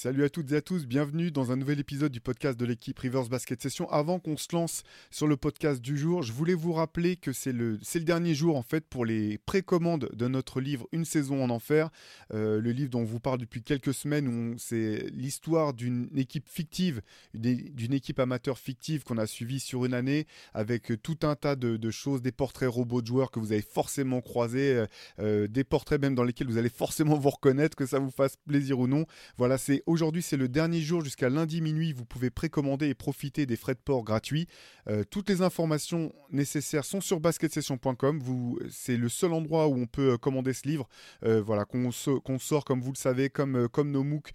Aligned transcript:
Salut 0.00 0.22
à 0.22 0.28
toutes 0.28 0.52
et 0.52 0.54
à 0.54 0.60
tous, 0.60 0.86
bienvenue 0.86 1.32
dans 1.32 1.50
un 1.50 1.56
nouvel 1.56 1.80
épisode 1.80 2.12
du 2.12 2.20
podcast 2.20 2.56
de 2.56 2.64
l'équipe 2.64 2.96
Rivers 3.00 3.28
Basket 3.28 3.60
Session. 3.60 3.90
Avant 3.90 4.20
qu'on 4.20 4.36
se 4.36 4.46
lance 4.52 4.84
sur 5.10 5.26
le 5.26 5.36
podcast 5.36 5.80
du 5.80 5.98
jour, 5.98 6.22
je 6.22 6.32
voulais 6.32 6.54
vous 6.54 6.72
rappeler 6.72 7.16
que 7.16 7.32
c'est 7.32 7.50
le, 7.50 7.80
le 7.94 8.00
dernier 8.02 8.32
jour 8.32 8.56
en 8.56 8.62
fait 8.62 8.86
pour 8.86 9.04
les 9.04 9.38
précommandes 9.38 10.08
de 10.12 10.28
notre 10.28 10.60
livre 10.60 10.86
Une 10.92 11.04
saison 11.04 11.42
en 11.42 11.50
enfer, 11.50 11.90
Euh, 12.32 12.60
le 12.60 12.70
livre 12.70 12.90
dont 12.90 13.00
on 13.00 13.04
vous 13.04 13.18
parle 13.18 13.38
depuis 13.38 13.64
quelques 13.64 13.92
semaines 13.92 14.54
c'est 14.56 15.06
l'histoire 15.10 15.74
d'une 15.74 16.08
équipe 16.16 16.48
fictive, 16.48 17.02
d'une 17.34 17.92
équipe 17.92 18.20
amateur 18.20 18.56
fictive 18.56 19.02
qu'on 19.02 19.18
a 19.18 19.26
suivie 19.26 19.58
sur 19.58 19.84
une 19.84 19.94
année 19.94 20.28
avec 20.54 20.92
tout 21.02 21.18
un 21.22 21.34
tas 21.34 21.56
de, 21.56 21.76
de 21.76 21.90
choses, 21.90 22.22
des 22.22 22.30
portraits 22.30 22.68
robots 22.68 23.02
de 23.02 23.08
joueurs 23.08 23.32
que 23.32 23.40
vous 23.40 23.50
avez 23.50 23.62
forcément 23.62 24.20
croisés, 24.20 24.74
euh, 24.74 24.86
euh, 25.18 25.48
des 25.48 25.64
portraits 25.64 26.00
même 26.00 26.14
dans 26.14 26.22
lesquels 26.22 26.46
vous 26.46 26.58
allez 26.58 26.68
forcément 26.68 27.18
vous 27.18 27.30
reconnaître, 27.30 27.76
que 27.76 27.86
ça 27.86 27.98
vous 27.98 28.12
fasse 28.12 28.36
plaisir 28.36 28.78
ou 28.78 28.86
non. 28.86 29.04
Voilà, 29.38 29.58
c'est 29.58 29.82
aujourd'hui, 29.98 30.22
c'est 30.22 30.36
le 30.36 30.46
dernier 30.46 30.80
jour 30.80 31.02
jusqu'à 31.02 31.28
lundi 31.28 31.60
minuit. 31.60 31.92
Vous 31.92 32.04
pouvez 32.04 32.30
précommander 32.30 32.86
et 32.86 32.94
profiter 32.94 33.46
des 33.46 33.56
frais 33.56 33.74
de 33.74 33.80
port 33.80 34.04
gratuits. 34.04 34.46
Euh, 34.88 35.02
toutes 35.02 35.28
les 35.28 35.42
informations 35.42 36.12
nécessaires 36.30 36.84
sont 36.84 37.00
sur 37.00 37.18
basketsession.com. 37.18 38.20
Vous, 38.20 38.60
c'est 38.70 38.96
le 38.96 39.08
seul 39.08 39.32
endroit 39.32 39.66
où 39.66 39.74
on 39.74 39.86
peut 39.86 40.12
euh, 40.12 40.16
commander 40.16 40.52
ce 40.52 40.68
livre. 40.68 40.88
Euh, 41.24 41.42
voilà, 41.42 41.64
qu'on, 41.64 41.90
sort, 41.90 42.64
comme 42.64 42.80
vous 42.80 42.92
le 42.92 42.96
savez, 42.96 43.28
comme, 43.28 43.66
nos 43.90 44.04
MOOC, 44.04 44.30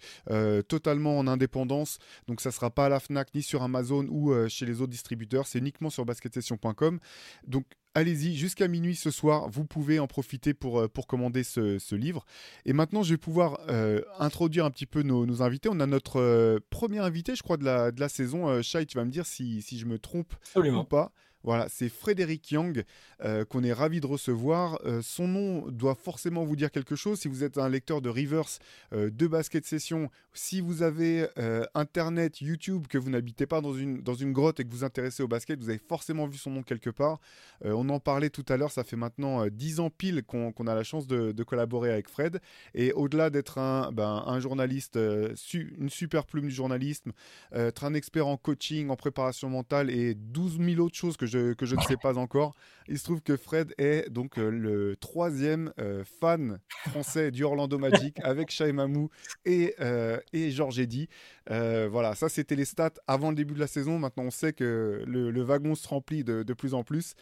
totalement 0.68 1.18
en 1.18 1.26
indépendance. 1.26 1.96
Donc, 2.28 2.42
ça 2.42 2.50
sera 2.50 2.70
pas 2.70 2.84
à 2.84 2.88
la 2.90 3.00
Fnac 3.00 3.34
ni 3.34 3.40
sur 3.40 3.62
Amazon 3.62 4.06
ou 4.10 4.34
chez 4.48 4.66
les 4.66 4.82
autres 4.82 4.92
distributeurs. 4.92 5.46
C'est 5.46 5.60
uniquement 5.60 5.88
sur 5.88 6.04
basketsession.com. 6.04 7.00
Donc, 7.46 7.64
allez-y, 7.94 8.36
jusqu'à 8.36 8.68
minuit 8.68 8.96
ce 8.96 9.10
soir, 9.10 9.48
vous 9.48 9.64
pouvez 9.64 9.98
en 9.98 10.06
profiter 10.06 10.54
pour, 10.54 10.80
euh, 10.80 10.88
pour 10.88 11.06
commander 11.06 11.44
ce, 11.44 11.78
ce 11.78 11.94
livre. 11.94 12.24
Et 12.64 12.72
maintenant, 12.72 13.02
je 13.02 13.14
vais 13.14 13.18
pouvoir 13.18 13.60
euh, 13.68 14.02
introduire 14.18 14.64
un 14.64 14.70
petit 14.70 14.86
peu 14.86 15.02
nos, 15.02 15.26
nos 15.26 15.42
invités. 15.42 15.68
On 15.70 15.80
a 15.80 15.86
notre 15.86 16.20
euh, 16.20 16.58
premier 16.70 16.98
invité, 16.98 17.34
je 17.34 17.42
crois, 17.42 17.56
de 17.56 17.64
la, 17.64 17.90
de 17.90 18.00
la 18.00 18.08
saison. 18.08 18.60
Shai, 18.62 18.86
tu 18.86 18.96
vas 18.96 19.04
me 19.04 19.10
dire 19.10 19.26
si, 19.26 19.62
si 19.62 19.78
je 19.78 19.86
me 19.86 19.98
trompe 19.98 20.34
ou 20.80 20.84
pas. 20.84 21.12
Voilà, 21.44 21.66
c'est 21.68 21.90
Frédéric 21.90 22.50
Young 22.50 22.84
euh, 23.22 23.44
qu'on 23.44 23.62
est 23.62 23.72
ravi 23.72 24.00
de 24.00 24.06
recevoir. 24.06 24.78
Euh, 24.86 25.02
son 25.02 25.28
nom 25.28 25.68
doit 25.68 25.94
forcément 25.94 26.42
vous 26.42 26.56
dire 26.56 26.70
quelque 26.70 26.96
chose. 26.96 27.20
Si 27.20 27.28
vous 27.28 27.44
êtes 27.44 27.58
un 27.58 27.68
lecteur 27.68 28.00
de 28.00 28.08
Rivers, 28.08 28.58
euh, 28.94 29.10
de 29.10 29.26
basket 29.26 29.66
session, 29.66 30.10
si 30.32 30.60
vous 30.62 30.82
avez 30.82 31.28
Internet, 31.74 32.40
YouTube, 32.40 32.86
que 32.88 32.98
vous 32.98 33.10
n'habitez 33.10 33.46
pas 33.46 33.60
dans 33.60 33.74
une, 33.74 34.02
grotte 34.32 34.58
et 34.58 34.64
que 34.64 34.70
vous 34.70 34.78
vous 34.78 34.84
intéressez 34.84 35.22
au 35.22 35.28
basket, 35.28 35.60
vous 35.60 35.68
avez 35.68 35.78
forcément 35.78 36.26
vu 36.26 36.38
son 36.38 36.50
nom 36.50 36.62
quelque 36.62 36.90
part. 36.90 37.20
On 37.62 37.88
en 37.88 38.00
parlait 38.00 38.30
tout 38.30 38.44
à 38.48 38.56
l'heure, 38.56 38.72
ça 38.72 38.82
fait 38.82 38.96
maintenant 38.96 39.44
euh, 39.44 39.50
10 39.50 39.80
ans 39.80 39.90
pile 39.90 40.22
qu'on 40.24 40.50
a 40.66 40.74
la 40.74 40.82
chance 40.82 41.06
de, 41.06 41.42
collaborer 41.44 41.92
avec 41.92 42.08
Fred. 42.08 42.40
Et 42.74 42.92
au-delà 42.92 43.30
d'être 43.30 43.58
un, 43.58 43.92
ben, 43.92 44.24
un 44.26 44.40
journaliste, 44.40 44.96
une 44.96 45.90
super 45.90 46.24
plume 46.24 46.46
du 46.48 46.54
journalisme, 46.54 47.12
être 47.52 47.84
un 47.84 47.94
expert 47.94 48.26
en 48.26 48.36
coaching, 48.36 48.88
en 48.88 48.96
préparation 48.96 49.50
mentale 49.50 49.90
et 49.90 50.14
12 50.14 50.58
000 50.58 50.80
autres 50.80 50.96
choses 50.96 51.16
que 51.16 51.26
je, 51.26 51.33
que 51.54 51.66
je 51.66 51.76
ne 51.76 51.80
sais 51.82 51.96
pas 51.96 52.18
encore, 52.18 52.54
il 52.88 52.98
se 52.98 53.04
trouve 53.04 53.22
que 53.22 53.36
Fred 53.36 53.74
est 53.78 54.10
donc 54.10 54.38
euh, 54.38 54.50
le 54.50 54.96
troisième 54.96 55.72
euh, 55.78 56.04
fan 56.20 56.58
français 56.88 57.30
du 57.30 57.44
Orlando 57.44 57.78
Magic 57.78 58.18
avec 58.22 58.50
Shai 58.50 58.72
Mamou 58.72 59.08
et, 59.44 59.74
euh, 59.80 60.18
et 60.32 60.50
Georges 60.50 60.78
Eddy. 60.78 61.08
Voilà, 61.48 62.14
ça 62.14 62.28
c'était 62.28 62.56
les 62.56 62.64
stats 62.64 62.94
avant 63.06 63.30
le 63.30 63.36
début 63.36 63.54
de 63.54 63.60
la 63.60 63.66
saison. 63.66 63.98
Maintenant 63.98 64.24
on 64.24 64.30
sait 64.30 64.52
que 64.52 65.02
le, 65.06 65.30
le 65.30 65.42
wagon 65.42 65.74
se 65.74 65.88
remplit 65.88 66.24
de, 66.24 66.42
de 66.42 66.52
plus 66.54 66.74
en 66.74 66.84
plus. 66.84 67.14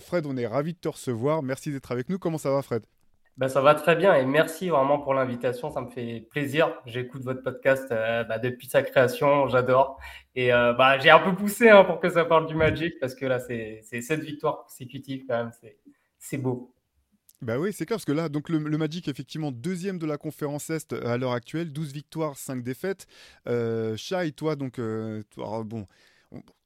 Fred, 0.00 0.26
on 0.26 0.36
est 0.36 0.46
ravi 0.46 0.72
de 0.72 0.78
te 0.78 0.88
recevoir. 0.88 1.42
Merci 1.42 1.70
d'être 1.70 1.92
avec 1.92 2.08
nous. 2.08 2.18
Comment 2.18 2.38
ça 2.38 2.50
va, 2.50 2.62
Fred? 2.62 2.84
Ben, 3.36 3.48
ça 3.48 3.60
va 3.60 3.74
très 3.74 3.96
bien 3.96 4.14
et 4.14 4.24
merci 4.24 4.70
vraiment 4.70 4.98
pour 4.98 5.12
l'invitation. 5.12 5.70
Ça 5.70 5.82
me 5.82 5.90
fait 5.90 6.26
plaisir. 6.30 6.72
J'écoute 6.86 7.22
votre 7.22 7.42
podcast 7.42 7.86
euh, 7.92 8.24
bah, 8.24 8.38
depuis 8.38 8.66
sa 8.66 8.82
création. 8.82 9.46
J'adore. 9.48 10.00
Et 10.34 10.54
euh, 10.54 10.72
bah, 10.72 10.98
j'ai 10.98 11.10
un 11.10 11.18
peu 11.18 11.34
poussé 11.34 11.68
hein, 11.68 11.84
pour 11.84 12.00
que 12.00 12.08
ça 12.08 12.24
parle 12.24 12.46
du 12.46 12.54
Magic 12.54 12.94
parce 12.98 13.14
que 13.14 13.26
là, 13.26 13.38
c'est 13.38 13.82
sept 13.82 14.20
victoires 14.20 14.62
consécutives 14.64 15.24
quand 15.28 15.36
même. 15.36 15.50
C'est- 16.18 16.38
beau. 16.38 16.72
Bah 17.42 17.58
oui, 17.58 17.72
c'est 17.74 17.84
clair, 17.84 17.96
parce 17.96 18.06
que 18.06 18.12
là, 18.12 18.30
donc 18.30 18.48
le, 18.48 18.58
le 18.58 18.78
Magic, 18.78 19.06
effectivement, 19.08 19.52
deuxième 19.52 19.98
de 19.98 20.06
la 20.06 20.16
conférence 20.16 20.70
Est 20.70 20.94
euh, 20.94 21.06
à 21.06 21.18
l'heure 21.18 21.32
actuelle, 21.32 21.70
12 21.70 21.92
victoires, 21.92 22.38
5 22.38 22.62
défaites. 22.62 23.06
Euh, 23.46 23.94
Shai, 23.98 24.32
toi, 24.32 24.56
donc, 24.56 24.78
euh, 24.78 25.22
bon, 25.36 25.66
on- 25.72 25.86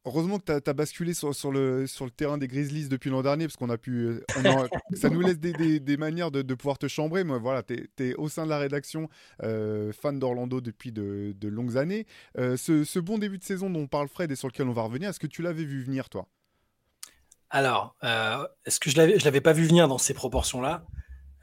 heureusement 0.05 0.39
que 0.39 0.59
tu 0.59 0.71
as, 0.71 0.73
basculé 0.73 1.15
sur, 1.15 1.31
le, 1.53 1.87
terrain 2.17 2.39
des 2.39 2.49
Grizzlies 2.49 2.89
depuis 2.89 3.11
l'an 3.11 3.23
dernier, 3.23 3.47
parce 3.47 3.57
qu'on 3.57 3.71
a 3.71 3.79
pu. 3.79 4.07
euh, 4.07 4.69
ça 4.95 5.11
nous 5.11 5.21
laisse 5.21 5.39
des, 5.39 5.97
manières 5.97 6.31
de, 6.31 6.55
pouvoir 6.55 6.79
te 6.79 6.89
chambrer. 6.89 7.25
Moi, 7.25 7.39
voilà, 7.39 7.63
tu 7.63 7.89
es, 7.99 8.15
au 8.15 8.29
sein 8.29 8.45
de 8.45 8.51
la 8.51 8.59
rédaction, 8.59 9.09
euh, 9.43 9.93
fan 9.93 10.19
d'Orlando 10.19 10.61
depuis 10.61 10.93
de, 10.93 11.35
longues 11.43 11.77
années. 11.77 12.07
Euh, 12.39 12.57
ce, 12.57 12.99
bon 12.99 13.19
début 13.19 13.39
de 13.39 13.45
saison 13.45 13.71
dont 13.71 13.87
parle 13.87 14.09
Fred 14.09 14.31
et 14.31 14.37
sur 14.37 14.49
lequel 14.49 14.69
on 14.69 14.73
va 14.73 14.83
revenir, 14.83 15.11
est-ce 15.11 15.21
que 15.21 15.27
tu 15.27 15.43
l'avais 15.43 15.65
vu 15.65 15.83
venir, 15.83 16.09
toi? 16.09 16.27
Alors, 17.53 17.97
est-ce 18.65 18.79
que 18.79 18.91
je 18.91 18.97
je 18.97 19.25
l'avais 19.25 19.41
pas 19.41 19.53
vu 19.53 19.65
venir 19.65 19.89
dans 19.89 19.99
ces 19.99 20.15
proportions-là? 20.15 20.85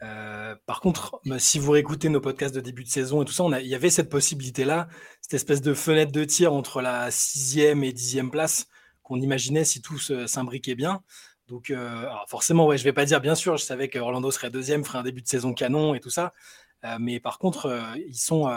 Euh, 0.03 0.55
Par 0.65 0.81
contre, 0.81 1.19
bah, 1.25 1.39
si 1.39 1.59
vous 1.59 1.71
réécoutez 1.71 2.09
nos 2.09 2.21
podcasts 2.21 2.53
de 2.53 2.61
début 2.61 2.83
de 2.83 2.89
saison 2.89 3.21
et 3.21 3.25
tout 3.25 3.33
ça, 3.33 3.43
il 3.61 3.67
y 3.67 3.75
avait 3.75 3.89
cette 3.89 4.09
possibilité-là, 4.09 4.87
cette 5.21 5.33
espèce 5.33 5.61
de 5.61 5.73
fenêtre 5.73 6.11
de 6.11 6.23
tir 6.23 6.53
entre 6.53 6.81
la 6.81 7.09
sixième 7.11 7.83
et 7.83 7.91
dixième 7.93 8.29
place 8.31 8.67
qu'on 9.03 9.19
imaginait 9.19 9.63
si 9.65 9.81
tout 9.81 9.97
s'imbriquait 9.97 10.75
bien. 10.75 11.01
Donc, 11.47 11.71
euh, 11.71 12.05
forcément, 12.27 12.67
ouais, 12.67 12.77
je 12.77 12.83
vais 12.83 12.93
pas 12.93 13.05
dire, 13.05 13.21
bien 13.21 13.35
sûr, 13.35 13.57
je 13.57 13.63
savais 13.63 13.87
que 13.87 13.97
Orlando 13.99 14.29
serait 14.31 14.49
deuxième, 14.49 14.83
ferait 14.83 14.99
un 14.99 15.03
début 15.03 15.21
de 15.21 15.27
saison 15.27 15.53
canon 15.53 15.95
et 15.95 15.99
tout 15.99 16.09
ça. 16.09 16.33
Euh, 16.83 16.97
mais 16.99 17.19
par 17.19 17.39
contre, 17.39 17.95
ils 18.07 18.17
sont, 18.17 18.51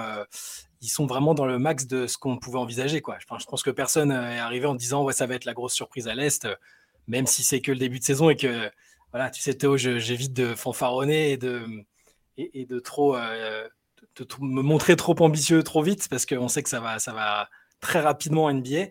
ils 0.82 0.88
sont 0.88 1.06
vraiment 1.06 1.34
dans 1.34 1.46
le 1.46 1.58
max 1.58 1.86
de 1.86 2.06
ce 2.06 2.18
qu'on 2.18 2.36
pouvait 2.36 2.58
envisager, 2.58 3.00
quoi. 3.00 3.16
Je 3.20 3.26
pense, 3.26 3.62
que 3.62 3.70
personne 3.70 4.10
est 4.10 4.38
arrivé 4.38 4.66
en 4.66 4.74
disant, 4.74 5.04
ouais, 5.04 5.12
ça 5.12 5.26
va 5.26 5.36
être 5.36 5.44
la 5.44 5.54
grosse 5.54 5.74
surprise 5.74 6.08
à 6.08 6.14
l'est 6.14 6.46
même 7.06 7.26
si 7.26 7.42
c'est 7.42 7.60
que 7.60 7.72
le 7.72 7.78
début 7.78 7.98
de 7.98 8.04
saison 8.04 8.30
et 8.30 8.36
que, 8.36 8.70
voilà, 9.12 9.30
tu 9.30 9.40
sais, 9.42 9.54
Théo, 9.54 9.76
j'évite 9.76 10.32
de 10.32 10.54
fanfaronner 10.54 11.32
et 11.32 11.36
de, 11.36 11.66
et, 12.36 12.64
de 12.64 12.78
trop, 12.78 13.16
euh, 13.16 13.68
de 14.16 14.26
me 14.40 14.62
montrer 14.62 14.96
trop 14.96 15.16
ambitieux 15.20 15.62
trop 15.62 15.82
vite 15.82 16.08
parce 16.08 16.26
qu'on 16.26 16.48
sait 16.48 16.62
que 16.62 16.68
ça 16.68 16.80
va, 16.80 16.98
ça 16.98 17.12
va 17.12 17.48
très 17.80 18.00
rapidement 18.00 18.44
en 18.44 18.54
NBA. 18.54 18.86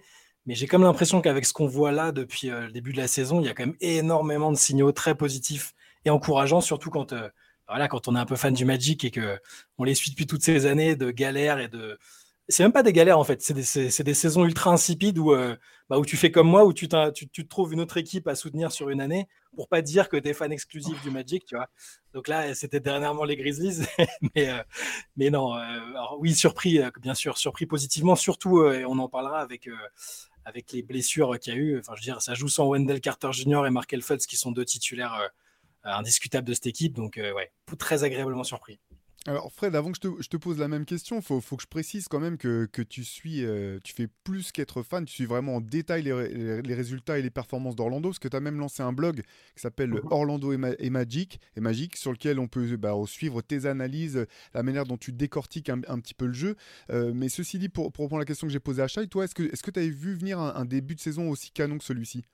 Mais 0.45 0.55
j'ai 0.55 0.67
comme 0.67 0.83
l'impression 0.83 1.21
qu'avec 1.21 1.45
ce 1.45 1.53
qu'on 1.53 1.67
voit 1.67 1.91
là 1.91 2.11
depuis 2.11 2.49
euh, 2.49 2.65
le 2.65 2.71
début 2.71 2.91
de 2.91 2.97
la 2.97 3.07
saison, 3.07 3.39
il 3.39 3.45
y 3.45 3.49
a 3.49 3.53
quand 3.53 3.65
même 3.65 3.77
énormément 3.81 4.51
de 4.51 4.57
signaux 4.57 4.91
très 4.91 5.15
positifs 5.15 5.73
et 6.05 6.09
encourageants, 6.09 6.61
surtout 6.61 6.89
quand, 6.89 7.13
euh, 7.13 7.29
voilà, 7.67 7.87
quand 7.87 8.07
on 8.07 8.15
est 8.15 8.19
un 8.19 8.25
peu 8.25 8.35
fan 8.35 8.53
du 8.53 8.65
Magic 8.65 9.05
et 9.05 9.11
que 9.11 9.39
on 9.77 9.83
les 9.83 9.95
suit 9.95 10.09
depuis 10.11 10.25
toutes 10.25 10.43
ces 10.43 10.65
années 10.65 10.95
de 10.95 11.11
galères 11.11 11.59
et 11.59 11.67
de. 11.67 11.99
C'est 12.51 12.63
même 12.63 12.71
pas 12.71 12.81
des 12.81 12.93
galères 12.93 13.19
en 13.19 13.23
fait, 13.23 13.43
c'est 13.43 13.53
des, 13.53 14.03
des 14.03 14.13
saisons 14.15 14.43
ultra 14.43 14.71
insipides 14.71 15.19
où, 15.19 15.33
euh, 15.33 15.55
bah, 15.87 15.99
où 15.99 16.05
tu 16.05 16.17
fais 16.17 16.31
comme 16.31 16.47
moi, 16.47 16.65
où 16.65 16.73
tu, 16.73 16.89
tu, 17.13 17.29
tu 17.29 17.47
trouves 17.47 17.73
une 17.73 17.79
autre 17.79 17.97
équipe 17.97 18.27
à 18.27 18.33
soutenir 18.33 18.71
sur 18.71 18.89
une 18.89 19.01
année 19.01 19.27
pour 19.55 19.67
pas 19.67 19.83
dire 19.83 20.09
que 20.09 20.17
tu 20.17 20.29
es 20.29 20.33
fan 20.33 20.51
exclusif 20.51 20.99
du 21.03 21.11
Magic, 21.11 21.45
tu 21.45 21.55
vois. 21.55 21.69
Donc 22.13 22.27
là, 22.27 22.55
c'était 22.55 22.79
dernièrement 22.79 23.23
les 23.23 23.35
Grizzlies, 23.35 23.85
mais, 24.35 24.49
euh, 24.49 24.63
mais 25.15 25.29
non, 25.29 25.55
euh, 25.55 25.59
alors 25.59 26.17
oui, 26.19 26.33
surpris, 26.33 26.79
bien 26.99 27.13
sûr, 27.13 27.37
surpris 27.37 27.67
positivement, 27.67 28.15
surtout, 28.15 28.65
et 28.71 28.83
on 28.83 28.97
en 28.97 29.09
parlera 29.09 29.41
avec, 29.41 29.69
avec 30.43 30.71
les 30.71 30.81
blessures 30.81 31.37
qu'il 31.39 31.53
y 31.53 31.55
a 31.55 31.59
eu. 31.59 31.77
Enfin, 31.77 31.93
je 31.95 32.01
veux 32.01 32.13
dire, 32.13 32.19
ça 32.21 32.33
joue 32.33 32.47
sans 32.47 32.67
Wendell 32.67 32.99
Carter 32.99 33.31
Jr. 33.31 33.67
et 33.67 33.69
Markel 33.69 34.01
Fultz 34.01 34.25
qui 34.25 34.37
sont 34.37 34.51
deux 34.51 34.65
titulaires 34.65 35.29
indiscutables 35.83 36.47
de 36.47 36.53
cette 36.55 36.67
équipe, 36.67 36.95
donc 36.95 37.17
ouais, 37.17 37.51
très 37.77 38.03
agréablement 38.03 38.43
surpris. 38.43 38.79
Alors 39.29 39.51
Fred, 39.51 39.75
avant 39.75 39.91
que 39.91 39.97
je 39.97 40.09
te, 40.09 40.23
je 40.23 40.27
te 40.27 40.37
pose 40.37 40.57
la 40.57 40.67
même 40.67 40.85
question, 40.85 41.17
il 41.17 41.21
faut, 41.21 41.39
faut 41.39 41.55
que 41.55 41.61
je 41.61 41.67
précise 41.67 42.07
quand 42.07 42.19
même 42.19 42.35
que, 42.39 42.65
que 42.65 42.81
tu 42.81 43.03
suis, 43.03 43.45
euh, 43.45 43.77
tu 43.83 43.93
fais 43.93 44.07
plus 44.23 44.51
qu'être 44.51 44.81
fan, 44.81 45.05
tu 45.05 45.13
suis 45.13 45.25
vraiment 45.25 45.57
en 45.57 45.61
détail 45.61 46.01
les, 46.01 46.13
ré- 46.13 46.33
les- 46.33 46.63
les 46.63 46.73
résultats 46.73 47.19
et 47.19 47.21
les 47.21 47.29
performances 47.29 47.75
d'Orlando, 47.75 48.09
parce 48.09 48.17
que 48.17 48.27
tu 48.27 48.35
as 48.35 48.39
même 48.39 48.57
lancé 48.57 48.81
un 48.81 48.91
blog 48.91 49.21
qui 49.55 49.61
s'appelle 49.61 49.91
Mhm. 49.91 50.01
Orlando 50.09 50.51
et, 50.51 50.57
Ma- 50.57 50.73
et 50.79 50.89
Magic, 50.89 51.39
et 51.55 51.59
Magic, 51.59 51.95
sur 51.95 52.11
lequel 52.11 52.39
on 52.39 52.47
peut 52.47 52.75
bah, 52.75 52.95
suivre 53.05 53.43
tes 53.43 53.67
analyses, 53.67 54.25
la 54.55 54.63
manière 54.63 54.85
dont 54.85 54.97
tu 54.97 55.11
décortiques 55.11 55.69
un, 55.69 55.81
un 55.87 55.99
petit 55.99 56.15
peu 56.15 56.25
le 56.25 56.33
jeu. 56.33 56.55
Euh, 56.89 57.11
mais 57.13 57.29
ceci 57.29 57.59
dit, 57.59 57.69
pour, 57.69 57.91
à 57.95 58.17
la 58.17 58.25
question 58.25 58.47
que 58.47 58.53
j'ai 58.53 58.59
posée 58.59 58.81
à 58.81 58.87
Shai, 58.87 59.07
toi, 59.07 59.25
est-ce 59.25 59.35
que 59.35 59.69
tu 59.69 59.79
avais 59.79 59.89
vu 59.89 60.15
venir 60.15 60.39
un, 60.39 60.55
un 60.55 60.65
début 60.65 60.95
de 60.95 61.01
saison 61.01 61.29
aussi 61.29 61.51
canon 61.51 61.77
que 61.77 61.83
celui-ci? 61.83 62.25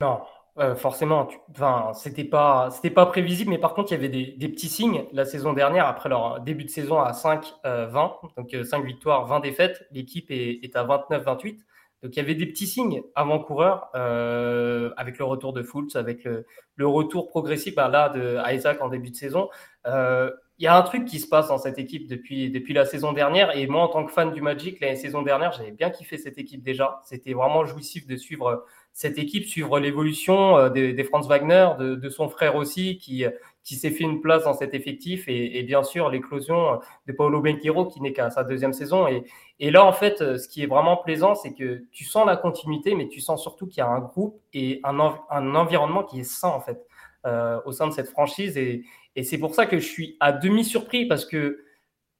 Non, 0.00 0.20
euh, 0.58 0.74
forcément, 0.74 1.28
enfin, 1.50 1.92
c'était 1.94 2.24
pas, 2.24 2.68
c'était 2.70 2.90
pas 2.90 3.06
prévisible, 3.06 3.50
mais 3.50 3.58
par 3.58 3.74
contre, 3.74 3.92
il 3.92 3.94
y 3.94 3.98
avait 3.98 4.08
des, 4.08 4.48
petits 4.48 4.68
signes. 4.68 5.04
La 5.12 5.24
saison 5.24 5.52
dernière, 5.52 5.86
après 5.86 6.08
leur 6.08 6.40
début 6.40 6.64
de 6.64 6.70
saison 6.70 7.00
à 7.00 7.12
5-20, 7.12 8.34
donc 8.36 8.56
5 8.64 8.84
victoires, 8.84 9.26
20 9.26 9.40
défaites, 9.40 9.86
l'équipe 9.92 10.30
est, 10.30 10.60
est 10.62 10.76
à 10.76 10.84
29-28. 10.84 11.58
Donc 12.02 12.16
il 12.16 12.16
y 12.16 12.20
avait 12.20 12.34
des 12.34 12.46
petits 12.46 12.66
signes 12.66 13.02
avant-coureurs 13.14 13.88
euh, 13.94 14.90
avec 14.96 15.18
le 15.18 15.24
retour 15.24 15.52
de 15.52 15.62
Fultz, 15.62 15.94
avec 15.94 16.24
le, 16.24 16.44
retour 16.86 17.28
progressif 17.28 17.76
bah, 17.76 17.88
là 17.88 18.08
de 18.08 18.38
Isaac 18.52 18.82
en 18.82 18.88
début 18.88 19.10
de 19.10 19.16
saison. 19.16 19.48
Euh, 19.86 20.30
il 20.58 20.64
y 20.64 20.66
a 20.66 20.76
un 20.76 20.82
truc 20.82 21.04
qui 21.04 21.20
se 21.20 21.28
passe 21.28 21.48
dans 21.48 21.58
cette 21.58 21.78
équipe 21.78 22.08
depuis, 22.08 22.50
depuis 22.50 22.74
la 22.74 22.84
saison 22.84 23.12
dernière. 23.12 23.56
Et 23.56 23.66
moi, 23.68 23.82
en 23.82 23.88
tant 23.88 24.04
que 24.04 24.12
fan 24.12 24.32
du 24.32 24.40
Magic, 24.42 24.80
la 24.80 24.94
saison 24.96 25.22
dernière, 25.22 25.52
j'avais 25.52 25.70
bien 25.70 25.90
kiffé 25.90 26.18
cette 26.18 26.38
équipe 26.38 26.62
déjà. 26.62 27.00
C'était 27.04 27.34
vraiment 27.34 27.64
jouissif 27.64 28.06
de 28.06 28.16
suivre 28.16 28.64
cette 28.92 29.18
équipe, 29.18 29.44
suivre 29.44 29.78
l'évolution 29.80 30.56
euh, 30.56 30.68
des, 30.68 31.04
Franz 31.04 31.28
Wagner, 31.28 31.68
de, 31.78 32.08
son 32.08 32.28
frère 32.28 32.56
aussi, 32.56 32.98
qui, 32.98 33.24
qui 33.64 33.76
s'est 33.76 33.90
fait 33.90 34.04
une 34.04 34.20
place 34.20 34.44
dans 34.44 34.54
cet 34.54 34.74
effectif, 34.74 35.24
et, 35.28 35.62
bien 35.62 35.82
sûr 35.82 36.10
l'éclosion 36.10 36.80
de 37.06 37.12
Paolo 37.12 37.40
Benquero, 37.40 37.86
qui 37.86 38.00
n'est 38.00 38.12
qu'à 38.12 38.30
sa 38.30 38.44
deuxième 38.44 38.72
saison. 38.72 39.08
Et, 39.08 39.24
et, 39.60 39.70
là, 39.70 39.84
en 39.84 39.92
fait, 39.92 40.18
ce 40.18 40.48
qui 40.48 40.62
est 40.62 40.66
vraiment 40.66 40.96
plaisant, 40.96 41.34
c'est 41.34 41.54
que 41.54 41.84
tu 41.90 42.04
sens 42.04 42.26
la 42.26 42.36
continuité, 42.36 42.94
mais 42.94 43.08
tu 43.08 43.20
sens 43.20 43.42
surtout 43.42 43.66
qu'il 43.66 43.78
y 43.78 43.82
a 43.82 43.88
un 43.88 44.00
groupe 44.00 44.40
et 44.52 44.80
un, 44.84 44.98
un 45.30 45.54
environnement 45.54 46.02
qui 46.02 46.20
est 46.20 46.24
sain, 46.24 46.48
en 46.48 46.60
fait, 46.60 46.86
euh, 47.24 47.60
au 47.64 47.72
sein 47.72 47.86
de 47.86 47.92
cette 47.92 48.08
franchise. 48.08 48.58
Et, 48.58 48.84
et 49.14 49.22
c'est 49.22 49.38
pour 49.38 49.54
ça 49.54 49.66
que 49.66 49.78
je 49.78 49.86
suis 49.86 50.16
à 50.20 50.32
demi 50.32 50.64
surpris, 50.64 51.06
parce 51.06 51.24
que 51.24 51.64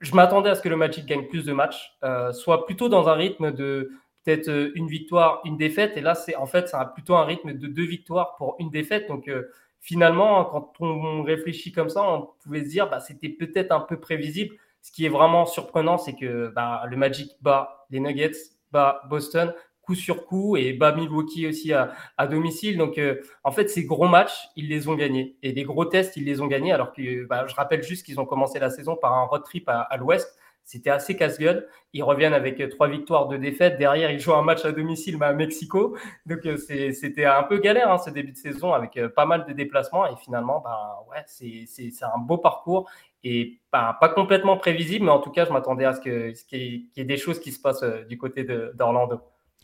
je 0.03 0.15
m'attendais 0.15 0.51
à 0.51 0.55
ce 0.55 0.63
que 0.63 0.69
le 0.69 0.77
Magic 0.77 1.07
gagne 1.07 1.27
plus 1.27 1.45
de 1.45 1.53
matchs, 1.53 1.97
euh, 2.03 2.33
soit 2.33 2.67
plutôt 2.67 2.89
dans 2.89 3.09
un 3.09 3.15
rythme 3.15 3.53
de 3.53 3.91
peut-être 4.25 4.49
euh, 4.49 4.73
une 4.75 4.89
victoire, 4.89 5.41
une 5.45 5.57
défaite. 5.57 5.97
Et 5.97 6.01
là, 6.01 6.15
c'est 6.15 6.37
en 6.37 6.47
fait, 6.47 6.69
ça 6.69 6.81
a 6.81 6.87
plutôt 6.87 7.15
un 7.15 7.25
rythme 7.25 7.53
de 7.55 7.67
deux 7.67 7.87
victoires 7.87 8.37
pour 8.37 8.57
une 8.59 8.71
défaite. 8.71 9.09
Donc, 9.09 9.29
euh, 9.29 9.49
finalement, 9.81 10.45
quand 10.45 10.73
on 10.81 11.23
réfléchit 11.23 11.73
comme 11.73 11.89
ça, 11.89 12.03
on 12.03 12.29
pouvait 12.43 12.65
se 12.65 12.69
dire, 12.71 12.89
bah, 12.89 13.01
c'était 13.01 13.29
peut-être 13.29 13.73
un 13.73 13.81
peu 13.81 13.99
prévisible. 13.99 14.55
Ce 14.81 14.91
qui 14.91 15.07
est 15.07 15.09
vraiment 15.09 15.47
surprenant, 15.47 15.99
c'est 15.99 16.15
que 16.15 16.49
bah, 16.55 16.85
le 16.89 16.97
Magic 16.97 17.31
bat 17.41 17.87
les 17.91 18.01
Nuggets, 18.01 18.33
bat 18.73 19.03
Boston, 19.09 19.53
coup 19.83 19.95
sur 19.95 20.27
coup, 20.27 20.57
et 20.57 20.73
bat 20.73 20.93
Milwaukee 20.93 21.47
aussi 21.47 21.73
à, 21.73 21.93
domicile. 22.29 22.79
Donc, 22.79 22.99
euh, 22.99 23.21
en 23.45 23.51
fait, 23.53 23.69
ces 23.69 23.85
gros 23.85 24.09
matchs, 24.09 24.49
ils 24.57 24.69
les 24.69 24.89
ont 24.89 24.95
gagnés. 24.95 25.37
Et 25.43 25.53
les 25.53 25.65
gros 25.65 25.85
tests, 25.85 26.17
ils 26.17 26.25
les 26.25 26.41
ont 26.41 26.47
gagnés. 26.47 26.73
Alors 26.73 26.93
que 26.93 27.27
bah, 27.27 27.47
je 27.47 27.55
rappelle 27.55 27.83
juste 27.83 28.07
qu'ils 28.07 28.21
ont 28.21 28.27
commencé 28.27 28.59
la 28.59 28.71
saison 28.71 28.97
par 28.97 29.15
un 29.15 29.25
road 29.25 29.43
trip 29.45 29.69
à 29.69 29.97
l'ouest. 29.99 30.37
C'était 30.65 30.91
assez 30.91 31.17
casse-gueule. 31.17 31.69
Ils 31.93 32.03
reviennent 32.03 32.35
avec 32.35 32.61
euh, 32.61 32.69
trois 32.69 32.89
victoires, 32.89 33.29
de 33.29 33.37
défaites. 33.37 33.79
Derrière, 33.79 34.11
ils 34.11 34.21
jouent 34.21 34.35
un 34.35 34.43
match 34.43 34.65
à 34.65 34.73
domicile 34.73 35.19
mais 35.19 35.27
à 35.27 35.33
Mexico. 35.33 35.97
Donc, 36.27 36.47
euh, 36.47 36.57
c'était 36.57 37.25
un 37.25 37.43
peu 37.43 37.59
galère 37.59 37.91
hein, 37.91 37.99
ce 37.99 38.11
début 38.11 38.33
de 38.33 38.37
saison 38.37 38.73
avec 38.73 38.97
euh, 38.97 39.09
pas 39.09 39.27
mal 39.27 39.45
de 39.45 39.53
déplacements. 39.53 40.07
Et 40.07 40.17
finalement, 40.17 40.61
bah, 40.61 41.05
c'est 41.27 41.67
un 42.03 42.19
beau 42.19 42.39
parcours 42.39 42.91
et 43.25 43.61
pas 43.71 43.97
complètement 44.15 44.57
prévisible, 44.57 45.05
mais 45.05 45.13
en 45.13 45.21
tout 45.21 45.31
cas, 45.31 45.45
je 45.45 45.53
m'attendais 45.53 45.85
à 45.85 45.95
ce 45.95 46.01
qu'il 46.01 46.61
y, 46.97 47.01
ait 47.01 47.05
des 47.05 47.17
choses 47.17 47.39
qui 47.39 47.53
se 47.53 47.61
passent 47.61 47.85
du 48.09 48.19
côté 48.19 48.45
d'Orlando. 48.75 49.21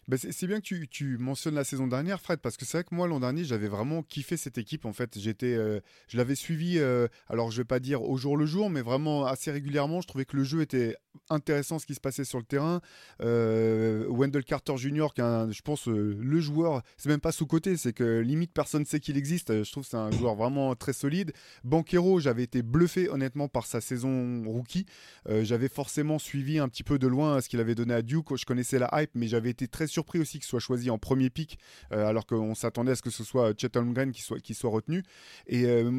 Bah, 0.08 0.16
c'est 0.16 0.46
bien 0.46 0.62
que 0.62 0.84
tu, 0.86 1.18
mentionnes 1.18 1.54
la 1.54 1.64
saison 1.64 1.86
dernière, 1.86 2.18
Fred, 2.18 2.40
parce 2.40 2.56
que 2.56 2.64
c'est 2.64 2.78
vrai 2.78 2.84
que 2.84 2.94
moi, 2.94 3.06
l'an 3.06 3.20
dernier, 3.20 3.44
j'avais 3.44 3.68
vraiment 3.68 4.02
kiffé 4.02 4.38
cette 4.38 4.56
équipe. 4.56 4.86
En 4.86 4.94
fait, 4.94 5.18
j'étais, 5.18 5.52
euh, 5.54 5.80
je 6.08 6.16
l'avais 6.16 6.34
suivi, 6.34 6.78
euh, 6.78 7.08
alors 7.28 7.50
je 7.50 7.58
vais 7.58 7.66
pas 7.66 7.78
dire 7.78 8.02
au 8.02 8.16
jour 8.16 8.38
le 8.38 8.46
jour, 8.46 8.70
mais 8.70 8.80
vraiment 8.80 9.26
assez 9.26 9.50
régulièrement. 9.50 10.00
Je 10.00 10.08
trouvais 10.08 10.24
que 10.24 10.34
le 10.34 10.44
jeu 10.44 10.62
était 10.62 10.96
intéressant, 11.28 11.78
ce 11.78 11.84
qui 11.84 11.94
se 11.94 12.00
passait 12.00 12.24
sur 12.24 12.38
le 12.38 12.44
terrain. 12.46 12.80
Euh, 13.20 14.06
Wendell 14.08 14.44
Carter 14.44 14.78
Jr., 14.78 15.08
qui 15.14 15.20
je 15.20 15.60
pense, 15.60 15.86
le 15.86 16.40
joueur, 16.40 16.82
c'est 16.96 17.10
même 17.10 17.20
pas 17.20 17.32
sous-côté, 17.32 17.76
c'est 17.76 17.92
que 17.92 18.20
limite 18.20 18.52
personne 18.54 18.82
ne 18.82 18.86
sait 18.86 19.00
qu'il 19.00 19.18
existe. 19.18 19.62
Je 19.62 19.70
trouve 19.70 19.84
que 19.84 19.90
c'est 19.90 19.98
un 19.98 20.10
joueur 20.10 20.36
vraiment 20.36 20.74
très 20.74 20.94
solide. 20.94 21.32
Banquero, 21.64 22.18
j'avais 22.18 22.44
été 22.44 22.62
bluffé 22.62 23.10
honnêtement 23.10 23.48
par 23.48 23.66
sa 23.66 23.82
saison 23.82 24.42
rookie. 24.46 24.86
j'avais 25.28 25.68
forcément 25.68 26.18
suivi 26.18 26.58
un 26.58 26.68
petit 26.70 26.82
peu 26.82 26.98
de 26.98 27.06
loin 27.06 27.42
ce 27.42 27.50
qu'il 27.50 27.60
avait 27.60 27.74
donné 27.74 27.92
à 27.92 28.00
Duke. 28.00 28.34
Je 28.36 28.46
connaissais 28.46 28.78
la 28.78 28.88
hype, 28.94 29.10
mais 29.14 29.28
j'avais 29.28 29.50
été 29.50 29.68
très 29.68 29.86
surpris 29.86 29.97
aussi 30.18 30.38
qu'il 30.38 30.46
soit 30.46 30.60
choisi 30.60 30.90
en 30.90 30.98
premier 30.98 31.30
pic, 31.30 31.58
euh, 31.92 32.06
alors 32.06 32.26
qu'on 32.26 32.54
s'attendait 32.54 32.92
à 32.92 32.94
ce 32.94 33.02
que 33.02 33.10
ce 33.10 33.24
soit 33.24 33.52
Chet 33.58 33.76
Holmgren 33.76 34.12
qui 34.12 34.22
soit, 34.22 34.40
qui 34.40 34.54
soit 34.54 34.70
retenu. 34.70 35.02
Et 35.46 35.64
euh, 35.64 35.90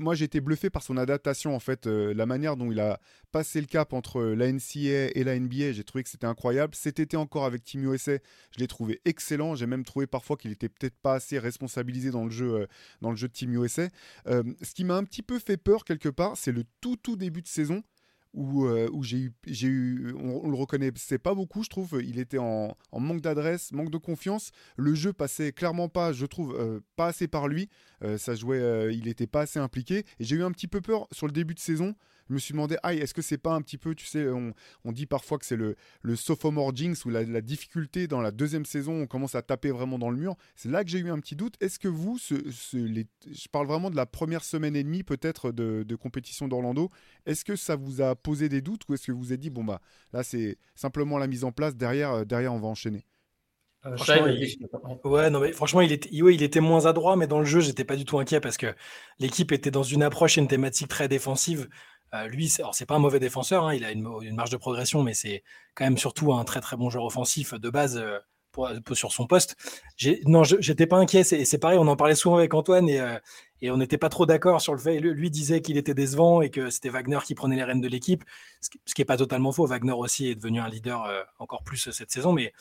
moi, 0.00 0.14
j'ai 0.14 0.24
été 0.24 0.40
bluffé 0.40 0.70
par 0.70 0.82
son 0.82 0.96
adaptation, 0.96 1.54
en 1.54 1.60
fait, 1.60 1.86
euh, 1.86 2.14
la 2.14 2.26
manière 2.26 2.56
dont 2.56 2.70
il 2.70 2.80
a 2.80 3.00
passé 3.30 3.60
le 3.60 3.66
cap 3.66 3.92
entre 3.92 4.22
la 4.22 4.52
NCA 4.52 5.10
et 5.14 5.24
la 5.24 5.38
NBA. 5.38 5.72
J'ai 5.72 5.84
trouvé 5.84 6.04
que 6.04 6.10
c'était 6.10 6.26
incroyable. 6.26 6.74
Cet 6.74 7.00
été 7.00 7.16
encore 7.16 7.44
avec 7.44 7.64
Team 7.64 7.90
USA, 7.92 8.18
je 8.52 8.58
l'ai 8.58 8.68
trouvé 8.68 9.00
excellent. 9.04 9.54
J'ai 9.54 9.66
même 9.66 9.84
trouvé 9.84 10.06
parfois 10.06 10.36
qu'il 10.36 10.52
était 10.52 10.68
peut-être 10.68 10.96
pas 11.00 11.14
assez 11.14 11.38
responsabilisé 11.38 12.10
dans 12.10 12.24
le 12.24 12.30
jeu, 12.30 12.66
dans 13.00 13.10
le 13.10 13.16
jeu 13.16 13.28
de 13.28 13.32
Team 13.32 13.54
USA. 13.54 13.88
ce 14.26 14.74
qui 14.74 14.84
m'a 14.84 14.96
un 14.96 15.04
petit 15.04 15.22
peu 15.22 15.38
fait 15.38 15.56
peur 15.56 15.84
quelque 15.84 16.08
part, 16.08 16.36
c'est 16.36 16.52
le 16.52 16.64
tout 16.80 16.96
tout 16.96 17.16
début 17.16 17.42
de 17.42 17.48
saison 17.48 17.82
où, 18.34 18.66
euh, 18.66 18.88
où 18.92 19.02
j'ai 19.02 19.18
eu, 19.18 19.32
eu 19.46 20.14
on, 20.18 20.48
le 20.48 20.56
reconnaissait 20.56 21.18
pas 21.18 21.34
beaucoup, 21.34 21.62
je 21.62 21.68
trouve. 21.68 22.00
Il 22.02 22.18
était 22.18 22.38
en, 22.38 22.76
manque 22.92 23.20
d'adresse, 23.20 23.72
manque 23.72 23.90
de 23.90 23.98
confiance. 23.98 24.50
Le 24.76 24.94
jeu 24.94 25.12
passait 25.12 25.52
clairement 25.52 25.88
pas, 25.88 26.12
je 26.12 26.26
trouve, 26.26 26.54
euh, 26.58 26.80
pas 26.96 27.08
assez 27.08 27.28
par 27.28 27.48
lui. 27.48 27.68
Euh, 28.02 28.18
ça 28.18 28.34
jouait, 28.34 28.94
il 28.94 29.08
était 29.08 29.26
pas 29.26 29.42
assez 29.42 29.58
impliqué. 29.58 30.04
Et 30.18 30.24
j'ai 30.24 30.36
eu 30.36 30.42
un 30.42 30.52
petit 30.52 30.68
peu 30.68 30.80
peur 30.80 31.06
sur 31.12 31.26
le 31.26 31.32
début 31.32 31.54
de 31.54 31.60
saison 31.60 31.94
je 32.32 32.34
me 32.34 32.38
suis 32.38 32.52
demandé, 32.52 32.76
ah, 32.82 32.94
est-ce 32.94 33.12
que 33.12 33.20
c'est 33.20 33.36
pas 33.36 33.52
un 33.52 33.60
petit 33.60 33.76
peu, 33.76 33.94
tu 33.94 34.06
sais, 34.06 34.26
on, 34.26 34.92
dit 34.92 35.04
parfois 35.04 35.38
que 35.38 35.44
c'est 35.44 35.56
le, 35.56 35.76
le 36.00 36.16
sophomore 36.16 36.74
jinx 36.74 37.04
ou 37.04 37.10
la, 37.10 37.24
difficulté 37.42 38.06
dans 38.06 38.22
la 38.22 38.30
deuxième 38.30 38.64
saison, 38.64 39.02
on 39.02 39.06
commence 39.06 39.34
à 39.34 39.42
taper 39.42 39.70
vraiment 39.70 39.98
dans 39.98 40.08
le 40.08 40.16
mur. 40.16 40.36
C'est 40.56 40.70
là 40.70 40.82
que 40.82 40.88
j'ai 40.88 40.98
eu 40.98 41.10
un 41.10 41.20
petit 41.20 41.36
doute. 41.36 41.56
Est-ce 41.60 41.78
que 41.78 41.88
vous, 41.88 42.16
ce, 42.16 42.34
je 42.50 43.48
parle 43.50 43.66
vraiment 43.66 43.90
de 43.90 43.96
la 43.96 44.06
première 44.06 44.44
semaine 44.44 44.74
et 44.76 44.82
demie 44.82 45.02
peut-être 45.02 45.52
de, 45.52 45.94
compétition 45.96 46.48
d'Orlando, 46.48 46.90
est-ce 47.26 47.44
que 47.44 47.54
ça 47.54 47.76
vous 47.76 48.00
a 48.00 48.16
posé 48.16 48.48
des 48.48 48.62
doutes 48.62 48.82
ou 48.88 48.94
est-ce 48.94 49.06
que 49.06 49.12
vous 49.12 49.20
vous 49.20 49.32
êtes 49.34 49.40
dit, 49.40 49.50
bon, 49.50 49.62
bah 49.62 49.80
là, 50.14 50.22
c'est 50.22 50.56
simplement 50.74 51.18
la 51.18 51.26
mise 51.26 51.44
en 51.44 51.52
place, 51.52 51.76
derrière, 51.76 52.12
euh, 52.12 52.24
derrière 52.24 52.54
on 52.54 52.58
va 52.58 52.68
enchaîner? 52.68 53.04
Euh, 53.84 53.96
franchement, 53.96 54.26
il... 54.28 54.68
Ouais, 55.04 55.30
non, 55.30 55.40
mais 55.40 55.52
franchement, 55.52 55.80
il 55.80 55.92
était, 55.92 56.08
il 56.12 56.42
était 56.42 56.60
moins 56.60 56.86
adroit, 56.86 57.16
mais 57.16 57.26
dans 57.26 57.40
le 57.40 57.44
jeu, 57.44 57.60
j'étais 57.60 57.84
pas 57.84 57.96
du 57.96 58.04
tout 58.04 58.18
inquiet 58.18 58.40
parce 58.40 58.56
que 58.56 58.74
l'équipe 59.18 59.50
était 59.50 59.72
dans 59.72 59.82
une 59.82 60.02
approche 60.02 60.38
et 60.38 60.40
une 60.40 60.48
thématique 60.48 60.88
très 60.88 61.08
défensive. 61.08 61.68
Euh, 62.14 62.26
lui, 62.28 62.48
c'est 62.48 62.86
pas 62.86 62.94
un 62.94 62.98
mauvais 62.98 63.20
défenseur, 63.20 63.64
hein, 63.64 63.74
il 63.74 63.84
a 63.84 63.90
une, 63.90 64.34
marge 64.34 64.50
de 64.50 64.56
progression, 64.56 65.02
mais 65.02 65.14
c'est 65.14 65.42
quand 65.74 65.84
même 65.84 65.98
surtout 65.98 66.32
un 66.34 66.44
très 66.44 66.60
très 66.60 66.76
bon 66.76 66.90
joueur 66.90 67.04
offensif 67.04 67.54
de 67.54 67.70
base 67.70 67.96
euh, 67.96 68.18
sur 68.92 69.12
son 69.12 69.26
poste. 69.26 69.56
Non, 70.26 70.44
j'étais 70.44 70.86
pas 70.86 70.98
inquiet. 70.98 71.24
C'est 71.24 71.58
pareil, 71.58 71.78
on 71.78 71.88
en 71.88 71.96
parlait 71.96 72.14
souvent 72.14 72.36
avec 72.36 72.52
Antoine 72.52 72.86
et, 72.86 73.00
euh, 73.00 73.18
et 73.62 73.70
on 73.70 73.78
n'était 73.78 73.96
pas 73.96 74.10
trop 74.10 74.26
d'accord 74.26 74.60
sur 74.60 74.74
le 74.74 74.78
fait. 74.78 75.00
Lui 75.00 75.30
disait 75.30 75.62
qu'il 75.62 75.78
était 75.78 75.94
décevant 75.94 76.42
et 76.42 76.50
que 76.50 76.68
c'était 76.68 76.90
Wagner 76.90 77.18
qui 77.24 77.34
prenait 77.34 77.56
les 77.56 77.64
rênes 77.64 77.80
de 77.80 77.88
l'équipe, 77.88 78.24
ce 78.60 78.94
qui 78.94 79.00
n'est 79.00 79.06
pas 79.06 79.16
totalement 79.16 79.52
faux. 79.52 79.64
Wagner 79.64 79.92
aussi 79.92 80.28
est 80.28 80.34
devenu 80.34 80.60
un 80.60 80.68
leader 80.68 81.08
encore 81.38 81.62
plus 81.62 81.90
cette 81.90 82.10
saison, 82.10 82.32
mais 82.32 82.52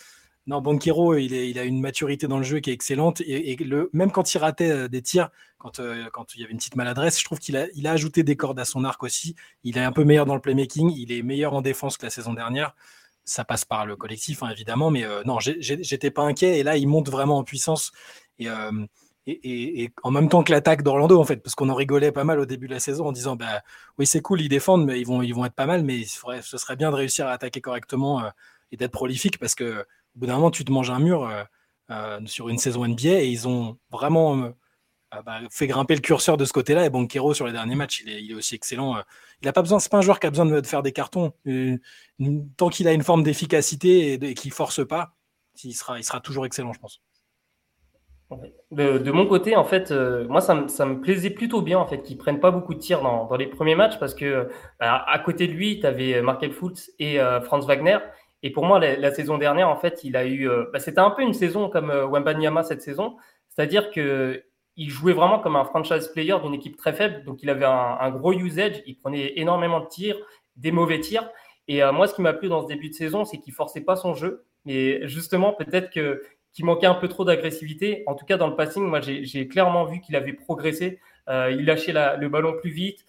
non, 0.48 0.60
Banquero, 0.60 1.16
il, 1.18 1.34
il, 1.34 1.60
a 1.60 1.64
une 1.64 1.80
maturité 1.80 2.28
dans 2.28 2.38
le 2.38 2.44
jeu 2.44 2.60
qui 2.60 2.72
est 2.72 2.74
excellente. 2.74 3.22
Et, 3.22 3.58
même 3.94 4.12
quand 4.12 4.34
il 4.34 4.40
ratait 4.40 4.72
euh, 4.72 4.88
des 4.88 5.02
tirs, 5.04 5.30
quand, 5.60 5.80
euh, 5.80 6.10
quand 6.12 6.34
il 6.34 6.42
y 6.42 6.44
avait 6.44 6.52
une 6.52 6.58
petite 6.58 6.76
maladresse, 6.76 7.20
je 7.20 7.26
trouve 7.26 7.38
qu'il 7.38 7.58
a, 7.58 7.92
ajouté 7.92 8.24
des 8.24 8.36
cordes 8.36 8.60
à 8.60 8.66
son 8.66 8.84
arc 8.84 9.04
aussi. 9.04 9.36
Il 9.64 9.78
est 9.78 9.84
un 9.84 9.92
peu 9.92 10.04
meilleur 10.04 10.26
dans 10.26 10.34
le 10.34 10.42
playmaking. 10.42 10.92
Il 10.96 11.12
est 11.12 11.22
meilleur 11.22 11.54
en 11.54 11.62
défense 11.62 11.98
que 11.98 12.06
la 12.06 12.10
saison 12.10 12.34
dernière. 12.34 12.76
Ça 13.24 13.46
passe 13.46 13.66
par 13.66 13.86
le 13.86 13.96
collectif, 13.96 14.42
hein, 14.42 14.50
évidemment. 14.50 14.90
Mais 14.90 15.04
euh, 15.04 15.22
non, 15.26 15.38
j'étais 15.40 16.10
pas 16.10 16.24
inquiet. 16.24 16.58
Et 16.58 16.64
là, 16.64 16.76
il 16.76 16.88
monte 16.88 17.10
vraiment 17.10 17.38
en 17.38 17.44
puissance. 17.44 17.92
Et, 18.40 18.48
et, 19.28 19.92
en 20.02 20.10
même 20.10 20.28
temps 20.28 20.42
que 20.44 20.52
l'attaque 20.52 20.82
d'Orlando, 20.82 21.20
en 21.20 21.24
fait, 21.24 21.38
parce 21.38 21.54
qu'on 21.54 21.70
en 21.70 21.76
rigolait 21.76 22.12
pas 22.12 22.24
mal 22.24 22.40
au 22.40 22.48
début 22.48 22.68
de 22.68 22.74
la 22.74 22.80
saison 22.80 23.06
en 23.06 23.12
disant 23.12 23.36
bah, 23.36 23.62
oui, 24.00 24.08
c'est 24.08 24.22
cool, 24.22 24.42
ils 24.42 24.50
défendent, 24.50 24.86
mais 24.86 25.00
ils 25.00 25.06
vont 25.06 25.46
être 25.46 25.54
pas 25.54 25.68
mal. 25.68 25.84
Mais 25.84 26.04
ce 26.06 26.58
serait 26.58 26.76
bien 26.76 26.90
de 26.90 26.96
réussir 26.96 27.28
à 27.28 27.34
attaquer 27.34 27.62
correctement 27.62 28.24
et 28.72 28.78
d'être 28.78 28.92
prolifique 28.92 29.38
parce 29.38 29.54
que 29.54 29.86
au 30.16 30.20
bout 30.20 30.26
d'un 30.28 30.36
moment, 30.36 30.52
tu 30.52 30.66
te 30.66 30.72
manges 30.72 30.90
un 30.90 31.00
mur 31.00 31.24
euh, 31.24 31.44
euh, 31.90 32.20
sur 32.26 32.50
une 32.50 32.58
saison 32.58 32.86
NBA 32.86 33.22
et 33.22 33.28
ils 33.28 33.48
ont 33.48 33.78
vraiment 33.92 34.38
euh, 34.38 35.22
bah, 35.26 35.40
fait 35.50 35.68
grimper 35.68 35.96
le 35.96 36.02
curseur 36.02 36.38
de 36.38 36.46
ce 36.46 36.54
côté-là. 36.54 36.86
Et 36.86 36.90
Banquero, 36.90 37.34
sur 37.34 37.48
les 37.48 37.54
derniers 37.54 37.76
matchs, 37.76 38.04
il 38.06 38.32
est, 38.32 38.34
aussi 38.34 38.56
excellent. 38.56 38.98
Il 39.42 39.46
n'a 39.46 39.54
pas 39.54 39.62
besoin, 39.62 39.80
c'est 39.80 39.92
pas 39.92 39.98
un 39.98 40.02
joueur 40.02 40.20
qui 40.20 40.28
a 40.28 40.30
besoin 40.30 40.46
de, 40.46 40.66
faire 40.66 40.84
des 40.84 40.92
cartons. 40.92 41.34
tant 42.58 42.70
qu'il 42.70 42.88
a 42.88 42.94
une 42.94 43.04
forme 43.04 43.24
d'efficacité 43.24 44.14
et, 44.14 44.34
qu'il 44.34 44.52
force 44.52 44.86
pas, 44.86 45.16
il 45.64 45.74
sera, 45.74 46.20
toujours 46.22 46.46
excellent, 46.46 46.74
je 46.74 46.80
pense. 46.80 47.02
De, 48.72 49.12
mon 49.12 49.28
côté, 49.28 49.58
en 49.58 49.66
fait, 49.66 49.92
moi, 49.92 50.40
ça 50.40 50.56
me, 50.56 51.02
plaisait 51.02 51.30
plutôt 51.32 51.62
bien 51.62 51.78
en 51.78 51.86
fait 51.86 52.02
qu'ils 52.02 52.18
prennent 52.18 52.40
pas 52.40 52.52
beaucoup 52.52 52.74
de 52.74 52.80
tirs 52.80 53.02
dans, 53.02 53.36
les 53.36 53.48
premiers 53.48 53.76
matchs 53.76 54.00
parce 54.00 54.14
que 54.14 54.48
à 54.80 55.20
côté 55.20 55.48
de 55.48 55.52
lui, 55.52 55.82
tu 55.82 55.86
avais 55.86 56.22
Markel 56.22 56.54
Fultz 56.54 56.90
et 57.00 57.18
Franz 57.44 57.68
Wagner 57.68 57.98
et 58.44 58.50
pour 58.50 58.66
moi, 58.66 58.80
la, 58.80 59.14
saison 59.14 59.38
dernière, 59.38 59.70
en 59.70 59.76
fait, 59.76 60.04
il 60.04 60.16
a 60.16 60.26
eu. 60.26 60.50
Euh, 60.50 60.66
bah, 60.74 60.80
c'était 60.80 61.00
un 61.00 61.12
peu 61.12 61.22
une 61.22 61.34
saison 61.34 61.70
comme 61.70 61.92
euh, 61.92 62.08
Wembanyama 62.08 62.64
cette 62.64 62.82
saison, 62.82 63.18
c'est-à-dire 63.50 63.92
que 63.92 64.44
il 64.78 64.90
jouait 64.90 65.14
vraiment 65.14 65.40
comme 65.40 65.58
un 65.58 65.66
franchise 65.66 66.08
player 66.08 66.36
d'une 66.42 66.54
équipe 66.54 66.78
très 66.78 66.94
faible, 66.94 67.24
donc 67.26 67.44
il 67.44 67.50
avait 67.50 67.66
un, 67.66 68.10
gros 68.10 68.32
usage, 68.32 68.82
il 68.86 68.96
prenait 68.98 69.34
énormément 69.36 69.82
de 69.82 69.88
tirs, 69.88 70.18
des 70.56 70.72
mauvais 70.72 71.00
tirs. 71.02 71.30
Et 71.68 71.84
euh, 71.84 71.92
moi, 71.92 72.08
ce 72.08 72.16
qui 72.16 72.22
m'a 72.22 72.34
plu 72.34 72.48
dans 72.48 72.64
ce 72.64 72.68
début 72.68 72.90
de 72.90 72.94
saison, 72.94 73.26
c'est 73.26 73.38
qu'il 73.38 73.54
forçait 73.54 73.82
pas 73.82 73.96
son 73.96 74.16
jeu, 74.16 74.46
mais 74.66 75.08
justement, 75.08 75.54
peut-être 75.54 75.92
que 75.92 76.24
qu'il 76.54 76.66
manquait 76.66 76.88
un 76.88 76.96
peu 76.96 77.08
trop 77.08 77.26
d'agressivité. 77.26 78.04
En 78.08 78.16
tout 78.16 78.26
cas, 78.26 78.38
dans 78.38 78.48
le 78.48 78.56
passing, 78.56 78.84
moi, 78.84 79.00
j'ai 79.02 79.48
clairement 79.48 79.86
vu 79.86 80.02
qu'il 80.02 80.18
avait 80.18 80.34
progressé. 80.34 81.00
il 81.30 81.64
lâchait 81.66 81.94
le 81.94 82.28
ballon 82.28 82.58
plus 82.60 82.72
vite, 82.72 83.06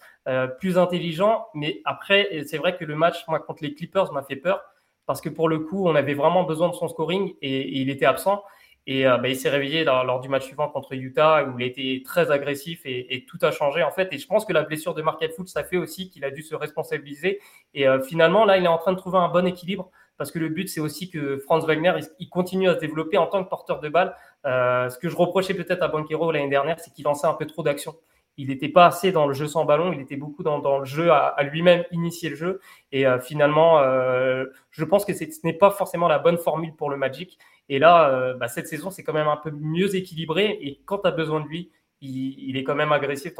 plus 0.59 0.77
intelligent. 0.77 1.47
Mais 1.53 1.81
après, 1.83 2.43
c'est 2.45 2.57
vrai 2.57 2.77
que 2.77 2.85
le 2.85 2.95
match, 2.95 3.27
moi, 3.27 3.39
contre 3.39 3.61
les 3.63 3.73
Clippers, 3.73 4.13
m'a 4.13 4.23
fait 4.23 4.37
peur 4.37 4.63
parce 5.05 5.21
que 5.21 5.29
pour 5.29 5.49
le 5.49 5.59
coup, 5.59 5.87
on 5.87 5.95
avait 5.95 6.13
vraiment 6.13 6.43
besoin 6.43 6.69
de 6.69 6.73
son 6.73 6.87
scoring 6.87 7.33
et, 7.41 7.79
il 7.79 7.89
était 7.89 8.05
absent. 8.05 8.43
Et 8.85 9.05
bah, 9.05 9.29
il 9.29 9.35
s'est 9.37 9.49
réveillé 9.49 9.85
lors, 9.85 10.19
du 10.19 10.27
match 10.27 10.43
suivant 10.43 10.67
contre 10.67 10.93
Utah 10.93 11.45
où 11.45 11.57
il 11.57 11.65
était 11.65 12.01
très 12.03 12.31
agressif 12.31 12.81
et, 12.83 13.25
tout 13.29 13.37
a 13.41 13.51
changé 13.51 13.81
en 13.81 13.91
fait. 13.91 14.11
Et 14.11 14.17
je 14.17 14.27
pense 14.27 14.43
que 14.43 14.51
la 14.51 14.63
blessure 14.63 14.93
de 14.93 15.01
Market 15.01 15.33
Foot, 15.33 15.47
ça 15.47 15.63
fait 15.63 15.77
aussi 15.77 16.09
qu'il 16.09 16.25
a 16.25 16.31
dû 16.31 16.41
se 16.41 16.53
responsabiliser. 16.53 17.39
Et 17.73 17.85
finalement, 18.05 18.43
là, 18.43 18.57
il 18.57 18.65
est 18.65 18.67
en 18.67 18.77
train 18.77 18.91
de 18.91 18.97
trouver 18.97 19.19
un 19.19 19.29
bon 19.29 19.47
équilibre 19.47 19.89
parce 20.17 20.31
que 20.31 20.39
le 20.39 20.49
but, 20.49 20.69
c'est 20.69 20.79
aussi 20.79 21.09
que 21.09 21.37
Franz 21.39 21.65
Wagner, 21.65 21.93
il, 22.19 22.29
continue 22.29 22.69
à 22.69 22.75
se 22.75 22.79
développer 22.79 23.17
en 23.17 23.27
tant 23.27 23.43
que 23.43 23.49
porteur 23.49 23.79
de 23.79 23.89
balle. 23.89 24.15
Euh, 24.45 24.89
ce 24.89 24.97
que 24.97 25.09
je 25.09 25.15
reprochais 25.15 25.53
peut-être 25.53 25.81
à 25.81 25.87
Banquero 25.87 26.31
l'année 26.31 26.49
dernière, 26.49 26.79
c'est 26.79 26.91
qu'il 26.93 27.05
lançait 27.05 27.27
un 27.27 27.33
peu 27.33 27.45
trop 27.45 27.63
d'actions. 27.63 27.95
Il 28.37 28.47
n'était 28.47 28.69
pas 28.69 28.87
assez 28.87 29.11
dans 29.11 29.27
le 29.27 29.33
jeu 29.33 29.47
sans 29.47 29.65
ballon, 29.65 29.93
il 29.93 30.01
était 30.01 30.15
beaucoup 30.15 30.43
dans, 30.43 30.79
le 30.79 30.85
jeu 30.85 31.11
à, 31.11 31.35
lui-même 31.43 31.83
initier 31.91 32.29
le 32.29 32.35
jeu. 32.35 32.59
Et 32.91 33.05
euh, 33.05 33.19
finalement, 33.19 33.79
euh, 33.79 34.45
je 34.71 34.83
pense 34.83 35.05
que 35.05 35.13
ce 35.13 35.25
n'est 35.43 35.53
pas 35.53 35.69
forcément 35.69 36.07
la 36.07 36.19
bonne 36.19 36.37
formule 36.37 36.75
pour 36.75 36.89
le 36.89 36.97
Magic. 36.97 37.37
Et 37.69 37.79
là, 37.79 38.33
bah, 38.33 38.47
cette 38.47 38.67
saison, 38.67 38.89
c'est 38.89 39.03
quand 39.03 39.13
même 39.13 39.27
un 39.27 39.37
peu 39.37 39.51
mieux 39.51 39.95
équilibré. 39.95 40.57
Et 40.61 40.81
quand 40.85 40.99
tu 40.99 41.07
as 41.07 41.11
besoin 41.11 41.41
de 41.41 41.47
lui, 41.47 41.71
il, 42.01 42.57
est 42.57 42.63
quand 42.63 42.75
même 42.75 42.91
agressif. 42.91 43.33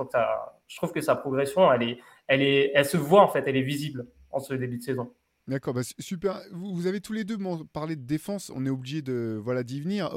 Je 0.67 0.77
trouve 0.77 0.91
que 0.91 1.01
sa 1.01 1.15
progression, 1.15 1.71
elle, 1.71 1.83
est, 1.83 1.99
elle, 2.27 2.41
est, 2.41 2.71
elle 2.73 2.85
se 2.85 2.97
voit 2.97 3.21
en 3.21 3.27
fait, 3.27 3.43
elle 3.47 3.57
est 3.57 3.61
visible 3.61 4.07
en 4.31 4.39
ce 4.39 4.53
début 4.53 4.77
de 4.77 4.83
saison. 4.83 5.11
D'accord, 5.49 5.73
bah, 5.73 5.81
super. 5.99 6.41
Vous, 6.53 6.87
avez 6.87 7.01
tous 7.01 7.11
les 7.11 7.25
deux 7.25 7.37
parlé 7.73 7.97
de 7.97 8.05
défense. 8.05 8.49
On 8.55 8.65
est 8.65 8.69
obligé 8.69 9.01
de 9.01 9.37
voilà 9.43 9.63
d'y 9.63 9.81
venir. 9.81 10.09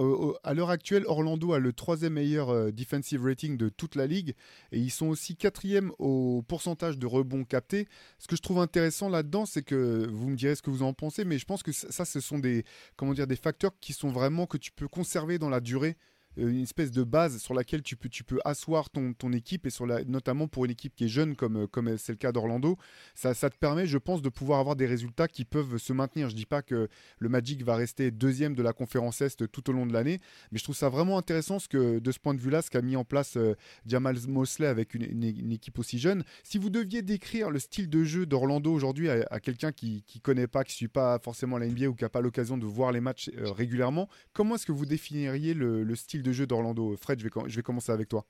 à 0.44 0.54
l'heure 0.54 0.70
actuelle, 0.70 1.04
Orlando 1.06 1.52
a 1.52 1.58
le 1.58 1.72
troisième 1.72 2.12
meilleur 2.12 2.50
euh, 2.50 2.70
defensive 2.70 3.24
rating 3.24 3.56
de 3.56 3.68
toute 3.68 3.96
la 3.96 4.06
ligue 4.06 4.36
et 4.70 4.78
ils 4.78 4.90
sont 4.90 5.08
aussi 5.08 5.34
quatrième 5.34 5.90
au 5.98 6.44
pourcentage 6.46 6.96
de 6.96 7.06
rebonds 7.06 7.42
captés. 7.44 7.88
Ce 8.20 8.28
que 8.28 8.36
je 8.36 8.42
trouve 8.42 8.60
intéressant 8.60 9.08
là-dedans, 9.08 9.46
c'est 9.46 9.62
que 9.62 10.06
vous 10.08 10.28
me 10.28 10.36
direz 10.36 10.54
ce 10.54 10.62
que 10.62 10.70
vous 10.70 10.84
en 10.84 10.92
pensez, 10.92 11.24
mais 11.24 11.38
je 11.38 11.44
pense 11.44 11.64
que 11.64 11.72
ça, 11.72 12.04
ce 12.04 12.20
sont 12.20 12.38
des 12.38 12.64
comment 12.94 13.12
dire 13.12 13.26
des 13.26 13.34
facteurs 13.34 13.72
qui 13.80 13.94
sont 13.94 14.10
vraiment 14.10 14.46
que 14.46 14.58
tu 14.58 14.70
peux 14.70 14.86
conserver 14.86 15.38
dans 15.38 15.50
la 15.50 15.58
durée. 15.60 15.96
Euh, 16.38 16.48
une 16.50 16.62
espèce 16.62 16.90
de 16.90 17.02
base 17.02 17.38
sur 17.38 17.54
laquelle 17.54 17.82
tu 17.82 17.96
peux, 17.96 18.08
tu 18.08 18.24
peux 18.24 18.38
asseoir 18.44 18.90
ton, 18.90 19.12
ton 19.12 19.32
équipe, 19.32 19.66
et 19.66 19.70
sur 19.70 19.86
la, 19.86 20.04
notamment 20.04 20.48
pour 20.48 20.64
une 20.64 20.70
équipe 20.70 20.94
qui 20.94 21.04
est 21.04 21.08
jeune, 21.08 21.36
comme, 21.36 21.64
euh, 21.64 21.66
comme 21.66 21.96
c'est 21.98 22.12
le 22.12 22.18
cas 22.18 22.32
d'Orlando, 22.32 22.76
ça, 23.14 23.34
ça, 23.34 23.50
te 23.50 23.56
permet, 23.56 23.86
je 23.86 23.98
pense, 23.98 24.22
de 24.22 24.28
pouvoir 24.28 24.60
avoir 24.60 24.76
des 24.76 24.86
résultats 24.86 25.28
qui 25.28 25.44
peuvent 25.44 25.78
se 25.78 25.92
maintenir. 25.92 26.28
Je 26.28 26.34
ne 26.34 26.38
dis 26.38 26.46
pas 26.46 26.62
que 26.62 26.88
le 27.18 27.28
Magic 27.28 27.62
va 27.62 27.76
rester 27.76 28.10
deuxième 28.10 28.54
de 28.54 28.62
la 28.62 28.72
conférence 28.72 29.20
Est 29.20 29.46
tout 29.48 29.70
au 29.70 29.72
long 29.72 29.86
de 29.86 29.92
l'année, 29.92 30.20
mais 30.52 30.58
je 30.58 30.64
trouve 30.64 30.76
ça 30.76 30.88
vraiment 30.88 31.18
intéressant 31.18 31.58
ce 31.58 31.68
que, 31.68 31.98
de 31.98 32.12
ce 32.12 32.18
point 32.18 32.34
de 32.34 32.40
vue-là, 32.40 32.62
ce 32.62 32.70
qu'a 32.70 32.82
mis 32.82 32.96
en 32.96 33.04
place 33.04 33.36
euh, 33.36 33.54
Jamal 33.86 34.16
Mosley 34.28 34.66
avec 34.66 34.94
une, 34.94 35.52
équipe 35.52 35.78
aussi 35.78 35.98
jeune. 35.98 36.24
Si 36.42 36.58
vous 36.58 36.70
deviez 36.70 37.02
décrire 37.02 37.50
le 37.50 37.58
style 37.58 37.88
de 37.88 38.04
jeu 38.04 38.26
d'Orlando 38.26 38.72
aujourd'hui 38.72 39.08
à, 39.08 39.40
quelqu'un 39.40 39.72
qui 39.72 40.04
ne 40.14 40.20
connaît 40.20 40.46
pas, 40.46 40.64
qui 40.64 40.72
ne 40.72 40.76
suit 40.76 40.88
pas 40.88 41.18
forcément 41.18 41.58
la 41.58 41.66
NBA 41.66 41.86
ou 41.86 41.94
qui 41.94 42.04
n'a 42.04 42.08
pas 42.08 42.20
l'occasion 42.20 42.58
de 42.58 42.66
voir 42.66 42.92
les 42.92 43.00
matchs 43.00 43.30
régulièrement, 43.36 44.08
comment 44.32 44.56
est-ce 44.56 44.66
que 44.66 44.72
vous 44.72 44.86
définiriez 44.86 45.54
le, 45.54 45.82
le 45.82 45.96
style 45.96 46.22
de 46.30 46.34
jeu 46.34 46.46
d'Orlando. 46.46 46.94
Fred, 46.96 47.18
je 47.18 47.24
vais, 47.24 47.30
je 47.46 47.56
vais 47.56 47.62
commencer 47.62 47.92
avec 47.92 48.08
toi. 48.08 48.24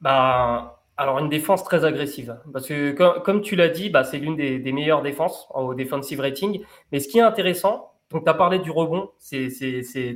Bah, 0.00 0.82
alors, 0.96 1.18
une 1.18 1.28
défense 1.28 1.64
très 1.64 1.84
agressive. 1.84 2.38
Parce 2.52 2.66
que, 2.66 2.92
comme, 3.20 3.40
tu 3.40 3.56
l'as 3.56 3.68
dit, 3.68 3.90
bah, 3.90 4.04
c'est 4.04 4.18
l'une 4.18 4.36
des, 4.36 4.72
meilleures 4.72 5.02
défenses 5.02 5.48
au 5.54 5.74
defensive 5.74 6.20
rating. 6.20 6.62
Mais 6.90 7.00
ce 7.00 7.08
qui 7.08 7.18
est 7.18 7.22
intéressant, 7.22 7.92
donc 8.10 8.24
tu 8.24 8.30
as 8.30 8.34
parlé 8.34 8.58
du 8.58 8.70
rebond, 8.70 9.10
c'est 9.18 9.48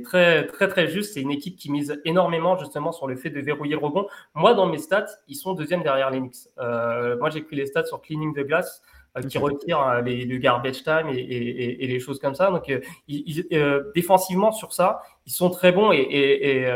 très, 0.03 0.45
très, 0.45 0.67
très 0.67 0.87
juste. 0.87 1.13
C'est 1.13 1.21
une 1.21 1.31
équipe 1.31 1.55
qui 1.57 1.71
mise 1.71 1.99
énormément 2.05 2.57
justement 2.57 2.91
sur 2.91 3.07
le 3.07 3.15
fait 3.15 3.31
de 3.31 3.39
verrouiller 3.39 3.73
le 3.73 3.79
rebond. 3.79 4.07
Moi, 4.35 4.53
dans 4.53 4.67
mes 4.67 4.77
stats, 4.77 5.07
ils 5.27 5.35
sont 5.35 5.53
deuxième 5.53 5.81
derrière 5.81 6.11
les 6.11 6.19
Knicks. 6.19 6.47
Euh, 6.59 7.17
moi, 7.17 7.31
j'ai 7.31 7.41
pris 7.41 7.55
les 7.55 7.65
stats 7.65 7.85
sur 7.85 8.01
cleaning 8.01 8.33
the 8.35 8.45
glass. 8.45 8.83
Euh, 9.17 9.21
qui 9.27 9.37
retire 9.37 9.81
euh, 9.81 10.01
les, 10.01 10.25
le 10.25 10.37
garbage 10.37 10.83
time 10.83 11.09
et, 11.09 11.87
les 11.87 11.99
choses 11.99 12.19
comme 12.19 12.35
ça. 12.35 12.51
Donc, 12.51 12.69
euh, 12.69 13.91
défensivement 13.95 14.51
sur 14.51 14.73
ça, 14.73 15.01
ils 15.25 15.31
sont 15.31 15.49
très 15.49 15.71
bons 15.71 15.91
et, 15.91 16.67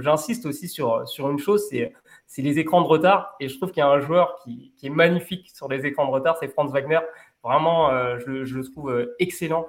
j'insiste 0.00 0.46
aussi 0.46 0.68
sur, 0.68 1.06
sur 1.08 1.30
une 1.30 1.38
chose, 1.38 1.66
c'est 1.70 1.92
c'est 2.26 2.42
les 2.42 2.58
écrans 2.58 2.80
de 2.80 2.86
retard. 2.86 3.36
Et 3.38 3.48
je 3.48 3.56
trouve 3.56 3.70
qu'il 3.70 3.80
y 3.80 3.82
a 3.82 3.88
un 3.88 4.00
joueur 4.00 4.36
qui, 4.42 4.72
qui, 4.76 4.86
est 4.86 4.90
magnifique 4.90 5.50
sur 5.54 5.68
les 5.68 5.84
écrans 5.86 6.06
de 6.06 6.10
retard, 6.10 6.36
c'est 6.40 6.48
Franz 6.48 6.72
Wagner. 6.72 7.00
Vraiment, 7.44 7.90
je, 8.18 8.44
je, 8.44 8.56
le 8.56 8.64
trouve 8.64 9.08
excellent. 9.18 9.66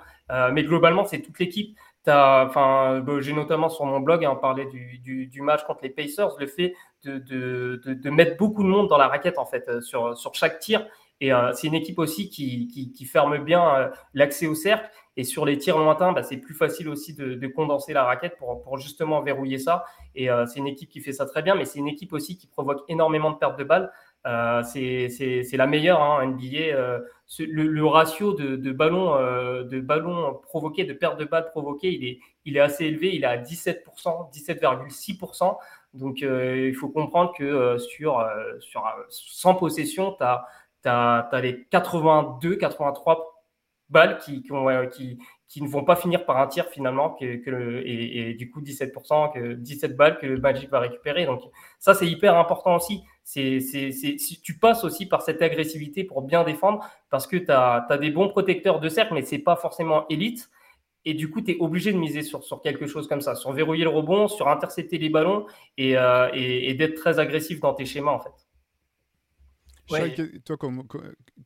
mais 0.53 0.63
globalement, 0.63 1.03
c'est 1.05 1.19
toute 1.19 1.37
l'équipe. 1.37 1.77
Enfin, 2.07 3.03
j'ai 3.19 3.33
notamment 3.33 3.69
sur 3.69 3.85
mon 3.85 3.99
blog 3.99 4.23
hein, 4.23 4.35
parlé 4.35 4.65
du, 4.67 4.99
du, 4.99 5.27
du, 5.27 5.41
match 5.41 5.63
contre 5.65 5.81
les 5.83 5.89
Pacers, 5.89 6.35
le 6.39 6.47
fait 6.47 6.73
de, 7.03 7.17
de, 7.17 7.81
de, 7.83 7.93
de, 7.93 8.09
mettre 8.09 8.37
beaucoup 8.37 8.63
de 8.63 8.69
monde 8.69 8.87
dans 8.87 8.97
la 8.97 9.07
raquette 9.07 9.37
en 9.37 9.45
fait 9.45 9.81
sur, 9.81 10.17
sur 10.17 10.33
chaque 10.33 10.59
tir 10.59 10.87
et 11.21 11.31
euh, 11.31 11.53
c'est 11.53 11.67
une 11.67 11.75
équipe 11.75 11.99
aussi 11.99 12.29
qui, 12.29 13.05
ferme 13.05 13.37
bien 13.43 13.75
euh, 13.75 13.89
l'accès 14.13 14.47
au 14.47 14.55
cercle. 14.55 14.89
Et 15.17 15.23
sur 15.23 15.45
les 15.45 15.57
tirs 15.57 15.77
lointains, 15.77 16.11
bah, 16.11 16.23
c'est 16.23 16.37
plus 16.37 16.53
facile 16.53 16.89
aussi 16.89 17.13
de, 17.15 17.47
condenser 17.47 17.93
la 17.93 18.03
raquette 18.03 18.37
pour, 18.37 18.77
justement 18.77 19.21
verrouiller 19.21 19.59
ça. 19.59 19.85
Et 20.13 20.29
euh, 20.29 20.45
c'est 20.45 20.59
une 20.59 20.67
équipe 20.67 20.89
qui 20.89 20.99
fait 20.99 21.13
ça 21.13 21.25
très 21.25 21.41
bien, 21.41 21.55
mais 21.55 21.63
c'est 21.63 21.79
une 21.79 21.87
équipe 21.87 22.11
aussi 22.11 22.37
qui 22.37 22.47
provoque 22.47 22.83
énormément 22.89 23.31
de 23.31 23.37
pertes 23.37 23.57
de 23.57 23.63
balles. 23.63 23.91
c'est 24.65 25.45
la 25.53 25.67
meilleure 25.67 26.01
hein, 26.01 26.25
NBA. 26.25 26.99
Le, 27.39 27.85
ratio 27.85 28.33
de, 28.33 28.71
ballons 28.73 29.15
de 29.15 29.79
ballons 29.79 30.33
provoqués, 30.43 30.83
de 30.83 30.93
pertes 30.93 31.17
de 31.17 31.25
balles 31.25 31.49
provoquées, 31.51 32.19
il 32.43 32.57
est, 32.57 32.59
assez 32.59 32.83
élevé. 32.83 33.15
Il 33.15 33.23
est 33.23 33.27
à 33.27 33.37
17%, 33.37 34.33
17,6%. 34.33 35.57
Donc 35.93 36.19
il 36.19 36.75
faut 36.75 36.89
comprendre 36.89 37.31
que 37.37 37.77
sur, 37.77 38.21
sur 38.59 38.83
100 39.07 39.55
possessions, 39.55 40.11
tu 40.11 40.23
as 40.25 40.45
tu 40.85 40.89
as, 40.89 41.41
les 41.41 41.65
82, 41.71 42.55
83 42.57 43.43
balles 43.89 44.17
qui, 44.19 44.41
qui, 44.41 45.61
ne 45.61 45.67
vont 45.67 45.83
pas 45.83 45.95
finir 45.95 46.25
par 46.25 46.37
un 46.37 46.47
tir 46.47 46.65
finalement, 46.67 47.15
et, 47.21 48.33
du 48.37 48.51
coup 48.51 48.61
17%, 48.61 49.33
que 49.33 49.53
17 49.53 49.95
balles 49.95 50.17
que 50.19 50.25
le 50.25 50.39
Magic 50.39 50.69
va 50.69 50.79
récupérer. 50.79 51.25
Donc 51.25 51.41
ça, 51.79 51.93
c'est 51.93 52.07
hyper 52.07 52.37
important 52.37 52.75
aussi. 52.75 53.03
Tu 53.33 54.57
passes 54.59 54.83
aussi 54.83 55.05
par 55.07 55.21
cette 55.21 55.41
agressivité 55.41 56.03
pour 56.03 56.21
bien 56.21 56.43
défendre, 56.43 56.85
parce 57.09 57.27
que 57.27 57.37
tu 57.37 57.51
as, 57.51 57.85
des 57.99 58.11
bons 58.11 58.29
protecteurs 58.29 58.79
de 58.79 58.89
cercle, 58.89 59.13
mais 59.13 59.23
c'est 59.23 59.39
pas 59.39 59.55
forcément 59.55 60.07
élite. 60.09 60.49
Et 61.07 61.13
du 61.13 61.29
coup, 61.29 61.41
tu 61.41 61.51
es 61.51 61.57
obligé 61.59 61.93
de 61.93 61.97
miser 61.99 62.23
sur, 62.23 62.43
sur 62.43 62.61
quelque 62.61 62.87
chose 62.87 63.07
comme 63.07 63.21
ça, 63.21 63.35
sur 63.35 63.51
verrouiller 63.51 63.83
le 63.83 63.91
rebond, 63.91 64.27
sur 64.27 64.47
intercepter 64.47 64.97
les 64.97 65.09
ballons 65.09 65.45
et, 65.77 65.97
euh, 65.97 66.29
et 66.33 66.73
d'être 66.73 66.95
très 66.95 67.19
agressif 67.19 67.59
dans 67.59 67.73
tes 67.75 67.85
schémas 67.85 68.11
en 68.11 68.19
fait 68.19 68.44
toi, 69.87 70.57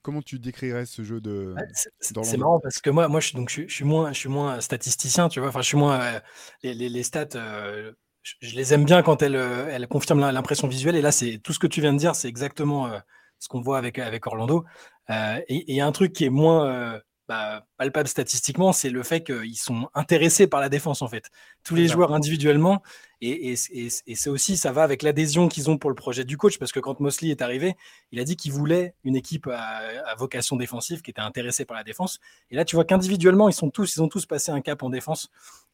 comment, 0.01 0.22
tu 0.22 0.39
décrirais 0.39 0.86
ce 0.86 1.03
jeu 1.03 1.22
de 1.22 1.55
C'est 2.00 2.38
marrant 2.38 2.60
parce 2.60 2.79
que 2.79 2.89
moi, 2.89 3.08
moi, 3.08 3.19
je 3.19 3.27
suis 3.27 3.36
donc 3.36 3.50
je, 3.50 3.67
suis 3.67 3.86
moins, 3.86 4.13
je 4.13 4.19
suis 4.19 4.29
moins 4.29 4.62
statisticien, 4.62 5.29
tu 5.29 5.39
vois. 5.39 5.50
Enfin, 5.50 5.62
je 5.62 5.67
suis 5.67 5.77
moins 5.77 6.00
euh, 6.00 6.19
les, 6.63 6.89
les, 6.89 7.03
stats. 7.03 7.27
Euh, 7.36 7.91
je, 8.22 8.55
les 8.55 8.74
aime 8.74 8.86
bien 8.86 9.01
quand 9.01 9.22
elles, 9.22 9.36
euh, 9.36 9.67
elles 9.69 9.88
confirment 9.88 10.31
l'impression 10.31 10.67
visuelle. 10.67 10.96
Et 10.96 11.01
là, 11.01 11.12
c'est 11.12 11.39
tout 11.39 11.53
ce 11.53 11.60
que 11.60 11.67
tu 11.67 11.81
viens 11.81 11.93
de 11.93 12.00
dire, 12.00 12.15
c'est 12.15 12.29
exactement 12.29 12.91
ce 13.39 13.48
qu'on 13.48 13.62
voit 13.62 13.77
avec 13.77 14.00
avec 14.00 14.25
Orlando. 14.27 14.65
et 15.10 15.65
il 15.67 15.75
y 15.75 15.81
a 15.81 15.88
un 15.88 15.91
truc 15.91 16.13
qui 16.13 16.25
est 16.25 16.29
moins 16.29 17.00
bah, 17.29 17.63
palpable 17.77 18.09
statistiquement, 18.09 18.74
c'est 18.74 18.89
le 18.89 19.03
fait 19.03 19.24
qu'ils 19.24 19.55
sont 19.55 19.88
intéressés 19.93 20.48
par 20.48 20.59
la 20.59 20.67
défense 20.67 21.03
en 21.03 21.07
fait. 21.07 21.29
Tous 21.63 21.75
les 21.75 21.88
joueurs 21.88 22.12
individuellement, 22.12 22.81
et, 23.21 23.55
c'est 23.55 24.29
aussi, 24.31 24.57
ça 24.57 24.71
va 24.71 24.81
avec 24.81 25.03
l'adhésion 25.03 25.48
qu'ils 25.48 25.69
ont 25.69 25.77
pour 25.77 25.91
le 25.91 25.95
projet 25.95 26.24
du 26.24 26.38
coach, 26.38 26.57
parce 26.57 26.71
que 26.71 26.79
quand 26.79 27.00
Mosley 27.00 27.29
est 27.29 27.43
arrivé, 27.43 27.75
il 28.12 28.19
a 28.19 28.24
dit 28.24 28.36
qu'il 28.36 28.51
voulait 28.51 28.95
une 29.03 29.15
équipe 29.15 29.45
à, 29.45 30.15
vocation 30.17 30.55
défensive 30.55 31.03
qui 31.03 31.12
était 31.12 31.21
intéressée 31.21 31.65
par 31.65 31.77
la 31.77 31.83
défense. 31.83 32.19
Et 32.50 32.55
là, 32.55 32.65
tu 32.65 32.75
vois 32.75 32.83
qu'individuellement, 32.83 33.48
ils 33.48 33.53
sont 33.53 33.69
tous, 33.69 33.95
ils 33.95 34.01
ont 34.01 34.09
tous 34.09 34.25
passé 34.25 34.51
un 34.51 34.62
cap 34.62 34.81
en 34.81 34.89
défense, 34.89 35.29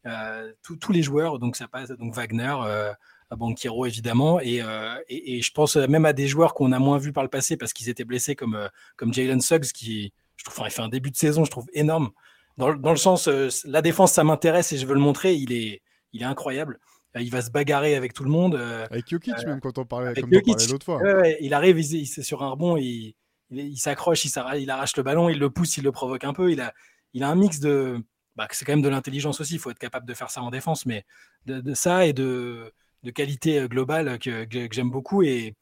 euh, 0.07 0.51
tous 0.61 0.91
les 0.91 1.03
joueurs. 1.03 1.39
Donc 1.39 1.55
ça 1.55 1.69
passe, 1.69 1.89
donc 1.89 2.13
Wagner. 2.13 2.53
Euh, 2.65 2.91
Banquero 3.35 3.85
évidemment 3.85 4.39
euh, 4.39 4.95
et, 5.09 5.41
je 5.41 5.51
pense 5.51 5.75
même 5.75 6.05
à 6.05 6.13
des 6.13 6.27
joueurs 6.27 6.53
qu'on 6.53 6.71
a 6.71 6.79
moins 6.79 6.97
vus 6.97 7.11
par 7.11 7.23
le 7.23 7.29
passé 7.29 7.57
parce 7.57 7.73
qu'ils 7.73 7.89
étaient 7.89 8.05
blessés 8.05 8.35
comme, 8.35 8.55
euh, 8.55 8.67
comme 8.97 9.13
Jalen 9.13 9.41
Suggs 9.41 9.71
qui, 9.73 10.13
je 10.37 10.45
trouve, 10.45 10.65
il 10.65 10.71
fait 10.71 10.81
un 10.81 10.89
début 10.89 11.11
de 11.11 11.15
saison, 11.15 11.45
je 11.45 11.51
trouve 11.51 11.67
énorme. 11.73 12.11
Dans, 12.57 12.69
le 12.69 12.95
sens, 12.95 13.27
euh, 13.27 13.49
la 13.65 13.81
défense, 13.81 14.13
ça 14.13 14.23
m'intéresse 14.23 14.71
et 14.71 14.77
je 14.77 14.85
veux 14.85 14.93
le 14.93 15.01
montrer. 15.01 15.35
Il 15.35 15.51
est, 15.51 15.81
il 16.13 16.21
est 16.21 16.25
incroyable. 16.25 16.79
Euh, 17.17 17.21
il 17.21 17.29
va 17.29 17.41
se 17.41 17.51
bagarrer 17.51 17.95
avec 17.95 18.13
tout 18.13 18.23
le 18.23 18.29
monde. 18.29 18.55
Euh, 18.55 18.85
avec 18.89 19.09
Jokic, 19.09 19.35
même 19.45 19.59
quand 19.59 19.77
on 19.77 19.85
parlait, 19.85 20.13
l'autre 20.13 20.85
fois. 20.85 21.01
il 21.41 21.53
arrive, 21.53 21.79
il, 21.79 22.01
est 22.03 22.21
sur 22.21 22.43
un 22.43 22.51
rebond, 22.51 22.77
il, 22.77 23.13
il, 23.51 23.77
s'accroche, 23.77 24.23
il, 24.23 24.31
il, 24.57 24.69
arrache 24.69 24.95
le 24.95 25.03
ballon, 25.03 25.27
il 25.27 25.37
le 25.37 25.49
pousse, 25.49 25.75
il 25.77 25.83
le 25.83 25.91
provoque 25.91 26.23
un 26.23 26.33
peu. 26.33 26.51
Il 26.51 26.61
a, 26.61 26.73
il 27.13 27.23
a 27.23 27.29
un 27.29 27.35
mix 27.35 27.59
de. 27.59 28.01
Bah, 28.37 28.47
c'est 28.51 28.63
quand 28.63 28.73
même 28.73 28.81
de 28.81 28.89
l'intelligence 28.89 29.39
aussi, 29.41 29.53
il 29.53 29.59
faut 29.59 29.71
être 29.71 29.79
capable 29.79 30.05
de 30.05 30.13
faire 30.13 30.29
ça 30.29 30.41
en 30.41 30.49
défense, 30.49 30.85
mais 30.85 31.05
de, 31.45 31.73
ça 31.73 32.05
et 32.05 32.11
de, 32.11 32.73
de 33.03 33.11
qualité 33.11 33.65
globale 33.69 34.19
que, 34.19 34.43
que 34.43 34.67
j'aime 34.71 34.91
beaucoup. 34.91 35.23
Et, 35.23 35.55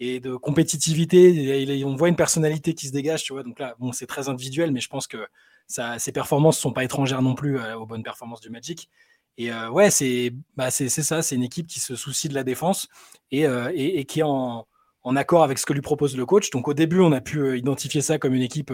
et 0.00 0.18
de 0.18 0.34
compétitivité. 0.34 1.84
on 1.84 1.94
voit 1.94 2.08
une 2.08 2.16
personnalité 2.16 2.74
qui 2.74 2.86
se 2.86 2.92
dégage, 2.92 3.22
tu 3.22 3.34
vois. 3.34 3.42
Donc 3.42 3.58
là, 3.58 3.76
bon, 3.78 3.92
c'est 3.92 4.06
très 4.06 4.28
individuel, 4.28 4.72
mais 4.72 4.80
je 4.80 4.88
pense 4.88 5.06
que 5.06 5.18
ça, 5.66 5.98
ses 5.98 6.10
performances 6.10 6.56
ne 6.56 6.62
sont 6.62 6.72
pas 6.72 6.84
étrangères 6.84 7.22
non 7.22 7.34
plus 7.34 7.58
euh, 7.58 7.76
aux 7.76 7.86
bonnes 7.86 8.02
performances 8.02 8.40
du 8.40 8.50
Magic. 8.50 8.88
Et 9.36 9.52
euh, 9.52 9.70
ouais, 9.70 9.90
c'est 9.90 10.32
bah, 10.56 10.70
ça, 10.70 11.22
c'est 11.22 11.34
une 11.34 11.42
équipe 11.42 11.66
qui 11.66 11.80
se 11.80 11.94
soucie 11.96 12.28
de 12.28 12.34
la 12.34 12.44
défense 12.44 12.88
et, 13.30 13.46
euh, 13.46 13.70
qui 14.04 14.20
est 14.20 14.24
en, 14.24 14.66
accord 15.16 15.42
avec 15.42 15.58
ce 15.58 15.66
que 15.66 15.72
lui 15.74 15.82
propose 15.82 16.16
le 16.16 16.26
coach. 16.26 16.50
Donc 16.50 16.66
au 16.66 16.74
début, 16.74 17.00
on 17.00 17.12
a 17.12 17.20
pu 17.20 17.58
identifier 17.58 18.00
ça 18.00 18.18
comme 18.18 18.34
une 18.34 18.42
équipe 18.42 18.72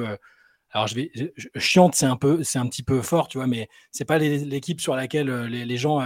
alors 0.71 0.89
je 0.89 0.97
vais 0.97 1.13
chiante, 1.57 1.95
c'est 1.95 2.07
un 2.07 2.19
c'est 2.43 2.59
un 2.59 2.67
petit 2.67 2.83
peu 2.83 3.01
fort, 3.01 3.29
tu 3.29 3.39
vois, 3.39 3.47
mais 3.47 3.69
c'est 3.93 4.05
pas 4.05 4.19
l'équipe 4.19 4.81
sur 4.81 4.97
laquelle 4.97 5.31
les, 5.47 5.77
gens 5.77 6.01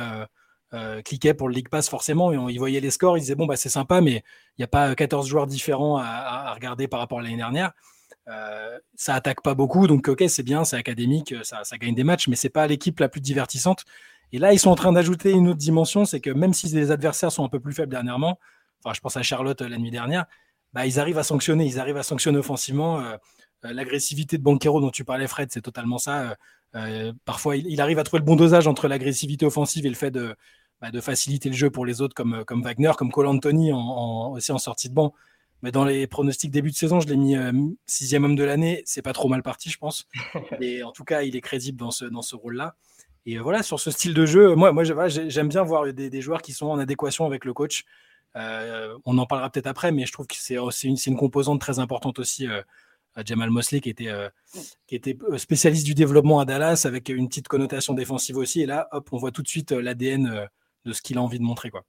cliquaient 1.04 1.34
pour 1.34 1.48
le 1.48 1.54
League 1.54 1.68
Pass 1.68 1.88
forcément. 1.88 2.32
Et 2.32 2.52
ils 2.52 2.58
voyaient 2.58 2.80
les 2.80 2.90
scores, 2.90 3.18
ils 3.18 3.22
disaient 3.22 3.34
bon 3.34 3.46
bah 3.46 3.56
c'est 3.56 3.68
sympa, 3.68 4.00
mais 4.00 4.22
il 4.56 4.60
n'y 4.60 4.64
a 4.64 4.68
pas 4.68 4.94
14 4.94 5.26
joueurs 5.26 5.46
différents 5.46 5.98
à, 5.98 6.52
regarder 6.54 6.88
par 6.88 7.00
rapport 7.00 7.18
à 7.18 7.22
l'année 7.22 7.36
dernière. 7.36 7.72
ça 8.94 9.14
attaque 9.14 9.42
pas 9.42 9.54
beaucoup, 9.54 9.86
donc 9.86 10.08
ok 10.08 10.24
c'est 10.28 10.42
bien, 10.42 10.64
c'est 10.64 10.76
académique, 10.76 11.34
ça, 11.42 11.62
gagne 11.78 11.94
des 11.94 12.04
matchs, 12.04 12.28
mais 12.28 12.36
c'est 12.36 12.50
pas 12.50 12.66
l'équipe 12.66 13.00
la 13.00 13.08
plus 13.08 13.20
divertissante. 13.20 13.84
Et 14.32 14.38
là, 14.38 14.52
ils 14.52 14.58
sont 14.58 14.70
en 14.70 14.76
train 14.76 14.92
d'ajouter 14.92 15.30
une 15.32 15.48
autre 15.48 15.58
dimension, 15.58 16.04
c'est 16.04 16.20
que 16.20 16.30
même 16.30 16.54
si 16.54 16.68
les 16.68 16.90
adversaires 16.90 17.32
sont 17.32 17.44
un 17.44 17.48
peu 17.48 17.60
plus 17.60 17.72
faibles 17.72 17.90
dernièrement, 17.90 18.38
enfin, 18.84 18.94
je 18.94 19.00
pense 19.00 19.16
à 19.16 19.22
Charlotte 19.22 19.60
euh, 19.62 19.68
la 19.68 19.78
nuit 19.78 19.90
dernière, 19.90 20.26
bah, 20.72 20.86
ils 20.86 21.00
arrivent 21.00 21.18
à 21.18 21.24
sanctionner, 21.24 21.66
ils 21.66 21.80
arrivent 21.80 21.96
à 21.96 22.02
sanctionner 22.02 22.38
offensivement. 22.38 23.00
Euh, 23.00 23.16
euh, 23.64 23.72
l'agressivité 23.72 24.38
de 24.38 24.42
Banquero 24.42 24.80
dont 24.80 24.90
tu 24.90 25.04
parlais, 25.04 25.26
Fred, 25.26 25.50
c'est 25.52 25.60
totalement 25.60 25.98
ça. 25.98 26.36
parfois, 27.24 27.56
il, 27.56 27.80
arrive 27.80 27.98
à 27.98 28.04
trouver 28.04 28.20
le 28.20 28.24
bon 28.24 28.36
dosage 28.36 28.66
entre 28.68 28.88
l'agressivité 28.88 29.44
offensive 29.44 29.84
et 29.84 29.88
le 29.88 29.96
fait 29.96 30.10
de, 30.12 30.36
bah, 30.80 30.90
de, 30.90 31.00
faciliter 31.00 31.48
le 31.48 31.54
jeu 31.54 31.70
pour 31.70 31.86
les 31.86 32.00
autres 32.00 32.14
comme, 32.14 32.44
comme 32.44 32.62
Wagner, 32.62 32.92
comme 32.96 33.10
Cole 33.10 33.26
Anthony 33.26 33.72
en, 33.72 34.32
aussi 34.32 34.52
en 34.52 34.58
sortie 34.58 34.88
de 34.88 34.94
banc. 34.94 35.14
Mais 35.62 35.72
dans 35.72 35.84
les 35.84 36.06
pronostics 36.06 36.50
début 36.50 36.70
de 36.70 36.76
saison, 36.76 37.00
je 37.00 37.08
l'ai 37.08 37.16
mis 37.16 37.36
sixième 37.84 38.24
homme 38.24 38.36
de 38.36 38.44
l'année. 38.44 38.82
C'est 38.86 39.02
pas 39.02 39.12
trop 39.12 39.28
mal 39.28 39.42
parti, 39.42 39.68
je 39.68 39.76
pense. 39.76 40.08
Et 40.60 40.82
en 40.82 40.90
tout 40.92 41.04
cas, 41.04 41.22
il 41.22 41.36
est 41.36 41.42
crédible 41.42 41.78
dans 41.78 41.90
ce, 41.90 42.06
dans 42.06 42.22
ce 42.22 42.34
rôle-là. 42.34 42.76
Et 43.26 43.38
voilà, 43.38 43.62
sur 43.62 43.78
ce 43.78 43.90
style 43.90 44.14
de 44.14 44.24
jeu, 44.24 44.54
moi, 44.54 44.72
moi 44.72 44.82
j'aime 44.84 45.48
bien 45.48 45.62
voir 45.62 45.92
des, 45.92 46.22
joueurs 46.22 46.42
qui 46.42 46.52
sont 46.52 46.66
en 46.66 46.78
adéquation 46.78 47.26
avec 47.26 47.44
le 47.44 47.52
coach. 47.52 47.84
Euh, 48.36 48.96
on 49.04 49.18
en 49.18 49.26
parlera 49.26 49.50
peut-être 49.50 49.66
après, 49.66 49.92
mais 49.92 50.06
je 50.06 50.12
trouve 50.12 50.26
que 50.26 50.36
c'est 50.36 50.54
une, 50.84 50.96
une, 51.06 51.16
composante 51.16 51.60
très 51.60 51.78
importante 51.78 52.18
aussi. 52.18 52.46
Euh, 52.46 52.62
Jamal 53.26 53.50
Mosley, 53.50 53.80
qui 53.80 53.90
était, 53.90 54.08
euh, 54.08 54.28
qui 54.86 54.94
était 54.94 55.18
spécialiste 55.36 55.84
du 55.84 55.94
développement 55.94 56.38
à 56.40 56.44
Dallas, 56.44 56.82
avec 56.86 57.08
une 57.08 57.28
petite 57.28 57.48
connotation 57.48 57.92
défensive 57.92 58.36
aussi. 58.36 58.62
Et 58.62 58.66
là, 58.66 58.88
hop, 58.92 59.08
on 59.12 59.18
voit 59.18 59.32
tout 59.32 59.42
de 59.42 59.48
suite 59.48 59.72
l'ADN 59.72 60.48
de 60.84 60.92
ce 60.92 61.02
qu'il 61.02 61.18
a 61.18 61.22
envie 61.22 61.38
de 61.38 61.44
montrer. 61.44 61.70
Quoi 61.70 61.84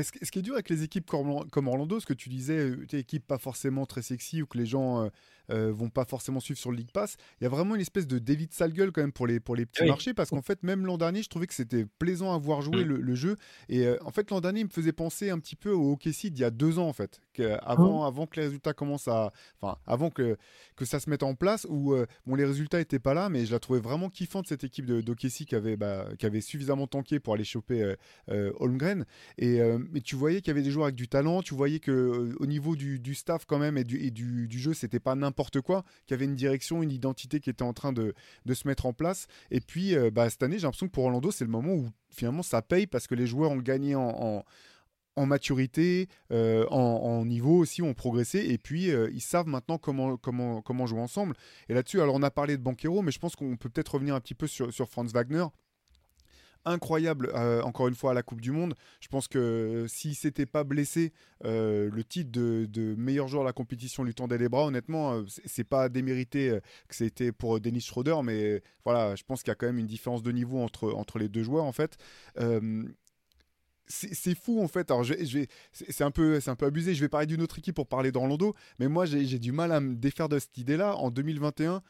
ce, 0.00 0.30
qui 0.30 0.38
est 0.38 0.42
dur 0.42 0.54
avec 0.54 0.70
les 0.70 0.82
équipes 0.82 1.06
comme, 1.06 1.68
Orlando, 1.68 2.00
ce 2.00 2.06
que 2.06 2.14
tu 2.14 2.28
disais, 2.28 2.58
euh, 2.58 2.86
équipe 2.92 3.26
pas 3.26 3.38
forcément 3.38 3.84
très 3.84 4.02
sexy 4.02 4.42
ou 4.42 4.46
que 4.46 4.56
les 4.56 4.66
gens 4.66 5.10
euh, 5.50 5.62
euh, 5.62 5.72
vont 5.72 5.90
pas 5.90 6.04
forcément 6.04 6.40
suivre 6.40 6.58
sur 6.58 6.70
le 6.70 6.78
League 6.78 6.90
Pass, 6.92 7.16
il 7.40 7.44
y 7.44 7.46
a 7.46 7.50
vraiment 7.50 7.74
une 7.74 7.80
espèce 7.80 8.06
de 8.06 8.18
David 8.18 8.52
sale 8.52 8.72
gueule 8.72 8.90
quand 8.90 9.02
même 9.02 9.12
pour 9.12 9.26
les, 9.26 9.38
pour 9.38 9.54
les 9.54 9.66
petits 9.66 9.84
marchés 9.84 10.14
parce 10.14 10.30
qu'en 10.30 10.42
fait, 10.42 10.62
même 10.62 10.86
l'an 10.86 10.96
dernier, 10.96 11.22
je 11.22 11.28
trouvais 11.28 11.46
que 11.46 11.54
c'était 11.54 11.84
plaisant 11.98 12.34
à 12.34 12.38
voir 12.38 12.62
jouer 12.62 12.84
mm. 12.84 12.94
le, 12.96 13.14
jeu. 13.14 13.36
Et 13.68 13.86
en 14.00 14.10
fait, 14.10 14.30
l'an 14.30 14.40
dernier, 14.40 14.60
il 14.60 14.66
me 14.66 14.70
faisait 14.70 14.92
penser 14.92 15.30
un 15.30 15.38
petit 15.38 15.56
peu 15.56 15.70
au 15.70 15.92
hockey 15.92 16.10
d'il 16.10 16.38
y 16.38 16.44
a 16.44 16.50
deux 16.50 16.78
ans 16.78 16.88
en 16.88 16.92
fait, 16.92 17.20
avant, 17.62 18.02
mm. 18.02 18.06
avant 18.06 18.26
que 18.26 18.40
les 18.40 18.46
résultats 18.46 18.72
commencent 18.72 19.08
à. 19.08 19.32
Enfin, 19.60 19.76
avant 19.86 20.10
que, 20.10 20.36
que 20.76 20.84
ça 20.84 21.00
se 21.00 21.10
mette 21.10 21.22
en 21.22 21.34
place, 21.34 21.66
où 21.68 21.94
bon, 22.26 22.34
les 22.34 22.44
résultats 22.44 22.80
étaient 22.80 22.98
pas 22.98 23.14
là, 23.14 23.28
mais 23.28 23.44
je 23.44 23.52
la 23.52 23.58
trouvais 23.58 23.80
vraiment 23.80 24.08
kiffante 24.08 24.46
cette 24.48 24.64
équipe 24.64 24.86
de, 24.86 25.14
qui, 25.14 25.54
avait, 25.54 25.76
bah, 25.76 26.06
qui 26.18 26.26
avait 26.26 26.40
suffisamment 26.40 26.86
tanké 26.86 27.20
pour 27.20 27.34
aller 27.34 27.44
choper 27.44 27.94
Holmgren. 28.28 29.04
Et, 29.38 29.60
mais 29.90 30.00
tu 30.00 30.16
voyais 30.16 30.40
qu'il 30.40 30.48
y 30.48 30.52
avait 30.52 30.62
des 30.62 30.70
joueurs 30.70 30.86
avec 30.86 30.96
du 30.96 31.08
talent, 31.08 31.42
tu 31.42 31.54
voyais 31.54 31.80
que 31.80 31.90
euh, 31.90 32.34
au 32.38 32.46
niveau 32.46 32.76
du, 32.76 33.14
staff 33.14 33.44
quand 33.44 33.58
même 33.58 33.76
et 33.76 33.84
du, 33.84 33.98
et 33.98 34.10
du, 34.10 34.48
du 34.48 34.58
jeu, 34.58 34.72
c'était 34.74 35.00
pas 35.00 35.14
n'importe 35.14 35.31
quoi, 35.64 35.84
qu'il 36.06 36.14
y 36.14 36.14
avait 36.14 36.24
une 36.24 36.34
direction, 36.34 36.82
une 36.82 36.92
identité 36.92 37.40
qui 37.40 37.50
était 37.50 37.62
en 37.62 37.72
train 37.72 37.92
de, 37.92 38.14
de 38.44 38.54
se 38.54 38.66
mettre 38.66 38.86
en 38.86 38.92
place. 38.92 39.26
Et 39.50 39.60
puis 39.60 39.94
euh, 39.94 40.10
bah, 40.10 40.28
cette 40.30 40.42
année, 40.42 40.58
j'ai 40.58 40.62
l'impression 40.62 40.86
que 40.86 40.92
pour 40.92 41.04
Orlando, 41.04 41.30
c'est 41.30 41.44
le 41.44 41.50
moment 41.50 41.72
où 41.72 41.88
finalement 42.10 42.42
ça 42.42 42.62
paye 42.62 42.86
parce 42.86 43.06
que 43.06 43.14
les 43.14 43.26
joueurs 43.26 43.50
ont 43.50 43.58
gagné 43.58 43.94
en, 43.94 44.44
en 45.16 45.26
maturité, 45.26 46.08
euh, 46.32 46.66
en, 46.68 47.24
niveau 47.24 47.58
aussi, 47.58 47.82
ont 47.82 47.94
progressé 47.94 48.38
et 48.38 48.58
puis 48.58 48.88
ils 48.88 49.20
savent 49.20 49.46
maintenant 49.46 49.78
comment, 49.78 50.16
comment, 50.16 50.62
comment 50.62 50.86
jouer 50.86 51.00
ensemble. 51.00 51.34
Et 51.68 51.74
là-dessus, 51.74 52.00
alors 52.00 52.14
on 52.14 52.22
a 52.22 52.30
parlé 52.30 52.56
de 52.56 52.62
Banquero, 52.62 53.02
mais 53.02 53.12
je 53.12 53.18
pense 53.18 53.36
qu'on 53.36 53.56
peut 53.56 53.68
peut-être 53.68 53.94
revenir 53.94 54.14
un 54.14 54.20
petit 54.20 54.34
peu 54.34 54.46
sur, 54.46 54.72
sur 54.72 54.88
Franz 54.88 55.12
Wagner 55.12 55.44
incroyable, 56.64 57.30
euh, 57.34 57.62
encore 57.62 57.88
une 57.88 57.94
fois, 57.94 58.12
à 58.12 58.14
la 58.14 58.22
Coupe 58.22 58.40
du 58.40 58.52
Monde. 58.52 58.74
Je 59.00 59.08
pense 59.08 59.28
que 59.28 59.86
s'il 59.88 60.14
s'était 60.14 60.46
pas 60.46 60.64
blessé, 60.64 61.12
euh, 61.44 61.90
le 61.92 62.04
titre 62.04 62.30
de, 62.30 62.94
meilleur 62.96 63.28
joueur 63.28 63.42
de 63.42 63.48
la 63.48 63.52
compétition 63.52 64.04
lui 64.04 64.14
tendait 64.14 64.38
les 64.38 64.48
bras. 64.48 64.66
Honnêtement, 64.66 65.14
euh, 65.14 65.22
c'est 65.44 65.64
pas 65.64 65.88
démérité 65.88 66.58
que 66.88 66.94
c'était 66.94 67.32
pour 67.32 67.60
Dennis 67.60 67.82
Schroeder, 67.82 68.16
mais 68.22 68.62
voilà, 68.84 69.14
je 69.16 69.22
pense 69.24 69.42
qu'il 69.42 69.50
y 69.50 69.52
a 69.52 69.54
quand 69.54 69.66
même 69.66 69.78
une 69.78 69.86
différence 69.86 70.22
de 70.22 70.32
niveau 70.32 70.60
entre, 70.60 70.92
entre 70.92 71.18
les 71.18 71.28
deux 71.28 71.42
joueurs, 71.42 71.64
en 71.64 71.72
fait 71.72 71.96
c'est 73.88 74.34
fou 74.34 74.62
en 74.62 74.68
fait. 74.68 74.90
Alors, 74.90 75.04
c'est 75.72 76.04
un, 76.04 76.10
peu, 76.10 76.38
un 76.46 76.56
peu 76.56 76.66
abusé. 76.66 76.94
Je 76.94 77.00
vais 77.00 77.08
parler 77.08 77.26
d'une 77.26 77.42
autre 77.42 77.58
équipe 77.58 77.74
pour 77.74 77.86
parler 77.86 78.10
d'Orlando, 78.10 78.54
mais 78.78 78.88
moi 78.88 79.04
j'ai 79.04 79.38
du 79.38 79.52
mal 79.52 79.72
à 79.72 79.80
me 79.80 79.94
défaire 79.94 80.28
de 80.28 80.38
cette 80.38 80.56
idée-là. 80.56 80.96
En 80.96 81.10
2021, 81.10 81.82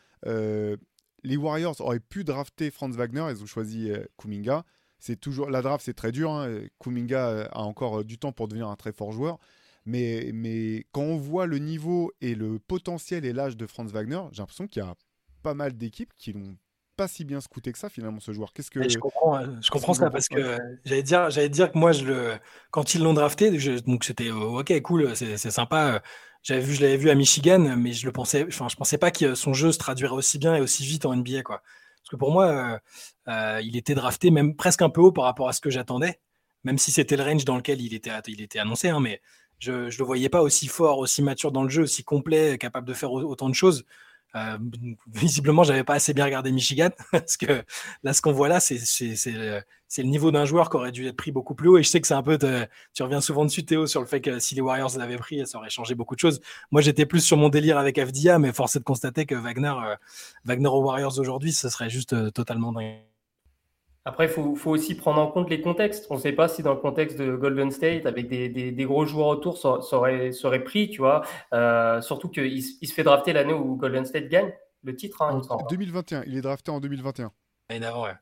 les 1.24 1.36
Warriors 1.36 1.80
auraient 1.80 2.00
pu 2.00 2.24
drafter 2.24 2.70
Franz 2.70 2.96
Wagner, 2.96 3.26
ils 3.30 3.42
ont 3.42 3.46
choisi 3.46 3.90
euh, 3.90 4.04
Kuminga. 4.18 4.64
C'est 4.98 5.20
toujours 5.20 5.50
la 5.50 5.62
draft, 5.62 5.84
c'est 5.84 5.94
très 5.94 6.12
dur. 6.12 6.30
Hein. 6.30 6.62
Kuminga 6.78 7.28
euh, 7.28 7.48
a 7.52 7.62
encore 7.62 8.00
euh, 8.00 8.04
du 8.04 8.18
temps 8.18 8.32
pour 8.32 8.48
devenir 8.48 8.68
un 8.68 8.76
très 8.76 8.92
fort 8.92 9.12
joueur. 9.12 9.38
Mais, 9.84 10.30
mais 10.32 10.86
quand 10.92 11.02
on 11.02 11.16
voit 11.16 11.46
le 11.46 11.58
niveau 11.58 12.12
et 12.20 12.34
le 12.34 12.58
potentiel 12.60 13.24
et 13.24 13.32
l'âge 13.32 13.56
de 13.56 13.66
Franz 13.66 13.92
Wagner, 13.92 14.22
j'ai 14.30 14.42
l'impression 14.42 14.68
qu'il 14.68 14.82
y 14.82 14.86
a 14.86 14.94
pas 15.42 15.54
mal 15.54 15.76
d'équipes 15.76 16.12
qui 16.16 16.32
l'ont 16.32 16.56
pas 16.96 17.08
si 17.08 17.24
bien 17.24 17.40
scouté 17.40 17.72
que 17.72 17.78
ça 17.78 17.88
finalement 17.88 18.20
ce 18.20 18.32
joueur. 18.32 18.52
Qu'est-ce 18.52 18.70
que 18.70 18.88
je 18.88 18.98
comprends, 18.98 19.40
je 19.60 19.70
comprends 19.70 19.94
ça 19.94 20.10
parce 20.10 20.28
que 20.28 20.58
j'allais 20.84 21.02
dire, 21.02 21.30
j'allais 21.30 21.48
dire 21.48 21.72
que 21.72 21.78
moi 21.78 21.92
je 21.92 22.04
le, 22.04 22.34
quand 22.70 22.94
ils 22.94 23.02
l'ont 23.02 23.14
drafté, 23.14 23.50
donc 23.86 24.04
c'était 24.04 24.30
ok 24.30 24.80
cool, 24.82 25.16
c'est 25.16 25.36
sympa. 25.38 26.02
J'avais 26.42 26.60
vu, 26.60 26.74
je 26.74 26.82
l'avais 26.82 26.96
vu 26.96 27.08
à 27.08 27.14
Michigan, 27.14 27.76
mais 27.76 27.92
je 27.92 28.04
le 28.04 28.10
pensais, 28.12 28.44
enfin, 28.48 28.68
je 28.68 28.74
pensais 28.74 28.98
pas 28.98 29.12
que 29.12 29.36
son 29.36 29.54
jeu 29.54 29.70
se 29.70 29.78
traduirait 29.78 30.14
aussi 30.14 30.38
bien 30.38 30.56
et 30.56 30.60
aussi 30.60 30.84
vite 30.84 31.06
en 31.06 31.14
NBA, 31.14 31.42
quoi. 31.42 31.62
Parce 32.02 32.10
que 32.10 32.16
pour 32.16 32.32
moi, 32.32 32.46
euh, 32.46 32.78
euh, 33.28 33.60
il 33.62 33.76
était 33.76 33.94
drafté 33.94 34.32
même 34.32 34.56
presque 34.56 34.82
un 34.82 34.90
peu 34.90 35.00
haut 35.00 35.12
par 35.12 35.24
rapport 35.24 35.48
à 35.48 35.52
ce 35.52 35.60
que 35.60 35.70
j'attendais, 35.70 36.18
même 36.64 36.78
si 36.78 36.90
c'était 36.90 37.16
le 37.16 37.22
range 37.22 37.44
dans 37.44 37.56
lequel 37.56 37.80
il 37.80 37.94
était, 37.94 38.10
il 38.26 38.40
était 38.40 38.58
annoncé, 38.58 38.88
hein, 38.88 38.98
mais 38.98 39.20
je, 39.60 39.72
ne 39.72 39.90
le 39.96 40.04
voyais 40.04 40.28
pas 40.28 40.42
aussi 40.42 40.66
fort, 40.66 40.98
aussi 40.98 41.22
mature 41.22 41.52
dans 41.52 41.62
le 41.62 41.68
jeu, 41.68 41.82
aussi 41.82 42.02
complet, 42.02 42.58
capable 42.58 42.88
de 42.88 42.94
faire 42.94 43.12
autant 43.12 43.48
de 43.48 43.54
choses. 43.54 43.84
Euh, 44.34 44.58
visiblement, 45.12 45.62
j'avais 45.62 45.84
pas 45.84 45.94
assez 45.94 46.14
bien 46.14 46.24
regardé 46.24 46.52
Michigan 46.52 46.88
parce 47.12 47.36
que 47.36 47.64
là, 48.02 48.12
ce 48.12 48.22
qu'on 48.22 48.32
voit 48.32 48.48
là, 48.48 48.60
c'est 48.60 48.78
le 49.98 50.08
niveau 50.08 50.30
d'un 50.30 50.44
joueur 50.44 50.70
qui 50.70 50.76
aurait 50.76 50.92
dû 50.92 51.06
être 51.06 51.16
pris 51.16 51.32
beaucoup 51.32 51.54
plus 51.54 51.68
haut. 51.68 51.78
Et 51.78 51.82
je 51.82 51.88
sais 51.88 52.00
que 52.00 52.06
c'est 52.06 52.14
un 52.14 52.22
peu, 52.22 52.38
tu 52.94 53.02
reviens 53.02 53.20
souvent 53.20 53.44
dessus, 53.44 53.64
Théo, 53.64 53.86
sur 53.86 54.00
le 54.00 54.06
fait 54.06 54.20
que 54.20 54.38
si 54.38 54.54
les 54.54 54.60
Warriors 54.60 54.96
l'avaient 54.96 55.18
pris, 55.18 55.46
ça 55.46 55.58
aurait 55.58 55.70
changé 55.70 55.94
beaucoup 55.94 56.14
de 56.14 56.20
choses. 56.20 56.40
Moi, 56.70 56.80
j'étais 56.80 57.06
plus 57.06 57.20
sur 57.20 57.36
mon 57.36 57.48
délire 57.48 57.78
avec 57.78 58.00
FDA, 58.00 58.38
mais 58.38 58.52
force 58.52 58.76
est 58.76 58.80
de 58.80 58.84
constater 58.84 59.26
que 59.26 59.34
Wagner, 59.34 59.74
euh, 59.84 59.96
Wagner 60.44 60.68
aux 60.68 60.82
Warriors 60.82 61.18
aujourd'hui, 61.18 61.52
ce 61.52 61.68
serait 61.68 61.90
juste 61.90 62.14
euh, 62.14 62.30
totalement 62.30 62.72
dingue. 62.72 63.11
Après, 64.04 64.24
il 64.24 64.30
faut, 64.30 64.70
aussi 64.70 64.96
prendre 64.96 65.20
en 65.20 65.28
compte 65.28 65.48
les 65.48 65.60
contextes. 65.60 66.06
On 66.10 66.14
ne 66.14 66.20
sait 66.20 66.32
pas 66.32 66.48
si 66.48 66.62
dans 66.62 66.74
le 66.74 66.80
contexte 66.80 67.18
de 67.18 67.36
Golden 67.36 67.70
State, 67.70 68.04
avec 68.04 68.28
des, 68.28 68.84
gros 68.84 69.06
joueurs 69.06 69.28
autour, 69.28 69.58
ça, 69.58 69.78
aurait, 69.96 70.64
pris, 70.64 70.90
tu 70.90 70.98
vois. 70.98 71.22
Euh, 71.54 72.00
surtout 72.00 72.28
qu'il 72.28 72.46
il 72.46 72.86
se 72.88 72.92
fait 72.92 73.04
drafter 73.04 73.32
l'année 73.32 73.52
où 73.54 73.76
Golden 73.76 74.04
State 74.04 74.28
gagne 74.28 74.52
le 74.82 74.96
titre. 74.96 75.22
Hein, 75.22 75.40
en 75.48 75.64
2021, 75.66 76.24
il 76.26 76.36
est 76.36 76.40
drafté 76.40 76.72
en 76.72 76.80
2021. 76.80 77.30
L'année 77.68 77.80
d'avant, 77.80 78.04
ouais. 78.04 78.14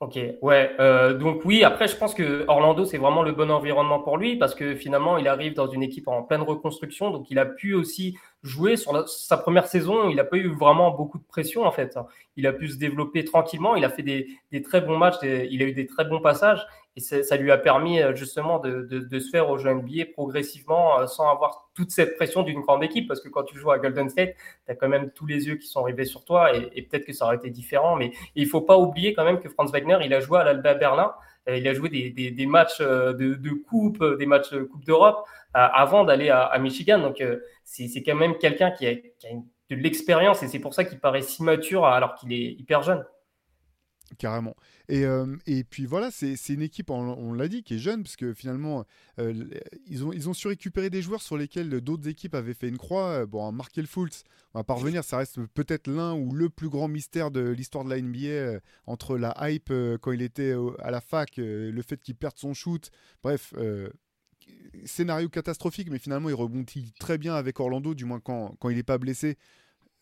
Ok, 0.00 0.18
ouais. 0.42 0.76
Euh, 0.78 1.14
donc 1.14 1.46
oui, 1.46 1.64
après, 1.64 1.88
je 1.88 1.96
pense 1.96 2.12
que 2.12 2.44
Orlando, 2.48 2.84
c'est 2.84 2.98
vraiment 2.98 3.22
le 3.22 3.32
bon 3.32 3.50
environnement 3.50 3.98
pour 3.98 4.18
lui 4.18 4.36
parce 4.36 4.54
que 4.54 4.74
finalement, 4.74 5.16
il 5.16 5.26
arrive 5.26 5.54
dans 5.54 5.68
une 5.68 5.82
équipe 5.82 6.06
en 6.06 6.22
pleine 6.22 6.42
reconstruction, 6.42 7.10
donc 7.10 7.30
il 7.30 7.38
a 7.38 7.46
pu 7.46 7.72
aussi 7.72 8.18
jouer 8.46 8.76
sur 8.76 9.08
sa 9.08 9.36
première 9.36 9.66
saison. 9.66 10.08
Il 10.08 10.16
n'a 10.16 10.24
pas 10.24 10.36
eu 10.36 10.48
vraiment 10.48 10.90
beaucoup 10.90 11.18
de 11.18 11.24
pression 11.24 11.64
en 11.64 11.72
fait. 11.72 11.98
Il 12.36 12.46
a 12.46 12.52
pu 12.52 12.68
se 12.68 12.76
développer 12.76 13.24
tranquillement. 13.24 13.76
Il 13.76 13.84
a 13.84 13.90
fait 13.90 14.02
des, 14.02 14.62
très 14.62 14.80
bons 14.80 14.96
matchs, 14.96 15.16
il 15.22 15.62
a 15.62 15.66
eu 15.66 15.72
des 15.72 15.86
très 15.86 16.04
bons 16.04 16.20
passages 16.20 16.66
et 16.96 17.00
ça 17.00 17.36
lui 17.36 17.50
a 17.50 17.58
permis 17.58 18.00
euh, 18.00 18.14
justement 18.14 18.58
de, 18.58 19.18
se 19.18 19.28
faire 19.30 19.50
au 19.50 19.58
jeu 19.58 19.70
NBA 19.70 20.06
progressivement 20.14 20.98
euh, 20.98 21.06
sans 21.06 21.30
avoir 21.30 21.68
toute 21.74 21.90
cette 21.90 22.16
pression 22.16 22.42
d'une 22.42 22.60
grande 22.60 22.82
équipe. 22.82 23.06
Parce 23.06 23.20
que 23.20 23.28
quand 23.28 23.42
tu 23.42 23.58
joues 23.58 23.70
à 23.70 23.78
Golden 23.78 24.08
State, 24.08 24.34
tu 24.64 24.72
as 24.72 24.74
quand 24.74 24.88
même 24.88 25.10
tous 25.10 25.26
les 25.26 25.46
yeux 25.46 25.56
qui 25.56 25.66
sont 25.66 25.82
rivés 25.82 26.06
sur 26.06 26.24
toi 26.24 26.56
et, 26.56 26.82
peut-être 26.82 27.04
que 27.04 27.12
ça 27.12 27.26
aurait 27.26 27.36
été 27.36 27.50
différent. 27.50 27.96
Mais 27.96 28.12
il 28.34 28.46
faut 28.46 28.62
pas 28.62 28.78
oublier 28.78 29.12
quand 29.12 29.24
même 29.24 29.40
que 29.40 29.50
Franz 29.50 29.70
Wagner, 29.70 29.98
il 30.04 30.14
a 30.14 30.20
joué 30.20 30.38
à 30.38 30.44
l'Alba 30.44 30.72
Berlin. 30.72 31.12
Euh, 31.50 31.58
il 31.58 31.68
a 31.68 31.74
joué 31.74 31.90
des, 31.90 32.46
matchs 32.46 32.80
de, 32.80 33.50
coupe, 33.68 34.02
des 34.18 34.26
matchs 34.26 34.54
Coupe 34.54 34.84
d'Europe 34.84 35.26
avant 35.52 36.04
d'aller 36.04 36.30
à, 36.30 36.58
Michigan. 36.58 36.98
Donc 36.98 37.22
c'est 37.66 38.02
quand 38.02 38.14
même 38.14 38.38
quelqu'un 38.38 38.70
qui 38.70 38.86
a, 38.86 38.94
de 38.94 39.74
l'expérience 39.74 40.42
et 40.42 40.48
c'est 40.48 40.60
pour 40.60 40.72
ça 40.72 40.84
qu'il 40.84 41.00
paraît 41.00 41.22
si 41.22 41.42
mature 41.42 41.84
alors 41.84 42.14
qu'il 42.14 42.32
est 42.32 42.52
hyper 42.52 42.82
jeune. 42.82 43.04
Carrément. 44.18 44.54
Et, 44.88 45.04
euh, 45.04 45.36
puis 45.68 45.84
voilà, 45.84 46.12
c'est 46.12 46.36
une 46.48 46.62
équipe, 46.62 46.90
on, 46.90 47.32
l'a 47.32 47.48
dit, 47.48 47.64
qui 47.64 47.74
est 47.74 47.78
jeune, 47.78 48.04
parce 48.04 48.14
que 48.14 48.32
finalement, 48.34 48.84
euh, 49.18 49.34
ils, 49.88 50.04
ont, 50.04 50.12
ils 50.12 50.28
ont 50.28 50.32
su 50.32 50.46
récupérer 50.46 50.90
des 50.90 51.02
joueurs 51.02 51.22
sur 51.22 51.36
lesquels 51.36 51.80
d'autres 51.80 52.08
équipes 52.08 52.36
avaient 52.36 52.54
fait 52.54 52.68
une 52.68 52.78
croix. 52.78 53.08
Euh, 53.08 53.26
bon, 53.26 53.50
Markel 53.50 53.88
Fultz, 53.88 54.22
on 54.54 54.60
va 54.60 54.64
pas 54.64 54.74
revenir, 54.74 55.02
ça 55.02 55.18
reste 55.18 55.40
peut-être 55.54 55.88
l'un 55.88 56.14
ou 56.14 56.32
le 56.32 56.48
plus 56.48 56.68
grand 56.68 56.86
mystère 56.86 57.32
de 57.32 57.40
l'histoire 57.40 57.84
de 57.84 57.90
la 57.90 58.00
NBA, 58.00 58.60
entre 58.86 59.18
la 59.18 59.34
hype 59.40 59.72
quand 60.00 60.12
il 60.12 60.22
était 60.22 60.54
à 60.78 60.92
la 60.92 61.00
fac, 61.00 61.32
le 61.38 61.82
fait 61.82 62.00
qu'il 62.00 62.14
perde 62.14 62.38
son 62.38 62.54
shoot. 62.54 62.90
Bref, 63.24 63.52
scénario 64.84 65.28
catastrophique, 65.28 65.90
mais 65.90 65.98
finalement, 65.98 66.28
il 66.28 66.34
rebondit 66.34 66.92
très 66.98 67.18
bien 67.18 67.34
avec 67.34 67.60
Orlando, 67.60 67.94
du 67.94 68.04
moins 68.04 68.20
quand, 68.20 68.56
quand 68.58 68.68
il 68.68 68.76
n'est 68.76 68.82
pas 68.82 68.98
blessé 68.98 69.36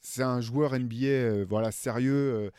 c'est 0.06 0.22
un 0.22 0.42
joueur 0.42 0.78
NBA 0.78 1.06
euh, 1.06 1.46
voilà, 1.48 1.72
sérieux 1.72 2.50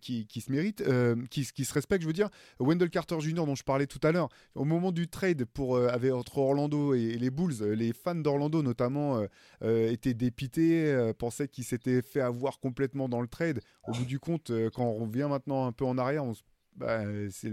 qui, 0.00 0.28
qui, 0.28 0.40
se 0.40 0.52
mérite, 0.52 0.80
qui, 1.28 1.44
qui, 1.44 1.64
se 1.64 1.74
respecte, 1.74 2.02
je 2.02 2.06
veux 2.06 2.12
dire. 2.12 2.30
Wendell 2.60 2.88
Carter 2.88 3.18
Jr., 3.18 3.46
dont 3.46 3.56
je 3.56 3.64
parlais 3.64 3.88
tout 3.88 3.98
à 4.04 4.12
l'heure, 4.12 4.28
au 4.54 4.64
moment 4.64 4.92
du 4.92 5.08
trade 5.08 5.44
pour, 5.44 5.76
avec, 5.76 6.12
entre 6.12 6.38
Orlando 6.38 6.94
et, 6.94 7.16
les 7.16 7.30
Bulls, 7.30 7.60
les 7.72 7.92
fans 7.92 8.14
d'Orlando 8.14 8.62
notamment 8.62 9.20
étaient 9.60 10.14
dépités, 10.14 11.12
pensaient 11.18 11.48
qu'il 11.48 11.64
s'était 11.64 12.00
fait 12.00 12.20
avoir 12.20 12.60
complètement 12.60 13.08
dans 13.08 13.20
le 13.20 13.26
trade. 13.26 13.60
Au 13.88 13.92
bout 13.92 14.04
du 14.04 14.20
compte, 14.20 14.52
quand 14.72 14.84
on 14.84 15.06
revient 15.06 15.26
maintenant 15.28 15.66
un 15.66 15.72
peu 15.72 15.84
en 15.84 15.98
arrière, 15.98 16.24
on 16.24 16.34
bah, 16.76 17.02
c'est 17.30 17.50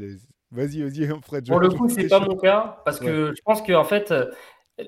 Vas-y, 0.51 0.81
vas-y, 0.81 1.07
Fred. 1.21 1.47
Pour 1.47 1.59
le 1.59 1.69
coup, 1.69 1.87
c'est 1.89 2.07
pas 2.07 2.19
mon 2.19 2.35
cas, 2.35 2.81
parce 2.85 2.99
que 2.99 3.33
je 3.35 3.41
pense 3.43 3.61
qu'en 3.61 3.85
fait, 3.85 4.13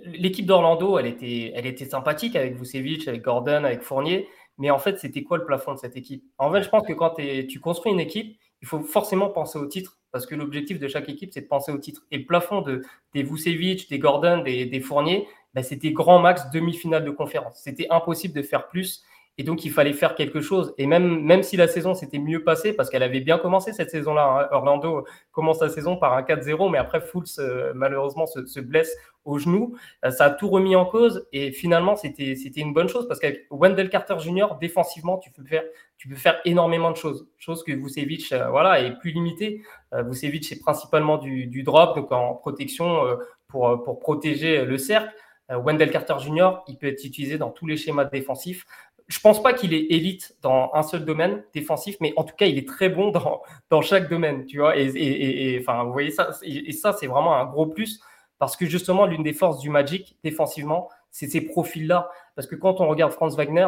l'équipe 0.06 0.46
d'Orlando, 0.46 0.98
elle 0.98 1.08
était, 1.08 1.52
elle 1.56 1.66
était 1.66 1.86
sympathique 1.86 2.36
avec 2.36 2.56
Vucevic, 2.56 3.08
avec 3.08 3.22
Gordon, 3.22 3.64
avec 3.64 3.82
Fournier, 3.82 4.28
mais 4.58 4.70
en 4.70 4.78
fait, 4.78 5.00
c'était 5.00 5.24
quoi 5.24 5.38
le 5.38 5.46
plafond 5.46 5.74
de 5.74 5.80
cette 5.80 5.96
équipe? 5.96 6.24
En 6.38 6.52
fait, 6.52 6.64
je 6.64 6.70
pense 6.70 6.86
que 6.86 6.94
quand 6.94 7.16
tu 7.48 7.60
construis 7.60 7.92
une 7.92 8.00
équipe, 8.00 8.38
il 8.62 8.68
faut 8.68 8.82
forcément 8.82 9.30
penser 9.30 9.58
au 9.58 9.66
titre, 9.66 10.00
parce 10.12 10.26
que 10.26 10.36
l'objectif 10.36 10.80
de 10.80 10.88
chaque 10.88 11.10
équipe, 11.10 11.32
c'est 11.34 11.42
de 11.42 11.48
penser 11.48 11.72
au 11.72 11.78
titre. 11.78 12.02
Et 12.12 12.18
le 12.18 12.26
plafond 12.26 12.62
de, 12.62 12.82
des 13.14 13.24
Vucevic, 13.24 13.90
des 13.90 14.00
Gordon, 14.00 14.42
des, 14.42 14.66
des 14.66 14.80
Fournier, 14.80 15.28
ben, 15.54 15.64
c'était 15.64 15.92
grand 15.92 16.20
max 16.20 16.50
demi-finale 16.52 17.04
de 17.04 17.12
conférence. 17.12 17.60
C'était 17.62 17.88
impossible 17.90 18.34
de 18.34 18.42
faire 18.42 18.68
plus. 18.68 19.04
Et 19.40 19.44
donc, 19.44 19.66
il 19.66 19.72
fallait 19.72 19.94
faire 19.94 20.14
quelque 20.14 20.42
chose. 20.42 20.76
Et 20.78 20.86
même, 20.86 21.22
même 21.22 21.42
si 21.42 21.58
la 21.58 21.68
saison 21.68 21.96
s'était 21.96 22.20
mieux 22.20 22.44
passée, 22.44 22.74
parce 22.74 22.90
qu'elle 22.90 23.02
avait 23.02 23.20
bien 23.20 23.40
commencé 23.40 23.74
cette 23.74 23.90
saison-là, 23.90 24.26
hein, 24.26 24.48
Orlando 24.52 25.06
commence 25.32 25.60
la 25.60 25.70
saison 25.70 25.98
par 25.98 26.14
un 26.14 26.22
4-0, 26.22 26.70
mais 26.72 26.78
après, 26.78 27.02
Fultz, 27.02 27.40
malheureusement, 27.74 28.28
se, 28.28 28.60
blesse 28.60 28.96
au 29.26 29.40
genou. 29.40 29.76
Euh, 30.06 30.12
ça 30.12 30.26
a 30.26 30.30
tout 30.30 30.50
remis 30.50 30.76
en 30.76 30.86
cause. 30.86 31.28
Et 31.34 31.52
finalement, 31.52 31.96
c'était 31.96 32.36
une 32.58 32.74
bonne 32.74 32.90
chose, 32.90 33.08
parce 33.08 33.20
qu'avec 33.20 33.48
Wendell 33.50 33.90
Carter 33.90 34.20
Jr., 34.20 34.48
défensivement, 34.62 35.18
tu 35.18 35.32
peux 35.32 35.44
faire, 35.44 35.64
tu 35.98 36.08
peux 36.08 36.16
faire 36.16 36.40
énormément 36.46 36.92
de 36.92 36.98
choses. 36.98 37.28
Chose 37.40 37.64
que 37.64 37.72
Vucevic 37.72 38.32
euh, 38.34 38.50
voilà, 38.50 38.82
est 38.82 39.00
plus 39.00 39.12
limité. 39.12 39.64
Euh, 39.94 40.04
Vucevic, 40.04 40.46
c'est 40.46 40.60
principalement 40.60 41.18
du, 41.18 41.48
du, 41.48 41.64
drop, 41.64 41.96
donc 41.96 42.12
en 42.12 42.36
protection 42.36 43.18
pour, 43.48 43.84
pour 43.84 44.00
protéger 44.00 44.66
le 44.66 44.78
cercle. 44.78 45.12
Wendell 45.50 45.92
Carter 45.92 46.16
Jr., 46.20 46.62
il 46.68 46.78
peut 46.78 46.88
être 46.88 47.04
utilisé 47.04 47.38
dans 47.38 47.52
tous 47.52 47.68
les 47.68 47.78
schémas 47.78 48.06
défensifs 48.06 48.66
je 49.08 49.20
pense 49.20 49.42
pas 49.42 49.54
qu'il 49.54 49.74
est 49.74 49.86
élite 49.92 50.36
dans 50.42 50.72
un 50.74 50.84
seul 50.84 51.06
domaine 51.06 51.44
défensif, 51.54 51.98
mais 52.00 52.14
en 52.18 52.24
tout 52.24 52.36
cas, 52.36 52.46
il 52.46 52.58
est 52.58 52.68
très 52.68 52.90
bon 52.90 53.12
dans, 53.12 53.42
dans 53.70 53.82
chaque 53.82 54.10
domaine, 54.10 54.46
tu 54.46 54.60
vois. 54.60 54.76
Et, 54.78 55.58
enfin, 55.60 55.84
vous 55.84 55.92
voyez 55.92 56.12
ça, 56.12 56.32
et, 56.44 56.72
ça, 56.72 56.94
c'est 56.94 57.08
vraiment 57.08 57.36
un 57.36 57.46
gros 57.46 57.66
plus 57.66 58.02
parce 58.40 58.58
que 58.58 58.66
justement, 58.66 59.06
l'une 59.06 59.24
des 59.24 59.34
forces 59.34 59.60
du 59.60 59.70
Magic 59.70 60.18
défensivement, 60.24 60.90
c'est 61.12 61.28
ces 61.28 61.42
profils-là. 61.42 62.10
Parce 62.36 62.48
que 62.48 62.56
quand 62.56 62.82
on 62.82 62.88
regarde 62.88 63.14
Franz 63.14 63.38
Wagner, 63.38 63.68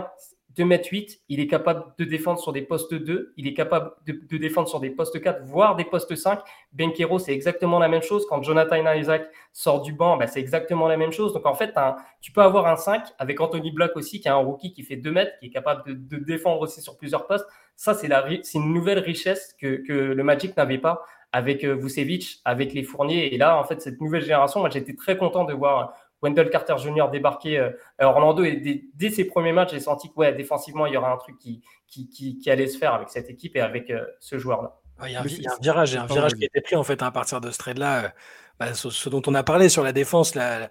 2m8, 0.58 1.20
il 1.30 1.40
est 1.40 1.48
capable 1.48 1.94
de 1.98 2.06
défendre 2.06 2.40
sur 2.40 2.54
des 2.54 2.62
postes 2.62 2.94
2, 2.94 3.34
il 3.38 3.48
est 3.48 3.54
capable 3.54 3.92
de, 4.06 4.38
défendre 4.38 4.68
sur 4.68 4.80
des 4.80 4.90
postes 4.90 5.22
4, 5.22 5.44
voire 5.46 5.76
des 5.76 5.86
postes 5.86 6.16
5. 6.16 6.40
Benkero, 6.74 7.20
c'est 7.20 7.34
exactement 7.34 7.80
la 7.80 7.88
même 7.88 8.02
chose. 8.02 8.26
Quand 8.30 8.42
Jonathan 8.42 8.94
Isaac 8.94 9.30
sort 9.54 9.82
du 9.82 9.94
banc, 9.94 10.18
ben, 10.18 10.28
c'est 10.28 10.40
exactement 10.40 10.88
la 10.88 10.98
même 10.98 11.12
chose. 11.12 11.34
Donc 11.34 11.46
en 11.46 11.54
fait, 11.54 11.74
tu 12.22 12.32
peux 12.32 12.42
avoir 12.42 12.68
un 12.68 12.76
5 12.76 13.04
avec 13.20 13.40
Anthony 13.40 13.72
Black 13.72 13.96
aussi, 13.96 14.20
qui 14.20 14.28
est 14.28 14.32
un 14.32 14.36
rookie 14.36 14.74
qui 14.74 14.84
fait 14.84 14.96
2 14.96 15.12
mètres, 15.12 15.34
qui 15.40 15.48
est 15.48 15.52
capable 15.52 15.84
de, 15.86 16.18
défendre 16.18 16.62
aussi 16.62 16.82
sur 16.82 16.98
plusieurs 16.98 17.28
postes. 17.28 17.46
Ça, 17.76 17.94
c'est 17.94 18.08
une 18.56 18.74
nouvelle 18.74 19.00
richesse 19.00 19.56
que, 19.60 19.84
le 19.88 20.24
Magic 20.24 20.56
n'avait 20.58 20.78
pas 20.78 21.04
avec 21.32 21.66
euh, 21.66 21.76
Vucevic, 21.76 22.40
avec 22.46 22.74
les 22.74 22.84
Fourniers. 22.84 23.34
Et 23.34 23.38
là, 23.38 23.60
en 23.60 23.66
fait, 23.66 23.82
cette 23.82 24.00
nouvelle 24.00 24.22
génération, 24.22 24.62
moi, 24.62 24.70
j'étais 24.70 24.96
très 24.96 25.18
content 25.18 25.44
de 25.44 25.54
voir 25.54 25.94
Wendell 26.22 26.50
Carter 26.50 26.76
Jr. 26.78 27.06
débarqué 27.12 27.60
euh, 27.60 27.72
à 28.00 28.08
Orlando 28.08 28.44
et 28.44 28.90
dès, 28.94 29.10
ses 29.10 29.26
premiers 29.26 29.54
matchs, 29.54 29.72
j'ai 29.72 29.80
senti 29.80 30.10
que 30.10 30.16
ouais, 30.16 30.34
défensivement, 30.34 30.86
il 30.86 30.94
y 30.94 30.98
aura 30.98 31.12
un 31.12 31.18
truc 31.18 31.38
qui, 31.38 31.62
qui, 31.88 32.50
allait 32.50 32.68
se 32.68 32.78
faire 32.78 32.94
avec 32.94 33.10
cette 33.10 33.30
équipe 33.30 33.56
et 33.56 33.62
avec 33.62 33.90
euh, 33.90 34.06
ce 34.20 34.38
joueur-là. 34.38 34.80
Il 35.06 35.12
y, 35.12 35.16
a 35.16 35.22
un, 35.22 35.24
virage, 35.62 35.96
un 35.96 36.06
virage 36.06 36.36
qui 36.36 36.44
a 36.44 36.46
été 36.46 36.62
pris 36.62 36.78
en 36.78 36.84
fait 36.84 37.02
à 37.02 37.12
partir 37.12 37.42
de 37.42 37.52
ce 37.52 37.58
trade-là. 37.58 38.06
Euh, 38.06 38.10
bah, 38.58 38.74
ce, 38.74 39.10
dont 39.10 39.22
on 39.28 39.36
a 39.36 39.44
parlé 39.44 39.68
sur 39.68 39.84
la 39.84 39.92
défense, 39.92 40.34
la, 40.34 40.70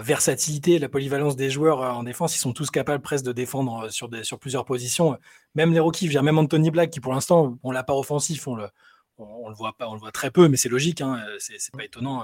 versatilité, 0.00 0.78
la 0.78 0.88
polyvalence 0.88 1.34
des 1.34 1.50
joueurs 1.50 1.80
en 1.80 2.04
défense, 2.04 2.36
ils 2.36 2.38
sont 2.38 2.52
tous 2.52 2.70
capables 2.70 3.02
presque 3.02 3.24
de 3.24 3.32
défendre 3.32 3.88
sur, 3.88 4.08
des, 4.08 4.22
sur 4.22 4.38
plusieurs 4.38 4.64
positions. 4.64 5.18
Même 5.56 5.72
les 5.72 5.80
rookies, 5.80 6.08
même 6.20 6.38
Anthony 6.38 6.70
Black, 6.70 6.90
qui 6.90 7.00
pour 7.00 7.12
l'instant, 7.12 7.58
on 7.64 7.72
l'a 7.72 7.82
pas 7.82 7.94
offensif, 7.94 8.46
on 8.46 8.54
le, 8.54 8.68
on, 9.18 9.48
le 9.48 9.56
voit 9.56 9.72
pas, 9.76 9.88
on 9.88 9.94
le 9.94 9.98
voit 9.98 10.12
très 10.12 10.30
peu, 10.30 10.46
mais 10.46 10.56
c'est 10.56 10.68
logique, 10.68 11.00
hein, 11.00 11.20
c'est 11.40 11.74
pas 11.74 11.82
étonnant. 11.82 12.22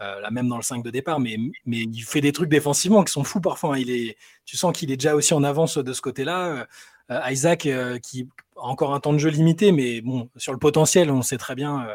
Euh, 0.00 0.20
là 0.20 0.30
même 0.30 0.48
dans 0.48 0.56
le 0.56 0.62
5 0.62 0.82
de 0.82 0.90
départ, 0.90 1.20
mais, 1.20 1.36
mais 1.66 1.80
il 1.82 2.00
fait 2.00 2.22
des 2.22 2.32
trucs 2.32 2.48
défensivement 2.48 3.04
qui 3.04 3.12
sont 3.12 3.24
fous 3.24 3.40
parfois. 3.40 3.74
Hein. 3.74 3.78
Il 3.78 3.90
est, 3.90 4.16
tu 4.46 4.56
sens 4.56 4.72
qu'il 4.72 4.90
est 4.90 4.96
déjà 4.96 5.14
aussi 5.14 5.34
en 5.34 5.44
avance 5.44 5.76
de 5.76 5.92
ce 5.92 6.00
côté-là. 6.00 6.66
Euh, 7.10 7.20
Isaac, 7.30 7.66
euh, 7.66 7.98
qui 7.98 8.26
a 8.56 8.62
encore 8.62 8.94
un 8.94 9.00
temps 9.00 9.12
de 9.12 9.18
jeu 9.18 9.28
limité, 9.28 9.72
mais 9.72 10.00
bon, 10.00 10.30
sur 10.36 10.52
le 10.52 10.58
potentiel, 10.58 11.10
on 11.10 11.20
sait 11.20 11.36
très 11.36 11.54
bien, 11.54 11.86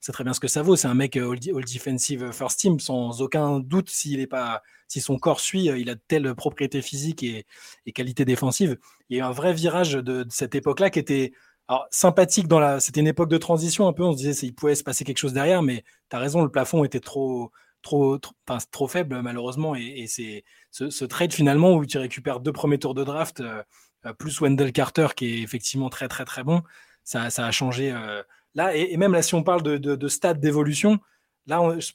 sait 0.00 0.12
très 0.12 0.24
bien 0.24 0.32
ce 0.32 0.40
que 0.40 0.48
ça 0.48 0.62
vaut. 0.62 0.74
C'est 0.74 0.88
un 0.88 0.94
mec 0.94 1.16
all, 1.18 1.38
defensive 1.38 2.32
first 2.32 2.60
team, 2.60 2.80
sans 2.80 3.20
aucun 3.20 3.60
doute 3.60 3.90
s'il 3.90 4.20
est 4.20 4.26
pas, 4.26 4.62
si 4.88 5.02
son 5.02 5.18
corps 5.18 5.40
suit, 5.40 5.64
il 5.66 5.90
a 5.90 5.96
de 5.96 6.00
telles 6.08 6.34
propriétés 6.34 6.80
physiques 6.80 7.22
et, 7.22 7.44
et 7.84 7.92
qualités 7.92 8.24
défensives. 8.24 8.78
Il 9.10 9.18
y 9.18 9.20
a 9.20 9.26
un 9.26 9.32
vrai 9.32 9.52
virage 9.52 9.92
de 9.92 10.24
cette 10.30 10.54
époque-là 10.54 10.88
qui 10.88 10.98
était 10.98 11.32
alors, 11.70 11.86
sympathique 11.92 12.48
dans 12.48 12.58
la. 12.58 12.80
C'était 12.80 12.98
une 12.98 13.06
époque 13.06 13.28
de 13.28 13.38
transition 13.38 13.86
un 13.86 13.92
peu. 13.92 14.02
On 14.02 14.10
se 14.10 14.16
disait 14.16 14.34
qu'il 14.34 14.52
pouvait 14.56 14.74
se 14.74 14.82
passer 14.82 15.04
quelque 15.04 15.18
chose 15.18 15.32
derrière, 15.32 15.62
mais 15.62 15.84
tu 16.10 16.16
as 16.16 16.18
raison, 16.18 16.42
le 16.42 16.50
plafond 16.50 16.82
était 16.82 16.98
trop, 16.98 17.52
trop, 17.80 18.18
trop, 18.18 18.88
faible, 18.88 19.22
malheureusement. 19.22 19.76
Et, 19.76 20.06
c'est 20.08 20.42
ce, 20.72 21.04
trade 21.04 21.32
finalement 21.32 21.74
où 21.74 21.86
tu 21.86 21.96
récupères 21.98 22.40
deux 22.40 22.50
premiers 22.50 22.80
tours 22.80 22.94
de 22.94 23.04
draft, 23.04 23.38
euh, 23.38 23.62
euh, 24.04 24.12
plus 24.12 24.40
Wendell 24.40 24.72
Carter 24.72 25.06
qui 25.14 25.26
est 25.26 25.42
effectivement 25.42 25.90
très, 25.90 26.08
très, 26.08 26.24
très 26.24 26.42
bon. 26.42 26.64
Ça, 27.04 27.28
a 27.36 27.50
changé. 27.52 27.92
Euh, 27.92 28.20
là, 28.56 28.74
et, 28.74 28.96
même 28.96 29.12
là, 29.12 29.22
si 29.22 29.36
on 29.36 29.44
parle 29.44 29.62
de, 29.62 29.76
de, 29.78 30.08
stade 30.08 30.40
d'évolution, 30.40 30.98
là, 31.46 31.60
je, 31.78 31.92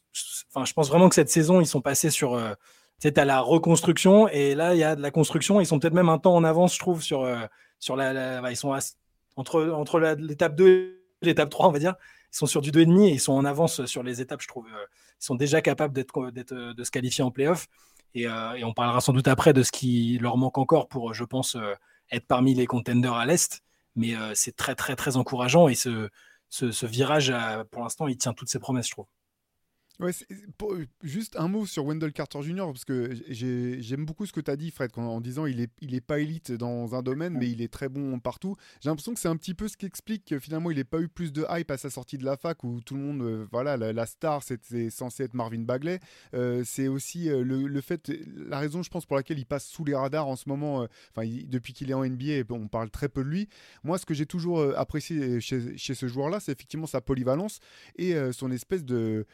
enfin, 0.54 0.64
je 0.64 0.72
pense 0.72 0.88
vraiment 0.88 1.10
que 1.10 1.16
cette 1.16 1.30
saison, 1.30 1.60
ils 1.60 1.68
sont 1.68 1.82
passés 1.82 2.12
sur. 2.12 2.42
tu 3.02 3.12
à 3.14 3.26
la 3.26 3.42
reconstruction 3.42 4.30
et 4.30 4.56
là, 4.56 4.74
il 4.74 4.80
y 4.80 4.86
a 4.86 4.96
de 4.96 5.02
la 5.02 5.12
construction. 5.12 5.60
Ils 5.60 5.66
sont 5.66 5.80
peut-être 5.80 5.94
même 5.94 6.08
un 6.08 6.18
temps 6.18 6.36
en 6.36 6.46
avance, 6.46 6.76
je 6.76 6.80
trouve, 6.80 7.04
sur, 7.04 7.30
sur 7.80 7.98
la. 7.98 8.50
ils 8.50 8.56
sont 8.56 8.72
entre, 9.36 10.00
l'étape 10.20 10.56
2 10.56 10.68
et 11.22 11.26
l'étape 11.26 11.50
3, 11.50 11.68
on 11.68 11.72
va 11.72 11.80
dire. 11.80 11.96
Ils 12.34 12.38
sont 12.38 12.46
sur 12.46 12.62
du 12.62 12.72
2,5 12.72 13.08
et 13.08 13.12
ils 13.14 13.20
sont 13.20 13.34
en 13.34 13.46
avance 13.46 13.86
sur 13.86 14.04
les 14.04 14.22
étapes, 14.22 14.42
je 14.42 14.48
trouve. 14.48 14.68
Euh, 14.68 14.86
ils 15.22 15.26
sont 15.26 15.36
déjà 15.36 15.62
capables 15.62 15.94
d'être, 15.94 16.18
euh, 16.54 16.74
de 16.74 16.84
se 16.84 16.92
qualifier 16.92 17.24
en 17.24 17.32
playoff. 17.32 17.68
Et, 18.14 18.28
euh, 18.28 18.54
et, 18.54 18.64
on 18.64 18.74
parlera 18.74 19.02
sans 19.02 19.14
doute 19.14 19.28
après 19.28 19.54
de 19.54 19.64
ce 19.64 19.72
qui 19.72 20.18
leur 20.20 20.38
manque 20.38 20.58
encore 20.58 20.88
pour, 20.88 21.14
je 21.14 21.24
pense, 21.24 21.58
être 22.12 22.28
parmi 22.28 22.54
les 22.54 22.66
contenders 22.66 23.14
à 23.14 23.26
l'Est. 23.26 23.62
Mais 23.96 24.14
c'est 24.34 24.56
très, 24.56 24.76
très, 24.76 24.96
très 24.96 25.18
encourageant. 25.18 25.68
Et 25.70 25.76
ce, 25.76 26.10
virage, 26.86 27.34
pour 27.72 27.84
l'instant, 27.84 28.08
il 28.08 28.18
tient 28.18 28.34
toutes 28.34 28.50
ses 28.50 28.60
promesses, 28.60 28.88
je 28.88 28.92
trouve. 28.92 29.08
Ouais, 30.00 30.12
juste 31.04 31.38
un 31.38 31.48
mot 31.48 31.66
sur 31.66 31.86
Wendell 31.86 32.12
Carter 32.12 32.42
Jr. 32.42 32.66
parce 32.66 32.84
que 32.84 33.12
j'aime 33.30 34.06
beaucoup 34.06 34.26
ce 34.26 34.34
que 34.34 34.42
tu 34.42 34.52
as 34.52 34.58
dit, 34.58 34.70
Fred, 34.70 34.92
en, 34.98 35.22
disant 35.22 35.46
il 35.46 35.62
est, 35.62 35.72
il 35.80 35.96
est 35.96 36.02
pas 36.02 36.20
élite 36.20 36.52
dans 36.52 36.96
un 36.96 37.02
domaine, 37.02 37.38
mais 37.38 37.50
il 37.50 37.62
est 37.62 37.72
très 37.72 37.88
bon 37.88 38.20
partout. 38.20 38.58
J'ai 38.82 38.90
l'impression 38.90 39.14
que 39.14 39.20
c'est 39.22 39.30
un 39.30 39.38
petit 39.38 39.54
peu 39.54 39.70
ce 39.70 39.78
qui 39.78 39.86
explique 39.86 40.26
que 40.26 40.40
finalement 40.40 40.70
il 40.70 40.78
n'ait 40.78 40.84
pas 40.84 41.00
eu 41.00 41.08
plus 41.08 41.32
de 41.32 41.46
hype 41.50 41.72
à 41.72 41.78
sa 41.78 41.90
sortie 41.90 42.18
de 42.18 42.26
la 42.26 42.36
fac 42.36 42.64
où 42.66 42.82
tout 42.82 42.96
le 42.96 43.00
monde, 43.00 43.22
euh, 43.22 43.48
voilà, 43.52 43.78
la, 43.78 44.06
star 44.06 44.44
c'était 44.44 44.90
censé 44.90 45.24
être 45.24 45.34
Marvin 45.34 45.62
Bagley. 45.62 46.00
Euh, 46.34 46.64
c'est 46.66 46.90
aussi 46.90 47.30
euh, 47.30 47.42
le, 47.44 47.82
fait, 47.82 48.12
la 48.36 48.60
raison, 48.60 48.84
je 48.84 48.90
pense, 48.90 49.06
pour 49.06 49.16
laquelle 49.16 49.40
il 49.40 49.46
passe 49.46 49.66
sous 49.66 49.86
les 49.86 49.96
radars 49.96 50.28
en 50.28 50.36
ce 50.36 50.50
moment. 50.50 50.88
Enfin, 51.16 51.28
depuis 51.48 51.72
qu'il 51.72 51.90
est 51.90 51.94
en 51.94 52.06
NBA, 52.06 52.44
on 52.50 52.68
parle 52.68 52.90
très 52.90 53.08
peu 53.08 53.24
de 53.24 53.30
lui. 53.30 53.48
Moi, 53.84 53.98
ce 53.98 54.06
que 54.06 54.14
j'ai 54.14 54.26
toujours 54.26 54.62
apprécié 54.78 55.40
chez 55.40 55.96
ce 55.96 56.08
joueur-là, 56.08 56.42
c'est 56.42 56.52
effectivement 56.52 56.88
sa 56.88 57.00
polyvalence 57.00 57.60
et 57.98 58.14
son 58.34 58.52
espèce 58.52 58.84
de 58.84 59.26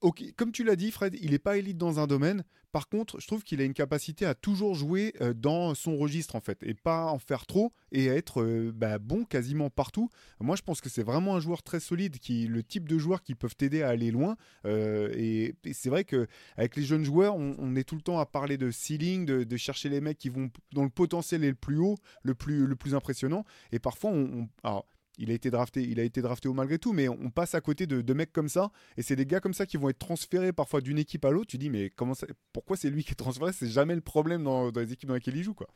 Ok, 0.00 0.24
comme 0.34 0.50
tu 0.50 0.64
l'as 0.64 0.76
dit, 0.76 0.90
Fred, 0.90 1.14
il 1.20 1.32
n'est 1.32 1.38
pas 1.38 1.58
élite 1.58 1.76
dans 1.76 2.00
un 2.00 2.06
domaine. 2.06 2.42
Par 2.72 2.88
contre, 2.88 3.20
je 3.20 3.26
trouve 3.26 3.42
qu'il 3.42 3.60
a 3.60 3.64
une 3.64 3.74
capacité 3.74 4.24
à 4.24 4.34
toujours 4.34 4.74
jouer 4.74 5.12
euh, 5.20 5.34
dans 5.34 5.74
son 5.74 5.98
registre, 5.98 6.36
en 6.36 6.40
fait, 6.40 6.62
et 6.62 6.72
pas 6.72 7.06
en 7.06 7.18
faire 7.18 7.44
trop 7.44 7.74
et 7.92 8.06
être 8.06 8.40
euh, 8.40 8.72
bah, 8.74 8.98
bon 8.98 9.24
quasiment 9.24 9.68
partout. 9.68 10.08
Moi, 10.40 10.56
je 10.56 10.62
pense 10.62 10.80
que 10.80 10.88
c'est 10.88 11.02
vraiment 11.02 11.36
un 11.36 11.40
joueur 11.40 11.62
très 11.62 11.80
solide, 11.80 12.18
qui 12.18 12.46
le 12.46 12.62
type 12.62 12.88
de 12.88 12.96
joueur 12.96 13.22
qui 13.22 13.34
peuvent 13.34 13.56
t'aider 13.56 13.82
à 13.82 13.88
aller 13.88 14.10
loin. 14.10 14.36
Euh, 14.64 15.12
et, 15.14 15.54
c'est 15.74 15.90
vrai 15.90 16.04
qu'avec 16.04 16.76
les 16.76 16.82
jeunes 16.82 17.04
joueurs, 17.04 17.36
on, 17.36 17.76
est 17.76 17.84
tout 17.84 17.96
le 17.96 18.02
temps 18.02 18.20
à 18.20 18.26
parler 18.26 18.56
de 18.56 18.70
ceiling, 18.70 19.26
de, 19.26 19.56
chercher 19.58 19.90
les 19.90 20.00
mecs 20.00 20.16
qui 20.16 20.30
vont 20.30 20.50
dont 20.72 20.84
le 20.84 20.90
potentiel 20.90 21.44
est 21.44 21.50
le 21.50 21.54
plus 21.54 21.76
haut, 21.76 21.96
le 22.22 22.34
plus, 22.34 22.66
le 22.66 22.76
plus 22.76 22.94
impressionnant. 22.94 23.44
Et 23.70 23.78
parfois, 23.78 24.12
on, 24.12 24.48
il 25.18 25.30
a 25.30 25.34
été 25.34 25.50
drafté, 25.50 25.82
il 25.82 26.00
a 26.00 26.02
été 26.02 26.22
drafté 26.22 26.48
au 26.48 26.54
malgré 26.54 26.78
tout, 26.78 26.92
mais 26.92 27.08
on 27.08 27.30
passe 27.30 27.54
à 27.54 27.60
côté 27.60 27.86
de, 27.86 28.14
mecs 28.14 28.32
comme 28.32 28.48
ça, 28.48 28.70
et 28.96 29.02
c'est 29.02 29.16
des 29.16 29.26
gars 29.26 29.40
comme 29.40 29.54
ça 29.54 29.66
qui 29.66 29.76
vont 29.76 29.88
être 29.88 29.98
transférés 29.98 30.52
parfois 30.52 30.80
d'une 30.80 30.98
équipe 30.98 31.24
à 31.24 31.30
l'autre. 31.30 31.48
Tu 31.48 31.58
dis, 31.58 31.70
mais 31.70 31.92
pourquoi 32.52 32.76
c'est 32.76 32.90
lui 32.90 33.04
qui 33.04 33.12
est 33.12 33.16
transféré? 33.16 33.52
C'est 33.52 33.68
jamais 33.68 33.94
le 33.94 34.00
problème 34.00 34.44
dans, 34.44 34.70
les 34.70 34.92
équipes 34.92 35.08
dans 35.08 35.14
lesquelles 35.14 35.36
il 35.36 35.42
joue, 35.42 35.54
quoi. 35.54 35.68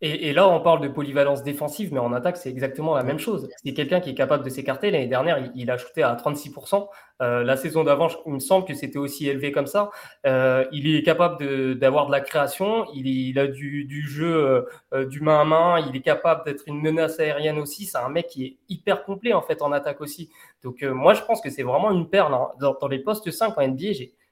Et, 0.00 0.32
là, 0.32 0.48
on 0.48 0.60
parle 0.60 0.80
de 0.80 0.86
polyvalence 0.86 1.42
défensive, 1.42 1.92
mais 1.92 1.98
en 1.98 2.12
attaque, 2.12 2.36
c'est 2.36 2.50
exactement 2.50 2.94
la 2.94 3.02
même 3.02 3.18
chose. 3.18 3.48
C'est 3.64 3.74
quelqu'un 3.74 3.98
qui 3.98 4.10
est 4.10 4.14
capable 4.14 4.44
de 4.44 4.48
s'écarter. 4.48 4.92
L'année 4.92 5.08
dernière, 5.08 5.50
il, 5.56 5.70
a 5.72 5.76
shooté 5.76 6.04
à 6.04 6.14
36%. 6.14 6.86
Euh, 7.20 7.42
la 7.42 7.56
saison 7.56 7.82
d'avant, 7.82 8.06
il 8.26 8.34
me 8.34 8.38
semble 8.38 8.64
que 8.64 8.74
c'était 8.74 8.98
aussi 8.98 9.28
élevé 9.28 9.50
comme 9.50 9.66
ça. 9.66 9.90
Euh, 10.24 10.64
il 10.70 10.94
est 10.94 11.02
capable 11.02 11.76
d'avoir 11.76 12.06
de, 12.06 12.12
la 12.12 12.20
création. 12.20 12.86
Il, 12.94 13.40
a 13.40 13.48
du, 13.48 14.06
jeu 14.06 14.68
euh, 14.94 15.04
du 15.06 15.20
main 15.20 15.40
à 15.40 15.44
main. 15.44 15.80
Il 15.80 15.96
est 15.96 16.02
capable 16.02 16.44
d'être 16.44 16.62
une 16.68 16.80
menace 16.80 17.18
aérienne 17.18 17.58
aussi. 17.58 17.86
C'est 17.86 17.98
un 17.98 18.08
mec 18.08 18.28
qui 18.28 18.44
est 18.44 18.56
hyper 18.68 19.02
complet 19.02 19.32
en 19.32 19.42
fait 19.42 19.62
en 19.62 19.72
attaque 19.72 20.00
aussi. 20.00 20.30
Donc 20.62 20.84
moi, 20.84 21.14
je 21.14 21.22
pense 21.22 21.40
que 21.40 21.50
c'est 21.50 21.64
vraiment 21.64 21.90
une 21.90 22.08
perle. 22.08 22.34
Hein. 22.34 22.48
Dans, 22.60 22.76
dans, 22.80 22.88
les 22.88 23.00
postes 23.00 23.32
5 23.32 23.58
en 23.58 23.66
NBA, 23.66 23.88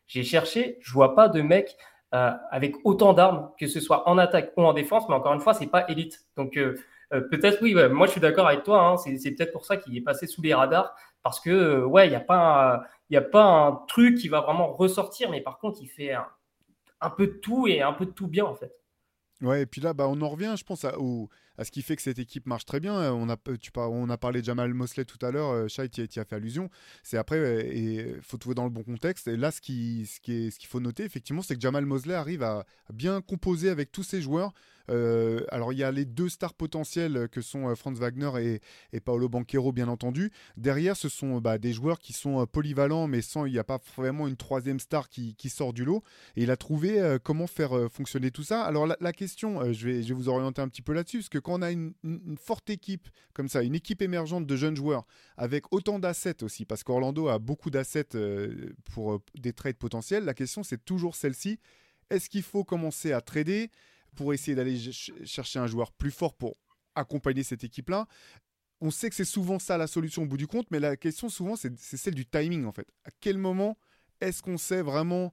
j'ai 0.06 0.22
cherché. 0.22 0.78
Je 0.80 0.92
vois 0.92 1.16
pas 1.16 1.28
de 1.28 1.42
mec 1.42 1.76
euh, 2.14 2.30
avec 2.50 2.76
autant 2.84 3.12
d'armes, 3.14 3.50
que 3.58 3.66
ce 3.66 3.80
soit 3.80 4.08
en 4.08 4.16
attaque 4.16 4.52
ou 4.56 4.62
en 4.62 4.72
défense, 4.72 5.08
mais 5.08 5.14
encore 5.14 5.34
une 5.34 5.40
fois, 5.40 5.54
c'est 5.54 5.66
pas 5.66 5.88
élite. 5.88 6.24
Donc 6.36 6.56
euh, 6.56 6.76
euh, 7.12 7.20
peut-être 7.20 7.60
oui, 7.62 7.74
moi 7.90 8.06
je 8.06 8.12
suis 8.12 8.20
d'accord 8.20 8.46
avec 8.46 8.62
toi, 8.62 8.80
hein, 8.80 8.96
c'est 8.96 9.32
peut-être 9.32 9.52
pour 9.52 9.64
ça 9.64 9.76
qu'il 9.76 9.96
est 9.96 10.00
passé 10.00 10.26
sous 10.26 10.40
les 10.40 10.54
radars, 10.54 10.94
parce 11.22 11.40
que 11.40 11.82
ouais, 11.84 12.06
il 12.06 12.10
n'y 12.10 12.16
a, 12.16 12.20
pas 12.20 12.84
un, 13.12 13.16
a 13.16 13.20
pas 13.20 13.42
un 13.44 13.72
truc 13.88 14.18
qui 14.18 14.28
va 14.28 14.40
vraiment 14.40 14.72
ressortir, 14.72 15.30
mais 15.30 15.40
par 15.40 15.58
contre, 15.58 15.78
il 15.82 15.88
fait 15.88 16.12
un, 17.00 17.10
peu 17.10 17.26
de 17.26 17.32
tout 17.32 17.66
et 17.66 17.82
un 17.82 17.92
peu 17.92 18.06
de 18.06 18.12
tout 18.12 18.28
bien 18.28 18.44
en 18.44 18.54
fait. 18.54 18.72
Ouais, 19.42 19.62
et 19.62 19.66
puis 19.66 19.80
là, 19.82 19.92
bah, 19.92 20.08
on 20.08 20.20
en 20.22 20.28
revient, 20.30 20.54
je 20.58 20.64
pense, 20.64 20.84
à, 20.84 20.98
au, 20.98 21.28
à 21.58 21.64
ce 21.64 21.70
qui 21.70 21.82
fait 21.82 21.94
que 21.96 22.02
cette 22.02 22.18
équipe 22.18 22.46
marche 22.46 22.64
très 22.64 22.80
bien. 22.80 23.12
On 23.12 23.28
a, 23.28 23.36
tu, 23.60 23.70
on 23.76 24.08
a 24.08 24.16
parlé 24.16 24.40
de 24.40 24.46
Jamal 24.46 24.72
Mosley 24.72 25.04
tout 25.04 25.24
à 25.24 25.30
l'heure, 25.30 25.68
Shai 25.68 25.88
tu 25.88 26.02
y, 26.02 26.18
a 26.18 26.24
fait 26.24 26.36
allusion. 26.36 26.70
C'est 27.02 27.18
après, 27.18 27.70
il 27.74 28.20
faut 28.22 28.38
trouver 28.38 28.54
dans 28.54 28.64
le 28.64 28.70
bon 28.70 28.82
contexte. 28.82 29.28
Et 29.28 29.36
là, 29.36 29.50
ce 29.50 29.60
qu'il 29.60 30.06
ce 30.06 30.20
qui 30.20 30.50
ce 30.50 30.58
qu'il 30.58 30.68
faut 30.68 30.80
noter, 30.80 31.04
effectivement, 31.04 31.42
c'est 31.42 31.54
que 31.54 31.60
Jamal 31.60 31.84
Mosley 31.84 32.14
arrive 32.14 32.42
à, 32.42 32.64
bien 32.92 33.20
composer 33.20 33.68
avec 33.68 33.92
tous 33.92 34.02
ses 34.02 34.22
joueurs. 34.22 34.52
Euh, 34.90 35.44
alors 35.48 35.72
il 35.72 35.78
y 35.78 35.84
a 35.84 35.90
les 35.90 36.04
deux 36.04 36.28
stars 36.28 36.54
potentiels 36.54 37.28
que 37.30 37.40
sont 37.40 37.68
euh, 37.68 37.74
Franz 37.74 38.00
Wagner 38.00 38.60
et, 38.92 39.00
Paolo 39.00 39.28
Banquero 39.28 39.72
bien 39.72 39.88
entendu. 39.88 40.30
Derrière 40.56 40.96
ce 40.96 41.08
sont 41.08 41.40
bah, 41.40 41.58
des 41.58 41.72
joueurs 41.72 41.98
qui 41.98 42.12
sont 42.12 42.40
euh, 42.40 42.46
polyvalents 42.46 43.06
mais 43.06 43.22
sans 43.22 43.46
il 43.46 43.52
n'y 43.52 43.58
a 43.58 43.64
pas 43.64 43.78
vraiment 43.96 44.26
une 44.26 44.36
troisième 44.36 44.80
star 44.80 45.08
qui, 45.08 45.34
sort 45.48 45.72
du 45.72 45.84
lot. 45.84 46.02
Et 46.36 46.42
il 46.42 46.50
a 46.50 46.56
trouvé 46.56 47.16
comment 47.22 47.46
faire 47.46 47.88
fonctionner 47.90 48.30
tout 48.30 48.42
ça. 48.42 48.64
Alors 48.64 48.86
la, 48.86 49.12
question, 49.12 49.72
je, 49.72 49.86
vais, 49.86 50.02
je 50.02 50.08
vais 50.08 50.14
vous 50.14 50.28
orienter 50.28 50.60
un 50.60 50.68
petit 50.68 50.82
peu 50.82 50.92
là-dessus, 50.92 51.18
parce 51.18 51.28
que 51.28 51.38
quand 51.38 51.60
on 51.60 51.62
a 51.62 51.70
une, 51.70 51.94
forte 52.36 52.68
équipe 52.68 53.08
comme 53.32 53.48
ça, 53.48 53.62
une 53.62 53.76
équipe 53.76 54.02
émergente 54.02 54.44
de 54.46 54.56
jeunes 54.56 54.76
joueurs 54.76 55.06
avec 55.36 55.72
autant 55.72 55.98
d'assets 55.98 56.42
aussi, 56.42 56.64
parce 56.64 56.82
qu'Orlando 56.82 57.28
a 57.28 57.38
beaucoup 57.38 57.70
d'assets 57.70 58.08
pour 58.92 59.22
des 59.36 59.52
trades 59.52 59.76
potentiels, 59.76 60.24
la 60.24 60.34
question 60.34 60.62
c'est 60.64 60.84
toujours 60.84 61.14
celle-ci. 61.14 61.58
Est-ce 62.10 62.28
qu'il 62.28 62.42
faut 62.42 62.64
commencer 62.64 63.12
à 63.12 63.20
trader? 63.20 63.70
Pour 64.16 64.34
essayer 64.34 64.54
d'aller 64.54 64.78
chercher 65.24 65.58
un 65.58 65.66
joueur 65.66 65.92
plus 65.92 66.10
fort 66.10 66.34
pour 66.34 66.56
accompagner 66.94 67.44
cette 67.44 67.62
équipe-là. 67.62 68.06
On 68.80 68.90
sait 68.90 69.08
que 69.08 69.14
c'est 69.14 69.24
souvent 69.24 69.58
ça 69.58 69.78
la 69.78 69.86
solution 69.86 70.22
au 70.22 70.26
bout 70.26 70.36
du 70.36 70.46
compte, 70.46 70.66
mais 70.70 70.80
la 70.80 70.96
question 70.96 71.28
souvent, 71.28 71.56
c'est 71.56 71.78
celle 71.78 72.14
du 72.14 72.26
timing 72.26 72.64
en 72.64 72.72
fait. 72.72 72.88
À 73.04 73.10
quel 73.20 73.38
moment 73.38 73.78
est-ce 74.20 74.42
qu'on 74.42 74.58
sait 74.58 74.82
vraiment 74.82 75.32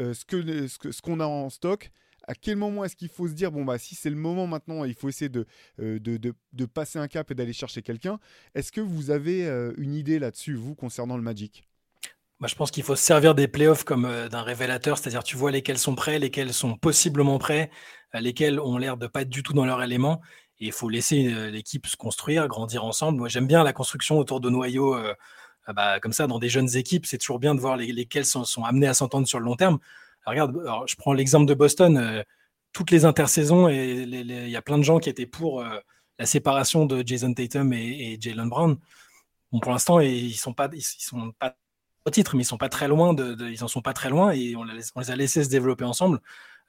euh, 0.00 0.14
ce 0.14 0.24
qu'on 0.24 0.92
ce 0.92 1.02
qu'on 1.02 1.20
a 1.20 1.26
en 1.26 1.50
stock? 1.50 1.90
À 2.26 2.34
quel 2.34 2.56
moment 2.56 2.84
est-ce 2.84 2.94
qu'il 2.94 3.08
faut 3.08 3.26
se 3.26 3.32
dire, 3.32 3.50
bon, 3.50 3.64
bah, 3.64 3.78
si 3.78 3.94
c'est 3.94 4.10
le 4.10 4.16
moment 4.16 4.46
maintenant, 4.46 4.84
il 4.84 4.92
faut 4.92 5.08
essayer 5.08 5.30
de, 5.30 5.46
euh, 5.80 5.98
de, 5.98 6.18
de, 6.18 6.66
passer 6.66 6.98
un 6.98 7.08
cap 7.08 7.30
et 7.30 7.34
d'aller 7.34 7.54
chercher 7.54 7.80
quelqu'un 7.80 8.18
Est-ce 8.54 8.70
que 8.70 8.82
vous 8.82 9.10
avez 9.10 9.46
euh, 9.46 9.72
une 9.78 9.94
idée 9.94 10.18
là-dessus, 10.18 10.54
vous, 10.54 10.74
concernant 10.74 11.16
le 11.16 11.22
Magic? 11.22 11.67
Je 12.46 12.54
pense 12.54 12.70
qu'il 12.70 12.84
faut 12.84 12.94
se 12.94 13.02
servir 13.02 13.34
des 13.34 13.48
playoffs 13.48 13.82
comme 13.82 14.04
euh, 14.04 14.28
d'un 14.28 14.42
révélateur, 14.42 14.98
c'est-à-dire 14.98 15.24
tu 15.24 15.36
vois 15.36 15.50
lesquels 15.50 15.78
sont 15.78 15.96
prêts, 15.96 16.18
lesquels 16.18 16.52
sont 16.54 16.76
possiblement 16.76 17.38
prêts, 17.38 17.70
euh, 18.14 18.20
lesquels 18.20 18.60
ont 18.60 18.78
l'air 18.78 18.96
de 18.96 19.08
pas 19.08 19.22
être 19.22 19.28
du 19.28 19.42
tout 19.42 19.52
dans 19.54 19.66
leur 19.66 19.82
élément. 19.82 20.20
Et 20.60 20.66
il 20.66 20.72
faut 20.72 20.88
laisser 20.88 21.32
euh, 21.32 21.50
l'équipe 21.50 21.86
se 21.86 21.96
construire, 21.96 22.46
grandir 22.46 22.84
ensemble. 22.84 23.18
Moi, 23.18 23.28
j'aime 23.28 23.46
bien 23.48 23.64
la 23.64 23.72
construction 23.72 24.18
autour 24.18 24.40
de 24.40 24.50
noyaux 24.50 24.96
ah 25.66 25.72
bah, 25.72 26.00
comme 26.00 26.12
ça 26.12 26.26
dans 26.26 26.38
des 26.38 26.48
jeunes 26.48 26.76
équipes. 26.76 27.06
C'est 27.06 27.18
toujours 27.18 27.38
bien 27.40 27.54
de 27.54 27.60
voir 27.60 27.76
lesquels 27.76 28.24
sont, 28.24 28.44
amenés 28.64 28.88
à 28.88 28.94
s'entendre 28.94 29.26
sur 29.26 29.38
le 29.40 29.44
long 29.44 29.56
terme. 29.56 29.78
regarde, 30.26 30.56
je 30.86 30.96
prends 30.96 31.12
l'exemple 31.12 31.46
de 31.46 31.54
Boston. 31.54 32.24
toutes 32.72 32.90
les 32.90 33.04
intersaisons, 33.04 33.68
il 33.68 34.50
y 34.50 34.56
a 34.56 34.62
plein 34.62 34.78
de 34.78 34.82
gens 34.82 34.98
qui 34.98 35.10
étaient 35.10 35.26
pour 35.26 35.64
la 36.18 36.26
séparation 36.26 36.86
de 36.86 37.06
Jason 37.06 37.34
Tatum 37.34 37.72
et, 37.72 38.18
Jalen 38.20 38.48
Brown. 38.48 38.78
Bon, 39.52 39.60
pour 39.60 39.72
l'instant, 39.72 40.00
ils 40.00 40.34
sont 40.34 40.54
pas, 40.54 40.68
ils 40.72 40.82
sont 40.82 41.32
pas 41.38 41.56
titre, 42.10 42.36
mais 42.36 42.42
ils 42.42 42.46
sont 42.46 42.58
pas 42.58 42.68
très 42.68 42.88
loin 42.88 43.14
ils 43.16 43.64
en 43.64 43.68
sont 43.68 43.82
pas 43.82 43.92
très 43.92 44.10
loin 44.10 44.32
et 44.32 44.56
on, 44.56 44.64
les 44.64 45.10
a 45.10 45.16
laissés 45.16 45.44
se 45.44 45.48
développer 45.48 45.84
ensemble. 45.84 46.20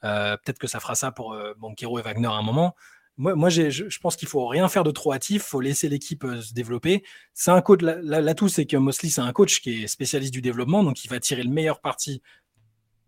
Euh, 0.03 0.37
peut-être 0.37 0.59
que 0.59 0.67
ça 0.67 0.79
fera 0.79 0.95
ça 0.95 1.11
pour 1.11 1.33
euh, 1.33 1.53
Banquero 1.57 1.99
et 1.99 2.01
Wagner 2.01 2.27
à 2.27 2.31
un 2.33 2.41
moment. 2.41 2.75
Moi, 3.17 3.35
moi 3.35 3.49
je, 3.49 3.99
pense 3.99 4.15
qu'il 4.15 4.27
faut 4.27 4.47
rien 4.47 4.69
faire 4.69 4.83
de 4.83 4.91
trop 4.91 5.13
hâtif, 5.13 5.43
faut 5.43 5.59
laisser 5.59 5.89
l'équipe 5.89 6.23
euh, 6.23 6.41
se 6.41 6.53
développer. 6.53 7.03
C'est 7.33 7.51
un 7.51 7.61
coach. 7.61 7.81
L'atout, 7.81 8.47
c'est 8.47 8.65
que 8.65 8.77
Mosley, 8.77 9.09
c'est 9.09 9.21
un 9.21 9.33
coach 9.33 9.61
qui 9.61 9.83
est 9.83 9.87
spécialiste 9.87 10.33
du 10.33 10.41
développement, 10.41 10.83
donc 10.83 11.03
il 11.03 11.09
va 11.09 11.19
tirer 11.19 11.43
le 11.43 11.49
meilleur 11.49 11.81
parti 11.81 12.21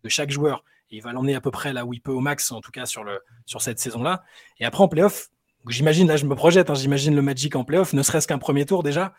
de 0.03 0.09
chaque 0.09 0.31
joueur 0.31 0.63
et 0.89 0.97
il 0.97 1.01
va 1.01 1.13
l'emmener 1.13 1.35
à 1.35 1.41
peu 1.41 1.51
près 1.51 1.71
là 1.71 1.85
où 1.85 1.93
il 1.93 2.01
peut 2.01 2.11
au 2.11 2.19
max, 2.19 2.51
en 2.51 2.59
tout 2.59 2.71
cas 2.71 2.85
sur, 2.85 3.05
sur 3.45 3.61
cette 3.61 3.79
saison-là. 3.79 4.23
Et 4.59 4.65
après 4.65 4.83
en 4.83 4.89
playoff, 4.89 5.29
j'imagine, 5.69 6.07
là 6.07 6.17
je 6.17 6.25
me 6.25 6.35
projette, 6.35 6.69
hein, 6.69 6.73
j'imagine 6.73 7.15
le 7.15 7.21
Magic 7.21 7.55
en 7.55 7.63
playoff, 7.63 7.93
ne 7.93 8.03
serait-ce 8.03 8.27
qu'un 8.27 8.39
premier 8.39 8.65
tour 8.65 8.83
déjà. 8.83 9.13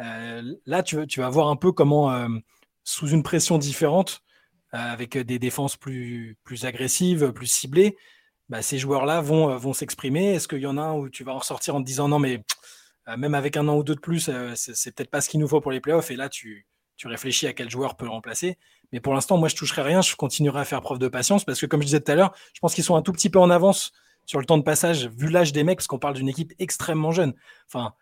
Euh, 0.00 0.54
là, 0.66 0.82
tu, 0.82 0.96
vas 0.96 1.28
voir 1.28 1.48
un 1.48 1.56
peu 1.56 1.72
comment, 1.72 2.12
euh, 2.12 2.28
sous 2.84 3.08
une 3.08 3.22
pression 3.22 3.58
différente, 3.58 4.22
euh, 4.74 4.78
avec 4.78 5.16
des 5.16 5.38
défenses 5.38 5.76
plus, 5.76 6.36
agressives, 6.62 7.32
plus 7.32 7.46
ciblées, 7.46 7.96
bah, 8.48 8.62
ces 8.62 8.78
joueurs-là 8.78 9.20
vont, 9.20 9.72
s'exprimer. 9.72 10.34
Est-ce 10.34 10.48
qu'il 10.48 10.60
y 10.60 10.66
en 10.66 10.78
a 10.78 10.82
un 10.82 10.94
où 10.94 11.08
tu 11.08 11.24
vas 11.24 11.34
en 11.34 11.38
ressortir 11.38 11.74
en 11.74 11.80
te 11.80 11.86
disant 11.86 12.08
non, 12.08 12.18
mais 12.18 12.42
même 13.16 13.34
avec 13.34 13.56
un 13.56 13.66
an 13.68 13.76
ou 13.76 13.82
deux 13.82 13.94
de 13.94 14.00
plus, 14.00 14.30
c'est 14.54 14.94
peut-être 14.94 15.10
pas 15.10 15.20
ce 15.20 15.28
qu'il 15.28 15.40
nous 15.40 15.48
faut 15.48 15.60
pour 15.60 15.72
les 15.72 15.80
playoffs. 15.80 16.10
Et 16.10 16.16
là, 16.16 16.28
tu, 16.28 16.66
tu 16.96 17.08
réfléchis 17.08 17.46
à 17.46 17.52
quel 17.52 17.70
joueur 17.70 17.96
peut 17.96 18.04
le 18.04 18.10
remplacer. 18.10 18.58
Mais 18.92 19.00
pour 19.00 19.14
l'instant, 19.14 19.38
moi, 19.38 19.48
je 19.48 19.56
toucherai 19.56 19.82
rien. 19.82 20.02
Je 20.02 20.14
continuerai 20.14 20.60
à 20.60 20.64
faire 20.64 20.80
preuve 20.82 20.98
de 20.98 21.08
patience 21.08 21.44
parce 21.44 21.60
que, 21.60 21.66
comme 21.66 21.80
je 21.80 21.86
disais 21.86 22.00
tout 22.00 22.12
à 22.12 22.14
l'heure, 22.14 22.34
je 22.54 22.60
pense 22.60 22.74
qu'ils 22.74 22.84
sont 22.84 22.96
un 22.96 23.02
tout 23.02 23.12
petit 23.12 23.30
peu 23.30 23.38
en 23.38 23.50
avance 23.50 23.92
sur 24.26 24.38
le 24.38 24.46
temps 24.46 24.58
de 24.58 24.62
passage, 24.62 25.08
vu 25.08 25.28
l'âge 25.28 25.52
des 25.52 25.64
mecs, 25.64 25.78
parce 25.78 25.86
qu'on 25.86 25.98
parle 25.98 26.14
d'une 26.14 26.28
équipe 26.28 26.52
extrêmement 26.58 27.10
jeune. 27.10 27.34
Enfin, 27.66 27.94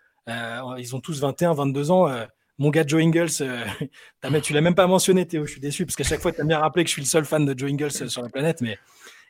ils 0.79 0.97
ont 0.97 1.01
tous 1.01 1.21
21, 1.21 1.55
22 1.55 1.91
ans. 1.91 2.09
Euh, 2.09 2.25
mon 2.59 2.71
gars 2.71 2.85
Joe 2.87 3.03
Ingles, 3.03 3.29
euh, 3.41 3.65
tu 4.43 4.53
l'as 4.53 4.61
même 4.61 4.75
pas 4.75 4.87
mentionné, 4.87 5.27
Théo. 5.27 5.47
Je 5.47 5.53
suis 5.53 5.61
déçu 5.61 5.87
parce 5.87 5.97
qu'à 5.97 6.05
chaque 6.05 6.21
fois, 6.21 6.33
tu 6.33 6.41
as 6.41 6.45
bien 6.45 6.59
rappelé 6.59 6.85
que 6.85 6.89
je 6.89 6.95
suis 6.95 7.03
le 7.03 7.07
seul 7.07 7.25
fan 7.25 7.45
de 7.45 7.59
Joe 7.59 7.71
Ingles 7.71 7.91
sur 8.11 8.23
la 8.23 8.29
planète. 8.29 8.61
Mais... 8.61 8.79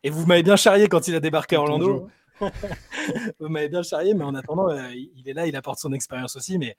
Et 0.03 0.11
vous 0.11 0.27
m'avez 0.27 0.43
bien 0.43 0.57
charrié 0.57 0.89
quand 0.89 1.07
il 1.09 1.15
a 1.15 1.21
débarqué 1.21 1.57
à 1.57 1.61
Orlando. 1.61 2.09
vous 3.39 3.49
m'avez 3.49 3.69
bien 3.69 3.83
charrié, 3.83 4.15
mais 4.15 4.25
en 4.25 4.35
attendant, 4.35 4.69
il 4.93 5.23
est 5.27 5.35
là, 5.35 5.47
il 5.47 5.55
apporte 5.57 5.79
son 5.79 5.93
expérience 5.93 6.37
aussi. 6.37 6.59
Mais 6.59 6.77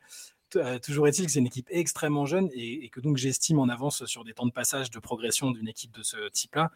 toujours 0.81 1.07
est-il 1.07 1.25
que 1.25 1.31
c'est 1.31 1.39
une 1.39 1.45
équipe 1.45 1.67
extrêmement 1.69 2.25
jeune 2.25 2.49
et, 2.53 2.89
que 2.89 2.99
donc 2.99 3.17
j'estime 3.17 3.59
en 3.59 3.69
avance 3.69 4.05
sur 4.05 4.23
des 4.23 4.33
temps 4.33 4.47
de 4.47 4.51
passage 4.51 4.89
de 4.89 4.99
progression 4.99 5.51
d'une 5.51 5.67
équipe 5.67 5.91
de 5.91 6.03
ce 6.03 6.29
type-là. 6.29 6.71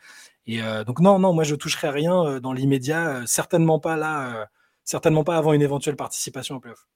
Et 0.46 0.62
donc 0.86 1.00
non, 1.00 1.18
non, 1.18 1.34
moi 1.34 1.44
je 1.44 1.56
toucherai 1.56 1.90
rien 1.90 2.40
dans 2.40 2.54
l'immédiat, 2.54 3.24
certainement 3.26 3.80
pas 3.80 3.98
là, 3.98 4.48
certainement 4.86 5.24
pas 5.24 5.36
avant 5.36 5.52
une 5.52 5.64
éventuelle 5.64 5.96
participation 5.96 6.56
au 6.56 6.60
playoff. 6.60 6.88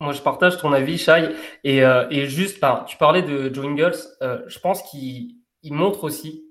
Moi, 0.00 0.14
je 0.14 0.22
partage 0.22 0.56
ton 0.56 0.72
avis, 0.72 0.96
Shai. 0.96 1.34
Et, 1.62 1.84
euh, 1.84 2.06
et 2.10 2.26
juste, 2.26 2.64
tu 2.86 2.96
parlais 2.96 3.22
de 3.22 3.52
Joe 3.52 3.66
Ingles. 3.66 3.92
Euh, 4.22 4.42
je 4.46 4.58
pense 4.58 4.82
qu'il 4.82 5.34
montre 5.64 6.04
aussi 6.04 6.46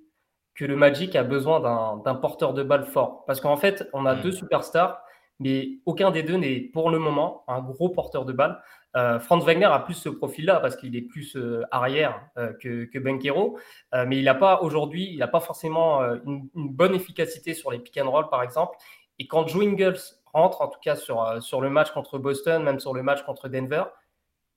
que 0.53 0.65
le 0.65 0.75
Magic 0.75 1.15
a 1.15 1.23
besoin 1.23 1.59
d'un 2.03 2.15
porteur 2.15 2.53
de 2.53 2.61
balle 2.61 2.85
fort. 2.85 3.25
Parce 3.25 3.41
qu'en 3.41 3.57
fait, 3.57 3.89
on 3.93 4.05
a 4.05 4.13
mm. 4.13 4.21
deux 4.21 4.31
superstars, 4.31 5.01
mais 5.39 5.79
aucun 5.87 6.11
des 6.11 6.21
deux 6.21 6.35
n'est 6.35 6.59
pour 6.59 6.91
le 6.91 6.99
moment 6.99 7.43
un 7.47 7.59
gros 7.59 7.89
porteur 7.89 8.25
de 8.25 8.33
balle. 8.33 8.61
Euh, 8.95 9.19
Franz 9.19 9.43
Wagner 9.43 9.65
a 9.65 9.79
plus 9.79 9.93
ce 9.95 10.09
profil-là 10.09 10.59
parce 10.59 10.75
qu'il 10.75 10.95
est 10.95 11.01
plus 11.01 11.35
euh, 11.35 11.63
arrière 11.71 12.21
que, 12.61 12.85
que 12.85 12.99
Benquero, 12.99 13.57
mais 13.93 14.17
il 14.17 14.25
n'a 14.25 14.35
pas 14.35 14.61
aujourd'hui, 14.61 15.09
il 15.11 15.17
n'a 15.19 15.27
pas 15.27 15.39
forcément 15.39 16.01
une, 16.01 16.49
une, 16.55 16.69
bonne 16.69 16.93
efficacité 16.93 17.53
sur 17.53 17.71
les 17.71 17.79
pick 17.79 17.97
and 17.97 18.11
roll, 18.11 18.29
par 18.29 18.43
exemple. 18.43 18.77
Et 19.17 19.27
quand 19.27 19.47
Joe 19.47 19.63
Ingles 19.65 19.99
rentre, 20.33 20.61
en 20.61 20.67
tout 20.67 20.79
cas 20.81 20.95
sur, 20.95 21.23
euh, 21.23 21.39
sur 21.39 21.61
le 21.61 21.69
match 21.69 21.91
contre 21.91 22.17
Boston, 22.17 22.63
même 22.63 22.79
sur 22.79 22.93
le 22.93 23.03
match 23.03 23.23
contre 23.23 23.49
Denver, 23.49 23.83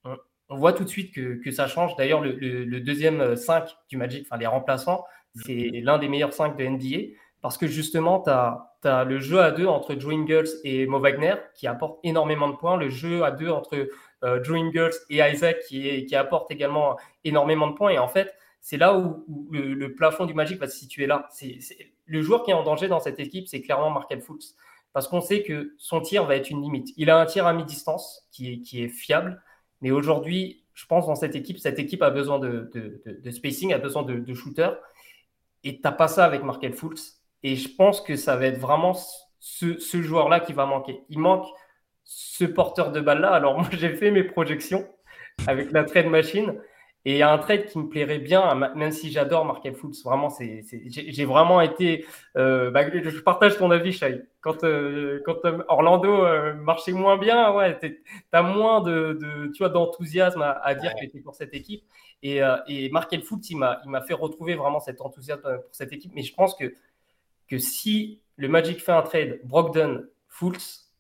on, 0.05 0.57
voit 0.57 0.73
tout 0.73 0.85
de 0.85 0.89
suite 0.89 1.15
que, 1.15 1.43
que 1.43 1.51
ça 1.51 1.67
change. 1.67 1.97
D'ailleurs, 1.97 2.21
le, 2.21 2.33
le, 2.33 2.81
deuxième 2.81 3.37
5 3.37 3.65
euh, 3.65 3.67
du 3.89 3.97
Magic, 3.97 4.27
enfin 4.27 4.39
les 4.39 4.47
remplaçants, 4.47 5.05
c'est 5.35 5.71
l'un 5.83 5.99
des 5.99 6.09
meilleurs 6.09 6.35
5 6.35 6.57
de 6.57 6.65
NBA 6.65 7.15
parce 7.41 7.59
que 7.59 7.67
justement, 7.67 8.21
tu 8.21 8.31
as, 8.31 9.05
le 9.05 9.19
jeu 9.19 9.41
à 9.41 9.51
deux 9.51 9.67
entre 9.67 9.99
Joe 9.99 10.15
Ingles 10.15 10.49
et 10.65 10.87
Mo 10.87 11.01
Wagner 11.01 11.35
qui 11.55 11.67
apporte 11.67 11.99
énormément 12.05 12.49
de 12.49 12.57
points, 12.57 12.77
le 12.77 12.89
jeu 12.89 13.25
à 13.25 13.31
deux 13.31 13.49
entre 13.49 13.89
euh, 14.25 14.43
Ingles 14.49 14.93
et 15.11 15.21
Isaac 15.21 15.59
qui, 15.69 16.07
qui 16.07 16.17
apporte 16.17 16.51
également 16.51 16.97
énormément 17.25 17.67
de 17.67 17.75
points. 17.75 17.91
Et 17.91 17.99
en 17.99 18.09
fait, 18.09 18.33
c'est 18.61 18.77
là 18.77 18.97
où, 18.97 19.27
le, 19.51 19.89
plafond 19.95 20.25
du 20.25 20.35
Magic 20.35 20.59
va 20.59 20.69
se 20.69 20.79
situer 20.79 21.07
là. 21.07 21.27
C'est, 21.31 21.59
le 22.07 22.23
joueur 22.23 22.45
qui 22.45 22.53
est 22.53 22.55
en 22.55 22.63
danger 22.63 22.87
dans 22.87 23.01
cette 23.01 23.19
équipe, 23.19 23.49
c'est 23.49 23.61
clairement 23.61 23.91
Markel 23.91 24.21
Fultz 24.21 24.55
parce 24.93 25.09
qu'on 25.09 25.21
sait 25.21 25.43
que 25.43 25.75
son 25.79 26.01
tir 26.01 26.25
va 26.25 26.37
être 26.37 26.51
une 26.51 26.63
limite. 26.63 26.89
Il 26.97 27.11
a 27.11 27.19
un 27.19 27.27
tir 27.27 27.47
à 27.47 27.53
mi-distance 27.53 28.27
qui 28.31 28.53
est, 28.53 28.61
qui 28.61 28.83
est 28.83 28.89
fiable, 28.89 29.43
mais 29.81 29.91
aujourd'hui, 29.91 30.65
je 30.75 30.87
pense 30.87 31.07
dans 31.07 31.15
cette 31.15 31.35
équipe, 31.35 31.59
cette 31.59 31.79
équipe 31.79 32.03
a 32.03 32.11
besoin 32.11 32.39
de, 32.39 32.71
de, 32.75 33.31
spacing, 33.31 33.73
a 33.73 33.79
besoin 33.79 34.03
de, 34.03 34.35
shooter, 34.35 34.71
et 35.65 35.77
tu 35.77 35.81
n'as 35.83 35.93
pas 35.93 36.09
ça 36.09 36.25
avec 36.25 36.43
Markel 36.43 36.73
Fultz. 36.73 37.21
Et 37.43 37.57
je 37.57 37.69
pense 37.75 38.01
que 38.01 38.17
ça 38.17 38.37
va 38.37 38.47
être 38.47 38.59
vraiment 38.59 38.95
ce, 39.39 39.79
ce 39.79 40.03
joueur-là 40.03 40.41
qui 40.41 40.53
va 40.53 40.67
manquer. 40.67 41.01
Il 41.09 41.19
manque 41.19 41.47
ce 42.05 42.45
porteur 42.45 42.93
de 42.93 43.01
balle-là. 43.01 43.31
Alors 43.31 43.59
moi, 43.59 43.69
j'ai 43.73 43.95
fait 43.95 44.11
mes 44.11 44.25
projections 44.25 44.87
avec 45.47 45.73
la 45.73 45.85
trade 45.85 46.07
machine. 46.07 46.59
Et 47.05 47.15
il 47.15 47.19
y 47.19 47.23
a 47.23 47.33
un 47.33 47.39
trade 47.39 47.67
qui 47.67 47.79
me 47.79 47.89
plairait 47.89 48.21
bien, 48.21 48.55
même 48.55 48.93
si 48.93 49.11
j'adore 49.11 49.45
Markel 49.45 49.75
Fultz. 49.75 50.05
Vraiment, 50.05 50.31
c'est, 50.31 50.65
j'ai 50.87 51.25
vraiment 51.25 51.61
été. 51.61 52.07
Euh, 52.37 52.71
bah, 52.71 52.89
je 52.93 53.19
partage 53.21 53.57
ton 53.57 53.73
avis, 53.73 53.93
Shai. 53.93 54.23
Quand, 54.41 54.63
euh, 54.63 55.21
quand 55.25 55.45
euh, 55.45 55.65
Orlando 55.69 56.25
marchait 56.55 56.93
moins 56.93 57.19
bien, 57.19 57.53
ouais, 57.53 57.77
t'as 58.31 58.43
moins 58.43 58.81
de, 58.81 59.19
de, 59.21 59.51
tu 59.53 59.59
vois, 59.59 59.69
d'enthousiasme 59.69 60.43
à, 60.43 60.75
dire 60.77 60.95
que 60.95 61.07
tu 61.07 61.21
pour 61.23 61.35
cette 61.35 61.55
équipe. 61.55 61.83
Et, 62.23 62.41
et 62.69 62.89
Markel 62.91 63.23
Fultz, 63.23 63.51
il 63.51 63.57
m'a, 63.57 63.81
il 63.85 63.91
m'a 63.91 64.03
fait 64.03 64.15
retrouver 64.15 64.55
vraiment 64.55 64.79
cet 64.79 65.01
enthousiasme 65.01 65.43
pour 65.43 65.75
cette 65.75 65.93
équipe. 65.93 66.13
Mais 66.15 66.23
je 66.23 66.35
pense 66.35 66.55
que, 66.55 66.73
que 67.49 67.59
si 67.59 68.21
le 68.37 68.49
Magic 68.49 68.81
fait 68.81 68.93
un 68.93 69.03
trade, 69.03 69.41
Brogdon, 69.43 70.05
Fultz, 70.29 70.93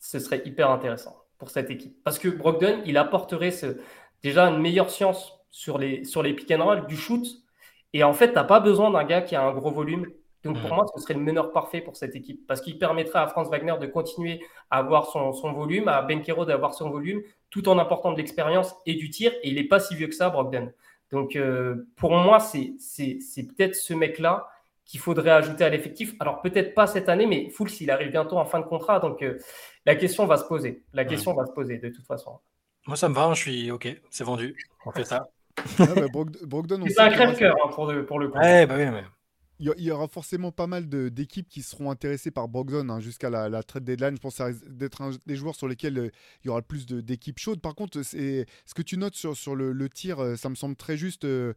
ce 0.00 0.18
serait 0.18 0.42
hyper 0.44 0.68
intéressant 0.70 1.16
pour 1.38 1.50
cette 1.50 1.70
équipe. 1.70 2.02
Parce 2.02 2.18
que 2.18 2.28
Brogdon, 2.28 2.82
il 2.86 2.96
apporterait 2.96 3.50
ce 3.50 3.78
déjà 4.22 4.46
une 4.48 4.60
meilleure 4.60 4.90
science 4.90 5.38
sur 5.50 5.78
les, 5.78 6.04
sur 6.04 6.22
les 6.22 6.34
pick 6.34 6.50
and 6.50 6.64
roll, 6.64 6.86
du 6.86 6.96
shoot. 6.96 7.26
Et 7.92 8.04
en 8.04 8.12
fait, 8.12 8.28
tu 8.28 8.34
n'as 8.34 8.44
pas 8.44 8.60
besoin 8.60 8.90
d'un 8.90 9.04
gars 9.04 9.22
qui 9.22 9.36
a 9.36 9.42
un 9.42 9.52
gros 9.52 9.70
volume. 9.70 10.06
Donc 10.44 10.60
pour 10.60 10.70
mm. 10.70 10.74
moi, 10.74 10.86
ce 10.94 11.02
serait 11.02 11.14
le 11.14 11.20
meneur 11.20 11.52
parfait 11.52 11.80
pour 11.80 11.96
cette 11.96 12.14
équipe 12.14 12.46
parce 12.46 12.60
qu'il 12.60 12.78
permettrait 12.78 13.18
à 13.18 13.26
Franz 13.26 13.50
Wagner 13.50 13.74
de 13.80 13.86
continuer 13.86 14.40
à 14.70 14.78
avoir 14.78 15.06
son, 15.06 15.32
son 15.32 15.52
volume, 15.52 15.88
à 15.88 16.02
Benkero 16.02 16.44
d'avoir 16.44 16.74
son 16.74 16.90
volume, 16.90 17.22
tout 17.50 17.68
en 17.68 17.78
apportant 17.78 18.12
de 18.12 18.18
l'expérience 18.18 18.74
et 18.86 18.94
du 18.94 19.10
tir. 19.10 19.32
Et 19.42 19.48
il 19.48 19.54
n'est 19.56 19.64
pas 19.64 19.80
si 19.80 19.94
vieux 19.94 20.06
que 20.08 20.14
ça, 20.14 20.30
Brogdon. 20.30 20.72
Donc 21.10 21.36
euh, 21.36 21.88
pour 21.96 22.12
moi, 22.12 22.38
c'est 22.40 22.76
peut-être 23.36 23.74
ce 23.74 23.94
mec-là 23.94 24.48
qu'il 24.84 25.00
faudrait 25.00 25.30
ajouter 25.30 25.64
à 25.64 25.68
l'effectif. 25.68 26.14
Alors 26.20 26.42
peut-être 26.42 26.74
pas 26.74 26.86
cette 26.86 27.08
année, 27.08 27.26
mais 27.26 27.50
Fouls, 27.50 27.70
il 27.80 27.90
arrive 27.90 28.10
bientôt 28.10 28.36
en 28.38 28.44
fin 28.44 28.60
de 28.60 28.66
contrat. 28.66 29.00
Donc 29.00 29.22
euh, 29.22 29.38
la 29.84 29.96
question 29.96 30.26
va 30.26 30.36
se 30.36 30.44
poser. 30.44 30.84
La 30.92 31.04
question 31.04 31.34
va 31.34 31.44
se 31.46 31.52
poser 31.52 31.78
de 31.78 31.88
toute 31.88 32.06
façon. 32.06 32.38
Moi, 32.86 32.96
ça 32.96 33.08
me 33.08 33.14
va, 33.14 33.24
hein, 33.24 33.34
je 33.34 33.40
suis 33.40 33.70
OK, 33.70 33.88
c'est 34.10 34.24
vendu. 34.24 34.56
On 34.84 34.92
fait 34.92 35.04
ça. 35.04 35.28
Ah, 35.78 35.86
bah, 35.96 36.06
Brogdon, 36.44 36.84
c'est 36.88 37.00
un 37.00 37.10
crève-cœur 37.10 37.56
hein, 37.64 37.70
pour, 37.74 37.92
pour, 38.06 38.18
le 38.18 38.28
coup. 38.28 38.38
Ouais, 38.38 38.66
bah 38.66 38.74
oui, 38.76 38.86
mais 38.86 39.04
il 39.58 39.72
y, 39.78 39.90
aura 39.90 40.06
forcément 40.06 40.52
pas 40.52 40.66
mal 40.66 40.86
d'équipes 40.86 41.48
qui 41.48 41.62
seront 41.62 41.90
intéressées 41.90 42.30
par 42.30 42.46
Brogdon 42.46 42.90
hein, 42.90 43.00
jusqu'à 43.00 43.30
la, 43.30 43.48
la, 43.48 43.62
trade 43.62 43.84
deadline. 43.84 44.16
Je 44.16 44.20
pense 44.20 44.38
d'être 44.68 45.02
des 45.24 45.36
joueurs 45.36 45.54
sur 45.54 45.66
lesquels 45.66 45.98
euh, 45.98 46.10
il 46.44 46.48
y 46.48 46.50
aura 46.50 46.58
le 46.58 46.64
plus 46.64 46.84
d'équipes 46.86 47.38
chaudes. 47.38 47.60
Par 47.60 47.74
contre, 47.74 48.02
ce 48.02 48.44
que 48.74 48.82
tu 48.82 48.98
notes 48.98 49.14
sur, 49.14 49.34
sur 49.34 49.54
le, 49.54 49.88
tir, 49.88 50.20
euh, 50.20 50.36
ça 50.36 50.50
me 50.50 50.54
semble 50.54 50.76
très 50.76 50.98
juste, 50.98 51.24
euh, 51.24 51.54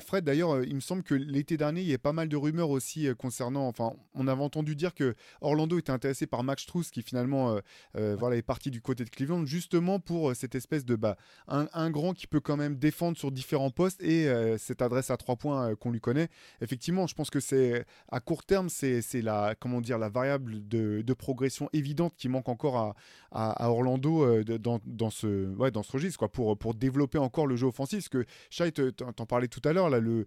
Fred. 0.00 0.24
D'ailleurs, 0.24 0.62
il 0.62 0.74
me 0.74 0.80
semble 0.80 1.02
que 1.02 1.14
l'été 1.14 1.56
dernier, 1.56 1.80
il 1.80 1.88
y 1.88 1.94
a 1.94 1.98
pas 1.98 2.12
mal 2.12 2.28
de 2.28 2.36
rumeurs 2.36 2.70
aussi 2.70 3.08
concernant. 3.18 3.66
Enfin, 3.66 3.92
on 4.14 4.28
avait 4.28 4.42
entendu 4.42 4.76
dire 4.76 4.94
que 4.94 5.14
Orlando 5.40 5.78
était 5.78 5.92
intéressé 5.92 6.26
par 6.26 6.44
Max 6.44 6.66
Truss, 6.66 6.90
qui 6.90 7.02
finalement 7.02 7.58
voilà, 7.94 8.36
est 8.36 8.42
parti 8.42 8.70
du 8.70 8.82
côté 8.82 9.04
de 9.04 9.10
Cleveland, 9.10 9.46
justement 9.46 10.00
pour 10.00 10.34
cette 10.36 10.54
espèce 10.54 10.84
de 10.84 10.96
bah, 10.96 11.16
un, 11.46 11.90
grand 11.90 12.12
qui 12.12 12.26
peut 12.26 12.40
quand 12.40 12.56
même 12.56 12.76
défendre 12.76 13.16
sur 13.16 13.32
différents 13.32 13.70
postes 13.70 14.02
et 14.02 14.28
cette 14.58 14.82
adresse 14.82 15.10
à 15.10 15.16
trois 15.16 15.36
points 15.36 15.74
qu'on 15.76 15.90
lui 15.90 16.00
connaît. 16.00 16.28
Effectivement, 16.60 17.06
je 17.06 17.14
pense 17.14 17.30
que 17.30 17.37
c'est 17.40 17.84
à 18.10 18.20
court 18.20 18.44
terme, 18.44 18.68
c'est 18.68 19.02
la 19.22 19.54
comment 19.58 19.80
dire 19.80 19.98
la 19.98 20.08
variable 20.08 20.66
de, 20.68 21.14
progression 21.14 21.68
évidente 21.72 22.14
qui 22.16 22.28
manque 22.28 22.48
encore 22.48 22.94
à, 23.32 23.70
Orlando 23.70 24.24
euh, 24.24 24.44
dans, 24.44 24.80
dans, 24.84 25.10
ce 25.10 25.52
ouais, 25.56 25.70
dans 25.70 25.82
ce 25.82 25.92
registre 25.92 26.18
quoi 26.18 26.30
pour 26.30 26.56
pour 26.56 26.74
développer 26.74 27.18
encore 27.18 27.46
le 27.46 27.56
jeu 27.56 27.66
offensif. 27.66 27.98
Parce 27.98 28.08
que 28.08 28.24
Shai 28.50 28.72
t'en 28.72 29.26
parlais 29.26 29.48
tout 29.48 29.62
à 29.64 29.72
l'heure 29.72 29.90
là 29.90 29.98
le 29.98 30.26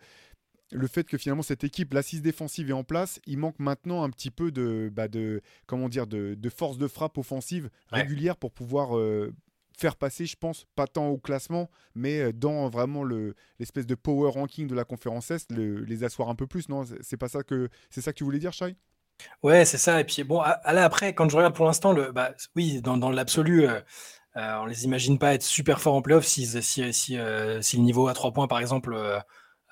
le 0.71 0.87
fait 0.87 1.03
que 1.03 1.17
finalement 1.17 1.43
cette 1.43 1.63
équipe, 1.63 1.93
l'assise 1.93 2.21
défensive 2.21 2.69
est 2.69 2.73
en 2.73 2.83
place, 2.83 3.19
il 3.25 3.37
manque 3.37 3.59
maintenant 3.59 4.03
un 4.03 4.09
petit 4.09 4.31
peu 4.31 4.51
de, 4.51 4.89
bah 4.93 5.07
de 5.07 5.41
comment 5.67 5.89
dire, 5.89 6.07
de, 6.07 6.37
force 6.49 6.77
de 6.77 6.87
frappe 6.87 7.17
offensive 7.17 7.69
régulière 7.89 8.37
pour 8.37 8.51
pouvoir 8.51 8.97
euh, 8.97 9.33
faire 9.81 9.95
passer, 9.95 10.25
je 10.25 10.35
pense, 10.35 10.65
pas 10.75 10.85
tant 10.85 11.07
au 11.07 11.17
classement, 11.17 11.69
mais 11.95 12.19
euh, 12.19 12.31
dans 12.31 12.69
vraiment 12.69 13.03
l'espèce 13.03 13.87
de 13.87 13.95
power 13.95 14.29
ranking 14.31 14.67
de 14.67 14.75
la 14.75 14.85
conférence 14.85 15.31
Est, 15.31 15.51
les 15.51 16.03
asseoir 16.03 16.29
un 16.29 16.35
peu 16.35 16.47
plus, 16.47 16.69
non? 16.69 16.83
C'est 17.01 17.17
pas 17.17 17.27
ça 17.27 17.43
que 17.43 17.67
c'est 17.89 18.01
ça 18.01 18.13
que 18.13 18.17
tu 18.17 18.23
voulais 18.23 18.39
dire, 18.39 18.53
Shai? 18.53 18.75
Ouais, 19.43 19.65
c'est 19.65 19.77
ça. 19.77 19.99
Et 19.99 20.03
puis 20.03 20.23
bon, 20.23 20.41
là 20.41 20.85
après, 20.85 21.13
quand 21.13 21.29
je 21.29 21.35
regarde 21.35 21.55
pour 21.55 21.65
l'instant, 21.65 21.93
le, 21.93 22.11
bah, 22.11 22.33
oui, 22.55 22.81
dans, 22.81 23.09
l'absolu, 23.09 23.67
euh, 23.67 23.81
euh, 24.37 24.57
on 24.61 24.65
les 24.65 24.85
imagine 24.85 25.17
pas 25.17 25.33
être 25.33 25.43
super 25.43 25.81
forts 25.81 25.95
en 25.95 26.01
playoff 26.01 26.25
si, 26.25 26.45
si, 26.45 26.61
si, 26.61 27.17
si 27.61 27.77
le 27.77 27.83
niveau 27.83 28.07
à 28.07 28.13
3 28.13 28.31
points, 28.31 28.47
par 28.47 28.59
exemple, 28.59 28.95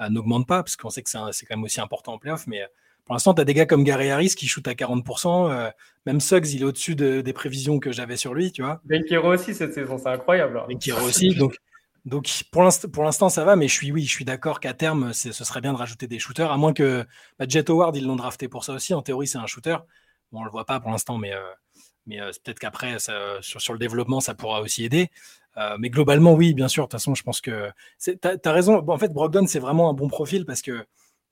n'augmente 0.10 0.48
pas, 0.48 0.64
parce 0.64 0.76
qu'on 0.76 0.90
sait 0.90 1.04
que 1.04 1.10
c'est 1.10 1.46
quand 1.46 1.56
même 1.56 1.64
aussi 1.64 1.82
important 1.82 2.14
en 2.14 2.18
playoff, 2.18 2.48
mais 2.48 2.68
pour 3.10 3.16
l'instant, 3.16 3.34
tu 3.34 3.42
as 3.42 3.44
des 3.44 3.56
gars 3.56 3.66
comme 3.66 3.84
Gary 3.84 4.12
Harris 4.12 4.36
qui 4.38 4.46
shoot 4.46 4.68
à 4.68 4.74
40%. 4.74 5.50
Euh, 5.50 5.72
même 6.06 6.20
Suggs, 6.22 6.54
il 6.54 6.62
est 6.62 6.66
au-dessus 6.66 6.96
des 6.96 7.34
prévisions 7.34 7.80
que 7.80 7.92
j'avais 7.92 8.18
sur 8.18 8.36
lui, 8.36 8.52
tu 8.52 8.62
vois. 8.62 8.82
Benkero 8.86 9.34
aussi 9.34 9.56
cette 9.56 9.74
saison, 9.74 9.98
c'est 9.98 10.10
incroyable. 10.10 10.62
Benkero 10.70 11.08
aussi. 11.08 11.34
Donc, 11.34 11.56
donc 12.06 12.30
pour 12.52 13.04
l'instant, 13.04 13.30
ça 13.30 13.44
va, 13.44 13.56
mais 13.56 13.68
je 13.68 13.74
suis, 13.74 13.92
oui, 13.92 14.04
je 14.04 14.12
suis 14.12 14.26
d'accord 14.26 14.60
qu'à 14.60 14.76
terme, 14.76 15.12
ce 15.14 15.32
serait 15.32 15.60
bien 15.60 15.74
de 15.74 15.80
rajouter 15.80 16.06
des 16.06 16.20
shooters, 16.20 16.52
à 16.52 16.58
moins 16.58 16.72
que 16.72 17.04
bah, 17.40 17.46
Jet 17.50 17.72
Howard, 17.72 17.96
ils 17.96 18.06
l'ont 18.06 18.16
drafté 18.16 18.48
pour 18.48 18.64
ça 18.64 18.74
aussi. 18.74 18.94
En 18.94 19.02
théorie, 19.02 19.26
c'est 19.26 19.40
un 19.40 19.48
shooter. 19.48 19.78
Bon, 20.32 20.42
on 20.42 20.44
le 20.44 20.52
voit 20.52 20.66
pas 20.66 20.80
pour 20.80 20.92
l'instant, 20.92 21.18
mais, 21.18 21.34
euh, 21.34 21.40
mais 22.06 22.22
euh, 22.22 22.30
peut-être 22.44 22.60
qu'après, 22.60 22.98
sur, 23.00 23.60
sur, 23.60 23.74
le 23.74 23.80
développement, 23.80 24.20
ça 24.20 24.36
pourra 24.36 24.62
aussi 24.62 24.86
aider. 24.86 25.10
mais 25.80 25.90
globalement, 25.90 26.36
oui, 26.36 26.54
bien 26.54 26.68
sûr. 26.68 26.84
De 26.84 26.90
toute 26.90 27.00
façon, 27.00 27.16
je 27.16 27.24
pense 27.24 27.42
que 27.42 27.72
tu 27.98 28.12
as, 28.24 28.52
raison. 28.52 28.88
en 28.88 28.98
fait, 29.00 29.12
Brogdon, 29.12 29.48
c'est 29.48 29.58
vraiment 29.58 29.90
un 29.90 29.94
bon 29.94 30.10
profil 30.10 30.46
parce 30.46 30.62
que 30.62 30.86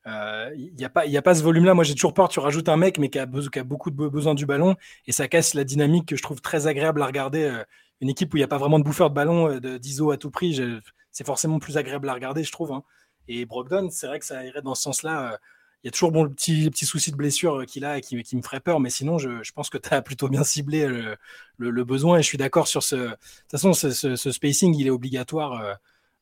il 0.07 0.13
euh, 0.13 0.55
n'y 0.77 0.85
a, 0.85 0.89
pas, 0.89 1.03
a 1.05 1.21
pas 1.21 1.35
ce 1.35 1.43
volume-là. 1.43 1.73
Moi, 1.73 1.83
j'ai 1.83 1.93
toujours 1.93 2.13
peur, 2.13 2.29
tu 2.29 2.39
rajoutes 2.39 2.69
un 2.69 2.77
mec, 2.77 2.97
mais 2.97 3.09
qui 3.09 3.19
a, 3.19 3.27
qui 3.27 3.59
a 3.59 3.63
beaucoup 3.65 3.91
de 3.91 4.07
besoin 4.07 4.35
du 4.35 4.45
ballon, 4.45 4.77
et 5.05 5.11
ça 5.11 5.27
casse 5.27 5.53
la 5.53 5.65
dynamique 5.65 6.07
que 6.07 6.15
je 6.15 6.23
trouve 6.23 6.39
très 6.39 6.65
agréable 6.65 7.01
à 7.01 7.05
regarder. 7.05 7.43
Euh, 7.43 7.63
une 7.99 8.09
équipe 8.09 8.33
où 8.33 8.37
il 8.37 8.41
n'y 8.41 8.45
a 8.45 8.47
pas 8.47 8.59
vraiment 8.59 8.79
de 8.79 8.85
bouffeur 8.85 9.09
de 9.09 9.15
ballon, 9.15 9.49
euh, 9.49 9.79
d'ISO 9.79 10.11
à 10.11 10.17
tout 10.17 10.31
prix, 10.31 10.61
c'est 11.11 11.25
forcément 11.25 11.59
plus 11.59 11.77
agréable 11.77 12.07
à 12.07 12.13
regarder, 12.13 12.43
je 12.43 12.51
trouve. 12.51 12.71
Hein. 12.71 12.83
Et 13.27 13.45
Brogdon, 13.45 13.89
c'est 13.89 14.07
vrai 14.07 14.19
que 14.19 14.25
ça 14.25 14.45
irait 14.45 14.61
dans 14.61 14.75
ce 14.75 14.83
sens-là. 14.83 15.37
Il 15.83 15.87
y 15.87 15.89
a 15.89 15.91
toujours 15.91 16.11
bon, 16.11 16.23
le 16.23 16.29
petit, 16.29 16.69
petit 16.69 16.85
souci 16.85 17.11
de 17.11 17.17
blessure 17.17 17.65
qu'il 17.65 17.83
a 17.85 17.97
et 17.97 18.01
qui, 18.01 18.35
me 18.35 18.41
ferait 18.41 18.59
peur, 18.59 18.79
mais 18.79 18.89
sinon, 18.89 19.17
je, 19.17 19.51
pense 19.51 19.69
que 19.69 19.77
tu 19.77 19.89
as 19.89 20.01
plutôt 20.03 20.29
bien 20.29 20.43
ciblé 20.43 20.87
le, 21.57 21.83
besoin 21.83 22.19
et 22.19 22.21
je 22.21 22.27
suis 22.27 22.37
d'accord 22.37 22.67
sur 22.67 22.83
ce. 22.83 22.95
De 22.95 23.09
toute 23.09 23.51
façon, 23.51 23.73
ce, 23.73 24.31
spacing, 24.31 24.75
il 24.75 24.87
est 24.87 24.91
obligatoire 24.91 25.77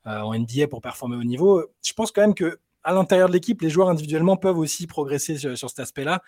en 0.05 0.33
NBA 0.33 0.69
pour 0.69 0.81
performer 0.81 1.17
au 1.17 1.23
niveau. 1.23 1.63
Je 1.85 1.93
pense 1.93 2.11
quand 2.11 2.21
même 2.21 2.35
que 2.35 2.57
à 2.85 2.93
l'intérieur 2.93 3.27
de 3.27 3.33
l'équipe, 3.33 3.61
les 3.61 3.69
joueurs 3.69 3.89
individuellement 3.89 4.37
peuvent 4.37 4.59
aussi 4.59 4.85
progresser 4.85 5.37
sur, 5.37 5.69
cet 5.69 5.79
aspect-là. 5.79 6.21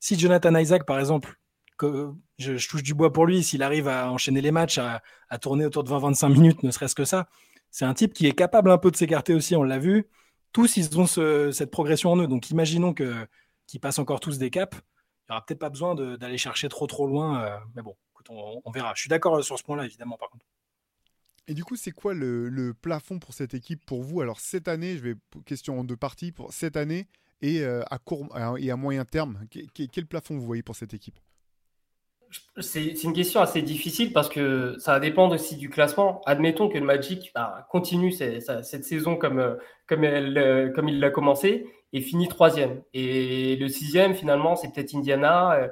Si 0.00 0.18
Jonathan 0.18 0.54
Isaac, 0.56 0.86
par 0.86 0.98
exemple, 0.98 1.34
que 1.76 2.10
je, 2.38 2.68
touche 2.68 2.82
du 2.82 2.94
bois 2.94 3.12
pour 3.12 3.26
lui, 3.26 3.44
s'il 3.44 3.62
arrive 3.62 3.88
à 3.88 4.10
enchaîner 4.10 4.40
les 4.40 4.50
matchs, 4.50 4.78
à, 4.78 5.38
tourner 5.38 5.66
autour 5.66 5.84
de 5.84 5.90
20-25 5.90 6.32
minutes, 6.32 6.62
ne 6.62 6.70
serait-ce 6.70 6.94
que 6.94 7.04
ça, 7.04 7.28
c'est 7.70 7.84
un 7.84 7.92
type 7.92 8.14
qui 8.14 8.26
est 8.26 8.32
capable 8.32 8.70
un 8.70 8.78
peu 8.78 8.90
de 8.90 8.96
s'écarter 8.96 9.34
aussi, 9.34 9.54
on 9.54 9.62
l'a 9.62 9.78
vu. 9.78 10.08
Tous, 10.52 10.78
ils 10.78 10.98
ont 10.98 11.06
cette 11.06 11.70
progression 11.70 12.12
en 12.12 12.16
eux. 12.16 12.26
Donc 12.26 12.50
imaginons 12.50 12.94
qu'ils 12.94 13.80
passent 13.80 13.98
encore 13.98 14.20
tous 14.20 14.38
des 14.38 14.48
caps. 14.48 14.76
Il 14.76 15.32
n'y 15.32 15.36
aura 15.36 15.44
peut-être 15.44 15.60
pas 15.60 15.68
besoin 15.68 15.94
d'aller 15.94 16.38
chercher 16.38 16.70
trop 16.70 16.86
trop 16.86 17.06
loin. 17.06 17.42
Euh, 17.42 17.58
mais 17.76 17.82
bon, 17.82 17.94
on 18.30 18.70
verra. 18.70 18.94
Je 18.94 19.02
suis 19.02 19.10
d'accord 19.10 19.44
sur 19.44 19.58
ce 19.58 19.62
point-là, 19.62 19.84
évidemment, 19.84 20.16
par 20.16 20.30
contre. 20.30 20.46
Et 21.48 21.54
du 21.54 21.64
coup, 21.64 21.76
c'est 21.76 21.92
quoi 21.92 22.12
le, 22.12 22.74
plafond 22.80 23.18
pour 23.18 23.32
cette 23.32 23.54
équipe 23.54 23.84
pour 23.86 24.02
vous? 24.02 24.20
Alors 24.20 24.38
cette 24.38 24.68
année, 24.68 24.96
je 24.98 25.02
vais 25.02 25.14
question 25.46 25.80
en 25.80 25.84
deux 25.84 25.96
parties 25.96 26.30
pour 26.30 26.52
cette 26.52 26.76
année 26.76 27.08
et 27.40 27.62
euh, 27.62 27.82
à 27.90 27.98
court 27.98 28.28
et 28.58 28.70
à 28.70 28.76
moyen 28.76 29.06
terme. 29.06 29.40
Quel 29.74 30.06
plafond 30.06 30.36
vous 30.36 30.44
voyez 30.44 30.62
pour 30.62 30.76
cette 30.76 30.92
équipe? 30.92 31.18
C'est 32.58 33.02
une 33.04 33.14
question 33.14 33.40
assez 33.40 33.62
difficile 33.62 34.12
parce 34.12 34.28
que 34.28 34.76
ça 34.78 34.92
va 34.92 35.00
dépendre 35.00 35.34
aussi 35.34 35.56
du 35.56 35.70
classement. 35.70 36.20
Admettons 36.26 36.68
que 36.68 36.76
le 36.76 36.84
Magic 36.84 37.32
bah, 37.34 37.66
continue 37.70 38.12
cette, 38.12 38.84
saison 38.84 39.16
comme, 39.16 39.38
euh, 39.38 39.54
euh, 39.90 40.70
comme 40.70 40.88
il 40.90 41.00
l'a 41.00 41.08
commencé 41.08 41.66
et 41.94 42.02
finit 42.02 42.28
troisième. 42.28 42.82
Et 42.92 43.56
le 43.56 43.68
sixième, 43.68 44.14
finalement, 44.14 44.54
c'est 44.56 44.70
peut-être 44.70 44.94
Indiana. 44.94 45.70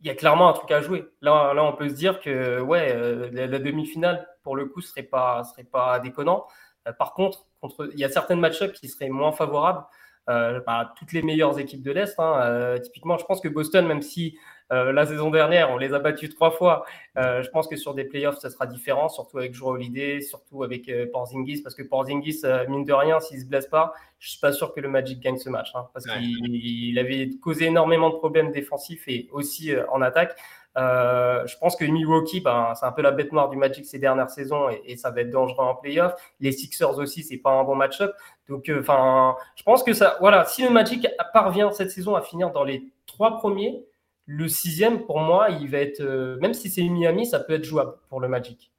Il 0.00 0.06
y 0.06 0.10
a 0.10 0.14
clairement 0.14 0.48
un 0.48 0.52
truc 0.52 0.70
à 0.70 0.80
jouer. 0.80 1.06
Là, 1.20 1.52
là, 1.54 1.64
on 1.64 1.72
peut 1.72 1.88
se 1.88 1.94
dire 1.94 2.20
que 2.20 2.60
ouais, 2.60 2.94
la 3.32 3.58
demi-finale 3.58 4.24
pour 4.46 4.54
le 4.54 4.66
coup, 4.66 4.80
ce 4.80 4.90
serait 4.90 5.02
pas, 5.02 5.42
serait 5.42 5.64
pas 5.64 5.98
déconnant. 5.98 6.46
Euh, 6.86 6.92
par 6.92 7.14
contre, 7.14 7.46
contre, 7.60 7.90
il 7.92 7.98
y 7.98 8.04
a 8.04 8.08
certaines 8.08 8.38
match-ups 8.38 8.78
qui 8.78 8.86
seraient 8.86 9.08
moins 9.08 9.32
favorables. 9.32 9.84
Euh, 10.28 10.60
bah, 10.64 10.92
toutes 10.96 11.12
les 11.12 11.22
meilleures 11.22 11.58
équipes 11.58 11.82
de 11.82 11.90
l'Est. 11.90 12.14
Hein. 12.20 12.40
Euh, 12.42 12.78
typiquement, 12.78 13.18
je 13.18 13.24
pense 13.24 13.40
que 13.40 13.48
Boston, 13.48 13.84
même 13.86 14.02
si 14.02 14.38
la 14.70 15.06
saison 15.06 15.30
dernière, 15.30 15.70
on 15.70 15.76
les 15.76 15.94
a 15.94 16.00
battus 16.00 16.28
trois 16.34 16.50
fois, 16.50 16.84
je 17.14 17.48
pense 17.50 17.68
que 17.68 17.76
sur 17.76 17.94
des 17.94 18.02
playoffs, 18.02 18.38
ça 18.38 18.50
sera 18.50 18.66
différent, 18.66 19.08
surtout 19.08 19.38
avec 19.38 19.54
Joe 19.54 19.68
Holiday, 19.68 20.20
surtout 20.20 20.64
avec 20.64 20.90
Porzingis, 21.12 21.62
parce 21.62 21.76
que 21.76 21.84
Porzingis, 21.84 22.42
mine 22.68 22.84
de 22.84 22.92
rien, 22.92 23.20
s'il 23.20 23.38
se 23.40 23.46
blesse 23.46 23.68
pas, 23.68 23.94
je 24.18 24.30
suis 24.30 24.40
pas 24.40 24.50
sûr 24.50 24.74
que 24.74 24.80
le 24.80 24.88
Magic 24.88 25.20
gagne 25.20 25.36
ce 25.36 25.50
match, 25.50 25.70
hein, 25.76 25.86
parce 25.94 26.04
qu'il 26.06 26.98
avait 26.98 27.30
causé 27.40 27.66
énormément 27.66 28.10
de 28.10 28.16
problèmes 28.16 28.50
défensifs 28.50 29.06
et 29.06 29.28
aussi 29.30 29.70
en 29.92 30.02
attaque. 30.02 30.36
Euh, 30.76 31.46
je 31.46 31.56
pense 31.56 31.74
que 31.74 31.84
Milwaukee, 31.84 32.40
ben, 32.40 32.74
c'est 32.74 32.84
un 32.84 32.92
peu 32.92 33.02
la 33.02 33.10
bête 33.10 33.32
noire 33.32 33.48
du 33.48 33.56
Magic 33.56 33.86
ces 33.86 33.98
dernières 33.98 34.30
saisons 34.30 34.68
et, 34.68 34.96
ça 34.96 35.10
va 35.10 35.22
être 35.22 35.30
dangereux 35.30 35.64
en 35.64 35.74
playoff. 35.74 36.14
Les 36.40 36.52
Sixers 36.52 36.98
aussi, 36.98 37.22
c'est 37.22 37.38
pas 37.38 37.50
un 37.50 37.64
bon 37.64 37.74
match-up. 37.74 38.14
Donc, 38.48 38.68
euh, 38.68 38.80
enfin, 38.80 39.36
je 39.56 39.62
pense 39.62 39.82
que 39.82 39.92
ça, 39.92 40.16
voilà, 40.20 40.44
si 40.44 40.62
le 40.62 40.70
Magic 40.70 41.08
parvient 41.32 41.70
cette 41.72 41.90
saison 41.90 42.14
à 42.14 42.20
finir 42.20 42.50
dans 42.50 42.64
les 42.64 42.92
trois 43.06 43.38
premiers, 43.38 43.84
le 44.26 44.48
sixième, 44.48 45.06
pour 45.06 45.20
moi, 45.20 45.48
il 45.50 45.70
va 45.70 45.78
être, 45.78 46.00
euh, 46.00 46.36
même 46.40 46.52
si 46.52 46.68
c'est 46.68 46.82
Miami, 46.82 47.26
ça 47.26 47.40
peut 47.40 47.54
être 47.54 47.64
jouable 47.64 47.94
pour 48.08 48.20
le 48.20 48.28
Magic. 48.28 48.72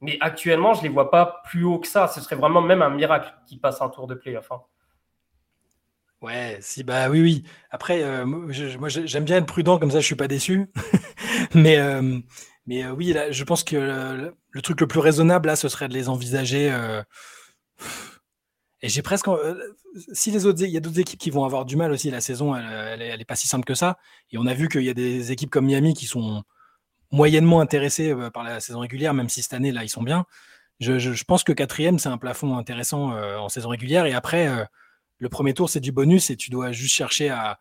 Mais 0.00 0.16
actuellement, 0.20 0.74
je 0.74 0.78
ne 0.78 0.84
les 0.84 0.88
vois 0.88 1.10
pas 1.10 1.42
plus 1.44 1.64
haut 1.64 1.78
que 1.78 1.88
ça. 1.88 2.06
Ce 2.06 2.20
serait 2.20 2.36
vraiment 2.36 2.62
même 2.62 2.82
un 2.82 2.90
miracle 2.90 3.34
qui 3.46 3.58
passe 3.58 3.82
un 3.82 3.88
tour 3.88 4.06
de 4.06 4.14
playoff. 4.14 4.50
Hein. 4.52 4.62
Ouais, 6.20 6.58
si, 6.60 6.82
bah 6.82 7.08
oui, 7.08 7.20
oui. 7.20 7.44
Après, 7.70 8.02
euh, 8.02 8.26
moi, 8.26 8.88
j'aime 8.88 9.24
bien 9.24 9.36
être 9.36 9.46
prudent, 9.46 9.78
comme 9.78 9.90
ça, 9.92 10.00
je 10.00 10.06
suis 10.06 10.16
pas 10.16 10.26
déçu. 10.26 10.66
mais 11.54 11.78
euh, 11.78 12.18
mais 12.66 12.86
oui, 12.88 13.12
là, 13.12 13.30
je 13.30 13.44
pense 13.44 13.62
que 13.62 13.76
le, 13.76 14.62
truc 14.62 14.80
le 14.80 14.88
plus 14.88 15.00
raisonnable, 15.00 15.46
là, 15.46 15.56
ce 15.56 15.68
serait 15.68 15.88
de 15.88 15.94
les 15.94 16.08
envisager. 16.08 16.76
Et 18.82 18.88
j'ai 18.88 19.02
presque. 19.02 19.26
si 20.12 20.30
les 20.30 20.44
autres, 20.46 20.62
il 20.62 20.70
y 20.70 20.76
a 20.76 20.80
d'autres 20.80 20.98
équipes 20.98 21.20
qui 21.20 21.30
vont 21.30 21.44
avoir 21.44 21.64
du 21.64 21.76
mal 21.76 21.92
aussi, 21.92 22.10
la 22.10 22.20
saison, 22.20 22.54
elle, 22.56 23.00
elle, 23.00 23.20
est 23.20 23.24
pas 23.24 23.36
si 23.36 23.46
simple 23.48 23.64
que 23.64 23.74
ça. 23.74 23.96
Et 24.32 24.38
on 24.38 24.46
a 24.46 24.54
vu 24.54 24.68
qu'il 24.68 24.82
y 24.82 24.90
a 24.90 24.94
des 24.94 25.32
équipes 25.32 25.50
comme 25.50 25.66
Miami 25.66 25.94
qui 25.94 26.06
sont 26.06 26.42
moyennement 27.12 27.60
intéressées 27.60 28.14
par 28.34 28.42
la 28.42 28.60
saison 28.60 28.80
régulière, 28.80 29.14
même 29.14 29.28
si 29.28 29.42
cette 29.42 29.54
année, 29.54 29.72
là, 29.72 29.84
ils 29.84 29.88
sont 29.88 30.02
bien. 30.02 30.26
Je, 30.80 31.24
pense 31.24 31.44
que 31.44 31.52
quatrième, 31.52 31.98
c'est 31.98 32.08
un 32.08 32.18
plafond 32.18 32.56
intéressant 32.58 33.12
en 33.12 33.48
saison 33.48 33.68
régulière. 33.70 34.04
Et 34.06 34.14
après, 34.14 34.68
le 35.18 35.28
premier 35.28 35.54
tour, 35.54 35.68
c'est 35.68 35.80
du 35.80 35.92
bonus 35.92 36.30
et 36.30 36.36
tu 36.36 36.50
dois 36.50 36.72
juste 36.72 36.94
chercher 36.94 37.30
à, 37.30 37.58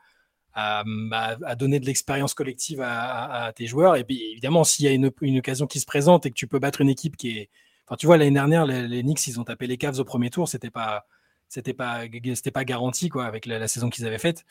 donner 1.57 1.79
de 1.79 1.85
l'expérience 1.85 2.33
collective 2.33 2.81
à, 2.81 3.51
tes 3.55 3.67
joueurs. 3.67 3.95
Et 3.95 4.03
puis, 4.03 4.31
évidemment, 4.31 4.63
s'il 4.63 4.85
y 4.85 4.87
a 4.87 4.91
une, 4.91 5.37
occasion 5.37 5.67
qui 5.67 5.79
se 5.79 5.85
présente 5.85 6.25
et 6.25 6.29
que 6.29 6.35
tu 6.35 6.47
peux 6.47 6.59
battre 6.59 6.81
une 6.81 6.89
équipe 6.89 7.17
qui 7.17 7.37
est 7.37 7.49
Enfin, 7.87 7.95
tu 7.95 8.05
vois, 8.05 8.17
l'année 8.17 8.31
dernière, 8.31 8.65
les, 8.65 9.01
Knicks, 9.01 9.27
ils 9.27 9.39
ont 9.39 9.45
tapé 9.45 9.65
les 9.65 9.77
Cavs 9.77 9.97
au 9.99 10.03
premier 10.03 10.29
tour. 10.29 10.49
C'était 10.49 10.69
pas, 10.69 11.05
c'était 11.47 11.73
pas, 11.73 12.01
c'était 12.35 12.51
pas 12.51 12.65
garanti 12.65 13.07
quoi 13.09 13.25
avec 13.25 13.45
la, 13.45 13.67
saison 13.67 13.89
qu'ils 13.89 14.05
avaient 14.05 14.17
faite. 14.17 14.45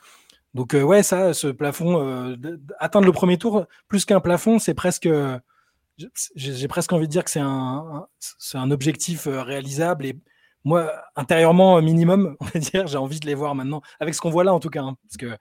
Donc 0.54 0.74
euh, 0.74 0.82
ouais, 0.82 1.02
ça, 1.02 1.34
ce 1.34 1.48
plafond, 1.48 2.00
euh, 2.00 2.36
atteindre 2.78 3.04
le 3.06 3.12
premier 3.12 3.36
tour, 3.36 3.66
plus 3.88 4.06
qu'un 4.06 4.20
plafond, 4.20 4.58
c'est 4.58 4.72
presque, 4.72 5.08
j'ai 6.34 6.68
presque 6.68 6.92
envie 6.92 7.06
de 7.06 7.12
dire 7.12 7.24
que 7.24 7.30
c'est 7.30 7.40
un, 7.40 8.06
c'est 8.18 8.56
un 8.56 8.70
objectif 8.70 9.26
euh, 9.26 9.42
réalisable 9.42 10.06
et 10.06 10.18
moi, 10.66 10.92
intérieurement 11.16 11.80
minimum, 11.80 12.36
on 12.40 12.44
va 12.44 12.60
dire, 12.60 12.86
j'ai 12.86 12.98
envie 12.98 13.20
de 13.20 13.26
les 13.26 13.34
voir 13.34 13.54
maintenant 13.54 13.80
avec 14.00 14.14
ce 14.14 14.20
qu'on 14.20 14.30
voit 14.30 14.44
là 14.44 14.52
en 14.52 14.60
tout 14.60 14.68
cas, 14.68 14.82
hein, 14.82 14.96
parce 15.02 15.16
que 15.16 15.38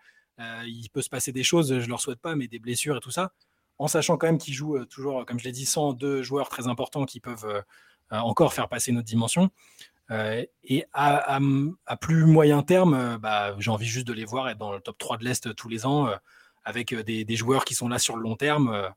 il 0.65 0.89
peut 0.93 1.01
se 1.01 1.09
passer 1.09 1.31
des 1.31 1.43
choses, 1.43 1.79
je 1.79 1.89
leur 1.89 1.99
souhaite 1.99 2.19
pas, 2.19 2.35
mais 2.35 2.47
des 2.47 2.59
blessures 2.59 2.97
et 2.97 2.99
tout 2.99 3.11
ça 3.11 3.31
en 3.77 3.87
sachant 3.87 4.17
quand 4.17 4.27
même 4.27 4.37
qu'ils 4.37 4.53
jouent 4.53 4.77
euh, 4.77 4.85
toujours, 4.85 5.25
comme 5.25 5.39
je 5.39 5.45
l'ai 5.45 5.51
dit, 5.51 5.65
sans 5.65 5.93
deux 5.93 6.21
joueurs 6.21 6.49
très 6.49 6.67
importants 6.67 7.05
qui 7.05 7.19
peuvent 7.19 7.45
euh, 7.45 7.61
euh, 8.13 8.17
encore 8.17 8.53
faire 8.53 8.69
passer 8.69 8.91
notre 8.91 9.07
dimension. 9.07 9.49
et 10.11 10.85
à, 10.93 11.39
plus 11.99 12.25
moyen 12.25 12.61
terme, 12.61 13.17
bah, 13.17 13.55
j'ai 13.57 13.71
envie 13.71 13.87
juste 13.87 14.07
de 14.07 14.13
les 14.13 14.25
voir 14.25 14.47
être 14.49 14.57
dans 14.59 14.71
le 14.71 14.79
top 14.79 14.97
3 14.97 15.17
de 15.17 15.23
l'Est 15.23 15.55
tous 15.55 15.67
les 15.67 15.85
ans, 15.85 16.07
avec 16.63 16.93
des, 16.93 17.35
joueurs 17.35 17.65
qui 17.65 17.73
sont 17.73 17.89
là 17.89 17.97
sur 17.97 18.15
le 18.15 18.21
long 18.21 18.35
terme. 18.35 18.93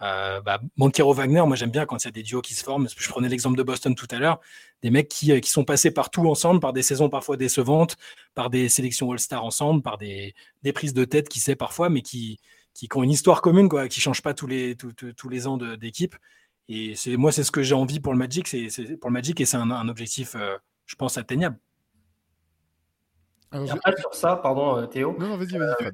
Bah, 0.00 0.60
Montero 0.76 1.12
Wagner, 1.12 1.42
moi 1.46 1.56
j'aime 1.56 1.70
bien 1.70 1.86
quand 1.86 2.02
il 2.04 2.06
y 2.06 2.08
a 2.08 2.12
des 2.12 2.22
duos 2.22 2.40
qui 2.40 2.54
se 2.54 2.62
forment. 2.62 2.88
Je 2.96 3.08
prenais 3.08 3.28
l'exemple 3.28 3.56
de 3.56 3.62
Boston 3.62 3.94
tout 3.94 4.06
à 4.10 4.18
l'heure, 4.18 4.40
des 4.82 4.90
mecs 4.90 5.08
qui, 5.08 5.40
qui, 5.40 5.50
sont 5.50 5.64
passés 5.64 5.90
partout 5.90 6.28
ensemble, 6.28 6.60
par 6.60 6.72
des 6.72 6.82
saisons 6.82 7.08
parfois 7.08 7.36
décevantes, 7.36 7.96
par 8.34 8.50
des 8.50 8.68
sélections 8.68 9.10
All-Star 9.10 9.44
ensemble, 9.44 9.82
par 9.82 9.98
des, 9.98 10.34
des, 10.62 10.72
prises 10.72 10.94
de 10.94 11.04
tête 11.04 11.28
qui 11.28 11.40
sait 11.40 11.56
parfois, 11.56 11.88
mais 11.88 12.02
qui, 12.02 12.38
qui, 12.74 12.88
ont 12.94 13.02
une 13.02 13.10
histoire 13.10 13.42
commune, 13.42 13.68
quoi, 13.68 13.88
qui 13.88 13.98
ne 13.98 14.02
changent 14.02 14.22
pas 14.22 14.34
tous 14.34 14.46
les, 14.46 14.76
tous 14.76 15.28
les 15.28 15.46
ans 15.46 15.56
d'équipe. 15.56 16.14
Et 16.68 16.94
c'est 16.94 17.16
moi, 17.16 17.32
c'est 17.32 17.44
ce 17.44 17.50
que 17.50 17.62
j'ai 17.62 17.74
envie 17.74 17.98
pour 17.98 18.12
le 18.12 18.18
Magic, 18.18 18.46
c'est 18.46 18.96
pour 18.98 19.10
le 19.10 19.14
Magic 19.14 19.40
et 19.40 19.46
c'est 19.46 19.56
un, 19.56 19.88
objectif, 19.88 20.34
euh, 20.36 20.56
je 20.84 20.96
pense, 20.96 21.16
atteignable. 21.16 21.58
après, 23.50 23.96
sur 23.98 24.14
ça, 24.14 24.36
pardon 24.36 24.76
euh, 24.76 24.86
Théo. 24.86 25.16
Non, 25.18 25.38
vas-y, 25.38 25.56
vas-y. 25.56 25.92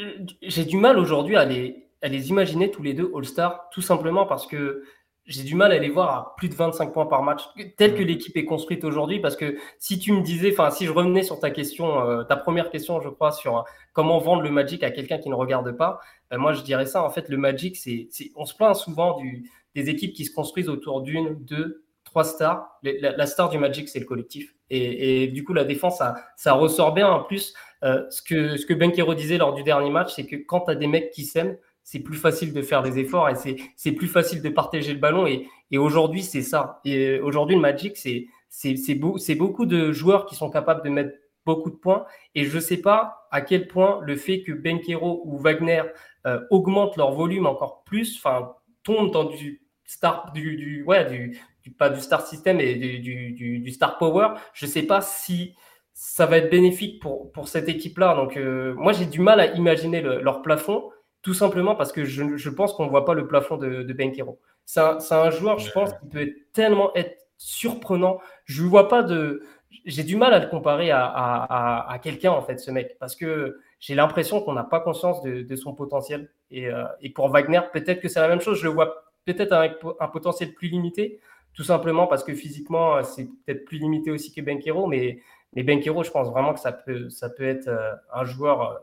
Euh, 0.00 0.26
j'ai 0.42 0.66
du 0.66 0.76
mal 0.76 0.98
aujourd'hui 0.98 1.36
à 1.36 1.46
les, 1.46 1.85
à 2.02 2.08
les 2.08 2.30
imaginer 2.30 2.70
tous 2.70 2.82
les 2.82 2.94
deux 2.94 3.10
All-Star, 3.14 3.68
tout 3.70 3.82
simplement 3.82 4.26
parce 4.26 4.46
que 4.46 4.82
j'ai 5.26 5.42
du 5.42 5.56
mal 5.56 5.72
à 5.72 5.78
les 5.78 5.88
voir 5.88 6.14
à 6.14 6.34
plus 6.36 6.48
de 6.48 6.54
25 6.54 6.92
points 6.92 7.06
par 7.06 7.22
match, 7.22 7.42
tel 7.76 7.96
que 7.96 8.02
l'équipe 8.02 8.36
est 8.36 8.44
construite 8.44 8.84
aujourd'hui. 8.84 9.20
Parce 9.20 9.36
que 9.36 9.56
si 9.78 9.98
tu 9.98 10.12
me 10.12 10.22
disais, 10.22 10.52
enfin, 10.52 10.70
si 10.70 10.86
je 10.86 10.92
revenais 10.92 11.22
sur 11.22 11.40
ta 11.40 11.50
question, 11.50 12.00
euh, 12.08 12.22
ta 12.22 12.36
première 12.36 12.70
question, 12.70 13.00
je 13.00 13.08
crois, 13.08 13.32
sur 13.32 13.64
comment 13.92 14.18
vendre 14.18 14.42
le 14.42 14.50
Magic 14.50 14.82
à 14.84 14.90
quelqu'un 14.90 15.18
qui 15.18 15.28
ne 15.28 15.34
regarde 15.34 15.76
pas, 15.76 15.98
ben 16.30 16.38
moi, 16.38 16.52
je 16.52 16.62
dirais 16.62 16.86
ça. 16.86 17.02
En 17.02 17.10
fait, 17.10 17.28
le 17.28 17.36
Magic, 17.36 17.76
c'est, 17.76 18.08
on 18.36 18.44
se 18.44 18.54
plaint 18.54 18.76
souvent 18.76 19.16
du, 19.16 19.50
des 19.74 19.90
équipes 19.90 20.12
qui 20.12 20.24
se 20.24 20.32
construisent 20.32 20.68
autour 20.68 21.02
d'une, 21.02 21.34
deux, 21.44 21.84
trois 22.04 22.24
stars. 22.24 22.78
La, 22.82 23.26
star 23.26 23.48
du 23.48 23.58
Magic, 23.58 23.88
c'est 23.88 23.98
le 23.98 24.06
collectif. 24.06 24.54
Et, 24.70 25.26
du 25.28 25.44
coup, 25.44 25.54
la 25.54 25.64
défense, 25.64 25.98
ça, 25.98 26.14
ça 26.36 26.52
ressort 26.52 26.94
bien. 26.94 27.08
En 27.08 27.24
plus, 27.24 27.52
euh, 27.82 28.04
ce 28.10 28.22
que, 28.22 28.56
ce 28.56 28.64
que 28.64 28.74
Benkero 28.74 29.14
disait 29.14 29.38
lors 29.38 29.54
du 29.54 29.64
dernier 29.64 29.90
match, 29.90 30.14
c'est 30.14 30.26
que 30.26 30.36
quand 30.36 30.60
tu 30.60 30.70
as 30.70 30.76
des 30.76 30.86
mecs 30.86 31.10
qui 31.10 31.24
s'aiment, 31.24 31.56
c'est 31.86 32.00
plus 32.00 32.16
facile 32.16 32.52
de 32.52 32.62
faire 32.62 32.82
des 32.82 32.98
efforts 32.98 33.28
et 33.28 33.34
c'est 33.76 33.92
plus 33.92 34.08
facile 34.08 34.42
de 34.42 34.48
partager 34.48 34.92
le 34.92 34.98
ballon. 34.98 35.24
Et, 35.24 35.46
et 35.70 35.78
aujourd'hui, 35.78 36.24
c'est 36.24 36.42
ça. 36.42 36.80
Et 36.84 37.20
aujourd'hui, 37.20 37.54
le 37.54 37.62
Magic, 37.62 37.96
c'est 37.96 38.94
beau, 38.96 39.16
beaucoup 39.38 39.66
de 39.66 39.92
joueurs 39.92 40.26
qui 40.26 40.34
sont 40.34 40.50
capables 40.50 40.82
de 40.82 40.90
mettre 40.90 41.12
beaucoup 41.44 41.70
de 41.70 41.76
points. 41.76 42.04
Et 42.34 42.44
je 42.44 42.56
ne 42.56 42.60
sais 42.60 42.78
pas 42.78 43.28
à 43.30 43.40
quel 43.40 43.68
point 43.68 44.00
le 44.02 44.16
fait 44.16 44.42
que 44.42 44.50
Benkero 44.50 45.22
ou 45.26 45.38
Wagner 45.38 45.82
euh, 46.26 46.40
augmentent 46.50 46.96
leur 46.96 47.12
volume 47.12 47.46
encore 47.46 47.84
plus, 47.84 48.16
enfin, 48.16 48.56
tombent 48.82 49.12
dans 49.12 49.24
du 49.24 49.62
star, 49.84 50.32
du, 50.32 50.56
du, 50.56 50.82
ouais, 50.82 51.04
du, 51.04 51.38
du, 51.62 51.70
pas 51.70 51.88
du 51.88 52.00
star 52.00 52.26
system 52.26 52.58
et 52.58 52.74
du, 52.74 52.98
du, 53.32 53.60
du 53.60 53.70
star 53.70 53.96
power, 53.98 54.30
je 54.54 54.66
ne 54.66 54.70
sais 54.72 54.82
pas 54.82 55.02
si 55.02 55.54
ça 55.92 56.26
va 56.26 56.38
être 56.38 56.50
bénéfique 56.50 57.00
pour, 57.00 57.30
pour 57.30 57.46
cette 57.46 57.68
équipe-là. 57.68 58.16
Donc, 58.16 58.36
euh, 58.36 58.74
moi, 58.74 58.92
j'ai 58.92 59.06
du 59.06 59.20
mal 59.20 59.38
à 59.38 59.54
imaginer 59.54 60.00
leur 60.00 60.42
plafond 60.42 60.90
tout 61.26 61.34
simplement 61.34 61.74
parce 61.74 61.90
que 61.90 62.04
je, 62.04 62.48
pense 62.50 62.72
qu'on 62.72 62.84
ne 62.84 62.88
voit 62.88 63.04
pas 63.04 63.12
le 63.12 63.26
plafond 63.26 63.56
de, 63.56 63.82
de 63.82 63.92
Benkero. 63.92 64.38
C'est 64.64 64.78
un, 64.80 65.30
joueur, 65.30 65.58
je 65.58 65.72
pense, 65.72 65.92
qui 65.94 66.06
peut 66.08 66.32
tellement 66.52 66.94
être 66.94 67.18
surprenant. 67.36 68.20
Je 68.44 68.62
ne 68.62 68.68
vois 68.68 68.86
pas 68.86 69.02
de. 69.02 69.42
J'ai 69.86 70.04
du 70.04 70.14
mal 70.14 70.32
à 70.32 70.38
le 70.38 70.46
comparer 70.46 70.92
à, 70.92 71.98
quelqu'un, 72.00 72.30
en 72.30 72.42
fait, 72.42 72.58
ce 72.58 72.70
mec, 72.70 72.96
parce 73.00 73.16
que 73.16 73.58
j'ai 73.80 73.96
l'impression 73.96 74.40
qu'on 74.40 74.52
n'a 74.52 74.62
pas 74.62 74.78
conscience 74.78 75.20
de, 75.20 75.56
son 75.56 75.74
potentiel. 75.74 76.30
Euh, 76.52 76.84
et, 77.00 77.10
pour 77.10 77.28
Wagner, 77.28 77.60
peut-être 77.72 78.00
que 78.00 78.08
c'est 78.08 78.20
la 78.20 78.28
même 78.28 78.40
chose. 78.40 78.60
Je 78.60 78.64
le 78.68 78.70
vois 78.70 79.10
peut-être 79.24 79.50
avec 79.50 79.78
un 79.98 80.06
potentiel 80.06 80.54
plus 80.54 80.68
limité, 80.68 81.18
tout 81.54 81.64
simplement 81.64 82.06
parce 82.06 82.22
que 82.22 82.34
physiquement, 82.34 83.02
c'est 83.02 83.24
peut-être 83.44 83.64
plus 83.64 83.78
limité 83.78 84.12
aussi 84.12 84.32
que 84.32 84.40
Benkero, 84.40 84.86
mais, 84.86 85.18
mais 85.54 85.64
Benkero, 85.64 86.04
je 86.04 86.12
pense 86.12 86.30
vraiment 86.30 86.54
que 86.54 86.60
ça 86.60 86.70
peut, 86.70 87.10
ça 87.10 87.30
peut 87.30 87.48
être 87.48 87.66
euh, 87.66 87.94
un 88.14 88.24
joueur 88.24 88.80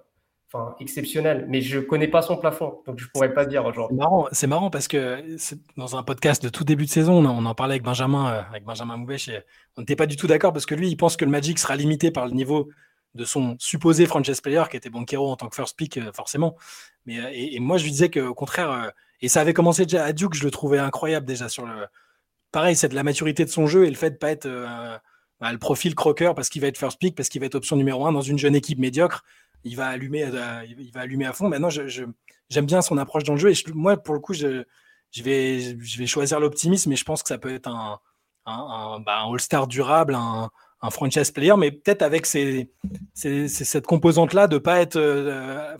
euh, 0.56 0.70
exceptionnel, 0.80 1.46
mais 1.50 1.62
je 1.62 1.80
connais 1.80 2.08
pas 2.08 2.22
son 2.22 2.38
plafond, 2.38 2.82
donc 2.86 3.00
je 3.00 3.08
pourrais 3.08 3.34
pas 3.34 3.46
dire 3.46 3.66
aujourd'hui. 3.66 3.98
C'est 4.32 4.46
marrant, 4.46 4.62
marrant 4.62 4.70
parce 4.70 4.88
que 4.88 5.24
dans 5.78 5.96
un 5.96 6.04
podcast 6.04 6.44
de 6.44 6.50
tout 6.50 6.64
début 6.64 6.86
de 6.86 6.92
saison, 6.92 7.26
on 7.26 7.46
en 7.46 7.56
parlait 7.56 7.74
avec 7.74 7.84
Benjamin, 7.84 8.32
euh, 8.32 8.42
avec 8.50 8.64
Benjamin 8.64 8.98
Moubèche, 8.98 9.30
et 9.30 9.40
on 9.78 9.82
n'était 9.82 9.96
pas 9.96 10.06
du 10.06 10.16
tout 10.16 10.28
d'accord 10.28 10.54
parce 10.54 10.68
que 10.68 10.76
lui, 10.76 10.90
il 10.90 10.96
pense 10.96 11.18
que 11.18 11.26
le 11.26 11.32
Magic 11.32 11.58
sera 11.58 11.76
limité 11.76 12.12
par 12.12 12.28
le 12.28 12.34
niveau 12.34 12.70
de 13.16 13.26
son 13.26 13.56
supposé 13.58 14.06
franchise 14.06 14.42
player 14.42 14.64
qui 14.70 14.78
était 14.78 14.92
Banquero 14.92 15.32
en 15.32 15.36
tant 15.36 15.48
que 15.48 15.56
first 15.56 15.76
pick, 15.76 15.98
euh, 15.98 16.12
forcément. 16.14 16.56
Mais 17.08 17.20
euh, 17.20 17.30
et, 17.34 17.60
moi, 17.60 17.78
je 17.78 17.86
lui 17.86 17.92
disais 17.92 18.12
qu'au 18.12 18.36
contraire, 18.36 18.92
et 19.22 19.30
ça 19.30 19.42
avait 19.42 19.54
commencé 19.54 19.86
déjà 19.86 20.06
à 20.06 20.14
Duke, 20.14 20.36
je 20.36 20.44
le 20.44 20.52
trouvais 20.52 20.78
incroyable 20.78 21.26
déjà 21.26 21.50
sur 21.50 21.66
le. 21.66 21.88
Pareil, 22.52 22.76
c'est 22.76 22.90
de 22.90 22.96
la 22.96 23.04
maturité 23.04 23.44
de 23.44 23.50
son 23.50 23.66
jeu 23.66 23.86
et 23.86 23.90
le 23.90 23.96
fait 23.96 24.12
de 24.12 24.18
pas 24.18 24.30
être 24.30 24.48
bah, 25.42 25.52
le 25.52 25.58
profil 25.58 25.96
croqueur 25.96 26.36
parce 26.36 26.50
qu'il 26.50 26.62
va 26.62 26.68
être 26.68 26.78
first 26.78 27.00
pick, 27.00 27.16
parce 27.16 27.28
qu'il 27.28 27.42
va 27.42 27.48
être 27.48 27.56
option 27.56 27.76
numéro 27.76 28.06
un 28.06 28.12
dans 28.12 28.22
une 28.22 28.38
jeune 28.38 28.56
équipe 28.56 28.78
médiocre 28.78 29.24
il 29.64 29.76
va 29.76 29.88
allumer, 29.88 30.26
euh, 30.26 30.66
il 30.68 30.92
va 30.92 31.02
allumer 31.02 31.26
à 31.26 31.34
fond. 31.34 31.50
Maintenant, 31.50 31.70
j'aime 31.70 32.66
bien 32.66 32.82
son 32.82 32.98
approche 32.98 33.24
dans 33.24 33.34
le 33.34 33.40
jeu. 33.40 33.52
Et 33.52 33.56
moi, 33.74 33.98
pour 33.98 34.14
le 34.14 34.20
coup, 34.20 34.34
je, 34.34 34.66
vais, 35.22 36.06
choisir 36.06 36.40
l'optimisme, 36.40 36.90
mais 36.90 36.96
je 36.96 37.06
pense 37.06 37.24
que 37.24 37.30
ça 37.30 37.38
peut 37.38 37.54
être 37.54 37.68
un, 37.68 38.00
bah, 38.46 39.26
All-Star 39.30 39.68
durable, 39.68 40.16
un, 40.16 40.50
franchise 40.92 41.32
player, 41.32 41.56
mais 41.58 41.72
peut-être 41.72 42.02
avec 42.02 42.26
cette 42.26 43.86
composante-là 43.86 44.48
de 44.48 44.56
ne 44.56 44.60
pas 44.60 44.82
être 44.82 44.98
euh, 44.98 45.78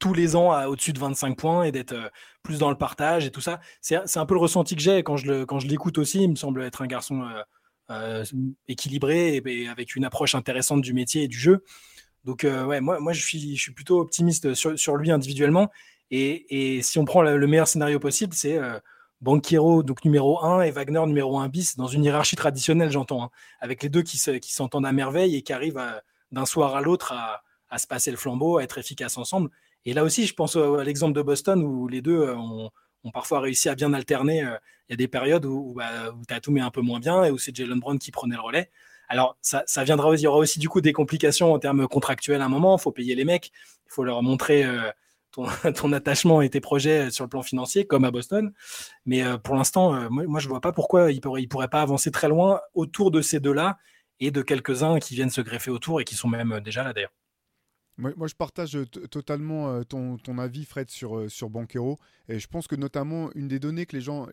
tous 0.00 0.12
les 0.12 0.36
ans 0.36 0.66
au-dessus 0.66 0.92
de 0.92 0.98
25 0.98 1.38
points 1.38 1.62
et 1.64 1.72
d'être 1.72 1.92
euh, 1.92 2.10
plus 2.42 2.58
dans 2.58 2.68
le 2.68 2.76
partage 2.76 3.24
et 3.24 3.30
tout 3.30 3.40
ça. 3.40 3.60
C'est 3.80 3.96
un 4.16 4.26
peu 4.26 4.34
le 4.34 4.40
ressenti 4.40 4.76
que 4.76 4.82
j'ai 4.82 5.02
quand 5.02 5.16
je 5.16 5.66
l'écoute 5.66 5.96
aussi. 5.96 6.24
Il 6.24 6.30
me 6.32 6.36
semble 6.36 6.62
être 6.62 6.82
un 6.82 6.86
garçon 6.86 7.26
équilibré 8.68 9.36
et, 9.36 9.68
avec 9.68 9.96
une 9.96 10.04
approche 10.04 10.34
intéressante 10.34 10.82
du 10.82 10.92
métier 10.92 11.22
et 11.22 11.28
du 11.28 11.38
jeu. 11.38 11.64
Donc, 12.24 12.44
euh, 12.44 12.64
ouais, 12.64 12.80
moi, 12.80 13.00
moi 13.00 13.12
je, 13.12 13.22
suis, 13.22 13.56
je 13.56 13.60
suis 13.60 13.72
plutôt 13.72 14.00
optimiste 14.00 14.54
sur, 14.54 14.78
sur 14.78 14.96
lui 14.96 15.10
individuellement. 15.10 15.70
Et, 16.10 16.76
et, 16.76 16.82
si 16.82 16.98
on 16.98 17.04
prend 17.04 17.22
le, 17.22 17.46
meilleur 17.46 17.68
scénario 17.68 17.98
possible, 17.98 18.34
c'est 18.34 18.58
euh, 18.58 18.78
Banquero, 19.20 19.82
donc 19.82 20.04
numéro 20.04 20.42
1, 20.44 20.62
et 20.62 20.70
Wagner, 20.70 21.04
numéro 21.06 21.38
1 21.38 21.48
bis, 21.48 21.76
dans 21.76 21.86
une 21.86 22.04
hiérarchie 22.04 22.36
traditionnelle, 22.36 22.90
j'entends, 22.90 23.24
hein, 23.24 23.30
avec 23.60 23.82
les 23.82 23.88
deux 23.88 24.02
qui, 24.02 24.18
s'entendent 24.18 24.86
à 24.86 24.92
merveille 24.92 25.36
et 25.36 25.42
qui 25.42 25.52
arrivent 25.52 25.82
d'un 26.32 26.46
soir 26.46 26.74
à 26.76 26.82
l'autre 26.82 27.12
à, 27.12 27.42
à, 27.70 27.78
se 27.78 27.86
passer 27.86 28.10
le 28.10 28.16
flambeau, 28.16 28.58
à 28.58 28.62
être 28.62 28.78
efficaces 28.78 29.18
ensemble. 29.18 29.50
Et 29.86 29.92
là 29.92 30.04
aussi, 30.04 30.26
je 30.26 30.34
pense 30.34 30.56
à 30.56 30.84
l'exemple 30.84 31.14
de 31.14 31.22
Boston 31.22 31.62
où 31.62 31.88
les 31.88 32.00
deux 32.00 32.20
euh, 32.20 32.36
ont, 32.36 32.70
ont, 33.04 33.10
parfois 33.10 33.40
réussi 33.40 33.68
à 33.68 33.74
bien 33.74 33.92
alterner. 33.92 34.40
Il 34.88 34.92
y 34.92 34.94
a 34.94 34.96
des 34.96 35.08
périodes 35.08 35.44
où, 35.44 35.70
où, 35.70 35.74
bah, 35.74 36.10
où 36.12 36.24
Tatum 36.24 36.56
est 36.56 36.62
un 36.62 36.70
peu 36.70 36.80
moins 36.80 37.00
bien 37.00 37.24
et 37.24 37.30
où 37.30 37.38
c'est 37.38 37.54
Jalen 37.54 37.80
Brown 37.80 37.98
qui 37.98 38.10
prenait 38.10 38.36
le 38.36 38.42
relais. 38.42 38.70
Alors, 39.08 39.36
ça, 39.40 39.84
viendra, 39.84 40.14
il 40.14 40.20
y 40.20 40.26
aura 40.26 40.38
aussi 40.38 40.58
du 40.58 40.68
coup 40.68 40.80
des 40.80 40.92
complications 40.92 41.52
en 41.52 41.58
termes 41.58 41.86
contractuels 41.88 42.40
à 42.40 42.46
un 42.46 42.48
moment. 42.48 42.76
Il 42.76 42.80
faut 42.80 42.92
payer 42.92 43.14
les 43.14 43.24
mecs, 43.24 43.50
il 43.86 43.92
faut 43.92 44.04
leur 44.04 44.22
montrer 44.22 44.64
euh, 44.64 44.90
ton, 45.30 45.44
attachement 45.92 46.42
et 46.42 46.50
tes 46.50 46.60
projets 46.60 47.10
sur 47.10 47.24
le 47.24 47.28
plan 47.28 47.42
financier, 47.42 47.86
comme 47.86 48.04
à 48.04 48.10
Boston. 48.10 48.52
Mais 49.06 49.22
pour 49.42 49.56
l'instant, 49.56 50.10
moi, 50.10 50.40
je 50.40 50.46
ne 50.46 50.50
vois 50.50 50.60
pas 50.60 50.72
pourquoi 50.72 51.12
il 51.12 51.20
ne 51.24 51.46
pourrait 51.46 51.68
pas 51.68 51.82
avancer 51.82 52.10
très 52.10 52.28
loin 52.28 52.60
autour 52.74 53.10
de 53.10 53.20
ces 53.20 53.40
deux-là 53.40 53.78
et 54.20 54.30
de 54.30 54.42
quelques-uns 54.42 54.98
qui 54.98 55.14
viennent 55.14 55.30
se 55.30 55.40
greffer 55.40 55.70
autour 55.70 56.00
et 56.00 56.04
qui 56.04 56.14
sont 56.14 56.28
même 56.28 56.60
déjà 56.60 56.82
là 56.84 56.92
d'ailleurs. 56.92 57.12
Moi, 57.96 58.26
je 58.26 58.34
partage 58.34 58.76
totalement 59.10 59.84
ton, 59.84 60.16
ton, 60.16 60.38
avis, 60.38 60.64
Fred, 60.64 60.90
sur, 60.90 61.30
sur 61.30 61.48
Banquero. 61.48 62.00
Et 62.28 62.40
je 62.40 62.48
pense 62.48 62.66
que 62.66 62.74
notamment, 62.74 63.30
une 63.36 63.46
des 63.46 63.60
données 63.60 63.86
que 63.86 63.94
les 63.94 64.02
gens 64.02 64.26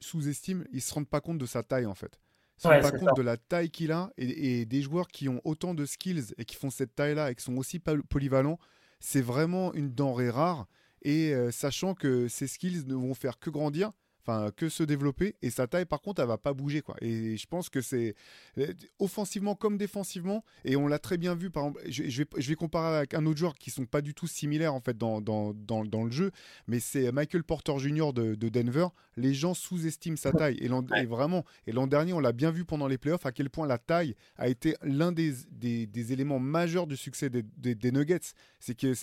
sous-estiment, 0.00 0.64
ils 0.72 0.76
ne 0.76 0.80
se 0.80 0.94
rendent 0.94 1.08
pas 1.08 1.20
compte 1.20 1.36
de 1.36 1.44
sa 1.44 1.62
taille, 1.62 1.84
en 1.84 1.94
fait. 1.94 2.18
Pas 2.62 2.92
compte 2.92 3.16
de 3.16 3.22
la 3.22 3.36
taille 3.36 3.70
qu'il 3.70 3.92
a. 3.92 4.10
Et, 4.16 4.64
des 4.64 4.82
joueurs 4.82 5.08
qui 5.08 5.28
ont 5.28 5.40
autant 5.44 5.74
de 5.74 5.84
skills 5.84 6.34
et 6.38 6.44
qui 6.44 6.56
font 6.56 6.70
cette 6.70 6.94
taille-là 6.94 7.30
et 7.30 7.34
qui 7.34 7.42
sont 7.42 7.56
aussi 7.56 7.80
polyvalents, 7.80 8.58
c'est 9.00 9.22
vraiment 9.22 9.72
une 9.74 9.92
denrée 9.92 10.30
rare. 10.30 10.66
Et 11.02 11.34
sachant 11.50 11.94
que 11.94 12.28
ces 12.28 12.46
skills 12.46 12.84
ne 12.86 12.94
vont 12.94 13.14
faire 13.14 13.38
que 13.38 13.50
grandir, 13.50 13.90
enfin 14.24 14.50
que 14.56 14.68
se 14.68 14.82
développer 14.82 15.36
et 15.42 15.50
sa 15.50 15.66
taille 15.66 15.84
par 15.84 16.00
contre 16.00 16.22
elle 16.22 16.28
va 16.28 16.38
pas 16.38 16.52
bouger 16.52 16.82
quoi. 16.82 16.96
Et 17.00 17.36
je 17.36 17.46
pense 17.46 17.68
que 17.68 17.80
c'est 17.80 18.14
euh, 18.58 18.72
offensivement 18.98 19.54
comme 19.54 19.76
défensivement 19.76 20.44
et 20.64 20.76
on 20.76 20.86
l'a 20.86 20.98
très 20.98 21.18
bien 21.18 21.34
vu 21.34 21.50
par 21.50 21.64
exemple 21.64 21.82
je, 21.88 22.02
vais, 22.02 22.28
je 22.38 22.48
vais 22.48 22.54
comparer 22.54 22.96
avec 22.96 23.14
un 23.14 23.26
autre 23.26 23.38
joueur 23.38 23.54
qui 23.54 23.70
sont 23.70 23.86
pas 23.86 24.00
du 24.00 24.14
tout 24.14 24.26
similaires 24.26 24.74
en 24.74 24.80
fait 24.80 24.96
dans, 24.96 25.20
dans, 25.20 25.52
dans, 25.54 25.84
dans 25.84 26.04
le 26.04 26.10
jeu 26.10 26.30
mais 26.66 26.80
c'est 26.80 27.10
Michael 27.12 27.44
Porter 27.44 27.78
Jr 27.78 28.12
de, 28.12 28.34
de, 28.34 28.48
Denver. 28.48 28.88
Les 29.16 29.34
gens 29.34 29.54
sous-estiment 29.54 30.16
sa 30.16 30.32
taille. 30.32 30.56
Et, 30.58 30.70
et 30.98 31.06
vraiment 31.06 31.44
et 31.66 31.72
l'an 31.72 31.86
dernier 31.86 32.12
on 32.12 32.20
l'a 32.20 32.32
bien 32.32 32.50
vu 32.50 32.64
pendant 32.64 32.88
les 32.88 32.98
playoffs 32.98 33.26
à 33.26 33.32
quel 33.32 33.50
point 33.50 33.66
la 33.66 33.78
taille 33.78 34.14
a 34.36 34.48
été 34.48 34.74
l'un 34.82 35.12
des, 35.12 35.32
des, 35.50 35.86
des, 35.86 36.12
éléments 36.12 36.38
majeurs 36.38 36.86
du 36.86 36.96
succès 36.96 37.30
des, 37.30 37.42
des, 37.42 37.92
Nuggets. 37.92 38.34
C'est 38.58 38.74
que 38.74 38.94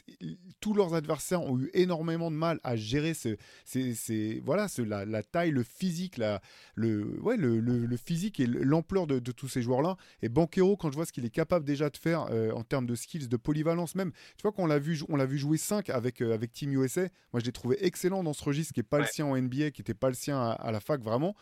tous 0.59 0.73
leurs 0.73 0.93
adversaires 0.93 1.41
ont 1.41 1.59
eu 1.59 1.69
énormément 1.73 2.31
de 2.31 2.35
mal 2.35 2.59
à 2.63 2.75
gérer 2.75 3.13
ce, 3.13 3.37
c'est 3.65 4.41
voilà 4.43 4.67
ce, 4.67 4.81
la, 4.81 5.05
la 5.09 5.23
taille, 5.23 5.51
le 5.51 5.63
physique, 5.63 6.17
la, 6.17 6.41
le, 6.75 7.19
ouais, 7.21 7.37
le, 7.37 7.59
le, 7.59 7.97
physique 7.97 8.39
et 8.39 8.45
l'ampleur 8.45 9.07
de, 9.07 9.19
de, 9.19 9.31
tous 9.31 9.47
ces 9.47 9.61
joueurs-là. 9.61 9.97
Et 10.21 10.29
Banquero, 10.29 10.77
quand 10.77 10.91
je 10.91 10.95
vois 10.95 11.05
ce 11.05 11.11
qu'il 11.11 11.25
est 11.25 11.29
capable 11.29 11.65
déjà 11.65 11.89
de 11.89 11.97
faire 11.97 12.27
euh, 12.31 12.51
en 12.51 12.63
termes 12.63 12.85
de 12.85 12.95
skills, 12.95 13.27
de 13.27 13.37
polyvalence 13.37 13.95
même, 13.95 14.11
tu 14.37 14.41
vois 14.43 14.51
qu'on 14.51 14.65
l'a 14.65 14.79
vu, 14.79 15.01
on 15.09 15.15
l'a 15.15 15.25
vu 15.25 15.37
jouer 15.37 15.57
5 15.57 15.89
avec, 15.89 16.21
euh, 16.21 16.33
avec 16.33 16.51
Team 16.51 16.71
USA. 16.73 17.01
Moi, 17.33 17.39
je 17.39 17.45
l'ai 17.45 17.51
trouvé 17.51 17.77
excellent 17.85 18.23
dans 18.23 18.33
ce 18.33 18.43
registre 18.43 18.73
qui 18.73 18.79
n'est 18.79 18.83
pas 18.83 18.99
le 18.99 19.05
sien 19.05 19.25
en 19.25 19.35
NBA, 19.35 19.71
qui 19.71 19.81
n'était 19.81 19.93
pas 19.93 20.09
le 20.09 20.15
sien 20.15 20.39
à, 20.39 20.71
la 20.71 20.79
fac, 20.79 21.01
vraiment. 21.01 21.35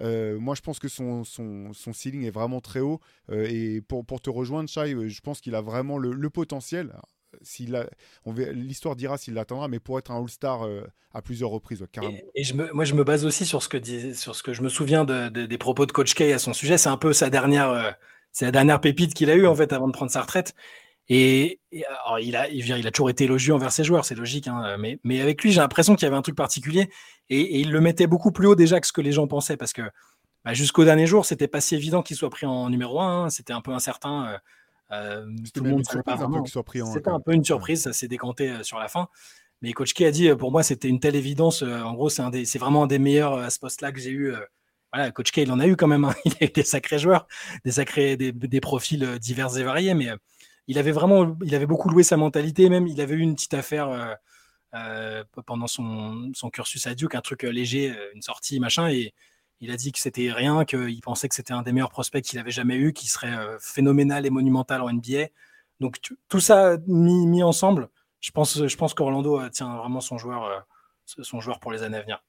Euh, 0.00 0.38
moi, 0.38 0.54
je 0.54 0.60
pense 0.60 0.78
que 0.78 0.88
son, 0.88 1.22
son, 1.24 1.72
son, 1.72 1.92
ceiling 1.92 2.24
est 2.24 2.30
vraiment 2.30 2.60
très 2.60 2.80
haut. 2.80 3.00
et 3.30 3.80
pour, 3.80 4.04
pour 4.04 4.20
te 4.20 4.30
rejoindre, 4.30 4.68
Shai, 4.68 5.08
je 5.08 5.20
pense 5.20 5.40
qu'il 5.40 5.54
a 5.54 5.60
vraiment 5.60 5.98
le, 5.98 6.12
le 6.12 6.30
potentiel 6.30 6.92
l'histoire 8.52 8.96
dira 8.96 9.18
s'il 9.18 9.34
l'atteindra, 9.34 9.68
mais 9.68 9.80
pour 9.80 9.98
être 9.98 10.10
un 10.10 10.20
All-Star 10.20 10.66
euh, 10.66 10.82
à 11.12 11.22
plusieurs 11.22 11.50
reprises, 11.50 11.84
carrément. 11.92 12.18
Et, 12.34 12.42
moi, 12.72 12.84
je 12.84 12.94
me 12.94 13.04
base 13.04 13.24
aussi 13.24 13.46
sur 13.46 13.62
ce 13.62 13.68
que, 13.68 14.14
sur 14.14 14.34
ce 14.34 14.42
que 14.42 14.52
je 14.52 14.62
me 14.62 14.68
souviens 14.68 15.04
des 15.04 15.58
propos 15.58 15.86
de 15.86 15.92
Coach 15.92 16.14
K 16.14 16.22
à 16.22 16.38
son 16.38 16.52
sujet. 16.52 16.78
C'est 16.78 16.88
un 16.88 16.96
peu 16.96 17.12
sa 17.12 17.30
dernière, 17.30 17.70
euh, 17.70 17.90
c'est 18.32 18.44
la 18.44 18.50
dernière 18.50 18.80
pépite 18.80 19.14
qu'il 19.14 19.30
a 19.30 19.34
eue 19.34 19.46
en 19.46 19.54
fait 19.54 19.72
avant 19.72 19.86
de 19.86 19.92
prendre 19.92 20.10
sa 20.10 20.22
retraite. 20.22 20.54
Et, 21.08 21.60
alors, 22.06 22.18
il, 22.18 22.34
a, 22.34 22.48
il, 22.48 22.66
il, 22.66 22.86
a 22.86 22.90
toujours 22.90 23.10
été 23.10 23.24
élogieux 23.24 23.52
envers 23.52 23.72
ses 23.72 23.84
joueurs, 23.84 24.06
c'est 24.06 24.14
logique, 24.14 24.48
hein, 24.48 24.76
mais, 24.78 24.98
mais, 25.04 25.20
avec 25.20 25.42
lui, 25.42 25.52
j'ai 25.52 25.60
l'impression 25.60 25.96
qu'il 25.96 26.06
y 26.06 26.08
avait 26.08 26.16
un 26.16 26.22
truc 26.22 26.36
particulier 26.36 26.88
et, 27.28 27.60
il 27.60 27.70
le 27.70 27.80
mettait 27.80 28.06
beaucoup 28.06 28.32
plus 28.32 28.46
haut 28.46 28.54
déjà 28.54 28.80
que 28.80 28.86
ce 28.86 28.92
que 28.92 29.02
les 29.02 29.12
gens 29.12 29.26
pensaient 29.26 29.58
parce 29.58 29.74
que 29.74 29.82
bah, 30.44 30.54
jusqu'au 30.54 30.84
dernier 30.84 31.06
jour, 31.06 31.26
c'était 31.26 31.48
pas 31.48 31.60
si 31.60 31.74
évident 31.74 32.02
qu'il 32.02 32.16
soit 32.16 32.30
pris 32.30 32.46
en 32.46 32.70
numéro 32.70 33.00
1, 33.00 33.24
hein. 33.24 33.30
c'était 33.30 33.52
un 33.52 33.60
peu 33.60 33.72
incertain. 33.72 34.28
Euh, 34.28 34.38
euh, 34.90 35.26
tout 35.52 35.64
le 35.64 35.70
monde 35.70 35.82
pas 36.04 36.16
vraiment. 36.16 36.44
C'était 36.44 37.08
un 37.08 37.20
peu 37.20 37.32
une 37.32 37.44
surprise, 37.44 37.82
ça 37.82 37.92
s'est 37.92 38.08
décanté 38.08 38.50
euh, 38.50 38.62
sur 38.62 38.78
la 38.78 38.88
fin. 38.88 39.08
Mais 39.62 39.72
Coach 39.72 39.94
K 39.94 40.02
a 40.02 40.10
dit, 40.10 40.28
euh, 40.28 40.36
pour 40.36 40.52
moi, 40.52 40.62
c'était 40.62 40.88
une 40.88 41.00
telle 41.00 41.16
évidence. 41.16 41.62
En 41.62 41.94
gros, 41.94 42.10
c'est 42.10 42.58
vraiment 42.58 42.84
un 42.84 42.86
des 42.86 42.98
meilleurs 42.98 43.38
à 43.38 43.50
ce 43.50 43.58
poste-là 43.58 43.92
que 43.92 44.00
j'ai 44.00 44.10
eu. 44.10 44.34
Voilà, 44.92 45.10
Coach 45.10 45.32
K, 45.32 45.38
il 45.38 45.52
en 45.52 45.60
a 45.60 45.66
eu 45.66 45.76
quand 45.76 45.86
même. 45.86 46.04
Hein. 46.04 46.14
Il 46.24 46.34
a 46.40 46.44
eu 46.44 46.50
des 46.50 46.62
sacrés 46.62 46.98
joueurs, 46.98 47.26
des 47.64 47.72
sacrés, 47.72 48.16
des, 48.16 48.32
des 48.32 48.60
profils 48.60 49.18
divers 49.18 49.56
et 49.56 49.64
variés. 49.64 49.94
Mais 49.94 50.10
il 50.68 50.78
avait 50.78 50.92
vraiment, 50.92 51.36
il 51.42 51.54
avait 51.54 51.66
beaucoup 51.66 51.88
loué 51.88 52.02
sa 52.02 52.16
mentalité. 52.16 52.68
Même, 52.68 52.86
il 52.86 53.00
avait 53.00 53.14
eu 53.14 53.20
une 53.20 53.34
petite 53.34 53.54
affaire 53.54 54.18
pendant 55.46 55.66
son, 55.66 56.30
son, 56.34 56.50
cursus 56.50 56.86
à 56.86 56.94
Duke, 56.94 57.14
un 57.14 57.20
truc 57.22 57.42
léger, 57.42 57.92
une 58.14 58.22
sortie, 58.22 58.60
machin. 58.60 58.88
Et 58.88 59.14
il 59.60 59.70
a 59.70 59.76
dit 59.76 59.92
que 59.92 59.98
c'était 59.98 60.30
rien, 60.30 60.64
qu'il 60.64 61.00
pensait 61.00 61.28
que 61.28 61.34
c'était 61.34 61.52
un 61.52 61.62
des 61.62 61.72
meilleurs 61.72 61.90
prospects 61.90 62.22
qu'il 62.22 62.38
avait 62.38 62.50
jamais 62.50 62.76
eu, 62.76 62.92
qui 62.92 63.06
serait 63.06 63.34
euh, 63.34 63.56
phénoménal 63.60 64.26
et 64.26 64.30
monumental 64.30 64.82
en 64.82 64.92
NBA. 64.92 65.28
Donc 65.80 65.98
tout 66.28 66.40
ça 66.40 66.76
mis, 66.86 67.42
ensemble, 67.42 67.88
je 68.20 68.30
pense, 68.30 68.94
qu'Orlando 68.94 69.40
euh, 69.40 69.48
tient 69.48 69.76
vraiment 69.76 70.00
son 70.00 70.18
joueur, 70.18 70.44
euh, 70.44 70.60
son 71.22 71.40
joueur 71.40 71.60
pour 71.60 71.72
les 71.72 71.82
années 71.82 71.96
à 71.96 72.02
venir. 72.02 72.22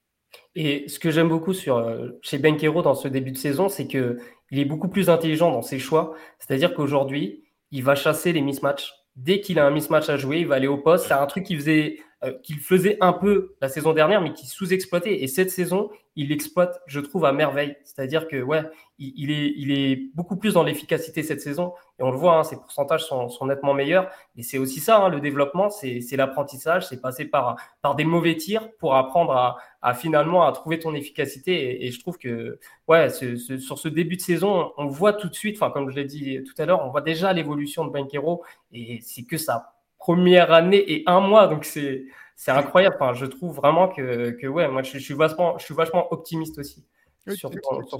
Et 0.55 0.87
ce 0.87 0.99
que 0.99 1.11
j'aime 1.11 1.29
beaucoup 1.29 1.53
sur, 1.53 1.85
chez 2.21 2.37
Benkero 2.37 2.81
dans 2.81 2.95
ce 2.95 3.07
début 3.07 3.31
de 3.31 3.37
saison, 3.37 3.69
c'est 3.69 3.87
qu'il 3.87 4.17
est 4.51 4.65
beaucoup 4.65 4.89
plus 4.89 5.09
intelligent 5.09 5.51
dans 5.51 5.61
ses 5.61 5.79
choix. 5.79 6.13
C'est-à-dire 6.39 6.73
qu'aujourd'hui, 6.73 7.45
il 7.71 7.83
va 7.83 7.95
chasser 7.95 8.33
les 8.33 8.41
mismatchs. 8.41 8.93
Dès 9.15 9.39
qu'il 9.39 9.59
a 9.59 9.65
un 9.65 9.71
mismatch 9.71 10.09
à 10.09 10.17
jouer, 10.17 10.39
il 10.39 10.47
va 10.47 10.55
aller 10.55 10.67
au 10.67 10.77
poste. 10.77 11.07
C'est 11.07 11.13
un 11.13 11.25
truc 11.25 11.45
qu'il 11.45 11.57
faisait, 11.57 11.99
qu'il 12.43 12.59
faisait 12.59 12.97
un 13.01 13.13
peu 13.13 13.55
la 13.61 13.69
saison 13.69 13.93
dernière, 13.93 14.21
mais 14.21 14.33
qui 14.33 14.47
sous-exploitait. 14.47 15.23
Et 15.23 15.27
cette 15.27 15.51
saison, 15.51 15.89
il 16.15 16.29
l'exploite, 16.29 16.81
je 16.87 16.99
trouve, 16.99 17.25
à 17.25 17.33
merveille. 17.33 17.75
C'est-à-dire 17.83 18.27
que, 18.27 18.41
ouais, 18.41 18.63
il, 18.99 19.31
est, 19.31 19.53
il 19.57 19.71
est 19.71 20.11
beaucoup 20.15 20.37
plus 20.37 20.53
dans 20.53 20.63
l'efficacité 20.63 21.23
cette 21.23 21.41
saison. 21.41 21.73
Et 21.99 22.03
on 22.03 22.11
le 22.11 22.17
voit, 22.17 22.37
hein, 22.37 22.43
ses 22.43 22.55
pourcentages 22.55 23.03
sont, 23.03 23.45
nettement 23.45 23.73
meilleurs. 23.73 24.09
Et 24.37 24.43
c'est 24.43 24.57
aussi 24.57 24.79
ça, 24.79 24.97
hein, 24.99 25.09
le 25.09 25.19
développement, 25.19 25.69
c'est 25.69 26.15
l'apprentissage, 26.15 26.87
c'est 26.87 27.01
passer 27.01 27.25
par, 27.25 27.57
par 27.81 27.95
des 27.95 28.05
mauvais 28.05 28.37
tirs 28.37 28.71
pour 28.77 28.95
apprendre 28.95 29.57
à, 29.81 29.93
finalement 29.93 30.47
à 30.47 30.51
trouver 30.53 30.79
ton 30.79 30.95
efficacité. 30.95 31.85
Et, 31.85 31.91
je 31.91 31.99
trouve 31.99 32.17
que, 32.17 32.59
ouais, 32.87 33.09
sur 33.09 33.77
ce 33.77 33.87
début 33.89 34.15
de 34.15 34.21
saison, 34.21 34.71
on 34.77 34.87
voit 34.87 35.13
tout 35.13 35.27
de 35.27 35.35
suite, 35.35 35.57
enfin, 35.57 35.69
comme 35.69 35.89
je 35.89 35.95
l'ai 35.95 36.05
dit 36.05 36.41
tout 36.43 36.59
à 36.61 36.65
l'heure, 36.65 36.83
on 36.85 36.89
voit 36.89 37.01
déjà 37.01 37.33
l'évolution 37.33 37.85
de 37.85 37.91
Banquero. 37.91 38.43
Et 38.71 38.99
c'est 39.01 39.23
que 39.23 39.37
sa 39.37 39.74
première 40.05 40.51
année 40.53 40.83
et 40.93 41.03
un 41.07 41.19
mois. 41.19 41.47
Donc, 41.47 41.65
c'est 41.65 42.05
c'est 42.35 42.51
incroyable. 42.51 42.95
Enfin, 42.99 43.13
je 43.13 43.25
trouve 43.25 43.55
vraiment 43.55 43.87
que, 43.87 44.31
que 44.39 44.47
ouais, 44.47 44.67
moi, 44.67 44.83
je, 44.83 44.99
suis 44.99 45.13
vachement, 45.15 45.57
je 45.57 45.65
suis 45.65 45.73
vachement 45.73 46.11
optimiste 46.13 46.59
aussi 46.59 46.85
sur, 47.33 47.51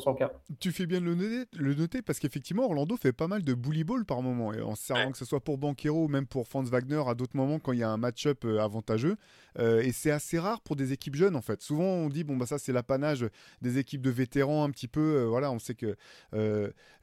son 0.02 0.14
cas. 0.14 0.32
Tu 0.60 0.72
fais 0.72 0.86
bien 0.86 1.00
de 1.00 1.06
le 1.06 1.16
noter, 1.16 1.50
le 1.58 1.74
noter 1.74 2.02
parce 2.02 2.20
qu'effectivement, 2.20 2.66
Orlando 2.66 2.96
fait 2.98 3.14
pas 3.14 3.28
mal 3.28 3.44
de 3.44 3.54
bully 3.54 3.84
ball 3.84 4.06
par 4.06 4.22
moment, 4.22 4.54
et 4.54 4.62
en 4.62 4.76
servant 4.76 5.12
que 5.12 5.18
ce 5.18 5.26
soit 5.26 5.40
pour 5.40 5.58
Banquero 5.58 6.06
ou 6.06 6.08
même 6.08 6.28
pour 6.28 6.48
Franz 6.48 6.70
Wagner 6.70 7.02
à 7.08 7.16
d'autres 7.16 7.36
moments 7.36 7.60
quand 7.60 7.72
il 7.72 7.80
y 7.80 7.84
a 7.84 7.90
un 7.90 7.98
match-up 7.98 8.46
euh, 8.46 8.60
avantageux. 8.60 9.18
Euh, 9.58 9.82
et 9.82 9.94
c'est 9.94 10.12
assez 10.12 10.38
rare 10.38 10.62
pour 10.62 10.76
des 10.76 10.92
équipes 10.92 11.16
jeunes 11.16 11.36
en 11.36 11.42
fait. 11.42 11.62
Souvent 11.62 11.86
on 11.86 12.10
dit 12.10 12.24
bon 12.24 12.36
bah 12.36 12.46
ça 12.46 12.60
c'est 12.60 12.74
l'apanage 12.74 13.26
des 13.62 13.78
équipes 13.78 14.02
de 14.02 14.10
vétérans 14.10 14.64
un 14.64 14.70
petit 14.70 14.88
peu. 14.88 15.00
Euh, 15.00 15.26
voilà, 15.26 15.52
on 15.52 15.60
sait 15.60 15.76
que 15.76 15.96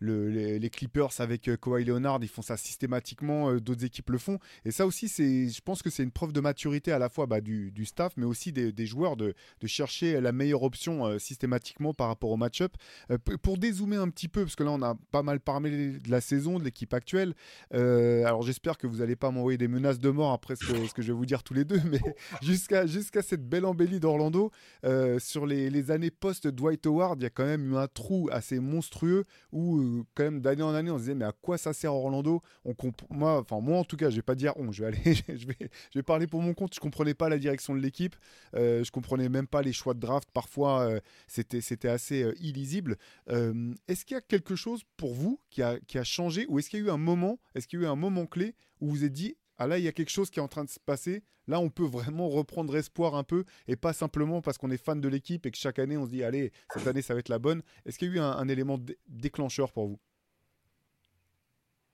les, 0.00 0.70
Clippers 0.70 1.12
avec 1.18 1.50
Kawhi 1.60 1.84
Leonard 1.84 2.18
ils 2.22 2.28
font 2.28 2.42
ça 2.42 2.56
systématiquement, 2.56 3.54
d'autres 3.54 3.84
équipes 3.84 4.10
le 4.10 4.18
font. 4.18 4.38
Et 4.64 4.70
ça 4.70 4.86
aussi 4.86 5.08
c'est, 5.08 5.48
je 5.48 5.60
pense 5.60 5.82
que 5.82 5.90
c'est 5.90 6.02
une 6.02 6.10
preuve 6.10 6.32
de 6.32 6.40
maturité 6.40 6.92
à 6.92 6.98
la 6.98 7.08
fois 7.08 7.26
bah, 7.26 7.40
du, 7.40 7.84
staff 7.84 8.12
mais 8.16 8.26
aussi 8.26 8.52
des, 8.52 8.86
joueurs 8.86 9.16
de, 9.16 9.34
de, 9.60 9.66
chercher 9.66 10.20
la 10.20 10.32
meilleure 10.32 10.62
option 10.62 11.18
systématiquement 11.18 11.94
par 11.94 12.11
rapport 12.12 12.30
au 12.30 12.36
match-up. 12.36 12.74
Euh, 13.10 13.18
pour 13.42 13.58
dézoomer 13.58 13.96
un 13.96 14.08
petit 14.08 14.28
peu, 14.28 14.42
parce 14.44 14.56
que 14.56 14.62
là 14.62 14.70
on 14.70 14.82
a 14.82 14.94
pas 15.10 15.22
mal 15.22 15.40
parlé 15.40 15.98
de 15.98 16.10
la 16.10 16.20
saison, 16.20 16.58
de 16.58 16.64
l'équipe 16.64 16.92
actuelle, 16.94 17.34
euh, 17.74 18.24
alors 18.24 18.42
j'espère 18.42 18.78
que 18.78 18.86
vous 18.86 18.98
n'allez 18.98 19.16
pas 19.16 19.30
m'envoyer 19.30 19.58
des 19.58 19.68
menaces 19.68 19.98
de 19.98 20.10
mort 20.10 20.32
après 20.32 20.56
ce 20.56 20.92
que, 20.92 21.02
je 21.02 21.06
vais 21.08 21.12
vous 21.12 21.26
dire 21.26 21.42
tous 21.42 21.54
les 21.54 21.64
deux, 21.64 21.80
mais 21.90 22.00
jusqu'à 22.42 22.86
jusqu'à 22.86 23.22
cette 23.22 23.48
belle 23.48 23.64
embellie 23.64 24.00
d'Orlando, 24.00 24.50
euh, 24.84 25.18
sur 25.18 25.46
les, 25.46 25.90
années 25.90 26.10
post-Dwight 26.10 26.86
Howard, 26.86 27.20
il 27.20 27.24
y 27.24 27.26
a 27.26 27.30
quand 27.30 27.44
même 27.44 27.72
eu 27.72 27.76
un 27.76 27.88
trou 27.88 28.28
assez 28.30 28.60
monstrueux 28.60 29.24
où 29.50 30.04
quand 30.14 30.22
même 30.22 30.40
d'année 30.40 30.62
en 30.62 30.74
année 30.74 30.90
on 30.90 30.96
se 30.96 31.02
disait 31.02 31.14
mais 31.14 31.24
à 31.24 31.32
quoi 31.32 31.58
ça 31.58 31.72
sert 31.72 31.92
Orlando? 31.92 32.40
On 32.64 32.74
moi, 33.10 33.40
enfin 33.40 33.60
moi 33.60 33.78
en 33.78 33.84
tout 33.84 33.96
cas, 33.96 34.10
je 34.10 34.16
vais 34.16 34.22
pas 34.22 34.34
dire 34.34 34.52
on, 34.56 34.70
je 34.70 34.84
vais 34.84 34.88
aller, 34.88 35.14
je 35.28 35.46
vais, 35.46 35.56
je 35.58 35.98
vais 35.98 36.02
parler 36.02 36.26
pour 36.26 36.40
mon 36.40 36.54
compte, 36.54 36.74
je 36.74 36.80
comprenais 36.80 37.14
pas 37.14 37.28
la 37.28 37.38
direction 37.38 37.74
de 37.74 37.80
l'équipe, 37.80 38.14
je 38.54 38.90
comprenais 38.90 39.28
même 39.28 39.46
pas 39.46 39.62
les 39.62 39.72
choix 39.72 39.94
de 39.94 40.00
draft, 40.00 40.28
parfois 40.32 40.88
c'était 41.26 41.60
c'était 41.60 41.88
assez 42.02 42.22
euh, 42.22 42.34
illisible. 42.40 42.96
Euh, 43.30 43.74
est-ce 43.86 44.04
qu'il 44.04 44.16
y 44.16 44.18
a 44.18 44.20
quelque 44.20 44.56
chose 44.56 44.82
pour 44.96 45.14
vous 45.14 45.40
qui 45.50 45.62
a, 45.62 45.78
qui 45.80 45.98
a 45.98 46.04
changé 46.04 46.46
ou 46.48 46.58
est-ce 46.58 46.68
qu'il 46.68 46.80
y 46.80 46.82
a 46.82 46.86
eu 46.86 46.90
un 46.90 46.98
moment, 46.98 47.38
est-ce 47.54 47.68
qu'il 47.68 47.80
y 47.80 47.82
a 47.82 47.86
eu 47.86 47.88
un 47.88 47.96
moment 47.96 48.26
clé 48.26 48.54
où 48.80 48.88
vous 48.88 48.92
vous 48.92 49.04
êtes 49.04 49.12
dit 49.12 49.36
ah 49.58 49.66
là 49.66 49.78
il 49.78 49.84
y 49.84 49.88
a 49.88 49.92
quelque 49.92 50.10
chose 50.10 50.30
qui 50.30 50.40
est 50.40 50.42
en 50.42 50.48
train 50.48 50.64
de 50.64 50.70
se 50.70 50.80
passer, 50.80 51.22
là 51.46 51.60
on 51.60 51.70
peut 51.70 51.84
vraiment 51.84 52.28
reprendre 52.28 52.76
espoir 52.76 53.14
un 53.14 53.22
peu 53.22 53.44
et 53.68 53.76
pas 53.76 53.92
simplement 53.92 54.42
parce 54.42 54.58
qu'on 54.58 54.70
est 54.70 54.82
fan 54.82 55.00
de 55.00 55.08
l'équipe 55.08 55.46
et 55.46 55.50
que 55.50 55.56
chaque 55.56 55.78
année 55.78 55.96
on 55.96 56.04
se 56.04 56.10
dit 56.10 56.24
allez 56.24 56.52
cette 56.74 56.86
année 56.86 57.02
ça 57.02 57.14
va 57.14 57.20
être 57.20 57.28
la 57.28 57.38
bonne. 57.38 57.62
Est-ce 57.86 57.98
qu'il 57.98 58.08
y 58.08 58.10
a 58.12 58.14
eu 58.14 58.18
un, 58.18 58.48
élément 58.48 58.78
déclencheur 59.08 59.72
pour 59.72 59.86
vous? 59.86 60.00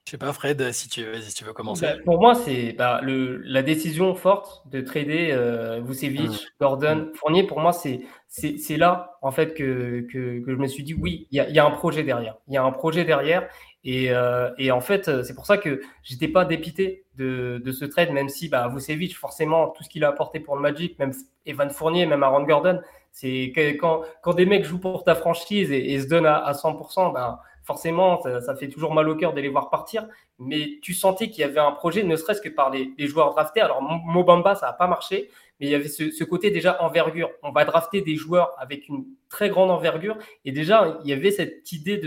Je 0.09 0.13
sais 0.13 0.17
pas, 0.17 0.33
Fred, 0.33 0.71
si 0.71 0.89
tu, 0.89 1.05
si 1.21 1.35
tu 1.35 1.43
veux 1.43 1.53
commencer. 1.53 1.85
Bah, 1.85 1.93
pour 2.03 2.19
moi, 2.19 2.33
c'est 2.33 2.73
bah, 2.73 2.99
la 3.03 3.61
décision 3.61 4.15
forte 4.15 4.67
de 4.67 4.81
trader 4.81 5.29
euh, 5.33 5.81
Vucevic, 5.85 6.31
mmh. 6.31 6.37
Gordon, 6.59 6.95
mmh. 6.95 7.13
Fournier. 7.13 7.43
Pour 7.45 7.59
moi, 7.59 7.71
c'est 7.73 8.01
là 8.77 9.19
en 9.21 9.29
fait 9.29 9.53
que, 9.53 10.07
que, 10.11 10.43
que, 10.43 10.51
je 10.51 10.55
me 10.55 10.65
suis 10.65 10.81
dit 10.81 10.95
oui, 10.95 11.27
il 11.29 11.35
y, 11.39 11.53
y 11.53 11.59
a, 11.59 11.63
un 11.63 11.69
projet 11.69 12.01
derrière. 12.01 12.37
Il 12.47 12.55
y 12.55 12.57
a 12.57 12.63
un 12.63 12.71
projet 12.71 13.05
derrière. 13.05 13.47
Et, 13.83 14.09
euh, 14.09 14.49
et 14.57 14.71
en 14.71 14.81
fait, 14.81 15.21
c'est 15.23 15.35
pour 15.35 15.45
ça 15.45 15.59
que 15.59 15.79
j'étais 16.01 16.27
pas 16.27 16.43
dépité 16.43 17.05
de, 17.15 17.61
de, 17.63 17.71
ce 17.71 17.85
trade, 17.85 18.09
même 18.09 18.29
si 18.29 18.49
bah, 18.49 18.67
Vucevic, 18.67 19.15
forcément, 19.15 19.67
tout 19.67 19.83
ce 19.83 19.89
qu'il 19.89 20.03
a 20.03 20.07
apporté 20.07 20.39
pour 20.39 20.55
le 20.55 20.63
Magic, 20.63 20.97
même 20.97 21.13
Evan 21.45 21.69
Fournier, 21.69 22.07
même 22.07 22.23
Aaron 22.23 22.45
Gordon, 22.45 22.81
c'est 23.11 23.53
quand, 23.79 24.01
quand 24.23 24.33
des 24.33 24.47
mecs 24.47 24.65
jouent 24.65 24.79
pour 24.79 25.03
ta 25.03 25.13
franchise 25.13 25.71
et, 25.71 25.99
se 25.99 26.07
donnent 26.07 26.25
à, 26.25 26.37
à 26.37 26.53
100%, 26.53 27.13
bah, 27.13 27.41
forcément, 27.69 28.19
ça, 28.41 28.55
fait 28.55 28.67
toujours 28.67 28.95
mal 28.95 29.07
au 29.07 29.15
cœur 29.15 29.31
de 29.31 29.41
les 29.41 29.47
voir 29.47 29.69
partir. 29.69 30.07
Mais 30.39 30.79
tu 30.81 30.95
sentais 30.95 31.29
qu'il 31.29 31.41
y 31.41 31.43
avait 31.43 31.59
un 31.59 31.71
projet, 31.71 32.01
ne 32.01 32.15
serait-ce 32.15 32.41
que 32.41 32.49
par 32.49 32.71
les, 32.71 32.95
joueurs 33.07 33.29
draftés. 33.35 33.61
Alors, 33.61 33.79
Mobamba, 33.83 34.55
ça 34.55 34.65
n'a 34.65 34.73
pas 34.73 34.87
marché, 34.87 35.29
mais 35.59 35.67
il 35.67 35.69
y 35.69 35.75
avait 35.75 35.87
ce, 35.87 36.23
côté 36.23 36.49
déjà 36.49 36.81
envergure. 36.81 37.29
On 37.43 37.51
va 37.51 37.65
drafter 37.65 38.01
des 38.01 38.15
joueurs 38.15 38.55
avec 38.57 38.89
une 38.89 39.05
très 39.29 39.49
grande 39.49 39.69
envergure. 39.69 40.17
Et 40.45 40.51
déjà, 40.51 40.99
il 41.03 41.09
y 41.11 41.13
avait 41.13 41.29
cette 41.29 41.71
idée 41.71 41.97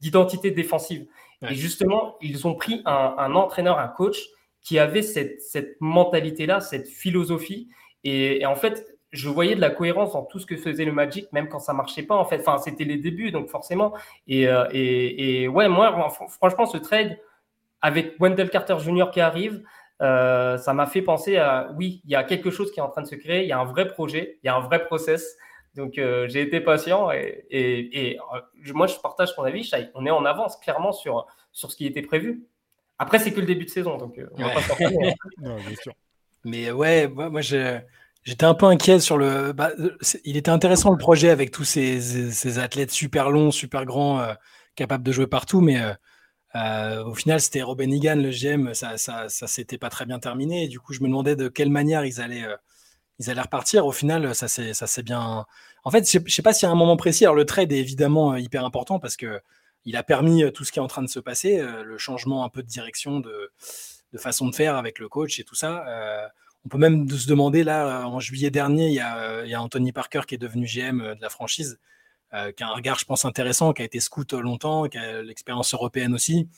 d'identité 0.00 0.50
de, 0.50 0.56
défensive. 0.56 1.06
Et 1.48 1.54
justement, 1.54 2.16
ils 2.20 2.48
ont 2.48 2.54
pris 2.54 2.82
un, 2.84 3.36
entraîneur, 3.36 3.78
un 3.78 3.88
coach 3.88 4.18
qui 4.60 4.80
avait 4.80 5.02
cette, 5.02 5.76
mentalité-là, 5.78 6.58
cette 6.58 6.88
philosophie. 6.88 7.68
et 8.02 8.44
en 8.44 8.56
fait, 8.56 8.93
je 9.14 9.28
voyais 9.28 9.54
de 9.54 9.60
la 9.60 9.70
cohérence 9.70 10.12
dans 10.12 10.24
tout 10.24 10.40
ce 10.40 10.46
que 10.46 10.56
faisait 10.56 10.84
le 10.84 10.92
Magic, 10.92 11.32
même 11.32 11.48
quand 11.48 11.60
ça 11.60 11.72
marchait 11.72 12.02
pas, 12.02 12.16
en 12.16 12.24
fait. 12.24 12.40
Enfin, 12.40 12.58
c'était 12.58 12.84
les 12.84 12.96
débuts, 12.96 13.30
donc 13.30 13.48
forcément. 13.48 13.94
Et, 14.26 14.48
euh, 14.48 14.66
et, 14.72 15.46
ouais, 15.46 15.68
moi, 15.68 16.10
franchement, 16.28 16.66
ce 16.66 16.78
trade 16.78 17.16
avec 17.80 18.16
Wendell 18.18 18.50
Carter 18.50 18.76
Jr. 18.80 19.10
qui 19.12 19.20
arrive, 19.20 19.62
euh, 20.02 20.58
ça 20.58 20.74
m'a 20.74 20.86
fait 20.86 21.00
penser 21.00 21.36
à 21.36 21.70
oui, 21.76 22.02
il 22.04 22.10
y 22.10 22.16
a 22.16 22.24
quelque 22.24 22.50
chose 22.50 22.72
qui 22.72 22.80
est 22.80 22.82
en 22.82 22.88
train 22.88 23.02
de 23.02 23.06
se 23.06 23.14
créer, 23.14 23.42
il 23.42 23.48
y 23.48 23.52
a 23.52 23.58
un 23.58 23.64
vrai 23.64 23.86
projet, 23.86 24.38
il 24.42 24.46
y 24.46 24.48
a 24.48 24.56
un 24.56 24.60
vrai 24.60 24.84
process. 24.84 25.36
Donc, 25.76 25.98
euh, 25.98 26.26
j'ai 26.28 26.40
été 26.40 26.60
patient 26.60 27.12
et, 27.12 27.46
et, 27.50 28.18
moi, 28.72 28.88
je 28.88 28.96
partage 28.96 29.34
ton 29.36 29.44
avis, 29.44 29.70
On 29.94 30.06
est 30.06 30.10
en 30.10 30.24
avance 30.24 30.56
clairement 30.56 30.92
sur, 30.92 31.26
sur 31.52 31.70
ce 31.70 31.76
qui 31.76 31.86
était 31.86 32.02
prévu. 32.02 32.42
Après, 32.98 33.20
c'est 33.20 33.32
que 33.32 33.40
le 33.40 33.46
début 33.46 33.64
de 33.64 33.70
saison, 33.70 33.96
donc 33.96 34.20
on 34.36 34.42
va 34.42 34.50
pas 34.50 34.62
sortir. 34.62 34.90
non, 35.38 35.56
bien 35.56 35.76
sûr. 35.80 35.92
Mais 36.44 36.70
ouais, 36.72 37.08
moi, 37.08 37.30
moi 37.30 37.40
je 37.40 37.80
J'étais 38.24 38.46
un 38.46 38.54
peu 38.54 38.64
inquiet 38.66 39.00
sur 39.00 39.18
le. 39.18 39.52
Bah, 39.52 39.70
il 40.24 40.38
était 40.38 40.50
intéressant 40.50 40.90
le 40.90 40.96
projet 40.96 41.28
avec 41.28 41.50
tous 41.50 41.64
ces, 41.64 42.00
ces 42.00 42.58
athlètes 42.58 42.90
super 42.90 43.30
longs, 43.30 43.50
super 43.50 43.84
grands, 43.84 44.18
euh, 44.20 44.32
capables 44.76 45.04
de 45.04 45.12
jouer 45.12 45.26
partout, 45.26 45.60
mais 45.60 45.78
euh, 45.78 45.92
euh, 46.56 47.04
au 47.04 47.14
final, 47.14 47.38
c'était 47.40 47.60
Robin 47.60 47.90
Egan, 47.90 48.16
le 48.16 48.30
GM, 48.30 48.72
ça, 48.72 48.96
ça, 48.96 49.28
ça 49.28 49.46
s'était 49.46 49.76
pas 49.76 49.90
très 49.90 50.06
bien 50.06 50.18
terminé. 50.18 50.68
Du 50.68 50.80
coup, 50.80 50.94
je 50.94 51.00
me 51.00 51.06
demandais 51.08 51.36
de 51.36 51.48
quelle 51.48 51.68
manière 51.68 52.06
ils 52.06 52.18
allaient, 52.18 52.46
ils 53.18 53.28
allaient 53.28 53.42
repartir. 53.42 53.84
Au 53.84 53.92
final, 53.92 54.34
ça 54.34 54.48
s'est 54.48 55.02
bien. 55.02 55.44
En 55.84 55.90
fait, 55.90 56.10
je, 56.10 56.18
ne 56.18 56.28
sais 56.28 56.42
pas 56.42 56.54
s'il 56.54 56.66
y 56.66 56.70
a 56.70 56.72
un 56.72 56.76
moment 56.76 56.96
précis. 56.96 57.24
Alors, 57.26 57.36
le 57.36 57.44
trade 57.44 57.72
est 57.72 57.78
évidemment 57.78 58.36
hyper 58.36 58.64
important 58.64 58.98
parce 59.00 59.16
que 59.16 59.40
il 59.84 59.96
a 59.96 60.02
permis 60.02 60.50
tout 60.52 60.64
ce 60.64 60.72
qui 60.72 60.78
est 60.78 60.82
en 60.82 60.86
train 60.86 61.02
de 61.02 61.08
se 61.08 61.20
passer, 61.20 61.60
le 61.60 61.98
changement 61.98 62.44
un 62.44 62.48
peu 62.48 62.62
de 62.62 62.68
direction, 62.68 63.20
de, 63.20 63.52
de 64.14 64.18
façon 64.18 64.48
de 64.48 64.54
faire 64.54 64.76
avec 64.76 64.98
le 64.98 65.10
coach 65.10 65.38
et 65.40 65.44
tout 65.44 65.56
ça. 65.56 65.84
On 66.64 66.68
peut 66.68 66.78
même 66.78 67.08
se 67.10 67.28
demander, 67.28 67.62
là, 67.62 68.00
euh, 68.00 68.04
en 68.04 68.20
juillet 68.20 68.50
dernier, 68.50 68.88
il 68.88 68.94
y, 68.94 69.00
a, 69.00 69.18
euh, 69.18 69.54
Anthony 69.56 69.92
Parker 69.92 70.22
qui 70.26 70.34
est 70.34 70.38
devenu 70.38 70.66
GM 70.66 71.00
euh, 71.00 71.14
de 71.14 71.20
la 71.20 71.28
franchise, 71.28 71.78
qui 72.56 72.64
a 72.64 72.68
un 72.68 72.74
regard, 72.74 72.98
je 72.98 73.04
pense, 73.04 73.24
intéressant, 73.24 73.72
qui 73.72 73.82
a 73.82 73.84
été 73.84 74.00
scout 74.00 74.32
longtemps, 74.32 74.88
qui 74.88 74.98
a 74.98 75.22
l'expérience 75.22 75.72
européenne 75.72 76.14
aussi. 76.14 76.48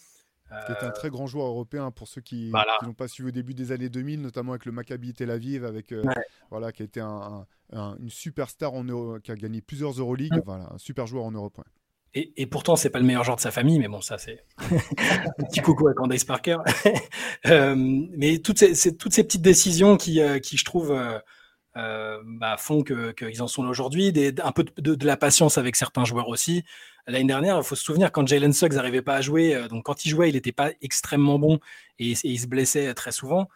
Qui 0.49 0.73
est 0.73 0.83
un 0.83 0.91
très 0.91 1.11
grand 1.11 1.27
joueur 1.27 1.49
européen 1.49 1.91
pour 1.91 2.09
ceux 2.09 2.23
qui 2.23 2.51
n'ont 2.83 2.95
pas 2.95 3.09
suivi 3.09 3.29
au 3.29 3.33
début 3.33 3.53
des 3.53 3.73
années 3.73 3.91
2000, 3.91 4.23
notamment 4.23 4.53
avec 4.53 4.65
le 4.65 4.73
Maccabi 4.73 5.13
Tel 5.13 5.31
Aviv, 5.31 5.67
avec, 5.67 5.93
voilà, 6.51 6.73
qui 6.73 6.81
a 6.81 6.87
été 6.87 7.01
un, 7.01 7.47
une 7.75 8.09
superstar 8.09 8.73
en 8.73 8.85
Euro, 8.85 9.19
qui 9.21 9.33
a 9.33 9.37
gagné 9.37 9.61
plusieurs 9.61 9.91
Euroleague, 9.91 10.41
voilà, 10.47 10.73
un 10.73 10.79
super 10.79 11.07
joueur 11.07 11.25
en 11.25 11.33
Europe. 11.33 11.61
Et, 12.17 12.33
et, 12.39 12.47
pourtant, 12.47 12.77
c'est 12.77 12.89
pas 12.89 12.99
le 12.99 13.05
meilleur 13.05 13.25
joueur 13.25 13.37
de 13.37 13.43
sa 13.43 13.51
famille, 13.51 13.79
mais 13.79 13.89
bon, 13.89 14.01
ça, 14.01 14.17
c'est 14.17 14.43
un 14.59 15.45
petit 15.45 15.61
coucou 15.61 15.87
à 15.87 15.93
Candace 15.93 16.25
Parker. 16.25 16.57
euh, 17.47 17.75
mais 17.77 18.39
toutes 18.39 18.59
ces, 18.59 18.97
toutes 18.97 19.13
ces 19.13 19.23
petites 19.23 19.43
décisions 19.43 19.99
qui, 19.99 20.23
euh, 20.23 20.39
qui 20.39 20.57
je 20.57 20.65
trouve, 20.65 20.99
euh, 21.77 22.21
bah, 22.25 22.57
font 22.57 22.83
qu'ils 22.83 23.13
que 23.15 23.43
en 23.43 23.47
sont 23.49 23.63
là 23.63 23.69
aujourd'hui. 23.69 24.15
Un 24.43 24.53
peu 24.53 24.65
de, 24.79 24.95
de, 24.95 25.07
la 25.07 25.19
patience 25.19 25.59
avec 25.59 25.77
certains 25.77 26.07
joueurs 26.07 26.31
aussi. 26.31 26.65
L'année 27.07 27.27
dernière, 27.27 27.59
il 27.59 27.63
faut 27.63 27.77
se 27.77 27.85
souvenir, 27.85 28.11
quand 28.11 28.27
Jalen 28.27 28.55
Suggs 28.55 28.73
n'arrivait 28.73 29.03
pas 29.03 29.17
à 29.17 29.21
jouer, 29.21 29.69
donc 29.69 29.85
quand 29.85 30.07
il 30.07 30.09
jouait, 30.09 30.31
il 30.31 30.37
n'était 30.37 30.53
pas 30.53 30.71
extrêmement 30.81 31.39
bon 31.39 31.61
et, 31.99 32.15
il 32.25 32.41
se 32.41 32.47
blessait 32.47 32.95
très 32.95 33.13
souvent. 33.13 33.47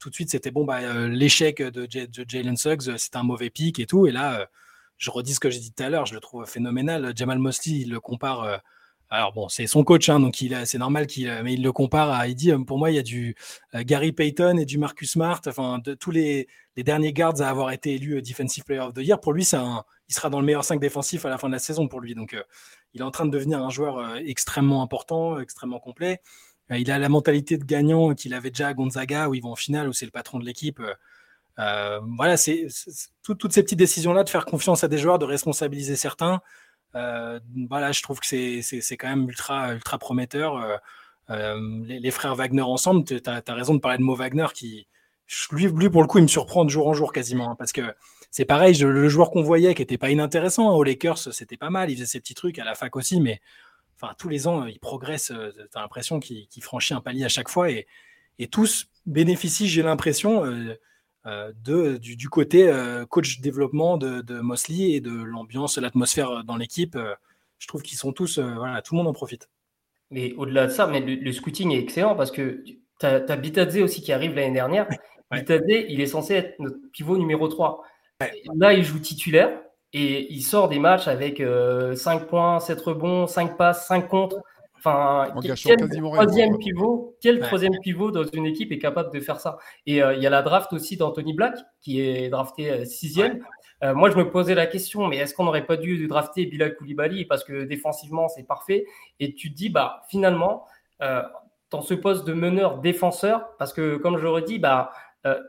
tout 0.00 0.08
de 0.08 0.14
suite, 0.14 0.30
c'était 0.30 0.50
bon, 0.50 0.64
bah, 0.64 0.80
l'échec 1.08 1.60
de, 1.60 1.84
de, 1.84 2.24
Jalen 2.26 2.56
Suggs, 2.56 2.96
c'était 2.96 3.18
un 3.18 3.22
mauvais 3.22 3.50
pic 3.50 3.78
et 3.78 3.86
tout. 3.86 4.06
Et 4.06 4.12
là, 4.12 4.48
je 4.98 5.10
redis 5.10 5.34
ce 5.34 5.40
que 5.40 5.48
j'ai 5.48 5.60
dit 5.60 5.72
tout 5.72 5.82
à 5.82 5.88
l'heure, 5.88 6.06
je 6.06 6.14
le 6.14 6.20
trouve 6.20 6.44
phénoménal. 6.44 7.12
Jamal 7.16 7.38
Mosley, 7.38 7.76
il 7.76 7.90
le 7.90 8.00
compare. 8.00 8.42
Euh, 8.42 8.58
alors 9.10 9.32
bon, 9.32 9.48
c'est 9.48 9.66
son 9.66 9.84
coach, 9.84 10.10
hein, 10.10 10.20
donc 10.20 10.36
c'est 10.64 10.78
normal 10.78 11.06
qu'il, 11.06 11.32
mais 11.42 11.54
il 11.54 11.62
le 11.62 11.72
compare 11.72 12.10
à. 12.10 12.28
Il 12.28 12.34
dit, 12.34 12.52
euh, 12.52 12.58
pour 12.58 12.78
moi, 12.78 12.90
il 12.90 12.96
y 12.96 12.98
a 12.98 13.02
du 13.02 13.36
euh, 13.74 13.82
Gary 13.82 14.12
Payton 14.12 14.58
et 14.58 14.66
du 14.66 14.76
Marcus 14.76 15.12
Smart, 15.12 15.40
enfin 15.46 15.78
de 15.78 15.94
tous 15.94 16.10
les, 16.10 16.46
derniers 16.76 17.12
guards 17.12 17.40
à 17.40 17.48
avoir 17.48 17.70
été 17.70 17.94
élus 17.94 18.20
Defensive 18.22 18.64
Player 18.64 18.80
of 18.80 18.92
the 18.94 18.98
Year. 18.98 19.18
Pour 19.18 19.32
lui, 19.32 19.44
c'est 19.44 19.56
il 20.08 20.14
sera 20.14 20.30
dans 20.30 20.40
le 20.40 20.46
meilleur 20.46 20.64
5 20.64 20.78
défensif 20.78 21.24
à 21.24 21.30
la 21.30 21.38
fin 21.38 21.48
de 21.48 21.52
la 21.52 21.58
saison 21.58 21.88
pour 21.88 22.00
lui. 22.00 22.14
Donc, 22.14 22.36
il 22.94 23.00
est 23.00 23.04
en 23.04 23.10
train 23.10 23.26
de 23.26 23.30
devenir 23.30 23.62
un 23.62 23.70
joueur 23.70 24.16
extrêmement 24.16 24.82
important, 24.82 25.40
extrêmement 25.40 25.80
complet. 25.80 26.20
il 26.70 26.90
a 26.90 26.98
la 26.98 27.08
mentalité 27.08 27.58
de 27.58 27.64
gagnant 27.64 28.14
qu'il 28.14 28.32
avait 28.32 28.50
déjà 28.50 28.68
à 28.68 28.74
Gonzaga, 28.74 29.28
où 29.28 29.34
ils 29.34 29.42
vont 29.42 29.52
en 29.52 29.56
finale, 29.56 29.88
où 29.88 29.92
c'est 29.92 30.04
le 30.04 30.12
patron 30.12 30.38
de 30.38 30.44
l'équipe. 30.44 30.80
Euh, 31.58 32.00
voilà, 32.16 32.36
c'est 32.36 32.68
toutes 33.22 33.52
ces 33.52 33.62
petites 33.62 33.78
décisions-là 33.78 34.24
de 34.24 34.28
faire 34.28 34.44
confiance 34.44 34.84
à 34.84 34.88
des 34.88 34.98
joueurs, 34.98 35.18
de 35.18 35.24
responsabiliser 35.24 35.96
certains. 35.96 36.40
Euh, 36.94 37.40
voilà, 37.68 37.92
je 37.92 38.02
trouve 38.02 38.20
que 38.20 38.26
c'est 38.26 38.96
quand 38.96 39.08
même 39.08 39.28
ultra, 39.28 39.74
ultra 39.74 39.98
prometteur. 39.98 40.80
Euh, 41.30 41.60
les, 41.84 42.10
frères 42.10 42.34
Wagner 42.34 42.62
ensemble, 42.62 43.04
tu 43.04 43.20
as, 43.26 43.54
raison 43.54 43.74
de 43.74 43.80
parler 43.80 43.98
de 43.98 44.02
Mo 44.02 44.14
Wagner 44.14 44.46
qui, 44.54 44.86
lui, 45.50 45.66
lui, 45.66 45.90
pour 45.90 46.02
le 46.02 46.08
coup, 46.08 46.18
il 46.18 46.22
me 46.22 46.28
surprend 46.28 46.64
de 46.64 46.70
jour 46.70 46.86
en 46.86 46.94
jour 46.94 47.12
quasiment. 47.12 47.50
Hein, 47.50 47.56
parce 47.58 47.72
que 47.72 47.82
c'est 48.30 48.44
pareil, 48.44 48.74
le 48.74 49.08
joueur 49.08 49.30
qu'on 49.30 49.42
voyait 49.42 49.74
qui 49.74 49.82
était 49.82 49.98
pas 49.98 50.10
inintéressant, 50.10 50.70
hein, 50.70 50.74
aux 50.74 50.84
Lakers, 50.84 51.18
c'était 51.18 51.56
pas 51.56 51.70
mal, 51.70 51.90
il 51.90 51.96
faisait 51.96 52.06
ses 52.06 52.20
petits 52.20 52.34
trucs, 52.34 52.58
à 52.58 52.64
la 52.64 52.74
fac 52.74 52.94
aussi, 52.96 53.20
mais 53.20 53.40
enfin, 53.96 54.14
tous 54.16 54.28
les 54.28 54.46
ans, 54.46 54.64
il 54.66 54.78
progresse, 54.78 55.26
tu 55.26 55.78
as 55.78 55.80
l'impression 55.80 56.20
qu'il 56.20 56.62
franchit 56.62 56.94
un 56.94 57.00
palier 57.00 57.24
à 57.24 57.28
chaque 57.28 57.48
fois 57.48 57.70
et, 57.70 57.86
et 58.38 58.46
tous 58.46 58.86
bénéficient, 59.06 59.66
j'ai 59.66 59.82
l'impression, 59.82 60.44
de, 61.24 61.96
du, 61.98 62.28
côté 62.28 62.68
euh, 62.68 63.04
coach 63.04 63.40
développement 63.40 63.96
de, 63.98 64.40
Mosley 64.40 64.92
et 64.92 65.00
de 65.00 65.10
l'ambiance, 65.10 65.78
l'atmosphère 65.78 66.44
dans 66.44 66.56
l'équipe. 66.56 66.96
Euh, 66.96 67.14
je 67.58 67.66
trouve 67.66 67.82
qu'ils 67.82 67.98
sont 67.98 68.12
tous, 68.12 68.38
voilà, 68.38 68.82
tout 68.82 68.94
le 68.94 68.98
monde 68.98 69.08
en 69.08 69.12
profite. 69.12 69.48
Mais 70.10 70.32
au-delà 70.34 70.66
de 70.66 70.72
ça, 70.72 70.86
mais 70.86 71.00
le, 71.00 71.32
scouting 71.32 71.72
est 71.72 71.80
excellent 71.80 72.14
parce 72.14 72.30
que 72.30 72.62
tu 72.64 73.06
as, 73.06 73.36
Bitadze 73.36 73.78
aussi 73.82 74.00
qui 74.00 74.12
arrive 74.12 74.34
l'année 74.34 74.54
dernière. 74.54 74.88
Bitadze, 75.32 75.64
il 75.68 76.00
est 76.00 76.06
censé 76.06 76.34
être 76.34 76.58
notre 76.60 76.78
pivot 76.92 77.18
numéro 77.18 77.48
3. 77.48 77.82
Là, 78.56 78.72
il 78.72 78.84
joue 78.84 79.00
titulaire 79.00 79.60
et 79.92 80.32
il 80.32 80.42
sort 80.42 80.68
des 80.68 80.78
matchs 80.78 81.08
avec 81.08 81.42
5 81.94 82.28
points, 82.28 82.60
7 82.60 82.80
rebonds, 82.80 83.26
5 83.26 83.56
passes, 83.56 83.86
5 83.88 84.08
contre. 84.08 84.40
Enfin, 84.78 85.32
quel 85.42 85.76
troisième 85.96 86.56
pivot, 86.58 87.16
quel 87.20 87.40
troisième 87.40 87.78
pivot 87.80 88.12
dans 88.12 88.24
une 88.24 88.46
équipe 88.46 88.70
est 88.70 88.78
capable 88.78 89.12
de 89.12 89.18
faire 89.18 89.40
ça? 89.40 89.58
Et 89.86 90.02
euh, 90.02 90.14
il 90.14 90.22
y 90.22 90.26
a 90.26 90.30
la 90.30 90.42
draft 90.42 90.72
aussi 90.72 90.96
d'Anthony 90.96 91.34
Black 91.34 91.56
qui 91.80 92.00
est 92.00 92.28
drafté 92.28 92.70
euh, 92.70 92.84
sixième. 92.84 93.44
Euh, 93.82 93.94
moi, 93.94 94.08
je 94.10 94.16
me 94.16 94.30
posais 94.30 94.54
la 94.54 94.66
question, 94.66 95.08
mais 95.08 95.16
est-ce 95.16 95.34
qu'on 95.34 95.44
n'aurait 95.44 95.66
pas 95.66 95.76
dû 95.76 96.06
drafter 96.06 96.46
Bilal 96.46 96.76
Koulibaly? 96.76 97.24
Parce 97.24 97.42
que 97.42 97.64
défensivement 97.64 98.28
c'est 98.28 98.46
parfait. 98.46 98.86
Et 99.18 99.34
tu 99.34 99.50
te 99.50 99.56
dis, 99.56 99.68
bah 99.68 100.02
finalement, 100.08 100.66
dans 101.70 101.82
ce 101.82 101.94
poste 101.94 102.26
de 102.26 102.32
meneur 102.32 102.78
défenseur, 102.78 103.56
parce 103.58 103.72
que 103.72 103.96
comme 103.96 104.18
je 104.18 104.44
dit, 104.44 104.58
bah 104.58 104.92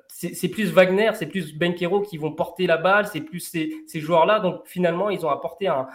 c'est 0.07 0.49
plus 0.49 0.71
Wagner, 0.71 1.11
c'est 1.13 1.27
plus 1.27 1.55
Benkero 1.55 2.01
qui 2.01 2.17
vont 2.17 2.31
porter 2.31 2.67
la 2.67 2.77
balle, 2.77 3.07
c'est 3.07 3.21
plus 3.21 3.39
ces, 3.39 3.73
ces 3.87 3.99
joueurs-là. 3.99 4.39
Donc 4.39 4.61
finalement, 4.65 5.09
ils 5.09 5.25
ont 5.25 5.29
apporté 5.29 5.67
un, 5.67 5.87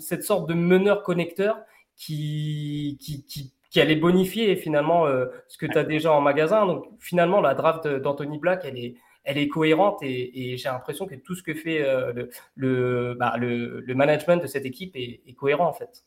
cette 0.00 0.24
sorte 0.24 0.48
de 0.48 0.54
meneur 0.54 1.02
connecteur 1.02 1.58
qui, 1.98 2.96
qui, 3.00 3.24
qui, 3.24 3.52
qui 3.70 3.80
allait 3.80 3.96
bonifier 3.96 4.56
finalement 4.56 5.06
euh, 5.06 5.26
ce 5.48 5.58
que 5.58 5.66
tu 5.66 5.76
as 5.76 5.84
déjà 5.84 6.12
en 6.12 6.20
magasin. 6.20 6.64
Donc 6.64 6.86
finalement, 6.98 7.40
la 7.40 7.54
draft 7.54 7.86
d'Anthony 7.86 8.38
Black, 8.38 8.62
elle 8.64 8.78
est, 8.78 8.94
elle 9.24 9.36
est 9.38 9.48
cohérente 9.48 9.98
et, 10.02 10.56
j'ai 10.56 10.68
l'impression 10.68 11.06
que 11.06 11.16
tout 11.16 11.34
ce 11.34 11.42
que 11.42 11.54
fait 11.54 11.82
euh, 11.82 12.26
le, 12.54 13.14
bah, 13.18 13.34
le, 13.36 13.80
le, 13.80 13.94
management 13.94 14.38
de 14.38 14.46
cette 14.46 14.64
équipe 14.64 14.92
est, 14.94 15.34
cohérent 15.34 15.68
en 15.68 15.72
fait. 15.72 16.04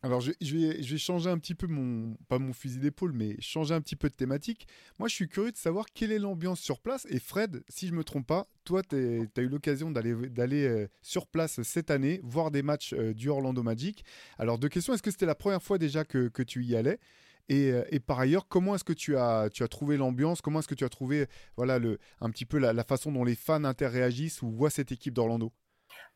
Alors, 0.00 0.20
je, 0.20 0.30
vais, 0.40 0.98
changer 0.98 1.28
un 1.28 1.38
petit 1.38 1.56
peu 1.56 1.66
mon, 1.66 2.16
pas 2.28 2.38
mon 2.38 2.52
fusil 2.52 2.78
d'épaule, 2.78 3.12
mais 3.12 3.34
changer 3.40 3.74
un 3.74 3.80
petit 3.80 3.96
peu 3.96 4.08
de 4.08 4.14
thématique. 4.14 4.68
Moi, 5.00 5.08
je 5.08 5.14
suis 5.14 5.28
curieux 5.28 5.50
de 5.50 5.56
savoir 5.56 5.86
quelle 5.92 6.12
est 6.12 6.20
l'ambiance 6.20 6.60
sur 6.60 6.80
place. 6.80 7.04
Et 7.10 7.18
Fred, 7.18 7.64
si 7.68 7.88
je 7.88 7.94
me 7.94 8.04
trompe 8.04 8.26
pas, 8.26 8.46
toi, 8.64 8.82
tu 8.84 8.96
as 8.96 9.40
eu 9.40 9.48
l'occasion 9.48 9.90
d'aller 9.90 10.66
euh, 10.66 10.86
sur 11.02 11.26
place 11.26 11.62
cette 11.62 11.90
année, 11.90 12.20
voir 12.22 12.52
des 12.52 12.62
matchs 12.62 12.92
euh, 12.92 13.12
du 13.12 13.28
Orlando 13.28 13.64
Magic. 13.64 14.04
Alors, 14.38 14.58
deux 14.58 14.68
questions. 14.68 14.94
Est-ce 14.94 15.02
que 15.02 15.10
c'était 15.10 15.26
la 15.26 15.34
première 15.34 15.62
fois 15.62 15.78
déjà 15.78 16.04
que, 16.04 16.30
tu 16.44 16.64
y 16.64 16.76
allais? 16.76 17.00
Et, 17.48 17.72
euh, 17.72 17.82
et, 17.90 17.98
par 17.98 18.20
ailleurs, 18.20 18.46
comment 18.46 18.76
est-ce 18.76 18.84
que 18.84 18.92
tu 18.92 19.16
as, 19.16 19.50
tu 19.52 19.64
as 19.64 19.68
trouvé 19.68 19.96
l'ambiance? 19.96 20.40
Comment 20.40 20.60
est-ce 20.60 20.68
que 20.68 20.76
tu 20.76 20.84
as 20.84 20.90
trouvé 20.90 21.26
voilà, 21.56 21.80
le, 21.80 21.98
un 22.20 22.30
petit 22.30 22.44
peu 22.44 22.58
la, 22.58 22.72
la 22.72 22.84
façon 22.84 23.10
dont 23.10 23.24
les 23.24 23.34
fans 23.34 23.64
interréagissent 23.64 24.42
ou 24.42 24.50
voient 24.52 24.70
cette 24.70 24.92
équipe 24.92 25.14
d'Orlando? 25.14 25.52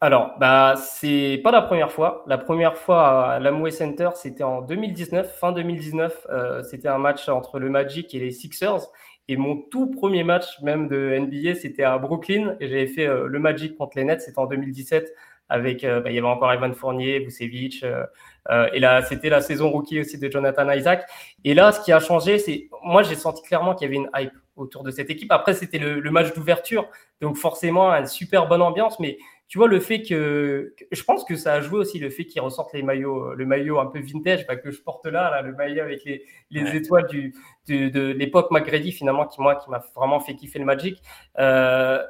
Alors, 0.02 0.34
bah, 0.40 0.74
c'est 0.76 1.40
pas 1.44 1.52
la 1.52 1.62
première 1.62 1.92
fois. 1.92 2.24
La 2.26 2.36
première 2.36 2.76
fois 2.76 3.34
à 3.34 3.38
l'Amway 3.38 3.70
Center, 3.70 4.08
c'était 4.16 4.42
en 4.42 4.60
2019, 4.60 5.38
fin 5.38 5.52
2019. 5.52 6.26
Euh, 6.28 6.60
c'était 6.64 6.88
un 6.88 6.98
match 6.98 7.28
entre 7.28 7.60
le 7.60 7.70
Magic 7.70 8.12
et 8.12 8.18
les 8.18 8.32
Sixers. 8.32 8.80
Et 9.28 9.36
mon 9.36 9.54
tout 9.56 9.92
premier 9.92 10.24
match, 10.24 10.60
même 10.60 10.88
de 10.88 11.16
NBA, 11.20 11.54
c'était 11.54 11.84
à 11.84 11.98
Brooklyn. 11.98 12.56
Et 12.58 12.66
j'avais 12.66 12.88
fait 12.88 13.06
euh, 13.06 13.28
le 13.28 13.38
Magic 13.38 13.76
contre 13.78 13.96
les 13.96 14.02
Nets. 14.02 14.22
C'était 14.22 14.40
en 14.40 14.46
2017. 14.46 15.14
Avec, 15.48 15.84
euh, 15.84 16.00
bah, 16.00 16.10
il 16.10 16.16
y 16.16 16.18
avait 16.18 16.26
encore 16.26 16.52
Evan 16.52 16.74
Fournier, 16.74 17.20
Vucevic. 17.20 17.84
et 18.72 18.80
là, 18.80 19.02
c'était 19.02 19.28
la 19.28 19.40
saison 19.40 19.70
rookie 19.70 20.00
aussi 20.00 20.18
de 20.18 20.28
Jonathan 20.28 20.68
Isaac. 20.72 21.08
Et 21.44 21.54
là, 21.54 21.70
ce 21.70 21.80
qui 21.80 21.92
a 21.92 22.00
changé, 22.00 22.40
c'est, 22.40 22.68
moi, 22.82 23.04
j'ai 23.04 23.14
senti 23.14 23.40
clairement 23.42 23.76
qu'il 23.76 23.86
y 23.86 23.94
avait 23.94 24.04
une 24.04 24.10
hype 24.16 24.36
autour 24.56 24.82
de 24.82 24.90
cette 24.90 25.10
équipe. 25.10 25.30
Après, 25.30 25.54
c'était 25.54 25.78
le, 25.78 26.00
le 26.00 26.10
match 26.10 26.34
d'ouverture. 26.34 26.88
Donc, 27.20 27.36
forcément, 27.36 27.92
une 27.92 28.06
super 28.06 28.48
bonne 28.48 28.62
ambiance. 28.62 28.98
Mais 28.98 29.16
tu 29.52 29.58
vois, 29.58 29.68
le 29.68 29.80
fait 29.80 30.00
que, 30.00 30.74
je 30.90 31.02
pense 31.04 31.24
que 31.24 31.36
ça 31.36 31.52
a 31.52 31.60
joué 31.60 31.78
aussi 31.78 31.98
le 31.98 32.08
fait 32.08 32.24
qu'ils 32.24 32.40
ressortent 32.40 32.72
les 32.72 32.82
maillots, 32.82 33.34
le 33.34 33.44
maillot 33.44 33.80
un 33.80 33.84
peu 33.84 34.00
vintage 34.00 34.46
bah, 34.46 34.56
que 34.56 34.70
je 34.70 34.80
porte 34.80 35.04
là, 35.04 35.30
là, 35.30 35.42
le 35.42 35.52
maillot 35.54 35.82
avec 35.82 36.06
les, 36.06 36.24
les 36.50 36.74
étoiles 36.74 37.06
du, 37.06 37.34
de, 37.68 38.12
l'époque 38.12 38.50
McGrady, 38.50 38.92
finalement, 38.92 39.26
qui 39.26 39.42
moi, 39.42 39.56
qui 39.56 39.68
m'a 39.68 39.84
vraiment 39.94 40.20
fait 40.20 40.36
kiffer 40.36 40.58
le 40.58 40.64
Magic. 40.64 41.02
Euh, 41.38 42.02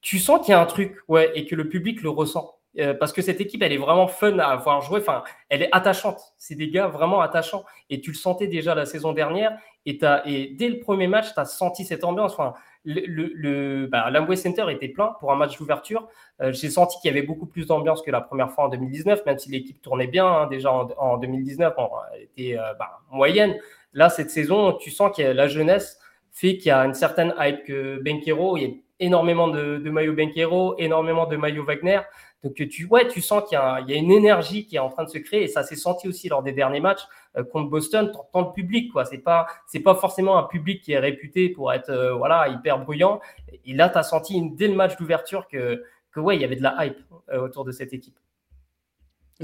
tu 0.00 0.20
sens 0.20 0.46
qu'il 0.46 0.52
y 0.52 0.54
a 0.54 0.60
un 0.60 0.66
truc, 0.66 0.94
ouais, 1.08 1.32
et 1.34 1.44
que 1.44 1.56
le 1.56 1.68
public 1.68 2.02
le 2.02 2.10
ressent. 2.10 2.56
Euh, 2.78 2.94
parce 2.94 3.12
que 3.12 3.20
cette 3.20 3.40
équipe, 3.40 3.64
elle 3.64 3.72
est 3.72 3.78
vraiment 3.78 4.06
fun 4.06 4.38
à 4.38 4.54
voir 4.54 4.80
jouer. 4.80 5.00
Enfin, 5.00 5.24
elle 5.48 5.62
est 5.62 5.68
attachante. 5.72 6.20
C'est 6.36 6.54
des 6.54 6.70
gars 6.70 6.86
vraiment 6.86 7.20
attachants. 7.20 7.64
Et 7.90 8.00
tu 8.00 8.12
le 8.12 8.16
sentais 8.16 8.46
déjà 8.46 8.76
la 8.76 8.86
saison 8.86 9.12
dernière. 9.12 9.58
Et, 9.86 9.98
as, 10.04 10.22
et 10.24 10.54
dès 10.54 10.68
le 10.68 10.78
premier 10.78 11.08
match, 11.08 11.34
tu 11.34 11.40
as 11.40 11.46
senti 11.46 11.84
cette 11.84 12.04
ambiance. 12.04 12.34
Enfin, 12.34 12.54
le, 12.86 13.86
bah, 13.86 14.10
l'Amway 14.10 14.36
Center 14.36 14.66
était 14.70 14.88
plein 14.88 15.14
pour 15.20 15.32
un 15.32 15.36
match 15.36 15.58
d'ouverture. 15.58 16.08
Euh, 16.40 16.52
j'ai 16.52 16.70
senti 16.70 16.98
qu'il 17.00 17.08
y 17.08 17.16
avait 17.16 17.26
beaucoup 17.26 17.46
plus 17.46 17.66
d'ambiance 17.66 18.02
que 18.02 18.10
la 18.10 18.20
première 18.20 18.50
fois 18.52 18.64
en 18.64 18.68
2019, 18.68 19.26
même 19.26 19.38
si 19.38 19.50
l'équipe 19.50 19.82
tournait 19.82 20.06
bien 20.06 20.26
hein, 20.26 20.46
déjà 20.46 20.72
en, 20.72 21.16
2019, 21.18 21.74
elle 22.14 22.22
était 22.22 22.58
euh, 22.58 22.74
bah, 22.78 23.00
moyenne. 23.10 23.56
Là, 23.92 24.08
cette 24.08 24.30
saison, 24.30 24.72
tu 24.74 24.90
sens 24.90 25.16
que 25.16 25.22
la 25.22 25.48
jeunesse 25.48 25.98
fait 26.30 26.56
qu'il 26.58 26.68
y 26.68 26.70
a 26.70 26.84
une 26.84 26.94
certaine 26.94 27.34
hype 27.38 27.64
que 27.64 28.00
Benkero, 28.02 28.56
il 28.56 28.62
y 28.62 28.66
a 28.66 28.70
énormément 29.00 29.48
de, 29.48 29.78
de 29.78 29.90
maillots 29.90 30.14
Benkero, 30.14 30.76
énormément 30.78 31.26
de 31.26 31.36
maillots 31.36 31.64
Wagner. 31.64 32.00
Donc 32.46 32.54
tu, 32.54 32.86
ouais, 32.86 33.08
tu 33.08 33.20
sens 33.20 33.42
qu'il 33.48 33.58
y, 33.58 33.92
a 33.92 33.96
une 33.96 34.12
énergie 34.12 34.66
qui 34.66 34.76
est 34.76 34.78
en 34.78 34.88
train 34.88 35.02
de 35.02 35.08
se 35.08 35.18
créer 35.18 35.42
et 35.42 35.48
ça 35.48 35.64
s'est 35.64 35.74
senti 35.74 36.06
aussi 36.06 36.28
lors 36.28 36.44
des 36.44 36.52
derniers 36.52 36.78
matchs 36.78 37.02
euh, 37.36 37.42
contre 37.42 37.68
Boston. 37.68 38.12
Tant 38.32 38.40
le 38.40 38.52
public, 38.52 38.92
quoi. 38.92 39.04
C'est 39.04 39.18
pas, 39.18 39.48
c'est 39.66 39.80
pas 39.80 39.96
forcément 39.96 40.38
un 40.38 40.44
public 40.44 40.80
qui 40.80 40.92
est 40.92 40.98
réputé 41.00 41.48
pour 41.48 41.72
être, 41.72 41.90
euh, 41.90 42.14
voilà, 42.14 42.46
hyper 42.46 42.78
bruyant. 42.78 43.20
Et 43.64 43.74
là, 43.74 43.88
tu 43.88 43.98
as 43.98 44.04
senti 44.04 44.40
dès 44.52 44.68
le 44.68 44.74
match 44.74 44.96
d'ouverture 44.96 45.48
que, 45.48 45.82
que 46.12 46.20
ouais, 46.20 46.36
il 46.36 46.40
y 46.40 46.44
avait 46.44 46.54
de 46.54 46.62
la 46.62 46.86
hype 46.86 46.98
euh, 47.30 47.40
autour 47.40 47.64
de 47.64 47.72
cette 47.72 47.92
équipe. 47.92 48.16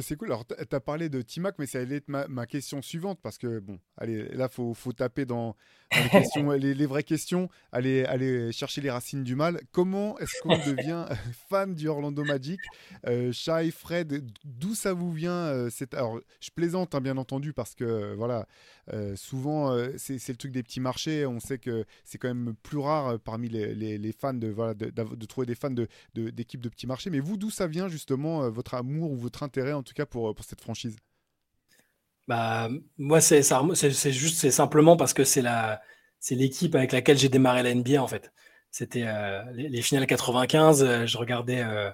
C'est 0.01 0.16
cool. 0.16 0.28
Alors, 0.28 0.47
tu 0.47 0.55
as 0.74 0.80
parlé 0.80 1.11
de 1.11 1.20
Timac, 1.20 1.57
mais 1.59 1.66
ça 1.66 1.78
allait 1.78 1.97
être 1.97 2.09
ma, 2.09 2.26
ma, 2.26 2.47
question 2.47 2.80
suivante 2.80 3.18
parce 3.22 3.36
que, 3.36 3.59
bon, 3.59 3.78
allez, 3.99 4.24
là, 4.28 4.49
il 4.51 4.55
faut, 4.55 4.72
faut, 4.72 4.95
taper 4.95 5.26
dans, 5.26 5.55
les, 5.95 6.09
questions, 6.09 6.51
les, 6.53 6.86
vraies 6.86 7.03
questions, 7.03 7.51
aller, 7.72 8.05
aller 8.05 8.53
chercher 8.53 8.80
les 8.80 8.90
racines 8.90 9.22
du 9.22 9.34
mal. 9.34 9.61
Comment 9.70 10.18
est-ce 10.18 10.40
qu'on 10.43 10.57
devient 10.66 11.05
fan 11.49 11.74
du 11.74 11.88
Orlando 11.88 12.24
Magic? 12.24 12.59
Euh, 13.07 13.32
Shai, 13.32 13.70
Fred, 13.70 14.24
d'où 14.45 14.74
ça 14.74 14.95
vous 14.95 15.12
vient 15.12 15.32
euh, 15.32 15.68
Alors, 15.93 16.20
je 16.40 16.51
plaisante, 16.51 16.95
hein, 16.95 17.01
bien 17.03 17.18
entendu, 17.18 17.53
parce 17.53 17.74
que, 17.74 17.84
euh, 17.84 18.14
voilà, 18.16 18.47
euh, 18.93 19.14
souvent, 19.16 19.76
c'est 19.99 20.26
le 20.28 20.36
truc 20.36 20.53
des 20.53 20.62
petits 20.62 20.80
marchés. 20.80 21.26
On 21.26 21.38
sait 21.38 21.59
que 21.59 21.84
c'est 22.05 22.16
quand 22.16 22.28
même 22.28 22.55
plus 22.62 22.78
rare 22.78 23.18
parmi 23.20 23.49
les, 23.49 23.74
les, 23.74 24.12
fans 24.12 24.34
de, 24.34 24.49
voilà, 24.49 24.74
de, 24.74 24.90
de, 24.90 25.26
trouver 25.26 25.47
des 25.47 25.55
fans 25.55 25.70
d'équipes 25.70 26.61
de, 26.61 26.68
de, 26.68 26.72
petits 26.72 26.86
marchés. 26.86 27.11
Mais 27.11 27.20
vous, 27.20 27.36
d'où 27.36 27.51
ça 27.51 27.66
vient, 27.66 27.88
justement, 27.88 28.49
votre 28.51 28.74
amour 28.74 29.12
ou 29.12 29.16
votre 29.16 29.43
intérêt 29.43 29.72
en 29.72 29.82
tout 29.83 29.95
cas 29.95 30.07
pour, 30.07 30.35
pour 30.35 30.45
cette 30.45 30.61
franchise? 30.61 30.97
Bah, 32.28 32.68
Moi, 32.99 33.20
c'est 33.20 33.43
juste, 34.12 34.39
c'est 34.39 34.51
simplement 34.51 34.97
parce 34.97 35.14
que 35.14 35.24
c'est 35.24 35.43
l'équipe 36.30 36.74
avec 36.74 36.93
laquelle 36.93 37.18
j'ai 37.18 37.28
démarré 37.28 37.62
la 37.62 37.74
NBA 37.74 38.03
en 38.03 38.07
fait. 38.09 38.33
C'était 38.70 39.05
euh, 39.07 39.43
les, 39.53 39.83
finales 39.83 40.07
95, 40.07 40.83
euh, 40.83 41.07
je 41.07 41.18
regardais, 41.18 41.62
euh, 41.62 41.91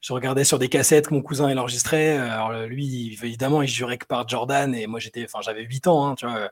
je 0.00 0.14
regardais 0.14 0.44
sur 0.44 0.58
des 0.58 0.68
cassettes 0.68 1.08
que 1.08 1.14
mon 1.14 1.20
cousin 1.20 1.54
enregistrait. 1.56 2.16
Alors 2.16 2.52
lui, 2.66 3.18
évidemment, 3.22 3.60
il 3.60 3.68
jurait 3.68 3.98
que 3.98 4.06
par 4.06 4.26
Jordan 4.26 4.74
et 4.74 4.86
moi 4.86 4.98
j'étais, 4.98 5.24
enfin 5.24 5.40
j'avais 5.42 5.62
8 5.62 5.88
ans, 5.88 6.06
hein, 6.06 6.14
tu 6.14 6.26
vois. 6.26 6.50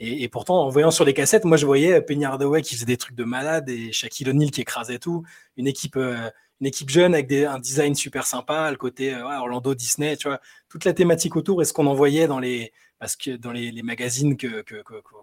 Et, 0.00 0.28
pourtant, 0.28 0.64
en 0.64 0.70
voyant 0.70 0.90
sur 0.90 1.04
les 1.04 1.14
cassettes, 1.14 1.44
moi 1.44 1.56
je 1.56 1.66
voyais 1.66 2.02
Penny 2.02 2.24
Hardaway 2.24 2.62
qui 2.62 2.74
faisait 2.74 2.86
des 2.86 2.96
trucs 2.96 3.14
de 3.14 3.22
malade 3.22 3.68
et 3.70 3.92
Shaquille 3.92 4.28
O'Neal 4.28 4.50
qui 4.50 4.62
écrasait 4.62 4.98
tout. 4.98 5.22
Une 5.56 5.68
équipe, 5.68 5.96
une 6.60 6.66
équipe 6.66 6.90
jeune 6.90 7.14
avec 7.14 7.30
un 7.32 7.58
design 7.58 7.94
super 7.94 8.26
sympa, 8.26 8.70
le 8.70 8.76
côté 8.76 9.14
euh, 9.14 9.24
Orlando 9.24 9.74
Disney, 9.74 10.16
tu 10.16 10.28
vois, 10.28 10.40
toute 10.68 10.84
la 10.84 10.92
thématique 10.92 11.36
autour 11.36 11.60
et 11.62 11.64
ce 11.64 11.72
qu'on 11.72 11.86
envoyait 11.86 12.26
dans 12.26 12.38
les, 12.38 12.72
parce 12.98 13.16
que 13.16 13.32
dans 13.36 13.52
les, 13.52 13.82
magazines 13.82 14.36
que, 14.36 14.64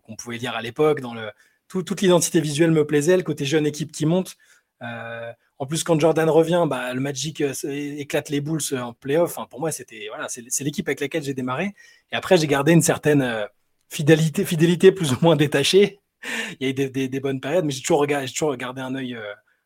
qu'on 0.04 0.16
pouvait 0.16 0.38
lire 0.38 0.56
à 0.56 0.62
l'époque, 0.62 1.02
dans 1.02 1.14
le, 1.14 1.32
toute 1.68 2.02
l'identité 2.02 2.42
visuelle 2.42 2.72
me 2.72 2.86
plaisait, 2.86 3.18
le 3.18 3.24
côté 3.24 3.46
jeune 3.46 3.66
équipe 3.66 3.92
qui 3.92 4.06
monte. 4.06 4.36
Euh, 4.84 5.32
en 5.58 5.66
plus, 5.66 5.84
quand 5.84 6.00
Jordan 6.00 6.30
revient, 6.30 6.66
bah, 6.68 6.94
le 6.94 7.00
Magic 7.00 7.42
euh, 7.42 7.54
éclate 7.64 8.30
les 8.30 8.42
Bulls 8.42 8.62
en 8.74 8.94
playoff. 8.94 9.38
Enfin, 9.38 9.48
pour 9.50 9.60
moi, 9.60 9.72
c'était 9.72 10.08
voilà, 10.10 10.28
c'est, 10.28 10.64
l'équipe 10.64 10.88
avec 10.88 11.00
laquelle 11.00 11.24
j'ai 11.24 11.34
démarré. 11.34 11.74
Et 12.12 12.16
après, 12.16 12.38
j'ai 12.38 12.48
gardé 12.48 12.72
une 12.72 12.82
certaine 12.82 13.48
fidélité, 13.90 14.44
fidélité 14.44 14.92
plus 14.92 15.14
ou 15.14 15.18
moins 15.22 15.36
détachée. 15.36 16.00
Il 16.60 16.66
y 16.66 16.66
a 16.66 16.70
eu 16.70 17.08
des, 17.08 17.20
bonnes 17.20 17.40
périodes, 17.40 17.66
mais 17.66 17.72
j'ai 17.72 17.82
toujours 17.82 18.06
toujours 18.28 18.50
regardé 18.50 18.82
un 18.82 18.96
œil, 18.96 19.18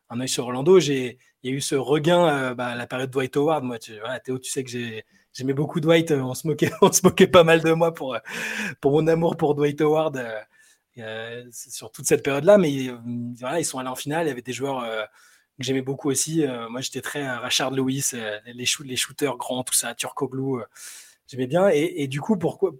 un 0.09 0.19
œil 0.19 0.29
sur 0.29 0.45
Orlando. 0.45 0.79
Il 1.45 1.51
y 1.51 1.53
a 1.53 1.57
eu 1.57 1.61
ce 1.61 1.75
regain 1.75 2.27
euh, 2.27 2.55
bah, 2.55 2.69
à 2.69 2.75
la 2.75 2.87
période 2.87 3.11
Dwight 3.11 3.37
Howard. 3.37 3.63
Moi, 3.63 3.77
tu, 3.77 3.93
Théo, 4.23 4.39
tu 4.39 4.49
sais 4.49 4.63
que 4.63 4.71
j'aimais 5.31 5.53
beaucoup 5.53 5.79
Dwight. 5.79 6.09
Euh, 6.09 6.21
on 6.21 6.33
se 6.33 6.47
moquait, 6.47 6.71
on 6.81 6.91
se 6.91 7.01
moquait 7.03 7.27
pas 7.27 7.43
mal 7.43 7.61
de 7.61 7.71
moi 7.71 7.93
pour, 7.93 8.15
euh, 8.15 8.19
pour 8.81 8.93
mon 8.93 9.05
amour 9.05 9.37
pour 9.37 9.53
Dwight 9.53 9.79
Howard 9.79 10.19
sur 11.51 11.91
toute 11.91 12.07
cette 12.07 12.23
période-là. 12.23 12.57
Mais 12.57 12.89
voilà, 13.39 13.59
ils 13.59 13.65
sont 13.65 13.77
allés 13.77 13.89
en 13.89 13.95
finale. 13.95 14.25
Il 14.25 14.29
y 14.29 14.31
avait 14.31 14.41
des 14.41 14.53
joueurs 14.53 14.81
que 15.57 15.63
j'aimais 15.63 15.83
beaucoup 15.83 16.09
aussi. 16.09 16.43
moi, 16.69 16.81
j'étais 16.81 17.01
très 17.01 17.29
Rachard 17.29 17.69
Lewis, 17.71 18.13
les, 18.45 18.53
les, 18.53 18.95
shooters 18.95 19.37
grands, 19.37 19.63
tout 19.63 19.73
ça, 19.73 19.93
Turkoglu. 19.93 20.63
j'aimais 21.27 21.47
bien. 21.47 21.69
Et, 21.69 22.07
du 22.07 22.21
coup, 22.21 22.37
pourquoi 22.37 22.71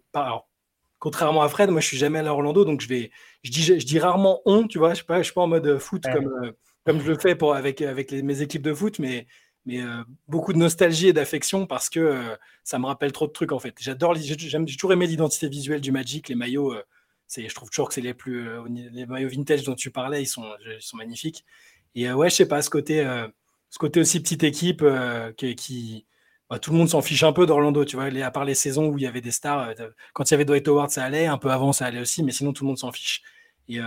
contrairement 0.98 1.44
à 1.44 1.50
Fred, 1.50 1.70
moi, 1.70 1.82
je 1.82 1.88
suis 1.88 1.98
jamais 1.98 2.18
allé 2.18 2.30
à 2.30 2.34
Orlando, 2.34 2.66
donc 2.66 2.82
je 2.82 2.88
vais, 2.88 3.12
je 3.44 3.52
dis, 3.52 3.62
je, 3.62 3.74
dis 3.74 4.00
rarement 4.00 4.42
on, 4.46 4.66
tu 4.66 4.80
vois. 4.80 4.92
Je 4.92 4.96
suis 4.96 5.06
pas, 5.06 5.18
je 5.20 5.24
suis 5.24 5.34
pas 5.34 5.42
en 5.42 5.48
mode 5.48 5.78
foot 5.78 6.04
comme 6.12 6.56
comme 6.86 7.02
je 7.02 7.12
le 7.12 7.18
fais 7.18 7.38
avec, 7.42 7.82
mes 8.12 8.42
équipes 8.42 8.62
de 8.62 8.74
foot, 8.74 9.00
mais, 9.00 9.28
euh, 9.68 10.04
beaucoup 10.28 10.54
de 10.54 10.60
nostalgie 10.60 11.08
et 11.08 11.14
d'affection 11.14 11.66
parce 11.66 11.90
que 11.90 12.00
euh, 12.00 12.36
ça 12.64 12.78
me 12.78 12.86
rappelle 12.86 13.12
trop 13.12 13.26
de 13.26 13.32
trucs 13.32 13.52
en 13.52 13.58
fait. 13.58 13.74
J'adore, 13.80 14.14
j'ai 14.14 14.38
toujours 14.38 14.94
aimé 14.94 15.08
l'identité 15.08 15.50
visuelle 15.50 15.82
du 15.82 15.92
Magic, 15.92 16.30
les 16.30 16.36
maillots. 16.36 16.74
Euh, 16.74 16.84
je 17.36 17.54
trouve 17.56 17.72
toujours 17.72 17.88
que 17.88 17.96
c'est 17.96 18.02
les 18.02 18.14
plus, 18.14 18.48
les 18.70 19.08
maillots 19.08 19.30
vintage 19.30 19.64
dont 19.64 19.74
tu 19.74 19.90
parlais, 19.90 20.22
ils 20.22 20.28
sont, 20.28 20.46
magnifiques. 20.94 21.44
Et 21.96 22.12
ouais, 22.12 22.30
je 22.30 22.36
sais 22.36 22.48
pas, 22.48 22.62
ce 22.62 22.70
côté, 22.70 23.04
ce 23.72 23.80
côté 23.80 24.00
aussi 24.00 24.22
petite 24.22 24.44
équipe 24.44 24.86
qui, 25.36 25.56
qui 25.56 26.06
bah, 26.52 26.60
tout 26.60 26.72
le 26.72 26.78
monde 26.78 26.90
s'en 26.90 27.02
fiche 27.02 27.24
un 27.24 27.34
peu 27.34 27.48
d'Orlando, 27.48 27.84
tu 27.84 27.96
vois. 27.96 28.06
À 28.06 28.32
part 28.32 28.46
les 28.46 28.54
saisons 28.54 28.90
où 28.90 29.00
il 29.00 29.02
y 29.02 29.08
avait 29.08 29.22
des 29.22 29.32
stars, 29.32 29.74
quand 30.14 30.30
il 30.30 30.34
y 30.34 30.36
avait 30.36 30.46
Dwight 30.46 30.68
Howard, 30.68 30.92
ça 30.92 31.04
allait, 31.04 31.26
un 31.26 31.40
peu 31.40 31.50
avant, 31.50 31.74
ça 31.74 31.88
allait 31.88 32.00
aussi, 32.00 32.22
mais 32.22 32.32
sinon 32.32 32.54
tout 32.54 32.64
le 32.64 32.68
monde 32.68 32.78
s'en 32.78 32.92
fiche. 32.92 33.24
Et 33.68 33.80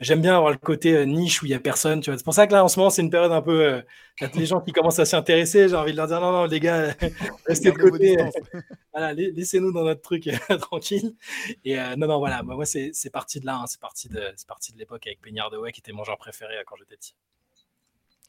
J'aime 0.00 0.20
bien 0.20 0.36
avoir 0.36 0.52
le 0.52 0.58
côté 0.58 0.94
euh, 0.94 1.04
niche 1.04 1.42
où 1.42 1.46
il 1.46 1.48
n'y 1.48 1.54
a 1.54 1.60
personne. 1.60 2.00
Tu 2.00 2.10
vois. 2.10 2.18
C'est 2.18 2.24
pour 2.24 2.34
ça 2.34 2.46
que 2.46 2.52
là, 2.52 2.62
en 2.62 2.68
ce 2.68 2.78
moment, 2.78 2.88
c'est 2.88 3.02
une 3.02 3.10
période 3.10 3.32
un 3.32 3.42
peu. 3.42 3.64
Euh, 3.64 3.82
les 4.34 4.46
gens 4.46 4.60
qui 4.60 4.72
commencent 4.72 5.00
à 5.00 5.04
s'y 5.04 5.16
intéresser, 5.16 5.68
j'ai 5.68 5.74
envie 5.74 5.92
de 5.92 5.96
leur 5.96 6.06
dire 6.06 6.20
non, 6.20 6.30
non, 6.30 6.44
les 6.44 6.60
gars, 6.60 6.94
restez 7.46 7.72
de 7.72 7.78
côté. 7.78 8.16
voilà, 8.92 9.12
laissez-nous 9.12 9.72
dans 9.72 9.82
notre 9.82 10.02
truc 10.02 10.28
tranquille. 10.60 11.14
Et 11.64 11.78
euh, 11.80 11.96
non, 11.96 12.06
non, 12.06 12.18
voilà, 12.18 12.42
moi, 12.44 12.64
c'est 12.64 13.10
parti 13.12 13.40
de 13.40 13.46
là. 13.46 13.56
Hein. 13.56 13.66
c'est 13.66 13.80
parti 13.80 14.08
de, 14.08 14.22
parti 14.46 14.72
de 14.72 14.78
l'époque 14.78 15.06
avec 15.06 15.20
Peignard 15.20 15.50
de 15.50 15.56
Way 15.56 15.72
qui 15.72 15.80
était 15.80 15.92
mon 15.92 16.04
genre 16.04 16.18
préféré 16.18 16.54
quand 16.66 16.76
j'étais 16.76 16.96
petit. 16.96 17.14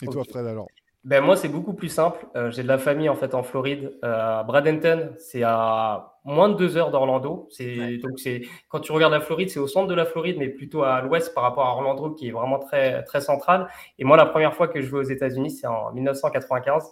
Et 0.01 0.07
toi, 0.07 0.23
Fred, 0.23 0.47
alors? 0.47 0.67
Ben 1.05 1.21
moi, 1.21 1.37
c'est 1.37 1.47
beaucoup 1.47 1.73
plus 1.73 1.89
simple. 1.89 2.25
Euh, 2.35 2.51
j'ai 2.51 2.61
de 2.61 2.67
la 2.67 2.77
famille 2.77 3.07
en 3.07 3.15
fait 3.15 3.33
en 3.33 3.41
Floride, 3.41 3.97
euh, 4.03 4.39
à 4.39 4.43
Bradenton. 4.43 5.13
C'est 5.17 5.43
à 5.43 6.18
moins 6.29 6.49
de 6.49 6.55
deux 6.55 6.77
heures 6.77 6.91
d'Orlando. 6.91 7.47
C'est 7.51 7.97
donc 7.97 8.19
c'est 8.19 8.41
quand 8.69 8.79
tu 8.79 8.91
regardes 8.91 9.13
la 9.13 9.21
Floride, 9.21 9.49
c'est 9.49 9.59
au 9.59 9.67
centre 9.67 9.87
de 9.87 9.95
la 9.95 10.05
Floride, 10.05 10.37
mais 10.39 10.49
plutôt 10.49 10.83
à 10.83 11.01
l'ouest 11.01 11.33
par 11.33 11.43
rapport 11.43 11.65
à 11.65 11.71
Orlando, 11.71 12.11
qui 12.11 12.27
est 12.27 12.31
vraiment 12.31 12.59
très 12.59 13.03
très 13.03 13.21
central. 13.21 13.67
Et 13.97 14.03
moi, 14.03 14.17
la 14.17 14.25
première 14.25 14.53
fois 14.53 14.67
que 14.67 14.81
je 14.81 14.89
vais 14.89 14.97
aux 14.97 15.03
États-Unis, 15.03 15.51
c'est 15.51 15.67
en 15.67 15.91
1995. 15.91 16.83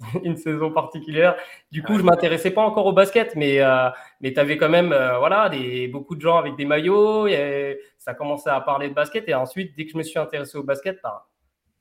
une 0.24 0.36
saison 0.36 0.72
particulière. 0.72 1.36
Du 1.70 1.82
coup, 1.82 1.96
je 1.96 2.02
m'intéressais 2.02 2.50
pas 2.50 2.62
encore 2.62 2.86
au 2.86 2.92
basket, 2.92 3.36
mais, 3.36 3.60
euh, 3.60 3.88
mais 4.20 4.32
tu 4.32 4.40
avais 4.40 4.56
quand 4.56 4.68
même 4.68 4.92
euh, 4.92 5.18
voilà, 5.18 5.48
des, 5.48 5.88
beaucoup 5.88 6.16
de 6.16 6.20
gens 6.20 6.36
avec 6.36 6.56
des 6.56 6.64
maillots. 6.64 7.26
Et 7.26 7.78
ça 7.98 8.14
commençait 8.14 8.50
à 8.50 8.60
parler 8.60 8.88
de 8.88 8.94
basket. 8.94 9.28
Et 9.28 9.34
ensuite, 9.34 9.76
dès 9.76 9.84
que 9.84 9.92
je 9.92 9.98
me 9.98 10.02
suis 10.02 10.18
intéressé 10.18 10.58
au 10.58 10.62
basket, 10.62 10.98
bah, 11.02 11.26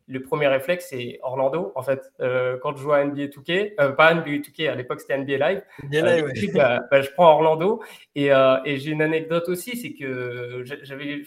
le 0.07 0.21
premier 0.21 0.47
réflexe, 0.47 0.87
c'est 0.89 1.19
Orlando. 1.23 1.71
En 1.75 1.83
fait, 1.83 2.11
euh, 2.19 2.57
quand 2.61 2.75
je 2.75 2.81
joue 2.81 2.91
à 2.91 3.03
NBA 3.03 3.27
2K, 3.27 3.95
pas 3.95 4.13
NBA 4.13 4.37
2K, 4.37 4.69
à 4.69 4.75
l'époque 4.75 5.01
c'était 5.01 5.17
NBA 5.17 5.37
Live, 5.37 5.63
bah, 6.53 6.81
bah, 6.91 7.01
je 7.01 7.09
prends 7.11 7.31
Orlando. 7.31 7.81
Et, 8.15 8.27
et 8.65 8.77
j'ai 8.77 8.91
une 8.91 9.01
anecdote 9.01 9.49
aussi, 9.49 9.77
c'est 9.77 9.93
que 9.93 10.63
j'avais 10.83 11.23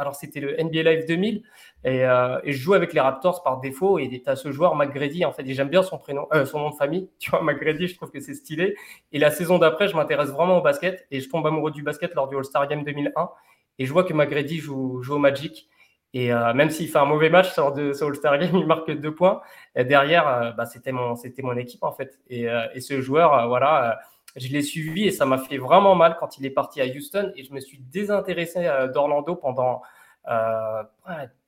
alors, 0.00 0.14
c'était 0.14 0.40
le 0.40 0.56
NBA 0.56 0.82
Live 0.82 1.04
2000. 1.06 1.42
Euh, 1.86 2.40
et, 2.42 2.52
je 2.52 2.58
joue 2.58 2.72
avec 2.72 2.94
les 2.94 3.00
Raptors 3.00 3.42
par 3.42 3.60
défaut. 3.60 3.98
Et 3.98 4.08
tu 4.08 4.30
as 4.30 4.34
ce 4.34 4.50
joueur, 4.50 4.74
McGrady, 4.74 5.26
en 5.26 5.32
fait. 5.32 5.42
Et 5.46 5.52
j'aime 5.52 5.68
bien 5.68 5.82
son 5.82 5.98
prénom, 5.98 6.26
euh, 6.32 6.46
son 6.46 6.58
nom 6.58 6.70
de 6.70 6.74
famille. 6.74 7.10
Tu 7.18 7.30
vois, 7.30 7.42
McGrady, 7.42 7.86
je 7.86 7.96
trouve 7.96 8.10
que 8.10 8.18
c'est 8.18 8.32
stylé. 8.32 8.76
Et 9.12 9.18
la 9.18 9.30
saison 9.30 9.58
d'après, 9.58 9.88
je 9.88 9.96
m'intéresse 9.96 10.30
vraiment 10.30 10.56
au 10.56 10.62
basket. 10.62 11.06
Et 11.10 11.20
je 11.20 11.28
tombe 11.28 11.46
amoureux 11.46 11.70
du 11.70 11.82
basket 11.82 12.14
lors 12.14 12.28
du 12.28 12.36
All-Star 12.36 12.66
Game 12.66 12.82
2001. 12.82 13.30
Et 13.78 13.84
je 13.84 13.92
vois 13.92 14.04
que 14.04 14.14
McGrady 14.14 14.58
joue, 14.58 15.02
joue 15.02 15.16
au 15.16 15.18
Magic. 15.18 15.68
Et 16.12 16.32
euh, 16.32 16.52
même 16.54 16.70
s'il 16.70 16.88
fait 16.88 16.98
un 16.98 17.04
mauvais 17.04 17.30
match 17.30 17.52
sur, 17.52 17.72
de, 17.72 17.92
All-Star 18.04 18.38
Game, 18.38 18.50
il 18.56 18.66
marque 18.66 18.90
deux 18.90 19.14
points. 19.14 19.40
Et 19.76 19.84
derrière, 19.84 20.54
bah, 20.56 20.66
c'était 20.66 20.92
mon, 20.92 21.14
mon 21.42 21.56
équipe, 21.56 21.82
en 21.82 21.92
fait. 21.92 22.18
Et, 22.28 22.46
et 22.74 22.80
ce 22.80 23.00
joueur, 23.00 23.48
voilà 23.48 24.00
je 24.36 24.48
l'ai 24.48 24.62
suivi 24.62 25.06
et 25.06 25.10
ça 25.10 25.26
m'a 25.26 25.38
fait 25.38 25.58
vraiment 25.58 25.94
mal 25.94 26.16
quand 26.18 26.38
il 26.38 26.46
est 26.46 26.50
parti 26.50 26.80
à 26.80 26.86
Houston 26.86 27.32
et 27.36 27.44
je 27.44 27.52
me 27.52 27.60
suis 27.60 27.78
désintéressé 27.78 28.66
euh, 28.66 28.88
d'Orlando 28.88 29.34
pendant 29.34 29.82
euh, 30.28 30.82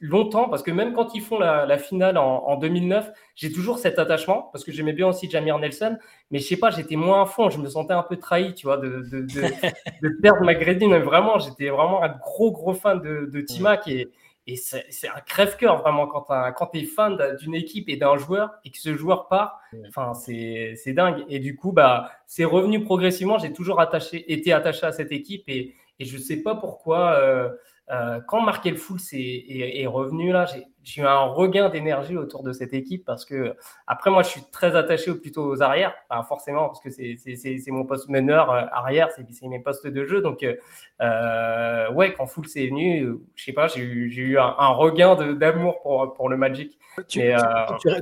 longtemps 0.01 0.49
parce 0.49 0.63
que 0.63 0.71
même 0.71 0.95
quand 0.95 1.15
ils 1.15 1.21
font 1.21 1.39
la, 1.39 1.79
finale 1.79 2.17
en, 2.17 2.57
2009, 2.57 3.13
j'ai 3.37 3.53
toujours 3.53 3.79
cet 3.79 3.99
attachement 3.99 4.49
parce 4.53 4.65
que 4.65 4.73
j'aimais 4.73 4.95
bien 4.95 5.07
aussi 5.07 5.31
Jamir 5.31 5.59
Nelson, 5.59 5.99
mais 6.31 6.39
je 6.39 6.47
sais 6.47 6.57
pas, 6.57 6.71
j'étais 6.71 6.97
moins 6.97 7.23
à 7.23 7.27
fond, 7.27 7.51
je 7.51 7.59
me 7.59 7.69
sentais 7.69 7.93
un 7.93 8.03
peu 8.03 8.17
trahi, 8.17 8.55
tu 8.55 8.67
vois, 8.67 8.79
de, 8.79 9.05
de, 9.11 9.21
de, 9.21 9.27
de 10.03 10.21
perdre 10.21 10.45
mais 10.45 10.55
vraiment, 11.01 11.39
j'étais 11.39 11.69
vraiment 11.69 12.03
un 12.03 12.09
gros 12.09 12.51
gros 12.51 12.73
fan 12.73 13.01
de, 13.01 13.29
de 13.31 13.41
Timac 13.43 13.87
et, 13.89 14.09
et 14.47 14.57
c'est 14.57 15.09
un 15.09 15.21
crève-cœur 15.21 15.81
vraiment 15.83 16.09
quand, 16.09 16.27
quand 16.57 16.67
tu 16.67 16.81
es 16.81 16.85
fan 16.85 17.37
d'une 17.39 17.55
équipe 17.55 17.89
et 17.89 17.97
d'un 17.97 18.17
joueur 18.17 18.51
et 18.65 18.71
que 18.71 18.79
ce 18.79 18.97
joueur 18.97 19.29
part. 19.29 19.61
Enfin, 19.89 20.15
c'est 20.15 20.93
dingue. 20.93 21.25
Et 21.29 21.39
du 21.39 21.55
coup, 21.55 21.71
bah, 21.71 22.11
c'est 22.27 22.45
revenu 22.45 22.83
progressivement. 22.83 23.39
J'ai 23.39 23.53
toujours 23.53 23.81
attaché, 23.81 24.33
été 24.33 24.53
attaché 24.53 24.85
à 24.85 24.93
cette 24.93 25.13
équipe 25.13 25.45
et, 25.49 25.75
et 26.01 26.05
je 26.05 26.17
ne 26.17 26.23
sais 26.23 26.43
pas 26.43 26.57
pourquoi. 26.57 27.13
Euh, 27.19 27.51
euh, 27.91 28.21
quand 28.27 28.41
Markel 28.41 28.77
Fools 28.77 29.01
est, 29.13 29.83
est, 29.83 29.87
revenu 29.87 30.31
là, 30.31 30.47
j'ai 30.85 31.03
eu 31.03 31.05
un 31.05 31.25
regain 31.25 31.69
d'énergie 31.69 32.17
autour 32.17 32.45
de 32.45 32.53
cette 32.53 32.73
équipe 32.73 33.05
parce 33.05 33.25
que 33.25 33.57
après 33.89 34.11
moi 34.11 34.23
je 34.23 34.29
suis 34.29 34.43
très 34.53 34.77
attaché 34.77 35.13
plutôt 35.15 35.45
aux 35.45 35.63
arrières, 35.63 35.93
forcément 36.29 36.69
parce 36.69 36.81
que 36.81 36.91
c'est 36.91 37.71
mon 37.71 37.85
poste 37.85 38.09
meneur 38.09 38.51
euh, 38.51 38.63
arrière, 38.71 39.09
c'est 39.11 39.27
mes 39.49 39.59
postes 39.59 39.87
de 39.87 40.05
jeu. 40.05 40.23
Donc 40.23 40.45
euh, 40.45 41.91
ouais, 41.93 42.15
quand 42.15 42.27
Fools 42.27 42.47
est 42.55 42.69
venu, 42.69 43.15
je 43.35 43.45
sais 43.45 43.53
pas, 43.53 43.67
j'ai 43.67 43.83
eu, 43.83 44.39
un, 44.39 44.69
regain 44.69 45.17
d'amour 45.35 45.83
pour, 45.83 46.15
pour 46.15 46.29
le 46.29 46.37
Magic. 46.37 46.79
Tu, 47.09 47.21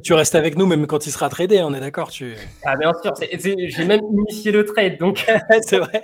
tu, 0.03 0.13
restes 0.13 0.35
avec 0.35 0.59
nous 0.59 0.67
même 0.67 0.87
quand 0.87 1.07
il 1.07 1.11
sera 1.11 1.31
tradé, 1.31 1.63
on 1.63 1.73
est 1.73 1.81
d'accord 1.81 2.11
tu... 2.11 2.35
Ah 2.65 2.77
bien 2.77 2.93
sûr, 3.03 3.15
j'ai 3.19 3.85
même 3.87 4.03
initié 4.13 4.53
le 4.53 4.65
trade, 4.65 4.99
donc 4.99 5.27
c'est 5.63 5.79
vrai. 5.79 6.03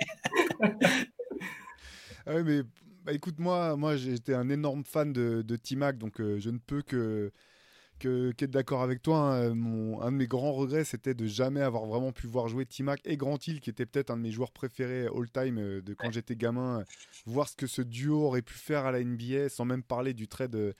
ah 2.25 2.31
oui, 2.33 2.43
mais 2.43 2.61
bah, 3.07 3.13
écoute, 3.13 3.39
moi, 3.39 3.77
moi 3.77 3.95
j'étais 3.95 4.33
un 4.33 4.49
énorme 4.49 4.83
fan 4.83 5.13
de, 5.13 5.41
de 5.41 5.55
T-Mac, 5.55 5.97
donc 5.97 6.19
euh, 6.19 6.39
je 6.39 6.49
ne 6.49 6.57
peux 6.57 6.81
que 6.81 7.31
qu'être 7.99 8.51
d'accord 8.51 8.81
avec 8.83 9.01
toi. 9.01 9.17
Hein. 9.33 9.55
Mon, 9.55 10.01
un 10.01 10.11
de 10.11 10.17
mes 10.17 10.27
grands 10.27 10.51
regrets, 10.51 10.83
c'était 10.83 11.13
de 11.13 11.25
jamais 11.25 11.61
avoir 11.61 11.85
vraiment 11.85 12.11
pu 12.11 12.27
voir 12.27 12.49
jouer 12.49 12.65
T-Mac 12.65 12.99
et 13.05 13.15
Grant 13.15 13.37
Hill, 13.47 13.61
qui 13.61 13.69
était 13.69 13.85
peut-être 13.85 14.11
un 14.11 14.17
de 14.17 14.23
mes 14.23 14.31
joueurs 14.31 14.51
préférés 14.51 15.05
all-time 15.05 15.57
euh, 15.57 15.81
de 15.81 15.93
quand 15.93 16.11
j'étais 16.11 16.35
gamin. 16.35 16.83
voir 17.25 17.47
ce 17.47 17.55
que 17.55 17.65
ce 17.65 17.81
duo 17.81 18.25
aurait 18.25 18.41
pu 18.41 18.55
faire 18.55 18.85
à 18.85 18.91
la 18.91 19.01
NBA, 19.01 19.47
sans 19.47 19.63
même 19.63 19.83
parler 19.83 20.13
du 20.13 20.27
trade, 20.27 20.55
euh, 20.55 20.73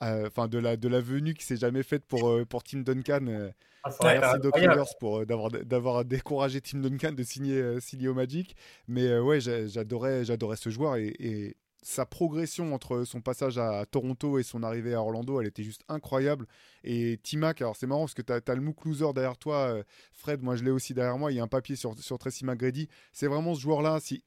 enfin 0.00 0.46
de, 0.46 0.58
la, 0.58 0.76
de 0.76 0.86
la 0.86 1.00
venue 1.00 1.34
qui 1.34 1.44
s'est 1.44 1.56
jamais 1.56 1.82
faite 1.82 2.04
pour, 2.06 2.32
pour 2.48 2.62
Tim 2.62 2.82
Duncan. 2.82 3.50
Ah, 3.82 3.90
merci 4.00 4.38
Doc 4.38 4.54
Rivers 4.54 4.96
pour 5.00 5.26
d'avoir 5.26 5.50
d'avoir 5.50 6.04
découragé 6.04 6.60
Tim 6.60 6.78
Duncan 6.78 7.10
de 7.10 7.24
signer, 7.24 7.80
signer 7.80 8.06
au 8.06 8.14
Magic. 8.14 8.54
Mais 8.86 9.18
ouais, 9.18 9.40
j'adorais 9.40 10.24
j'adorais 10.24 10.56
ce 10.56 10.70
joueur 10.70 10.94
et 10.94 11.56
sa 11.82 12.06
progression 12.06 12.74
entre 12.74 13.04
son 13.04 13.20
passage 13.20 13.58
à 13.58 13.84
Toronto 13.86 14.38
et 14.38 14.44
son 14.44 14.62
arrivée 14.62 14.94
à 14.94 15.02
Orlando, 15.02 15.40
elle 15.40 15.48
était 15.48 15.64
juste 15.64 15.82
incroyable. 15.88 16.46
Et 16.84 17.18
Timac, 17.22 17.60
alors 17.60 17.76
c'est 17.76 17.88
marrant 17.88 18.02
parce 18.02 18.14
que 18.14 18.22
tu 18.22 18.32
as, 18.32 18.54
le 18.54 18.60
MOOC 18.60 18.84
loser 18.84 19.12
derrière 19.12 19.36
toi, 19.36 19.74
euh, 19.74 19.82
Fred, 20.12 20.42
moi 20.42 20.54
je 20.54 20.62
l'ai 20.62 20.70
aussi 20.70 20.94
derrière 20.94 21.18
moi, 21.18 21.32
il 21.32 21.36
y 21.36 21.40
a 21.40 21.42
un 21.42 21.48
papier 21.48 21.74
sur, 21.74 21.98
sur 21.98 22.18
Tracy 22.18 22.44
McGrady. 22.44 22.88
C'est 23.12 23.26
vraiment 23.26 23.54
ce 23.54 23.60
joueur-là, 23.60 23.98
si, 24.00 24.24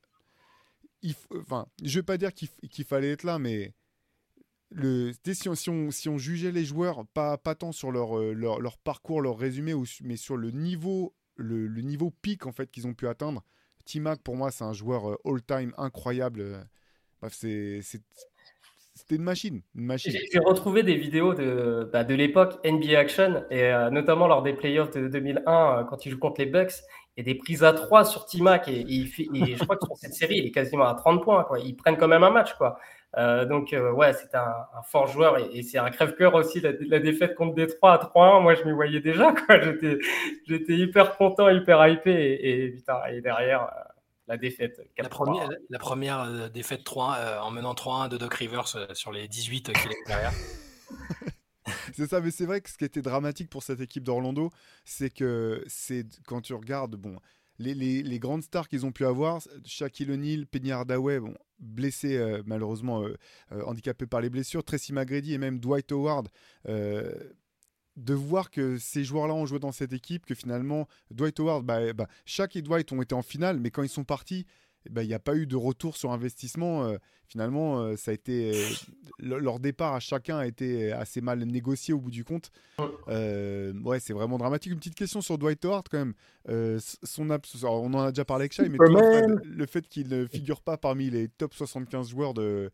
enfin, 1.39 1.67
je 1.81 1.99
vais 1.99 2.03
pas 2.03 2.17
dire 2.17 2.33
qu'il 2.33 2.85
fallait 2.85 3.11
être 3.11 3.23
là, 3.23 3.39
mais 3.39 3.73
le, 4.69 5.13
si, 5.33 5.47
on, 5.47 5.55
si, 5.55 5.69
on, 5.69 5.91
si 5.91 6.09
on 6.09 6.17
jugeait 6.17 6.51
les 6.51 6.65
joueurs, 6.65 7.05
pas, 7.13 7.37
pas 7.37 7.55
tant 7.55 7.71
sur 7.71 7.91
leur, 7.91 8.17
euh, 8.17 8.33
leur 8.33 8.77
parcours, 8.77 9.21
leur 9.21 9.37
résumé, 9.37 9.73
mais 10.01 10.17
sur 10.17 10.35
le 10.35 10.51
niveau, 10.51 11.15
le, 11.35 11.67
le 11.67 11.81
niveau 11.81 12.11
pic 12.21 12.45
en 12.45 12.51
fait 12.51 12.69
qu'ils 12.69 12.87
ont 12.87 12.93
pu 12.93 13.07
atteindre, 13.07 13.43
Timac 13.85 14.21
pour 14.21 14.35
moi 14.35 14.51
c'est 14.51 14.63
un 14.63 14.73
joueur 14.73 15.11
euh, 15.11 15.17
all-time 15.25 15.73
incroyable 15.77 16.67
c'était 17.29 19.17
une 19.17 19.23
machine. 19.23 19.61
J'ai 20.31 20.39
retrouvé 20.39 20.81
des 20.81 20.95
vidéos 20.95 21.33
de, 21.33 21.89
bah, 21.91 22.03
de 22.03 22.15
l'époque 22.15 22.57
NBA 22.65 22.97
Action, 22.97 23.43
et 23.51 23.63
euh, 23.63 23.89
notamment 23.89 24.27
lors 24.27 24.41
des 24.41 24.53
playoffs 24.53 24.91
de 24.91 25.07
2001, 25.07 25.79
euh, 25.79 25.83
quand 25.83 26.05
il 26.05 26.11
joue 26.11 26.17
contre 26.17 26.39
les 26.39 26.47
Bucks, 26.47 26.73
et 27.17 27.23
des 27.23 27.35
prises 27.35 27.63
à 27.63 27.73
3 27.73 28.05
sur 28.05 28.25
T-Mac. 28.25 28.67
Et, 28.67 28.85
je 28.87 29.63
crois 29.63 29.75
que 29.77 29.85
sur 29.85 29.97
cette 29.97 30.13
série, 30.13 30.37
il 30.37 30.45
est 30.47 30.51
quasiment 30.51 30.85
à 30.85 30.95
30 30.95 31.23
points. 31.23 31.43
Quoi. 31.43 31.59
Ils 31.59 31.75
prennent 31.75 31.97
quand 31.97 32.07
même 32.07 32.23
un 32.23 32.29
match. 32.29 32.53
Quoi. 32.53 32.77
Euh, 33.17 33.45
donc, 33.45 33.73
ouais, 33.93 34.13
c'est 34.13 34.35
un, 34.35 34.53
fort 34.85 35.07
joueur 35.07 35.37
et, 35.37 35.61
c'est 35.61 35.77
un 35.77 35.89
crève-cœur 35.89 36.33
aussi. 36.35 36.59
La, 36.61 36.99
défaite 36.99 37.35
contre 37.35 37.53
Détroit 37.53 37.93
à 37.93 37.97
3-1, 37.97 38.41
moi, 38.41 38.55
je 38.55 38.63
m'y 38.63 38.71
voyais 38.71 38.99
déjà. 38.99 39.33
J'étais 40.47 40.73
hyper 40.73 41.15
content, 41.15 41.49
hyper 41.49 41.87
hypé. 41.87 42.11
Et, 42.11 42.65
et, 42.65 42.83
et 43.13 43.21
derrière, 43.21 43.69
la 44.27 44.37
défaite. 44.37 44.81
La 44.97 45.09
première, 45.09 45.49
la 45.69 45.79
première 45.79 46.21
euh, 46.21 46.49
défaite 46.49 46.83
3 46.83 47.17
euh, 47.17 47.39
en 47.39 47.51
menant 47.51 47.73
3-1 47.73 48.09
de 48.09 48.17
Doc 48.17 48.33
Rivers 48.33 48.75
euh, 48.75 48.93
sur 48.93 49.11
les 49.11 49.27
18 49.27 49.73
qu'il 49.73 49.91
est 49.91 50.07
derrière. 50.07 50.33
c'est 51.93 52.07
ça, 52.07 52.21
mais 52.21 52.31
c'est 52.31 52.45
vrai 52.45 52.61
que 52.61 52.69
ce 52.69 52.77
qui 52.77 52.85
était 52.85 53.01
dramatique 53.01 53.49
pour 53.49 53.63
cette 53.63 53.81
équipe 53.81 54.03
d'Orlando, 54.03 54.49
c'est 54.83 55.09
que 55.09 55.63
c'est 55.67 56.05
quand 56.25 56.41
tu 56.41 56.53
regardes, 56.53 56.95
bon, 56.95 57.19
les, 57.59 57.73
les, 57.73 58.19
grandes 58.19 58.43
stars 58.43 58.67
qu'ils 58.67 58.85
ont 58.85 58.91
pu 58.91 59.05
avoir, 59.05 59.39
Shaquille 59.63 60.11
O'Neal, 60.11 60.45
Penny 60.45 60.71
Hardaway, 60.71 61.19
bon, 61.19 61.33
blessés 61.59 62.41
malheureusement, 62.45 63.05
handicapés 63.65 64.07
par 64.07 64.19
les 64.19 64.29
blessures, 64.29 64.61
Tracy 64.61 64.91
McGrady 64.91 65.33
et 65.33 65.37
même 65.37 65.59
Dwight 65.59 65.89
Howard 65.93 66.27
de 67.95 68.13
voir 68.13 68.51
que 68.51 68.77
ces 68.77 69.03
joueurs-là 69.03 69.33
ont 69.33 69.45
joué 69.45 69.59
dans 69.59 69.71
cette 69.71 69.93
équipe, 69.93 70.25
que 70.25 70.35
finalement, 70.35 70.87
Dwight 71.11 71.39
Howard, 71.39 71.63
bah, 71.63 71.93
bah, 71.93 72.07
chaque 72.25 72.55
et 72.55 72.61
Dwight 72.61 72.91
ont 72.91 73.01
été 73.01 73.15
en 73.15 73.21
finale, 73.21 73.59
mais 73.59 73.71
quand 73.71 73.83
ils 73.83 73.89
sont 73.89 74.03
partis, 74.03 74.45
eh 74.85 74.89
ben, 74.89 75.01
il 75.01 75.07
n'y 75.07 75.13
a 75.13 75.19
pas 75.19 75.35
eu 75.35 75.47
de 75.47 75.55
retour 75.55 75.97
sur 75.97 76.11
investissement. 76.11 76.85
Euh, 76.85 76.97
finalement, 77.27 77.79
euh, 77.79 77.95
ça 77.95 78.11
a 78.11 78.13
été 78.13 78.51
euh, 78.53 78.69
leur 79.19 79.59
départ 79.59 79.95
à 79.95 79.99
chacun 79.99 80.37
a 80.37 80.45
été 80.45 80.91
assez 80.91 81.21
mal 81.21 81.39
négocié 81.39 81.93
au 81.93 81.99
bout 81.99 82.11
du 82.11 82.23
compte. 82.23 82.51
ouais, 83.07 83.99
c'est 83.99 84.13
vraiment 84.13 84.37
dramatique. 84.37 84.71
Une 84.71 84.77
petite 84.77 84.95
question 84.95 85.21
sur 85.21 85.37
Dwight 85.37 85.63
Howard 85.65 85.87
quand 85.89 85.97
même. 85.97 86.13
son 87.03 87.29
on 87.63 87.93
en 87.93 87.99
a 87.99 88.11
déjà 88.11 88.25
parlé 88.25 88.43
avec 88.43 88.53
Shai, 88.53 88.69
mais 88.69 88.77
le 88.79 89.65
fait 89.65 89.87
qu'il 89.87 90.09
ne 90.09 90.25
figure 90.27 90.61
pas 90.61 90.77
parmi 90.77 91.09
les 91.09 91.29
top 91.29 91.53
75 91.53 92.09
joueurs 92.09 92.33
de, 92.33 92.71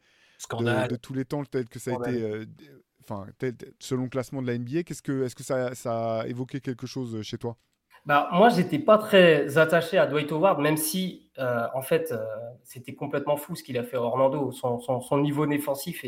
de, 0.50 0.96
tous 0.98 1.14
les 1.14 1.26
temps, 1.26 1.46
tel 1.46 1.70
que 1.70 1.80
ça 1.80 1.92
a 1.92 2.10
été 2.10 2.46
selon 3.80 4.04
le 4.04 4.10
classement 4.10 4.42
de 4.42 4.48
la 4.48 4.58
NBA, 4.58 4.84
qu'est-ce 4.84 5.02
que, 5.02 5.24
est-ce 5.24 5.36
que 5.36 5.44
ça, 5.44 5.72
a 5.86 6.28
évoqué 6.28 6.60
quelque 6.60 6.88
chose 6.88 7.22
chez 7.22 7.38
toi? 7.38 7.58
Bah, 8.06 8.30
moi, 8.32 8.50
j'étais 8.50 8.80
pas 8.80 8.98
très 8.98 9.58
attaché 9.60 9.98
à 9.98 10.08
Dwight 10.08 10.32
Howard, 10.32 10.60
même 10.60 10.78
si, 10.78 11.30
euh, 11.38 11.68
en 11.76 11.84
fait, 11.84 12.12
euh, 12.12 12.18
c'était 12.64 12.96
complètement 12.96 13.38
fou 13.38 13.56
ce 13.56 13.64
qu'il 13.64 13.78
a 13.78 13.84
fait 13.84 13.98
à 13.98 14.02
Orlando. 14.02 14.52
Son, 14.52 15.18
niveau 15.20 15.46
défensif 15.46 16.04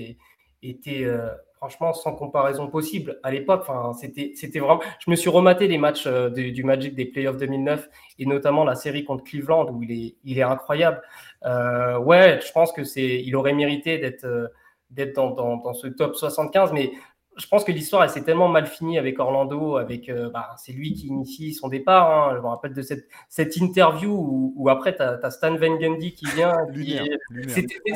était 0.64 1.04
euh, 1.04 1.30
franchement 1.58 1.93
sans 1.93 2.14
comparaison 2.16 2.68
possible. 2.68 3.20
À 3.22 3.30
l'époque, 3.32 3.66
c'était 3.93 4.60
vraiment. 4.60 4.82
Je 5.06 5.12
me 5.12 5.16
suis 5.16 5.30
rematé 5.30 5.68
les 5.68 5.78
matchs 5.78 6.08
du, 6.08 6.64
Magic 6.64 6.95
des 6.95 7.06
playoffs 7.06 7.38
2009 7.38 7.88
et 8.18 8.26
notamment 8.26 8.64
la 8.64 8.74
série 8.74 9.04
contre 9.04 9.24
Cleveland 9.24 9.70
où 9.70 9.84
il 9.84 9.91
est, 9.91 10.16
il 10.24 10.39
est 10.39 10.43
incroyable. 10.43 10.99
ouais, 11.43 12.39
je 12.43 12.51
pense 12.54 12.72
que 12.72 12.84
c'est, 12.84 13.22
il 13.24 13.36
aurait 13.36 13.54
mérité 13.54 13.99
d'être 13.99 14.26
d'être 14.94 15.14
dans, 15.16 15.32
dans, 15.32 15.74
ce 15.74 15.88
top 15.88 16.16
75. 16.16 16.72
Mais 16.74 16.91
je 17.38 17.48
pense 17.48 17.64
que 17.64 17.72
l'histoire, 17.72 18.04
elle 18.04 18.10
s'est 18.10 18.24
tellement 18.24 18.48
mal 18.48 18.68
finie 18.68 18.98
avec 18.98 19.20
Orlando, 19.20 19.78
avec 19.78 20.10
euh, 20.10 20.30
bah, 20.30 20.56
c'est 20.58 20.72
lui 20.72 20.94
qui 20.94 21.08
initie 21.08 21.54
son 21.54 21.68
départ. 21.68 22.12
Hein. 22.12 22.36
Je 22.36 22.41
me 22.41 22.48
rappelle 22.48 22.74
de 22.74 22.82
cette, 22.82 23.08
cette 23.30 23.58
interview 23.58 24.54
où, 24.56 24.70
après, 24.70 24.96
tu 24.96 25.02
as, 25.02 25.32
Stan 25.32 25.56
Van 25.56 25.76
Gundy 25.76 26.14
qui 26.14 26.26
vient. 26.36 26.54
Lunaire, 26.70 27.06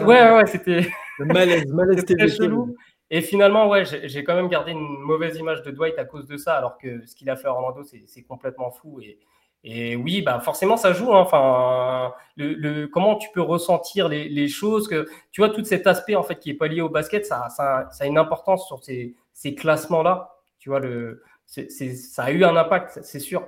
Ouais, 0.01 0.31
ouais, 0.35 0.45
c'était. 0.47 0.87
malaise, 1.19 1.71
malaise 1.71 2.05
très 2.17 2.27
chelou. 2.27 2.75
Et 3.09 3.21
finalement, 3.21 3.69
ouais, 3.69 3.85
j'ai 3.85 4.23
quand 4.23 4.35
même 4.35 4.49
gardé 4.49 4.73
une 4.73 4.99
mauvaise 4.99 5.37
image 5.37 5.61
de 5.63 5.71
Dwight 5.71 5.97
à 5.97 6.03
cause 6.03 6.27
de 6.27 6.35
ça, 6.35 6.55
alors 6.57 6.77
que 6.77 7.05
ce 7.05 7.15
qu'il 7.15 7.29
a 7.29 7.37
fait 7.37 7.47
à 7.47 7.53
Orlando, 7.53 7.83
c'est 7.83 8.23
complètement 8.23 8.71
fou. 8.71 8.99
Et, 8.99 9.17
et, 9.63 9.95
oui, 9.95 10.21
bah 10.21 10.39
forcément, 10.39 10.77
ça 10.77 10.93
joue. 10.93 11.13
Hein. 11.13 11.19
Enfin, 11.19 12.13
le, 12.37 12.85
comment 12.87 13.15
tu 13.15 13.29
peux 13.33 13.41
ressentir 13.41 14.07
les, 14.07 14.47
choses 14.47 14.87
que 14.87 15.07
tu 15.31 15.41
vois 15.41 15.49
tout 15.49 15.63
cet 15.63 15.87
aspect 15.87 16.15
en 16.15 16.23
fait 16.23 16.39
qui 16.39 16.51
est 16.51 16.53
pas 16.53 16.67
lié 16.67 16.81
au 16.81 16.89
basket, 16.89 17.25
ça, 17.25 17.49
ça, 17.49 17.89
a 17.99 18.05
une 18.05 18.17
importance 18.17 18.65
sur 18.67 18.83
ces, 18.83 19.15
ces 19.33 19.55
classements-là. 19.55 20.35
Tu 20.59 20.69
vois, 20.69 20.79
le, 20.79 21.23
ça 21.45 22.23
a 22.23 22.31
eu 22.31 22.43
un 22.43 22.55
impact, 22.55 22.99
c'est 23.03 23.19
sûr. 23.19 23.47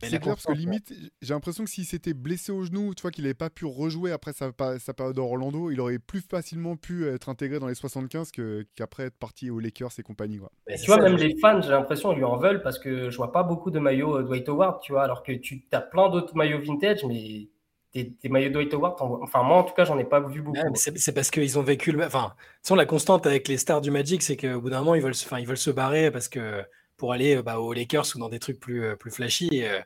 C'est 0.00 0.20
clair 0.20 0.34
parce 0.34 0.46
que 0.46 0.52
limite, 0.52 0.92
j'ai 1.20 1.34
l'impression 1.34 1.64
que 1.64 1.70
s'il 1.70 1.84
s'était 1.84 2.14
blessé 2.14 2.52
au 2.52 2.64
genou, 2.64 2.94
tu 2.94 3.02
vois 3.02 3.10
qu'il 3.10 3.24
n'avait 3.24 3.34
pas 3.34 3.50
pu 3.50 3.64
rejouer 3.64 4.12
après 4.12 4.32
sa, 4.32 4.52
sa 4.78 4.94
période 4.94 5.18
Orlando, 5.18 5.70
il 5.70 5.80
aurait 5.80 5.98
plus 5.98 6.20
facilement 6.20 6.76
pu 6.76 7.06
être 7.08 7.28
intégré 7.28 7.58
dans 7.58 7.66
les 7.66 7.74
75 7.74 8.30
qu'après 8.76 9.04
être 9.04 9.18
parti 9.18 9.50
aux 9.50 9.58
Lakers 9.58 9.90
et 9.98 10.02
compagnie. 10.02 10.38
tu 10.68 10.86
vois, 10.86 11.02
même 11.02 11.16
les 11.16 11.36
fans, 11.38 11.60
j'ai 11.60 11.70
l'impression, 11.70 12.12
lui 12.12 12.24
en 12.24 12.36
veulent 12.36 12.62
parce 12.62 12.78
que 12.78 13.10
je 13.10 13.16
vois 13.16 13.32
pas 13.32 13.42
beaucoup 13.42 13.70
de 13.70 13.80
maillots 13.80 14.18
euh, 14.18 14.22
Dwight 14.22 14.48
Howard, 14.48 14.80
tu 14.82 14.92
vois, 14.92 15.02
alors 15.02 15.22
que 15.22 15.32
tu 15.32 15.64
as 15.72 15.80
plein 15.80 16.08
d'autres 16.10 16.36
maillots 16.36 16.60
vintage, 16.60 17.04
mais 17.04 17.48
des, 17.92 18.28
maillots 18.28 18.50
Dwight 18.50 18.72
Howard, 18.74 18.96
enfin 19.00 19.42
moi 19.42 19.56
en 19.56 19.64
tout 19.64 19.74
cas, 19.74 19.84
j'en 19.84 19.98
ai 19.98 20.04
pas 20.04 20.20
vu 20.20 20.42
beaucoup. 20.42 20.58
c'est 20.74 21.12
parce 21.12 21.30
qu'ils 21.30 21.58
ont 21.58 21.62
vécu 21.62 21.90
le. 21.90 22.04
Enfin, 22.04 22.34
la 22.70 22.86
constante 22.86 23.26
avec 23.26 23.48
les 23.48 23.56
stars 23.56 23.80
du 23.80 23.90
Magic, 23.90 24.22
c'est 24.22 24.36
qu'au 24.36 24.60
bout 24.60 24.70
d'un 24.70 24.80
moment, 24.80 24.94
ils 24.94 25.02
veulent, 25.02 25.14
ils 25.38 25.46
veulent 25.46 25.56
se 25.56 25.70
barrer 25.70 26.10
parce 26.10 26.28
que 26.28 26.62
pour 26.98 27.12
aller 27.14 27.36
euh, 27.36 27.42
bah, 27.42 27.58
aux 27.60 27.72
Lakers 27.72 28.04
ou 28.14 28.18
dans 28.18 28.28
des 28.28 28.38
trucs 28.38 28.60
plus, 28.60 28.84
euh, 28.84 28.96
plus 28.96 29.10
flashy. 29.10 29.64
Euh. 29.64 29.80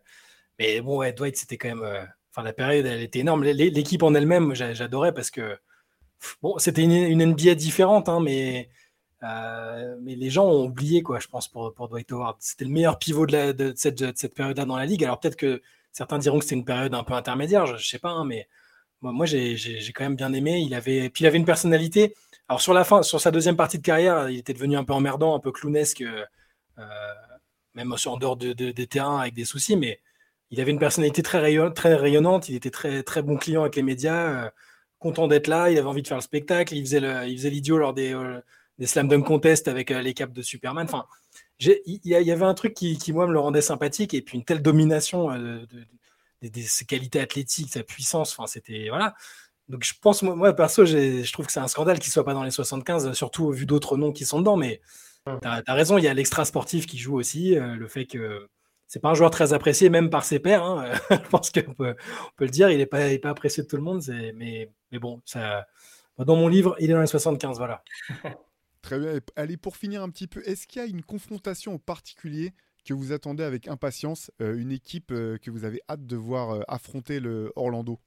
mais 0.59 0.81
bon, 0.81 1.09
Dwight, 1.13 1.37
c'était 1.37 1.59
quand 1.59 1.69
même. 1.69 2.09
Enfin, 2.31 2.43
la 2.43 2.53
période, 2.53 2.87
elle 2.87 3.03
était 3.03 3.21
énorme. 3.21 3.45
L'équipe 3.45 4.03
en 4.03 4.15
elle-même, 4.15 4.55
j'adorais 4.55 5.15
parce 5.15 5.31
que. 5.31 5.57
Bon, 6.41 6.59
c'était 6.59 6.83
une, 6.83 7.25
NBA 7.25 7.55
différente, 7.55 8.09
hein, 8.09 8.21
mais. 8.21 8.69
mais 9.23 10.17
les 10.17 10.31
gens 10.31 10.47
ont 10.47 10.65
oublié, 10.65 11.03
quoi, 11.03 11.21
je 11.21 11.29
pense, 11.29 11.49
pour, 11.49 11.75
pour 11.75 11.89
Dwight 11.89 12.11
Howard. 12.13 12.37
C'était 12.41 12.65
le 12.65 12.71
meilleur 12.71 12.99
pivot 12.99 13.27
de, 13.27 13.73
cette, 13.77 14.19
cette 14.19 14.35
période-là 14.35 14.65
dans 14.65 14.77
la 14.77 14.87
ligue. 14.87 15.05
Alors 15.05 15.21
peut-être 15.21 15.37
que 15.37 15.63
certains 15.93 16.19
diront 16.19 16.39
que 16.39 16.45
c'était 16.45 16.57
une 16.57 16.65
période 16.65 16.95
un 16.95 17.05
peu 17.05 17.15
intermédiaire, 17.15 17.67
je, 17.67 17.75
ne 17.75 17.79
sais 17.79 17.99
pas, 17.99 18.11
hein, 18.11 18.25
mais 18.25 18.49
moi, 19.03 19.13
moi 19.13 19.27
j'ai 19.27 19.57
quand 19.95 20.05
même 20.05 20.17
bien 20.17 20.33
aimé. 20.33 20.61
Il 20.61 20.75
avait, 20.75 21.11
puis 21.11 21.25
il 21.25 21.27
avait 21.27 21.39
une 21.39 21.45
personnalité. 21.45 22.15
Alors 22.49 22.61
sur 22.61 22.75
la 22.75 22.85
fin, 22.85 23.03
sur 23.03 23.21
sa 23.21 23.31
deuxième 23.31 23.57
partie 23.57 23.79
de 23.79 23.83
carrière, 23.83 24.29
il 24.31 24.39
était 24.39 24.55
devenu 24.55 24.77
un 24.77 24.85
peu 24.85 24.93
emmerdant, 24.93 25.35
un 25.35 25.41
peu 25.41 25.53
clownesque. 25.53 26.05
Euh, 26.79 26.83
même 27.75 27.95
en 28.05 28.16
dehors 28.18 28.37
des 28.37 28.87
terrains 28.87 29.20
avec 29.20 29.35
des 29.35 29.47
soucis, 29.47 29.77
mais 29.77 30.01
il 30.51 30.61
avait 30.61 30.70
une 30.70 30.79
personnalité 30.79 31.23
très, 31.23 31.39
rayonnante, 31.39 32.49
il 32.51 32.55
était 32.55 32.70
très, 32.70 33.23
bon 33.23 33.37
client 33.37 33.62
avec 33.62 33.77
les 33.77 33.83
médias, 33.83 34.45
euh, 34.47 34.51
content 34.99 35.27
d'être 35.27 35.47
là, 35.47 35.70
il 35.70 35.79
avait 35.79 35.89
envie 35.89 36.03
de 36.03 36.09
faire 36.09 36.18
le 36.18 36.23
spectacle, 36.23 36.75
il 36.75 36.85
faisait, 36.85 37.01
l'idiot 37.51 37.79
lors 37.79 37.95
des, 37.95 38.14
euh, 38.14 38.41
slam 38.85 39.09
dunk 39.09 39.25
contest 39.25 39.68
avec 39.68 39.91
les 39.91 40.12
caps 40.12 40.35
de 40.35 40.43
Superman. 40.43 40.85
Enfin, 40.85 41.07
il 41.61 42.01
y, 42.05 42.14
avait 42.14 42.45
un 42.45 42.55
truc 42.55 42.75
qui, 42.75 43.12
moi, 43.12 43.27
me 43.27 43.33
le 43.33 43.39
rendait 43.39 43.62
sympathique, 43.62 44.12
et 44.12 44.20
puis 44.20 44.37
une 44.37 44.45
telle 44.45 44.61
domination 44.61 45.31
de, 45.31 45.66
ses 46.66 46.85
qualités 46.85 47.20
athlétiques, 47.20 47.73
sa 47.73 47.85
puissance, 47.85 48.33
enfin, 48.37 48.47
c'était. 48.47 48.89
Voilà. 48.89 49.14
Donc 49.68 49.85
je 49.85 49.95
pense, 50.01 50.23
moi, 50.23 50.53
perso, 50.55 50.85
je 50.85 51.33
trouve 51.33 51.47
que 51.47 51.53
c'est 51.53 51.61
un 51.61 51.68
scandale 51.68 51.99
qu'il 51.99 52.12
soit 52.12 52.25
pas 52.25 52.35
dans 52.35 52.43
les 52.43 52.51
75, 52.51 53.12
surtout 53.12 53.51
vu 53.53 53.64
d'autres 53.64 53.97
noms 53.97 54.12
qui 54.12 54.27
sont 54.27 54.41
dedans, 54.41 54.57
mais 54.57 54.81
tu 55.27 55.49
as, 55.49 55.75
raison, 55.75 55.99
il 55.99 56.05
y 56.05 56.09
a 56.09 56.14
l'extra 56.14 56.45
sportif 56.45 56.87
qui 56.87 56.99
joue 56.99 57.16
aussi, 57.16 57.57
euh, 57.57 57.77
le 57.77 57.87
fait 57.87 58.07
que 58.07 58.49
c'est 58.89 59.01
pas 59.01 59.11
un 59.11 59.14
joueur 59.14 59.31
très 59.31 59.53
apprécié, 59.53 59.89
même 59.89 60.11
par 60.11 60.25
ses 60.25 60.39
pairs. 60.39 60.64
Hein, 60.64 60.93
je 61.11 61.29
pense 61.29 61.51
qu'on 61.51 61.75
peut, 61.75 61.95
le 62.39 62.49
dire, 62.49 62.70
il 62.70 62.79
n'est 62.79 62.87
pas, 62.87 63.09
apprécié 63.25 63.62
de 63.62 63.68
tout 63.68 63.77
le 63.77 63.83
monde, 63.83 64.03
mais, 64.35 64.70
bon, 64.93 65.23
ça, 65.25 65.66
dans 66.18 66.37
mon 66.37 66.49
livre, 66.49 66.77
il 66.79 66.91
est 66.91 66.95
dans 66.95 67.01
les 67.01 67.07
75, 67.07 67.59
voilà. 67.59 67.83
Très 68.83 68.99
bien. 68.99 69.20
Allez, 69.37 69.57
pour 69.57 69.77
finir 69.77 70.03
un 70.03 70.11
petit 70.11 70.27
peu, 70.27 70.43
est-ce 70.45 70.66
qu'il 70.66 70.83
y 70.83 70.85
a 70.85 70.89
une 70.89 71.03
confrontation 71.03 71.75
en 71.75 71.79
particulier 71.79 72.53
que 72.85 72.93
vous 72.93 73.12
attendez 73.12 73.45
avec 73.45 73.68
impatience, 73.68 74.33
euh, 74.41 74.57
une 74.57 74.73
équipe 74.73 75.12
euh, 75.12 75.39
que 75.39 75.53
vous 75.53 75.64
avez 75.64 75.81
hâte 75.89 76.05
de 76.05 76.16
voir 76.16 76.64
affronter 76.66 77.20
le 77.20 77.53
Orlando? 77.55 78.01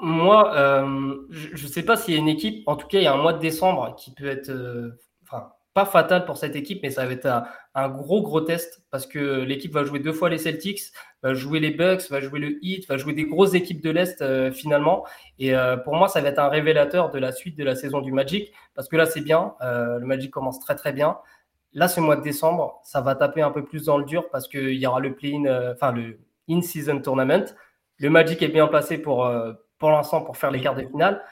Moi, 0.00 0.56
euh, 0.56 1.16
je 1.30 1.62
ne 1.62 1.68
sais 1.70 1.82
pas 1.82 1.96
s'il 1.96 2.14
y 2.14 2.16
a 2.16 2.20
une 2.20 2.28
équipe, 2.28 2.66
en 2.66 2.76
tout 2.76 2.86
cas, 2.86 2.98
il 2.98 3.04
y 3.04 3.06
a 3.06 3.12
un 3.12 3.16
mois 3.16 3.32
de 3.32 3.38
décembre 3.38 3.94
qui 3.96 4.12
peut 4.12 4.26
être, 4.26 4.50
euh, 4.50 4.98
enfin, 5.22 5.52
pas 5.74 5.84
fatal 5.84 6.24
pour 6.24 6.36
cette 6.36 6.56
équipe, 6.56 6.80
mais 6.82 6.90
ça 6.90 7.06
va 7.06 7.12
être 7.12 7.26
un, 7.74 7.88
gros, 7.88 8.22
gros 8.22 8.40
test 8.40 8.82
parce 8.90 9.06
que 9.06 9.42
l'équipe 9.42 9.72
va 9.72 9.84
jouer 9.84 10.00
deux 10.00 10.12
fois 10.12 10.28
les 10.28 10.38
Celtics, 10.38 10.80
va 11.22 11.34
jouer 11.34 11.60
les 11.60 11.70
Bucks, 11.70 12.10
va 12.10 12.20
jouer 12.20 12.40
le 12.40 12.58
Heat, 12.64 12.88
va 12.88 12.96
jouer 12.96 13.12
des 13.12 13.24
grosses 13.24 13.54
équipes 13.54 13.80
de 13.82 13.90
l'Est 13.90 14.20
euh, 14.20 14.50
finalement. 14.50 15.06
Et 15.38 15.52
pour 15.84 15.94
moi, 15.94 16.08
ça 16.08 16.20
va 16.20 16.28
être 16.28 16.40
un 16.40 16.48
révélateur 16.48 17.10
de 17.10 17.18
la 17.18 17.30
suite 17.30 17.56
de 17.56 17.62
la 17.64 17.76
saison 17.76 18.00
du 18.00 18.10
Magic 18.12 18.52
parce 18.74 18.88
que 18.88 18.96
là, 18.96 19.06
c'est 19.06 19.20
bien. 19.20 19.54
le 19.60 20.04
Magic 20.04 20.32
commence 20.32 20.58
très, 20.58 20.74
très 20.74 20.92
bien. 20.92 21.18
Là, 21.74 21.86
ce 21.86 22.00
mois 22.00 22.16
de 22.16 22.22
décembre, 22.22 22.80
ça 22.82 23.00
va 23.00 23.14
taper 23.14 23.42
un 23.42 23.50
peu 23.52 23.64
plus 23.64 23.84
dans 23.84 23.98
le 23.98 24.04
dur 24.04 24.28
parce 24.30 24.48
qu'il 24.48 24.74
y 24.74 24.86
aura 24.86 24.98
le 25.00 25.14
play-in, 25.14 25.72
enfin, 25.72 25.92
le 25.92 26.18
in-season 26.48 27.00
tournament. 27.00 27.44
Le 27.98 28.10
Magic 28.10 28.42
est 28.42 28.48
bien 28.48 28.66
placé 28.66 28.98
pour 28.98 29.30
pour 29.78 29.90
l'instant 29.90 30.22
pour 30.22 30.36
faire 30.36 30.50
les 30.50 30.60
quarts 30.60 30.74
de 30.74 30.86
finale. 30.86 31.22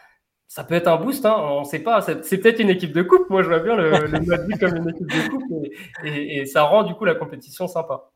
Ça 0.48 0.62
peut 0.62 0.74
être 0.74 0.86
un 0.86 0.96
boost, 0.96 1.26
hein, 1.26 1.34
on 1.36 1.60
ne 1.60 1.64
sait 1.64 1.80
pas. 1.80 2.00
C'est 2.00 2.38
peut-être 2.38 2.60
une 2.60 2.70
équipe 2.70 2.92
de 2.92 3.02
coupe. 3.02 3.28
Moi, 3.30 3.42
je 3.42 3.48
vois 3.48 3.58
bien 3.58 3.74
le, 3.74 3.90
le 3.90 4.58
comme 4.58 4.76
une 4.76 4.88
équipe 4.88 5.06
de 5.06 5.28
coupe 5.28 5.66
et, 6.04 6.46
ça 6.46 6.62
rend 6.62 6.84
du 6.84 6.94
coup 6.94 7.04
la 7.04 7.16
compétition 7.16 7.66
sympa. 7.66 8.10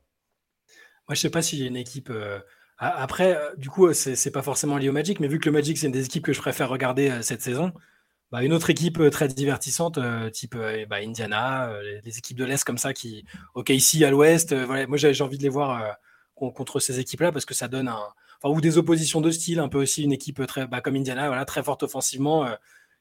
Moi, 1.08 1.14
je 1.14 1.18
ne 1.18 1.22
sais 1.22 1.30
pas 1.30 1.42
s'il 1.42 1.58
y 1.58 1.64
a 1.64 1.66
une 1.66 1.76
équipe. 1.76 2.10
Euh, 2.10 2.38
après, 2.78 3.36
euh, 3.36 3.54
du 3.56 3.68
coup, 3.68 3.92
c'est 3.92 4.30
pas 4.30 4.42
forcément 4.42 4.78
lié 4.78 4.88
au 4.88 4.92
Magic, 4.92 5.18
mais 5.18 5.26
vu 5.26 5.40
que 5.40 5.46
le 5.46 5.52
Magic, 5.52 5.76
c'est 5.76 5.86
une 5.86 5.92
des 5.92 6.04
équipes 6.04 6.24
que 6.24 6.32
je 6.32 6.40
préfère 6.40 6.68
regarder 6.68 7.10
euh, 7.10 7.22
cette 7.22 7.42
saison, 7.42 7.72
bah, 8.30 8.44
une 8.44 8.52
autre 8.52 8.70
équipe 8.70 9.02
très 9.10 9.26
divertissante, 9.26 9.98
type 10.32 10.56
bah, 10.88 10.96
Indiana, 11.02 11.72
les, 12.04 12.18
équipes 12.18 12.38
de 12.38 12.44
l'Est 12.44 12.62
comme 12.62 12.78
ça, 12.78 12.94
qui, 12.94 13.24
ok, 13.54 13.70
ici 13.70 14.04
à 14.04 14.10
l'Ouest, 14.10 14.54
voilà, 14.54 14.86
moi 14.86 14.96
j'ai 14.96 15.20
envie 15.24 15.36
de 15.36 15.42
les 15.42 15.48
voir 15.48 15.96
contre 16.36 16.78
ces 16.78 17.00
équipes-là 17.00 17.32
parce 17.32 17.44
que 17.44 17.54
ça 17.54 17.66
donne 17.66 17.88
un, 17.88 18.06
ou 18.48 18.60
des 18.60 18.78
oppositions 18.78 19.20
de 19.20 19.30
style, 19.30 19.58
un 19.60 19.68
peu 19.68 19.80
aussi 19.82 20.02
une 20.02 20.12
équipe 20.12 20.44
très, 20.46 20.66
bah, 20.66 20.80
comme 20.80 20.96
Indiana, 20.96 21.26
voilà, 21.28 21.44
très 21.44 21.62
forte 21.62 21.82
offensivement. 21.82 22.46
Euh, 22.46 22.54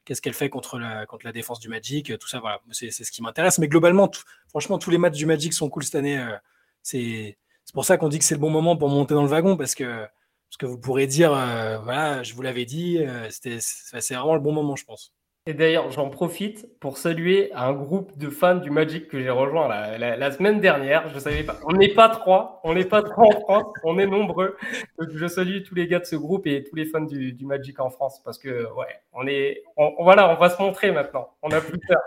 qu'est-ce 0.05 0.21
qu'elle 0.21 0.33
fait 0.33 0.49
contre 0.49 0.79
la, 0.79 1.31
défense 1.31 1.59
du 1.59 1.69
Magic, 1.69 2.17
tout 2.17 2.27
ça, 2.27 2.39
voilà, 2.39 2.59
c'est 2.71 2.91
ce 2.91 3.11
qui 3.11 3.21
m'intéresse. 3.21 3.59
Mais 3.59 3.67
globalement, 3.67 4.09
franchement, 4.49 4.77
tous 4.79 4.89
les 4.89 4.97
matchs 4.97 5.17
du 5.17 5.25
Magic 5.25 5.53
sont 5.53 5.69
cool 5.69 5.83
cette 5.83 5.95
année. 5.95 6.17
Euh, 6.17 6.35
c'est 6.83 7.37
pour 7.73 7.85
ça 7.85 7.97
qu'on 7.97 8.09
dit 8.09 8.19
que 8.19 8.25
c'est 8.25 8.35
le 8.35 8.41
bon 8.41 8.49
moment 8.49 8.75
pour 8.75 8.89
monter 8.89 9.13
dans 9.13 9.21
le 9.21 9.29
wagon, 9.29 9.55
parce 9.55 9.75
que, 9.75 9.83
parce 9.85 10.57
que 10.57 10.65
vous 10.65 10.79
pourrez 10.79 11.07
dire, 11.07 11.33
euh, 11.33 11.77
voilà, 11.79 12.23
je 12.23 12.33
vous 12.33 12.41
l'avais 12.41 12.65
dit, 12.65 12.99
c'est 13.29 14.15
vraiment 14.15 14.33
le 14.33 14.41
bon 14.41 14.51
moment, 14.51 14.75
je 14.75 14.85
pense. 14.85 15.13
Et 15.45 15.53
d'ailleurs, 15.53 15.89
j'en 15.89 16.09
profite 16.09 16.67
pour 16.79 16.97
saluer 16.97 17.51
un 17.53 17.73
groupe 17.73 18.15
de 18.17 18.29
fans 18.29 18.57
du 18.57 18.69
Magic 18.69 19.07
que 19.07 19.19
j'ai 19.19 19.29
rejoint 19.29 19.67
la, 19.67 20.31
semaine 20.31 20.59
dernière. 20.59 21.07
Je 21.09 21.17
savais 21.17 21.43
pas. 21.43 21.57
On 21.65 21.73
n'est 21.73 21.93
pas 21.93 22.09
trois. 22.09 22.61
On 22.63 22.73
n'est 22.75 22.85
pas 22.85 23.01
trois 23.01 23.25
en 23.25 23.39
France. 23.39 23.73
On 23.83 23.97
est 23.97 24.05
nombreux. 24.05 24.57
Donc, 24.99 25.09
je 25.15 25.27
salue 25.27 25.63
tous 25.63 25.75
les 25.75 25.87
gars 25.87 25.99
de 25.99 26.05
ce 26.05 26.15
groupe 26.15 26.45
et 26.45 26.63
tous 26.63 26.75
les 26.75 26.85
fans 26.85 27.01
du, 27.01 27.35
Magic 27.41 27.79
en 27.79 27.89
France 27.89 28.21
parce 28.23 28.37
que, 28.37 28.71
ouais, 28.73 29.01
on 29.13 29.25
est. 29.27 29.63
voilà, 29.99 30.29
on 30.29 30.39
va 30.39 30.49
se 30.49 30.61
montrer 30.61 30.91
maintenant. 30.91 31.29
On 31.41 31.49
a 31.49 31.61
plus 31.61 31.79
peur. 31.79 31.99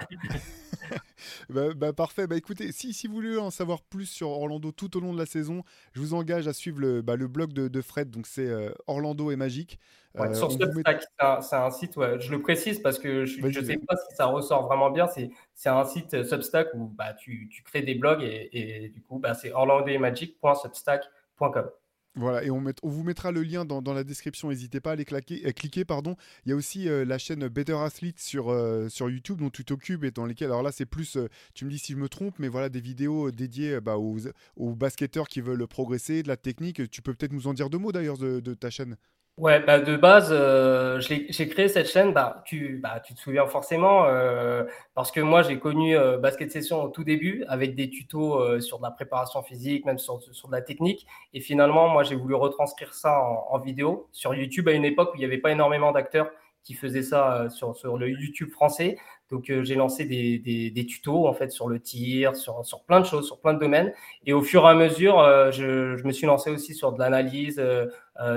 Bah, 1.49 1.72
bah, 1.74 1.93
parfait. 1.93 2.26
Bah, 2.26 2.36
écoutez, 2.36 2.72
si, 2.72 2.93
si 2.93 3.07
vous 3.07 3.14
voulez 3.14 3.38
en 3.38 3.51
savoir 3.51 3.82
plus 3.82 4.07
sur 4.07 4.30
Orlando 4.30 4.72
tout 4.72 4.97
au 4.97 5.01
long 5.01 5.12
de 5.12 5.18
la 5.18 5.26
saison, 5.26 5.62
je 5.93 6.01
vous 6.01 6.14
engage 6.14 6.49
à 6.49 6.53
suivre 6.53 6.80
le, 6.80 7.03
bah, 7.03 7.16
le 7.16 7.28
blog 7.28 7.53
de, 7.53 7.80
Fred. 7.80 8.11
Donc, 8.11 8.26
c'est 8.26 8.47
euh, 8.47 8.70
Orlando 8.86 9.30
et 9.30 9.36
Magique. 9.36 9.78
Euh, 10.18 10.34
sur 10.34 10.53
Substack, 10.53 11.05
c'est 11.40 11.57
un, 11.57 11.70
site, 11.70 11.95
je 11.95 12.30
le 12.30 12.43
précise 12.43 12.80
parce 12.80 12.99
que 12.99 13.24
je 13.24 13.40
ne 13.40 13.53
sais 13.53 13.78
pas 13.78 13.97
si 13.97 14.14
ça 14.14 14.26
ressort 14.26 14.66
vraiment 14.66 14.90
bien. 14.90 15.07
C'est 15.07 15.30
un 15.68 15.84
site 15.84 16.12
euh, 16.14 16.24
Substack 16.24 16.74
où 16.74 16.88
bah, 16.88 17.14
tu, 17.14 17.49
tu, 17.51 17.62
crées 17.62 17.82
des 17.82 17.95
blogs 17.95 18.22
et, 18.22 18.90
du 18.93 19.01
coup, 19.03 19.18
bah, 19.18 19.34
c'est 19.34 19.53
orlandoemagic.substack.com. 19.53 21.70
Voilà, 22.14 22.44
et 22.44 22.50
on, 22.50 22.62
vous 22.82 23.02
mettra 23.04 23.32
le 23.32 23.42
lien 23.42 23.64
dans, 23.64 23.80
la 23.94 24.04
description, 24.04 24.50
n'hésitez 24.50 24.80
pas 24.80 24.92
à 24.92 24.96
à 24.96 25.52
cliquer. 25.52 25.84
Pardon. 25.86 26.16
Il 26.44 26.50
y 26.50 26.52
a 26.52 26.56
aussi 26.56 26.88
euh, 26.88 27.06
la 27.06 27.16
chaîne 27.16 27.48
Better 27.48 27.76
Athlete 27.76 28.20
sur, 28.20 28.50
euh, 28.50 28.90
sur 28.90 29.08
YouTube 29.08 29.38
dont 29.38 29.48
tu 29.48 29.64
t'occupes 29.64 30.04
et 30.04 30.10
dans 30.10 30.26
lesquelles, 30.26 30.48
alors 30.48 30.62
là 30.62 30.72
c'est 30.72 30.84
plus, 30.84 31.16
euh, 31.16 31.28
tu 31.54 31.64
me 31.64 31.70
dis 31.70 31.78
si 31.78 31.92
je 31.92 31.96
me 31.98 32.10
trompe, 32.10 32.38
mais 32.38 32.48
voilà 32.48 32.68
des 32.68 32.80
vidéos 32.80 33.30
dédiées 33.30 33.80
bah, 33.80 33.96
aux, 33.96 34.18
aux, 34.56 34.74
basketteurs 34.74 35.26
qui 35.26 35.40
veulent 35.40 35.66
progresser, 35.66 36.22
de 36.22 36.28
la 36.28 36.36
technique. 36.36 36.90
Tu 36.90 37.00
peux 37.00 37.14
peut-être 37.14 37.32
nous 37.32 37.46
en 37.46 37.54
dire 37.54 37.70
deux 37.70 37.78
mots 37.78 37.92
d'ailleurs 37.92 38.18
de 38.18 38.54
ta 38.54 38.68
chaîne? 38.68 38.96
Ouais, 39.39 39.61
bah 39.61 39.80
de 39.80 39.97
base, 39.97 40.28
euh, 40.30 41.01
j'ai 41.01 41.49
créé 41.49 41.66
cette 41.66 41.89
chaîne, 41.89 42.12
bah 42.12 42.43
tu, 42.45 42.78
bah, 42.83 43.01
tu 43.01 43.14
te 43.14 43.18
souviens 43.18 43.47
forcément, 43.47 44.05
euh, 44.05 44.64
parce 44.95 45.11
que 45.11 45.20
moi 45.20 45.41
j'ai 45.43 45.59
connu 45.59 45.97
euh, 45.97 46.18
Basket 46.18 46.53
Session 46.53 46.83
au 46.83 46.89
tout 46.89 47.03
début 47.03 47.43
avec 47.49 47.74
des 47.74 47.89
tutos 47.89 48.39
euh, 48.39 48.61
sur 48.61 48.76
de 48.76 48.83
la 48.83 48.91
préparation 48.91 49.43
physique, 49.43 49.87
même 49.87 49.99
sur, 49.99 50.20
sur 50.20 50.49
de 50.49 50.53
la 50.53 50.61
technique. 50.61 51.07
Et 51.33 51.41
finalement, 51.41 51.89
moi 51.89 52.03
j'ai 52.03 52.14
voulu 52.14 52.35
retranscrire 52.35 52.93
ça 52.93 53.22
en, 53.22 53.47
en, 53.49 53.59
vidéo 53.59 54.07
sur 54.12 54.35
YouTube 54.35 54.68
à 54.68 54.72
une 54.72 54.85
époque 54.85 55.12
où 55.14 55.16
il 55.16 55.20
n'y 55.20 55.24
avait 55.24 55.39
pas 55.39 55.51
énormément 55.51 55.93
d'acteurs 55.93 56.30
qui 56.62 56.74
faisait 56.74 57.03
ça 57.03 57.49
sur, 57.49 57.74
sur 57.74 57.97
le 57.97 58.11
YouTube 58.11 58.51
français. 58.51 58.99
Donc, 59.33 59.47
j'ai 59.47 59.74
lancé 59.74 60.05
des, 60.05 60.39
des, 60.39 60.87
tutos 60.87 61.26
en 61.26 61.33
fait 61.33 61.51
sur 61.51 61.68
le 61.68 61.80
tir, 61.80 62.37
sur, 62.37 62.64
sur, 62.64 62.83
plein 62.85 63.01
de 63.01 63.07
choses, 63.07 63.26
sur 63.26 63.41
plein 63.41 63.55
de 63.55 63.59
domaines. 63.59 63.93
Et 64.26 64.33
au 64.33 64.43
fur 64.43 64.64
et 64.64 64.68
à 64.68 64.74
mesure, 64.74 65.20
je, 65.51 65.97
je, 65.97 66.05
me 66.05 66.12
suis 66.12 66.26
lancé 66.26 66.51
aussi 66.51 66.74
sur 66.74 66.93
de 66.93 67.01
l'analyse 67.01 67.61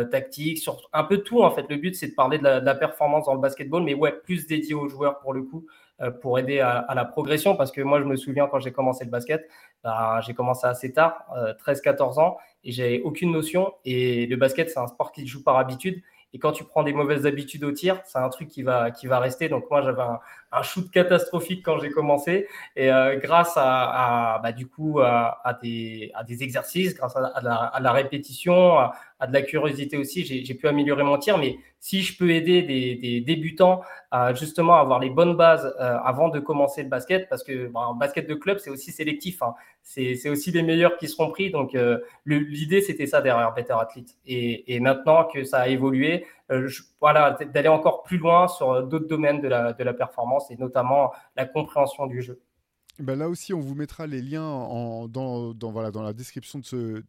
tactique, 0.10 0.58
sur 0.58 0.89
un 0.93 1.04
peu 1.04 1.20
tout 1.20 1.43
en 1.43 1.52
fait. 1.52 1.66
Le 1.70 1.76
but, 1.76 1.96
c'est 1.96 2.08
de 2.08 2.16
parler 2.16 2.39
de 2.39 2.43
la, 2.43 2.76
performance 2.76 3.26
dans 3.26 3.36
le 3.36 3.41
basketball, 3.41 3.84
mais 3.84 3.93
ouais, 3.93 4.14
plus 4.14 4.48
dédié 4.48 4.74
aux 4.74 4.88
joueurs 4.88 5.20
pour 5.20 5.34
le 5.34 5.43
coup. 5.43 5.66
Euh, 6.02 6.12
pour 6.12 6.38
aider 6.38 6.60
à, 6.60 6.93
la 6.93 7.06
progression. 7.06 7.56
Parce 7.56 7.72
que 7.72 7.80
moi, 7.80 8.02
je 8.02 8.06
me 8.06 8.18
souviens 8.18 8.48
quand 8.48 8.60
j'ai 8.60 8.74
commencé 8.74 9.06
le 9.06 9.10
basket, 9.10 9.48
bah, 9.82 10.20
j'ai 10.26 10.34
commencé 10.34 10.68
assez 10.68 10.91
tard, 10.91 11.26
13-14 11.66 12.20
euh, 12.20 12.22
ans, 12.22 12.38
et 12.66 12.74
j'avais 12.74 13.00
aucune 13.02 13.32
notion. 13.32 13.74
Et 13.86 14.26
le 14.26 14.36
basket, 14.36 14.70
c'est 14.70 14.80
un 14.80 14.88
sport 14.88 15.14
qui 15.14 15.22
se 15.22 15.28
joue 15.28 15.41
par 15.41 15.58
habitude. 15.58 16.02
Et 16.34 16.38
quand 16.38 16.52
tu 16.52 16.66
prends 16.66 16.84
des 16.84 16.91
mauvaises 16.91 17.26
habitudes 17.26 17.64
au 17.64 17.72
tir, 17.72 18.02
c'est 18.04 18.18
un 18.18 18.28
truc 18.28 18.50
qui 18.50 18.62
va, 18.62 18.91
qui 18.91 19.08
va 19.08 19.20
rester. 19.20 19.48
Donc 19.48 19.72
moi, 19.72 19.82
j'avais 19.82 20.02
un, 20.02 20.20
un, 20.58 20.64
shoot 20.64 20.89
catastrophique 20.91 21.64
quand 21.64 21.80
j'ai 21.80 21.89
commencé. 21.89 22.47
Et 22.76 22.91
euh, 22.91 23.18
grâce 23.18 23.53
à, 23.56 24.39
bah, 24.43 24.51
du 24.51 24.68
coup, 24.68 24.99
à, 24.99 25.58
des, 25.62 26.12
exercices, 26.41 26.95
grâce 26.95 27.16
à, 27.16 27.80
la, 27.80 27.91
répétition, 27.91 28.78
à, 28.78 29.28
de 29.28 29.34
la 29.34 29.41
curiosité 29.41 29.97
aussi, 29.97 30.26
j'ai 30.26 30.53
pu 30.53 30.68
améliorer 30.68 31.03
mon 31.03 31.18
tir. 31.18 31.38
Mais 31.38 31.58
si 31.86 32.01
je 32.01 32.18
peux 32.18 32.32
aider 32.32 32.64
des, 32.64 33.22
débutants 33.22 33.82
à 34.10 34.34
justement 34.34 34.76
avoir 34.76 34.99
les 34.99 35.12
bonnes 35.12 35.36
bases 35.36 35.72
euh, 35.80 35.97
avant 36.03 36.30
de 36.30 36.39
commencer 36.39 36.82
le 36.82 36.89
basket, 36.89 37.30
parce 37.30 37.43
que 37.43 37.68
bah, 37.68 37.91
basket 37.95 38.28
de 38.28 38.34
club, 38.34 38.58
c'est 38.58 38.72
aussi 38.72 38.91
sélectif. 38.91 39.43
Hein. 39.43 39.53
C'est 39.84 40.30
aussi 40.30 40.51
les 40.51 40.64
meilleurs 40.64 40.97
qui 40.97 41.08
seront 41.08 41.30
pris. 41.30 41.51
Donc 41.51 41.76
euh, 41.76 41.99
l'idée, 42.26 42.82
c'était 42.82 43.06
ça 43.06 43.22
derrière 43.22 43.53
Better 43.53 43.76
Athlete. 43.80 44.16
Et, 44.26 44.76
et, 44.76 44.80
maintenant 44.80 45.26
que 45.26 45.43
ça 45.43 45.60
a 45.60 45.68
évolué, 45.68 46.26
euh, 46.52 46.70
voilà, 47.02 47.32
d'aller 47.32 47.70
encore 47.70 48.04
plus 48.04 48.18
loin 48.18 48.48
sur 48.48 48.72
euh, 48.72 48.82
d'autres 48.84 49.08
domaines 49.08 49.41
de 49.41 49.48
la, 49.48 49.74
de 49.74 49.84
la 49.84 49.93
performance 49.93 50.52
et 50.52 50.58
notamment 50.58 51.12
la 51.36 51.46
compréhension 51.46 52.08
du 52.08 52.22
jeu. 52.22 52.39
Ben 53.00 53.18
là 53.18 53.28
aussi, 53.28 53.54
on 53.54 53.60
vous 53.60 53.76
mettra 53.76 54.08
les 54.08 54.22
liens 54.22 54.46
en, 54.46 55.10
dans, 55.10 55.54
la 56.02 56.14
description 56.14 56.60
de 56.60 56.66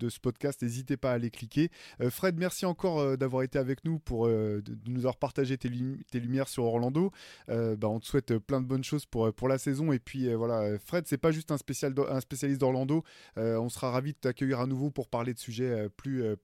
ce, 0.09 0.18
podcast. 0.18 0.61
N'hésitez 0.62 0.97
pas 0.97 1.12
à 1.12 1.18
les 1.18 1.30
cliquer. 1.30 1.70
Euh, 2.01 2.11
Fred, 2.11 2.37
merci 2.37 2.66
encore 2.66 2.99
euh, 2.99 3.16
d'avoir 3.16 3.45
été 3.45 3.57
avec 3.57 3.84
nous 3.84 4.01
pour 4.01 4.26
euh, 4.26 4.61
de, 4.62 4.76
nous 4.89 5.01
avoir 5.01 5.16
partagé 5.16 5.57
tes, 5.57 5.68
lumières 5.68 6.49
sur 6.49 6.64
Orlando. 6.64 7.12
Ben, 7.47 7.78
on 7.84 8.01
te 8.01 8.07
souhaite 8.07 8.37
plein 8.39 8.61
de 8.61 8.66
bonnes 8.66 8.82
choses 8.82 9.07
pour, 9.07 9.49
la 9.49 9.59
saison. 9.59 9.93
Et 9.93 10.01
puis 10.01 10.32
voilà, 10.34 10.76
Fred, 10.80 11.07
c'est 11.07 11.18
pas 11.18 11.30
juste 11.30 11.53
un, 11.53 11.57
spécial, 11.57 11.95
un 12.09 12.20
spécialiste 12.20 12.61
d'Orlando. 12.61 13.05
on 13.37 13.68
sera 13.68 13.93
ravi 13.93 14.12
de 14.12 14.18
t'accueillir 14.18 14.59
à 14.59 14.66
nouveau 14.66 14.91
pour 14.91 15.09
parler 15.09 15.34
de 15.34 15.39
sujets 15.39 15.89
plus 15.95 16.37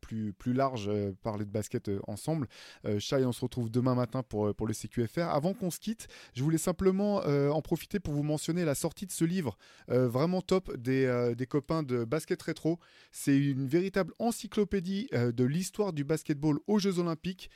larges, 0.46 0.90
parler 1.22 1.44
de 1.44 1.50
basket 1.50 1.90
ensemble. 2.06 2.46
Chai, 2.98 3.24
on 3.24 3.32
se 3.32 3.40
retrouve 3.40 3.70
demain 3.70 3.96
matin 3.96 4.22
pour, 4.22 4.54
pour 4.54 4.68
le 4.68 4.72
CQFR. 4.72 5.22
Avant 5.22 5.52
qu'on 5.52 5.70
se 5.70 5.80
quitte, 5.80 6.06
je 6.34 6.44
voulais 6.44 6.58
simplement 6.58 7.16
en 7.16 7.60
profiter 7.62 7.98
pour 7.98 8.14
vous 8.14 8.22
mentionner 8.22 8.64
la 8.64 8.76
sortie 8.76 9.06
de 9.06 9.12
ce 9.12 9.24
livre 9.24 9.31
euh, 9.90 10.08
vraiment 10.08 10.42
top 10.42 10.76
des, 10.76 11.06
euh, 11.06 11.34
des, 11.34 11.46
copains 11.46 11.82
de 11.82 12.04
Basket 12.04 12.40
Rétro. 12.42 12.78
C'est 13.10 13.36
une 13.36 13.66
véritable 13.66 14.12
encyclopédie 14.18 15.08
euh, 15.14 15.32
de 15.32 15.44
l'histoire 15.44 15.92
du 15.92 16.04
basketball 16.04 16.58
aux 16.66 16.78
Jeux 16.78 16.98
Olympiques, 16.98 17.50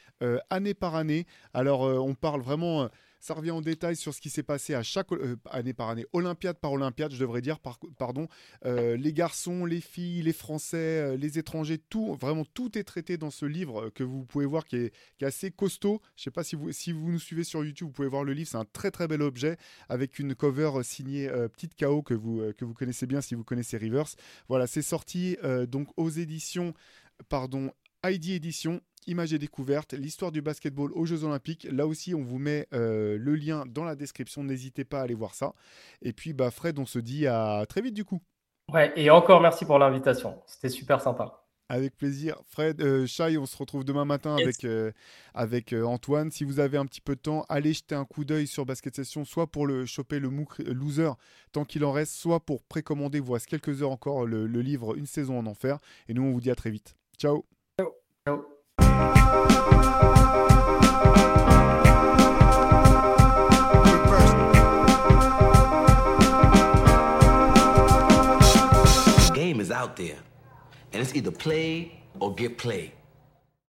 année 0.51 0.75
par 0.75 0.95
année. 0.95 1.27
Alors, 1.53 1.83
on 1.83 2.15
parle 2.15 2.41
vraiment 2.41 2.89
ça 3.21 3.35
revient 3.35 3.51
en 3.51 3.61
détail 3.61 3.97
sur 3.97 4.15
ce 4.15 4.21
qui 4.21 4.31
s'est 4.31 4.43
passé 4.43 4.75
à 4.75 4.83
chaque 4.83 5.13
euh, 5.13 5.37
année 5.51 5.73
par 5.73 5.89
année, 5.89 6.07
Olympiade 6.13 6.59
par 6.59 6.73
Olympiade, 6.73 7.13
je 7.13 7.19
devrais 7.19 7.43
dire, 7.43 7.59
pardon. 7.99 8.29
Euh, 8.65 8.97
les 8.97 9.13
garçons, 9.13 9.65
les 9.65 9.81
filles, 9.81 10.23
les 10.23 10.33
Français, 10.33 10.77
euh, 10.77 11.17
les 11.17 11.39
étrangers, 11.39 11.79
tout, 11.79 12.15
vraiment 12.15 12.45
tout 12.45 12.79
est 12.79 12.85
traité 12.85 13.17
dans 13.17 13.31
ce 13.31 13.47
livre 13.47 13.91
que 13.91 14.05
vous 14.05 14.25
pouvez 14.25 14.47
voir 14.47 14.65
qui 14.65 14.77
est, 14.77 14.93
assez 15.23 15.51
costaud. 15.51 16.01
Je 16.15 16.21
ne 16.21 16.25
sais 16.25 16.31
pas 16.31 16.45
si 16.45 16.55
vous, 16.57 16.71
si 16.73 16.93
vous 16.93 17.11
nous 17.11 17.19
suivez 17.19 17.45
sur 17.45 17.65
YouTube, 17.65 17.89
vous 17.89 17.93
pouvez 17.93 18.09
voir 18.09 18.25
le 18.25 18.33
livre. 18.33 18.49
C'est 18.49 18.57
un 18.57 18.65
très 18.65 18.91
très 18.91 19.09
bel 19.09 19.23
objet 19.23 19.57
avec 19.89 20.19
une 20.19 20.35
cover 20.35 20.83
signée 20.83 21.29
Petite 21.53 21.77
KO 21.77 22.03
que 22.03 22.15
vous, 22.15 22.53
que 22.57 22.65
vous 22.65 22.75
connaissez 22.75 23.07
bien 23.07 23.21
si 23.21 23.35
vous 23.35 23.43
connaissez 23.43 23.77
Rivers. 23.77 24.07
Voilà, 24.49 24.67
c'est 24.67 24.83
sorti 24.83 25.37
donc 25.69 25.89
aux 25.97 26.11
éditions, 26.11 26.75
pardon, 27.29 27.73
ID 28.05 28.31
Édition 28.31 28.81
Images 29.07 29.33
et 29.33 29.39
découvertes, 29.39 29.93
l'histoire 29.95 30.33
du 30.33 30.43
basketball 30.43 30.91
aux 30.93 31.07
Jeux 31.07 31.25
Olympiques. 31.25 31.67
Là 31.71 31.87
aussi, 31.87 32.15
on 32.15 32.23
vous 32.23 32.39
met 32.39 32.67
euh, 32.73 33.17
le 33.19 33.35
lien 33.37 33.65
dans 33.67 33.85
la 33.85 33.97
description. 33.97 34.45
N'hésitez 34.45 34.85
pas 34.85 35.01
à 35.01 35.03
aller 35.03 35.15
voir 35.15 35.35
ça. 35.35 35.55
Et 36.03 36.13
puis, 36.13 36.33
bah, 36.33 36.51
Fred, 36.51 36.79
on 36.79 36.87
se 36.87 36.99
dit 36.99 37.27
à 37.27 37.65
très 37.69 37.81
vite 37.81 37.95
du 37.95 38.05
coup. 38.05 38.21
Ouais, 38.73 38.93
et 38.97 39.11
encore 39.11 39.41
merci 39.41 39.65
pour 39.65 39.79
l'invitation. 39.79 40.43
C'était 40.47 40.69
super 40.69 41.01
sympa. 41.01 41.47
Avec 41.69 41.97
plaisir. 41.97 42.41
Fred, 42.47 42.81
euh, 42.81 43.07
Shai, 43.07 43.37
on 43.39 43.47
se 43.47 43.57
retrouve 43.57 43.85
demain 43.85 44.05
matin 44.05 44.37
avec, 44.37 44.65
euh, 44.65 44.93
avec 45.35 45.73
euh, 45.73 45.83
Antoine. 45.83 46.31
Si 46.31 46.45
vous 46.45 46.61
avez 46.61 46.79
un 46.79 46.87
petit 46.87 47.01
peu 47.01 47.17
de 47.17 47.21
temps, 47.21 47.45
allez 47.49 47.73
jeter 47.73 47.97
un 47.97 48.05
coup 48.05 48.25
d'œil 48.25 48.47
sur 48.47 48.65
Basket 48.65 48.95
Session, 48.95 49.25
soit 49.25 49.49
pour 49.49 49.67
le 49.67 49.85
choper 49.85 50.21
le 50.21 50.31
MOOC 50.31 50.59
loser 50.59 51.11
tant 51.51 51.65
qu'il 51.65 51.85
en 51.85 51.91
reste, 51.91 52.15
soit 52.15 52.41
pour 52.41 52.63
précommander, 52.63 53.19
vous 53.19 53.33
reste 53.33 53.47
quelques 53.47 53.83
heures 53.83 53.91
encore, 53.91 54.27
le, 54.27 54.47
le 54.47 54.61
livre 54.61 54.97
Une 54.97 55.07
saison 55.07 55.39
en 55.39 55.47
enfer. 55.47 55.79
Et 56.09 56.15
nous, 56.15 56.23
on 56.23 56.33
vous 56.33 56.41
dit 56.41 56.51
à 56.51 56.55
très 56.55 56.71
vite. 56.71 56.97
Ciao. 57.19 57.45
Ciao. 57.81 57.93
Ciao. 58.25 58.56
Game 69.35 69.61
is 69.61 69.71
out 69.71 69.97
there, 69.97 70.17
and 70.93 71.03
it's 71.03 71.15
either 71.15 71.31
play 71.31 72.03
or 72.21 72.35
get 72.35 72.59
played. 72.59 72.93